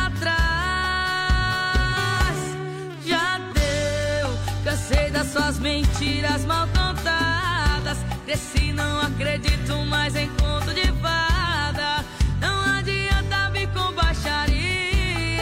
mentiras 5.65 6.45
mal 6.45 6.67
contadas. 6.67 7.97
Cresci, 8.23 8.71
não 8.71 9.01
acredito 9.01 9.75
mais 9.89 10.15
em 10.15 10.29
conto 10.29 10.71
de 10.75 10.85
fada. 11.01 12.05
Não 12.39 12.77
adianta 12.77 13.49
vir 13.51 13.67
com 13.69 13.91
baixaria. 13.93 15.41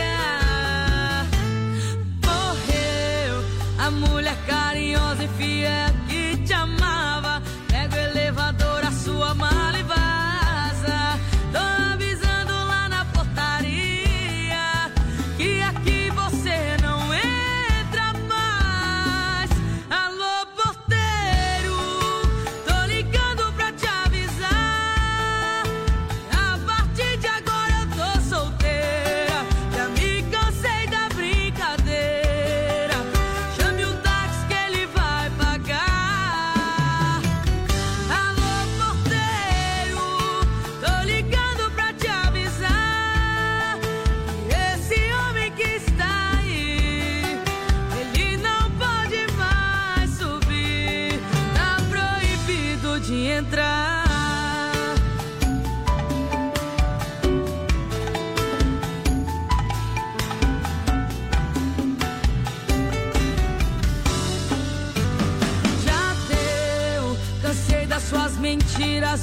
Morreu 2.25 3.43
a 3.77 3.91
mulher 3.91 4.37
carinhosa 4.47 5.25
e 5.25 5.27
fiel 5.37 5.92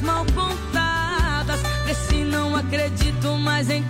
mal 0.01 0.25
contadas. 0.27 1.61
Cresci, 1.83 2.23
não 2.23 2.55
acredito 2.55 3.37
mais 3.39 3.69
em 3.69 3.83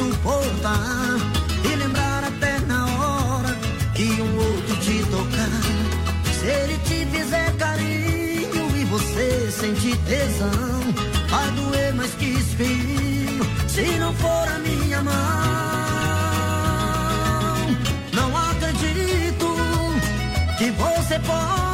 suportar. 0.00 1.18
E 1.64 1.76
lembrar 1.76 2.24
até 2.24 2.58
na 2.60 2.86
hora 2.86 3.54
que 3.94 4.08
um 4.22 4.36
outro 4.36 4.76
te 4.76 5.04
tocar. 5.10 5.60
Se 6.38 6.46
ele 6.46 6.78
te 6.86 7.04
fizer 7.06 7.52
carinho 7.56 8.76
e 8.76 8.84
você 8.86 9.50
sentir 9.50 9.96
tesão, 10.08 10.80
vai 11.28 11.50
doer 11.50 11.94
mais 11.94 12.12
que 12.12 12.26
espinho 12.26 13.44
se 13.68 13.98
não 13.98 14.14
for 14.14 14.48
a 14.48 14.58
minha 14.58 15.02
mão. 15.02 15.12
Não 18.12 18.36
acredito 18.36 19.48
que 20.58 20.70
você 20.70 21.18
possa 21.20 21.69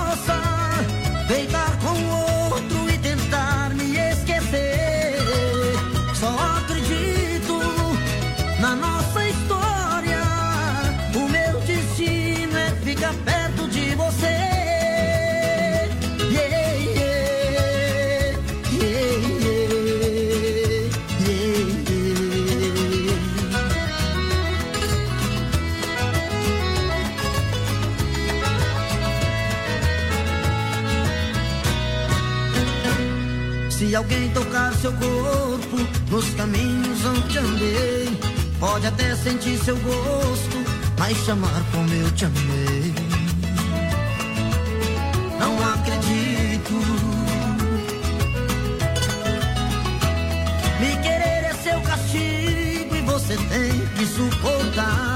alguém 33.96 34.30
tocar 34.30 34.74
seu 34.74 34.92
corpo 34.92 35.76
nos 36.10 36.28
caminhos 36.34 37.04
onde 37.04 37.38
andei, 37.38 38.18
pode 38.60 38.86
até 38.86 39.16
sentir 39.16 39.58
seu 39.58 39.76
gosto, 39.78 40.56
mas 40.98 41.16
chamar 41.24 41.62
como 41.72 41.92
eu 41.94 42.10
te 42.10 42.26
amei. 42.26 42.94
Não 45.40 45.72
acredito. 45.72 46.72
Me 50.78 50.96
querer 51.02 51.44
é 51.44 51.54
seu 51.62 51.80
castigo 51.80 52.96
e 52.96 53.00
você 53.00 53.36
tem 53.36 53.86
que 53.96 54.06
suportar. 54.06 55.15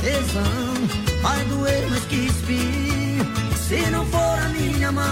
Tesão, 0.00 0.74
vai 1.22 1.44
doer 1.44 1.90
que 2.08 2.26
espinho 2.26 3.24
se 3.56 3.90
não 3.90 4.04
for 4.06 4.38
a 4.38 4.48
minha 4.48 4.90
mão. 4.90 5.04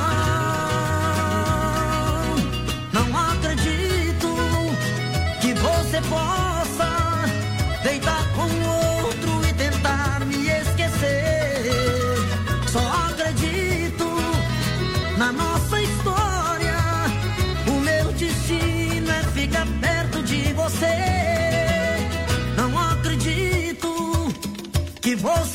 Não 2.93 3.17
acredito 3.17 4.29
que 5.41 5.55
você 5.55 6.01
possa 6.09 6.48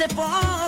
que 0.07 0.15
você 0.15 0.62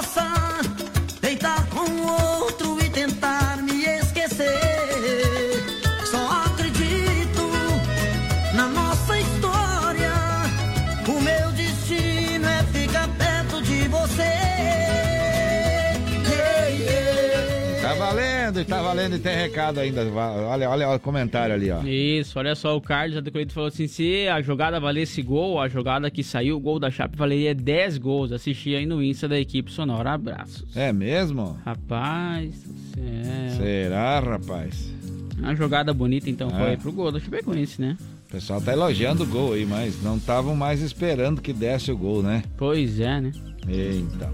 tá 18.65 18.81
valendo 18.81 19.15
e 19.15 19.19
tem 19.19 19.35
recado 19.35 19.79
ainda. 19.79 20.01
Olha, 20.11 20.69
olha, 20.69 20.87
olha 20.89 20.97
o 20.97 20.99
comentário 20.99 21.53
ali, 21.55 21.71
ó. 21.71 21.81
Isso, 21.83 22.37
olha 22.39 22.55
só, 22.55 22.75
o 22.75 22.81
Carlos 22.81 23.19
Corrida 23.31 23.53
falou 23.53 23.67
assim: 23.67 23.87
se 23.87 24.27
a 24.27 24.41
jogada 24.41 24.79
valesse 24.79 25.21
gol, 25.21 25.59
a 25.59 25.67
jogada 25.67 26.09
que 26.09 26.23
saiu, 26.23 26.57
o 26.57 26.59
gol 26.59 26.79
da 26.79 26.89
Chape 26.89 27.17
valeria 27.17 27.53
10 27.53 27.97
gols. 27.97 28.31
Assisti 28.31 28.75
aí 28.75 28.85
no 28.85 29.03
Insta 29.03 29.27
da 29.27 29.39
equipe 29.39 29.71
Sonora. 29.71 30.11
Abraços. 30.13 30.75
É 30.75 30.91
mesmo? 30.91 31.57
Rapaz 31.65 32.63
do 32.63 32.73
céu. 32.93 33.57
Será, 33.57 34.19
rapaz? 34.19 34.93
Uma 35.37 35.55
jogada 35.55 35.93
bonita, 35.93 36.29
então, 36.29 36.49
É. 36.49 36.57
foi 36.57 36.77
pro 36.77 36.91
gol 36.93 37.11
da 37.11 37.19
Chapecoense, 37.19 37.81
né? 37.81 37.97
O 38.27 38.31
pessoal 38.31 38.59
tá 38.61 38.73
elogiando 38.73 39.23
o 39.23 39.27
gol 39.27 39.53
aí, 39.53 39.65
mas 39.65 40.01
não 40.01 40.17
estavam 40.17 40.55
mais 40.55 40.81
esperando 40.81 41.41
que 41.41 41.53
desse 41.53 41.91
o 41.91 41.97
gol, 41.97 42.23
né? 42.23 42.43
Pois 42.57 42.99
é, 42.99 43.21
né? 43.21 43.31
Então. 43.67 44.29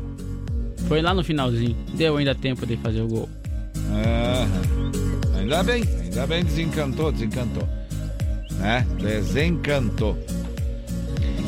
Foi 0.88 1.02
lá 1.02 1.14
no 1.14 1.24
finalzinho. 1.24 1.76
Deu 1.96 2.18
ainda 2.18 2.34
tempo 2.36 2.66
de 2.66 2.78
fazer 2.78 3.02
o 3.02 3.08
gol. 3.08 3.30
Aham. 3.92 4.72
Ainda 5.40 5.64
bem, 5.64 5.84
ainda 6.02 6.28
bem 6.28 6.44
desencantou, 6.44 7.12
desencantou. 7.12 7.68
Né? 8.52 8.86
Desencantou. 9.00 10.18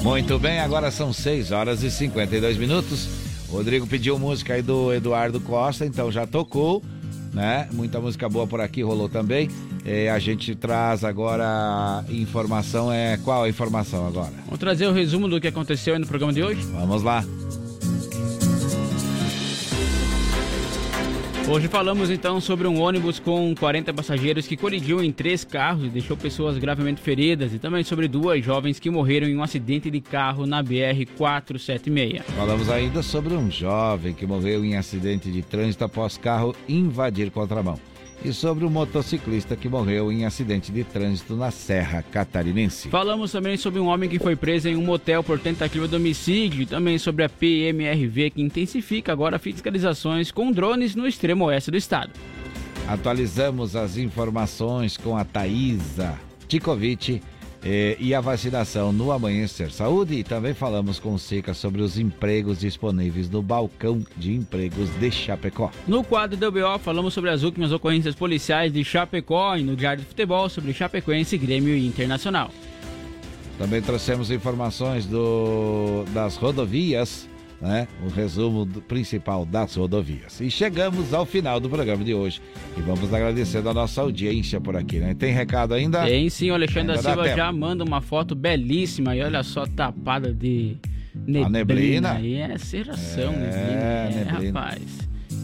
Muito 0.01 0.37
bem, 0.37 0.59
agora 0.59 0.91
são 0.91 1.13
6 1.13 1.51
horas 1.51 1.83
e 1.83 1.89
52 1.89 2.57
minutos. 2.57 3.07
Rodrigo 3.49 3.87
pediu 3.87 4.17
música 4.19 4.55
aí 4.55 4.61
do 4.61 4.91
Eduardo 4.93 5.39
Costa, 5.39 5.85
então 5.85 6.11
já 6.11 6.25
tocou, 6.25 6.83
né? 7.31 7.69
Muita 7.71 8.01
música 8.01 8.27
boa 8.27 8.47
por 8.47 8.59
aqui 8.59 8.81
rolou 8.81 9.07
também. 9.07 9.49
Eh, 9.85 10.09
a 10.09 10.17
gente 10.17 10.55
traz 10.55 11.03
agora 11.03 12.03
informação, 12.09 12.91
é 12.91 13.17
qual 13.23 13.43
a 13.43 13.49
informação 13.49 14.07
agora? 14.07 14.33
Vamos 14.45 14.59
trazer 14.59 14.87
o 14.87 14.91
resumo 14.91 15.29
do 15.29 15.39
que 15.39 15.47
aconteceu 15.47 15.93
aí 15.93 15.99
no 15.99 16.07
programa 16.07 16.33
de 16.33 16.43
hoje? 16.43 16.61
Vamos 16.63 17.03
lá. 17.03 17.23
Hoje 21.45 21.67
falamos 21.67 22.09
então 22.09 22.39
sobre 22.39 22.67
um 22.67 22.81
ônibus 22.81 23.19
com 23.19 23.53
40 23.53 23.93
passageiros 23.93 24.47
que 24.47 24.55
colidiu 24.55 25.03
em 25.03 25.11
três 25.11 25.43
carros 25.43 25.85
e 25.85 25.89
deixou 25.89 26.15
pessoas 26.15 26.57
gravemente 26.57 27.01
feridas 27.01 27.53
e 27.53 27.59
também 27.59 27.83
sobre 27.83 28.07
duas 28.07 28.43
jovens 28.43 28.79
que 28.79 28.89
morreram 28.89 29.27
em 29.27 29.35
um 29.35 29.43
acidente 29.43 29.91
de 29.91 29.99
carro 29.99 30.45
na 30.45 30.63
BR 30.63 31.05
476. 31.17 32.23
Falamos 32.37 32.69
ainda 32.69 33.03
sobre 33.03 33.33
um 33.33 33.51
jovem 33.51 34.13
que 34.13 34.25
morreu 34.25 34.63
em 34.63 34.77
acidente 34.77 35.29
de 35.29 35.41
trânsito 35.41 35.83
após 35.83 36.17
carro 36.17 36.55
invadir 36.67 37.29
contramão. 37.29 37.77
E 38.23 38.31
sobre 38.31 38.63
um 38.63 38.69
motociclista 38.69 39.53
que 39.53 39.67
morreu 39.67 40.09
em 40.09 40.23
acidente 40.23 40.71
de 40.71 40.85
trânsito 40.85 41.35
na 41.35 41.51
Serra 41.51 42.01
Catarinense. 42.01 42.87
Falamos 42.89 43.33
também 43.33 43.57
sobre 43.57 43.81
um 43.81 43.87
homem 43.87 44.09
que 44.09 44.17
foi 44.17 44.33
preso 44.33 44.69
em 44.69 44.77
um 44.77 44.81
motel 44.81 45.21
por 45.21 45.37
tentativa 45.37 45.87
de 45.89 45.95
homicídio 45.95 46.61
e 46.61 46.65
também 46.65 46.97
sobre 46.97 47.25
a 47.25 47.29
PMRV 47.29 48.29
que 48.29 48.41
intensifica 48.41 49.11
agora 49.11 49.37
fiscalizações 49.37 50.31
com 50.31 50.53
drones 50.53 50.95
no 50.95 51.05
extremo 51.05 51.45
oeste 51.45 51.69
do 51.69 51.75
estado. 51.75 52.11
Atualizamos 52.87 53.75
as 53.75 53.97
informações 53.97 54.95
com 54.95 55.17
a 55.17 55.25
Thaisa 55.25 56.17
Tikovic 56.47 57.21
eh, 57.65 57.95
e 57.99 58.13
a 58.13 58.21
vacinação 58.21 58.91
no 58.91 59.11
Amanhecer 59.11 59.71
Saúde 59.71 60.15
e 60.15 60.23
também 60.23 60.53
falamos 60.53 60.99
com 60.99 61.13
o 61.13 61.19
Seca 61.19 61.53
sobre 61.53 61.81
os 61.81 61.97
empregos 61.97 62.59
disponíveis 62.59 63.29
no 63.29 63.41
balcão 63.41 64.01
de 64.17 64.33
empregos 64.33 64.89
de 64.99 65.09
Chapecó. 65.11 65.71
No 65.87 66.03
quadro 66.03 66.37
do 66.37 66.51
BO 66.51 66.77
falamos 66.79 67.13
sobre 67.13 67.29
as 67.29 67.43
últimas 67.43 67.71
ocorrências 67.71 68.15
policiais 68.15 68.71
de 68.71 68.83
Chapecó 68.83 69.55
e 69.55 69.63
no 69.63 69.75
Diário 69.75 70.01
de 70.01 70.07
Futebol 70.07 70.49
sobre 70.49 70.73
Chapecoense, 70.73 71.37
Grêmio 71.37 71.75
e 71.75 71.87
Internacional. 71.87 72.51
Também 73.57 73.81
trouxemos 73.81 74.31
informações 74.31 75.05
do, 75.05 76.03
das 76.13 76.35
rodovias, 76.35 77.29
né? 77.61 77.87
O 78.05 78.09
resumo 78.09 78.65
principal 78.87 79.45
das 79.45 79.75
rodovias. 79.75 80.39
E 80.41 80.49
chegamos 80.51 81.13
ao 81.13 81.25
final 81.25 81.59
do 81.59 81.69
programa 81.69 82.03
de 82.03 82.13
hoje. 82.13 82.41
E 82.77 82.81
vamos 82.81 83.13
agradecendo 83.13 83.69
a 83.69 83.73
nossa 83.73 84.01
audiência 84.01 84.59
por 84.59 84.75
aqui, 84.75 84.99
né? 84.99 85.13
Tem 85.13 85.33
recado 85.33 85.73
ainda? 85.73 86.03
Tem 86.03 86.29
sim, 86.29 86.51
o 86.51 86.53
Alexandre 86.53 86.95
da 86.95 87.01
Silva 87.01 87.27
já 87.35 87.51
manda 87.51 87.83
uma 87.83 88.01
foto 88.01 88.35
belíssima 88.35 89.15
e 89.15 89.21
olha 89.21 89.43
só, 89.43 89.65
tapada 89.65 90.33
de 90.33 90.75
neblina. 91.15 91.49
neblina? 91.49 92.11
Aí 92.13 92.35
é 92.35 92.57
serração, 92.57 93.33
É, 93.33 93.37
neblina. 93.37 93.81
É, 93.81 94.25
neblina. 94.25 94.59
rapaz. 94.59 94.81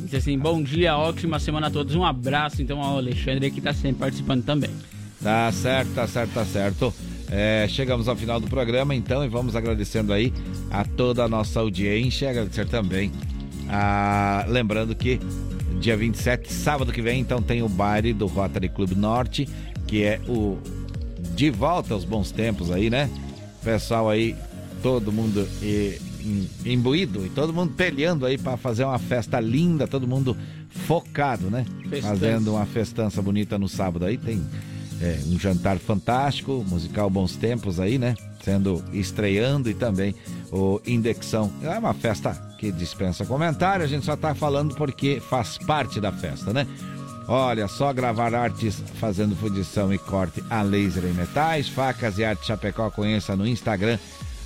Diz 0.03 0.13
assim, 0.15 0.37
bom 0.37 0.61
dia, 0.61 0.97
ótima 0.97 1.39
semana 1.39 1.67
a 1.67 1.69
todos. 1.69 1.95
Um 1.95 2.03
abraço, 2.03 2.61
então, 2.61 2.81
ao 2.81 2.97
Alexandre, 2.97 3.51
que 3.51 3.61
tá 3.61 3.73
sempre 3.73 3.99
participando 3.99 4.43
também. 4.43 4.71
Tá 5.21 5.51
certo, 5.51 5.93
tá 5.93 6.07
certo, 6.07 6.33
tá 6.33 6.45
certo. 6.45 6.93
É, 7.31 7.67
chegamos 7.69 8.07
ao 8.07 8.15
final 8.15 8.39
do 8.39 8.47
programa, 8.47 8.95
então, 8.95 9.23
e 9.23 9.27
vamos 9.27 9.55
agradecendo 9.55 10.11
aí 10.11 10.33
a 10.71 10.83
toda 10.83 11.23
a 11.23 11.27
nossa 11.27 11.59
audiência, 11.59 12.29
agradecer 12.29 12.67
também 12.67 13.11
a... 13.69 14.45
Lembrando 14.47 14.95
que 14.95 15.19
dia 15.79 15.95
27, 15.95 16.51
sábado 16.51 16.91
que 16.91 17.01
vem, 17.01 17.21
então, 17.21 17.41
tem 17.41 17.61
o 17.61 17.69
baile 17.69 18.13
do 18.13 18.25
Rotary 18.25 18.69
Clube 18.69 18.95
Norte, 18.95 19.47
que 19.87 20.03
é 20.03 20.19
o 20.27 20.57
de 21.35 21.49
volta 21.49 21.93
aos 21.93 22.03
bons 22.03 22.31
tempos 22.31 22.71
aí, 22.71 22.89
né? 22.89 23.09
Pessoal 23.63 24.09
aí, 24.09 24.35
todo 24.81 25.11
mundo 25.11 25.47
e, 25.61 25.99
imbuído 26.65 27.25
e 27.25 27.29
todo 27.29 27.53
mundo 27.53 27.73
peleando 27.75 28.25
aí 28.25 28.37
para 28.37 28.57
fazer 28.57 28.83
uma 28.83 28.99
festa 28.99 29.39
linda, 29.39 29.87
todo 29.87 30.07
mundo 30.07 30.35
focado, 30.69 31.49
né? 31.49 31.65
Festança. 31.89 32.07
Fazendo 32.07 32.51
uma 32.53 32.65
festança 32.65 33.21
bonita 33.21 33.57
no 33.57 33.69
sábado 33.69 34.05
aí, 34.05 34.17
tem 34.17 34.41
é, 35.01 35.19
um 35.27 35.39
jantar 35.39 35.77
fantástico, 35.77 36.63
musical 36.67 37.09
Bons 37.09 37.35
Tempos 37.35 37.79
aí, 37.79 37.97
né? 37.97 38.15
Sendo 38.43 38.83
estreando 38.93 39.69
e 39.69 39.73
também 39.73 40.15
o 40.51 40.81
Indexão. 40.85 41.51
É 41.61 41.77
uma 41.77 41.93
festa 41.93 42.33
que 42.57 42.71
dispensa 42.71 43.25
comentário, 43.25 43.85
a 43.85 43.87
gente 43.87 44.05
só 44.05 44.15
tá 44.15 44.35
falando 44.35 44.75
porque 44.75 45.19
faz 45.19 45.57
parte 45.57 45.99
da 45.99 46.11
festa, 46.11 46.51
né? 46.51 46.67
Olha, 47.27 47.67
só 47.67 47.93
gravar 47.93 48.33
artes 48.33 48.81
fazendo 48.95 49.35
fundição 49.35 49.93
e 49.93 49.99
corte 49.99 50.43
a 50.49 50.63
laser 50.63 51.05
em 51.05 51.13
metais, 51.13 51.69
facas 51.69 52.17
e 52.17 52.25
arte 52.25 52.47
Chapecó, 52.47 52.89
conheça 52.89 53.35
no 53.35 53.47
Instagram, 53.47 53.99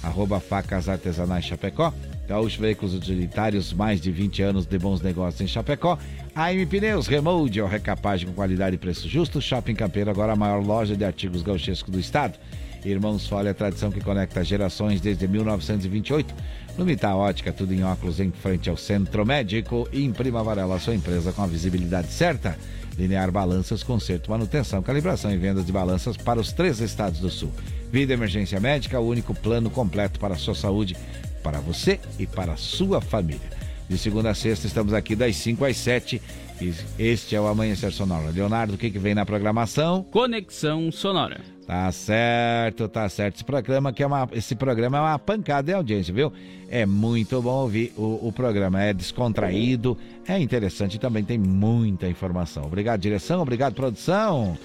arroba 0.03 0.39
facas 0.39 0.89
artesanais 0.89 1.45
Chapecó. 1.45 1.93
Gaúcho 2.27 2.61
Veículos 2.61 2.93
Utilitários, 2.93 3.73
mais 3.73 3.99
de 3.99 4.11
20 4.11 4.41
anos 4.43 4.65
de 4.65 4.77
bons 4.77 5.01
negócios 5.01 5.41
em 5.41 5.47
Chapecó. 5.47 5.97
AM 6.35 6.65
Pneus, 6.65 7.05
Remold, 7.05 7.61
ou 7.61 7.67
recapagem 7.67 8.27
com 8.27 8.33
qualidade 8.33 8.75
e 8.75 8.79
preço 8.79 9.07
justo. 9.07 9.39
Shopping 9.39 9.75
Campeiro, 9.75 10.09
agora 10.09 10.33
a 10.33 10.35
maior 10.35 10.65
loja 10.65 10.97
de 10.97 11.05
artigos 11.05 11.43
gauchescos 11.43 11.91
do 11.91 11.99
estado. 11.99 12.39
Irmãos 12.83 13.27
Folha, 13.27 13.53
tradição 13.53 13.91
que 13.91 14.01
conecta 14.01 14.43
gerações 14.43 14.99
desde 14.99 15.27
1928. 15.27 16.33
Lumita 16.75 17.15
Ótica, 17.15 17.53
tudo 17.53 17.71
em 17.71 17.83
óculos 17.83 18.19
em 18.19 18.31
frente 18.31 18.67
ao 18.67 18.75
Centro 18.75 19.23
Médico. 19.23 19.87
E 19.93 20.03
Imprima 20.03 20.43
Varela, 20.43 20.79
sua 20.79 20.95
empresa 20.95 21.31
com 21.31 21.43
a 21.43 21.47
visibilidade 21.47 22.07
certa. 22.07 22.57
Linear 22.97 23.31
Balanças, 23.31 23.83
conserto, 23.83 24.31
manutenção, 24.31 24.81
calibração 24.81 25.31
e 25.31 25.37
vendas 25.37 25.67
de 25.67 25.71
balanças 25.71 26.17
para 26.17 26.39
os 26.39 26.51
três 26.51 26.79
estados 26.79 27.19
do 27.19 27.29
sul. 27.29 27.51
Vida 27.91 28.13
Emergência 28.13 28.59
Médica, 28.59 28.99
o 28.99 29.07
único 29.07 29.35
plano 29.35 29.69
completo 29.69 30.19
para 30.19 30.33
a 30.33 30.37
sua 30.37 30.55
saúde, 30.55 30.97
para 31.43 31.59
você 31.59 31.99
e 32.17 32.25
para 32.25 32.53
a 32.53 32.57
sua 32.57 32.99
família. 32.99 33.62
De 33.93 33.99
segunda 33.99 34.31
a 34.31 34.33
sexta, 34.33 34.65
estamos 34.65 34.91
aqui 34.91 35.15
das 35.15 35.35
5 35.35 35.63
às 35.65 35.77
7. 35.77 36.19
E 36.59 36.73
Este 36.97 37.35
é 37.35 37.39
o 37.39 37.45
Amanhecer 37.45 37.91
Sonora. 37.91 38.31
Leonardo, 38.31 38.73
o 38.73 38.77
que, 38.77 38.89
que 38.89 38.97
vem 38.97 39.13
na 39.13 39.23
programação? 39.23 40.01
Conexão 40.09 40.91
Sonora. 40.91 41.41
Tá 41.67 41.91
certo, 41.91 42.87
tá 42.87 43.07
certo. 43.07 43.35
Esse 43.35 43.43
programa, 43.43 43.93
que 43.93 44.01
é 44.01 44.07
uma, 44.07 44.27
esse 44.31 44.55
programa 44.55 44.97
é 44.97 45.01
uma 45.01 45.19
pancada 45.19 45.67
de 45.67 45.73
audiência, 45.73 46.11
viu? 46.11 46.33
É 46.71 46.87
muito 46.87 47.39
bom 47.39 47.61
ouvir 47.61 47.93
o, 47.95 48.29
o 48.29 48.31
programa. 48.31 48.81
É 48.81 48.95
descontraído, 48.95 49.95
é 50.27 50.39
interessante 50.39 50.95
e 50.95 50.99
também 50.99 51.23
tem 51.23 51.37
muita 51.37 52.07
informação. 52.07 52.63
Obrigado, 52.65 52.99
direção. 52.99 53.43
Obrigado, 53.43 53.75
produção. 53.75 54.57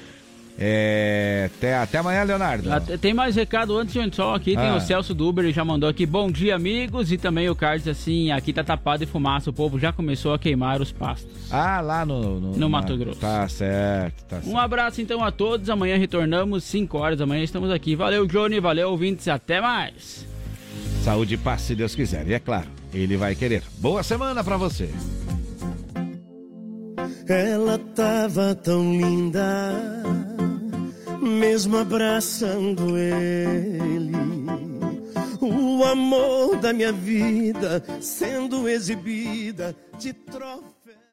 É, 0.60 1.48
até, 1.55 1.76
até 1.76 1.98
amanhã, 1.98 2.24
Leonardo. 2.24 2.72
Até- 2.72 2.97
Tem 2.97 3.14
mais 3.14 3.36
recado 3.36 3.76
antes, 3.78 3.94
gente, 3.94 4.16
só 4.16 4.35
aqui 4.35 4.56
tem 4.56 4.68
Ah. 4.70 4.74
o 4.74 4.80
Celso 4.80 5.14
Duber, 5.14 5.44
ele 5.44 5.52
já 5.52 5.64
mandou 5.64 5.89
aqui, 5.89 6.05
bom 6.05 6.28
dia 6.32 6.56
amigos, 6.56 7.12
e 7.12 7.16
também 7.16 7.48
o 7.48 7.55
Carlos 7.55 7.86
assim, 7.86 8.32
aqui 8.32 8.52
tá 8.52 8.64
tapado 8.64 9.05
de 9.05 9.10
fumaça, 9.10 9.51
o 9.51 9.52
povo 9.52 9.78
já 9.78 9.93
começou 9.93 10.35
a 10.35 10.39
queimar 10.39 10.80
os 10.82 10.90
pastos. 10.90 11.30
Ah, 11.51 11.80
lá 11.80 12.05
no... 12.05 12.40
No, 12.40 12.56
No 12.56 12.68
Mato 12.68 12.97
Grosso. 12.97 13.20
Tá 13.20 13.48
certo, 13.48 14.24
tá 14.24 14.36
certo. 14.40 14.51
Um 14.51 14.59
abraço 14.59 15.01
então 15.01 15.22
a 15.22 15.30
todos, 15.30 15.70
amanhã 15.70 15.97
retornamos 15.97 16.64
5 16.64 16.98
horas 16.98 17.18
da 17.18 17.24
manhã, 17.26 17.44
estamos 17.44 17.70
aqui. 17.70 17.94
Valeu 17.94 18.26
Johnny, 18.26 18.59
valeu 18.59 18.90
ouvintes, 18.90 19.28
até 19.28 19.60
mais. 19.60 20.26
Saúde 21.05 21.35
e 21.35 21.39
paz, 21.39 21.60
se 21.62 21.74
Deus 21.76 21.94
quiser. 21.94 22.26
E 22.26 22.35
é 22.35 22.40
claro, 22.40 22.66
ele 22.93 23.16
vai 23.16 23.36
querer. 23.36 23.62
Boa 23.78 24.02
semana 24.02 24.43
pra 24.43 24.56
você. 24.56 24.90
Ela 27.28 27.78
tava 27.94 28.55
tão 28.56 28.93
linda, 28.93 30.02
mesmo 31.20 31.77
abraçando 31.78 32.97
ele. 32.97 34.12
O 35.40 35.85
amor 35.85 36.57
da 36.57 36.73
minha 36.73 36.93
vida 36.93 37.82
sendo 38.01 38.69
exibida 38.69 39.74
de 39.99 40.12
troféu. 40.12 40.77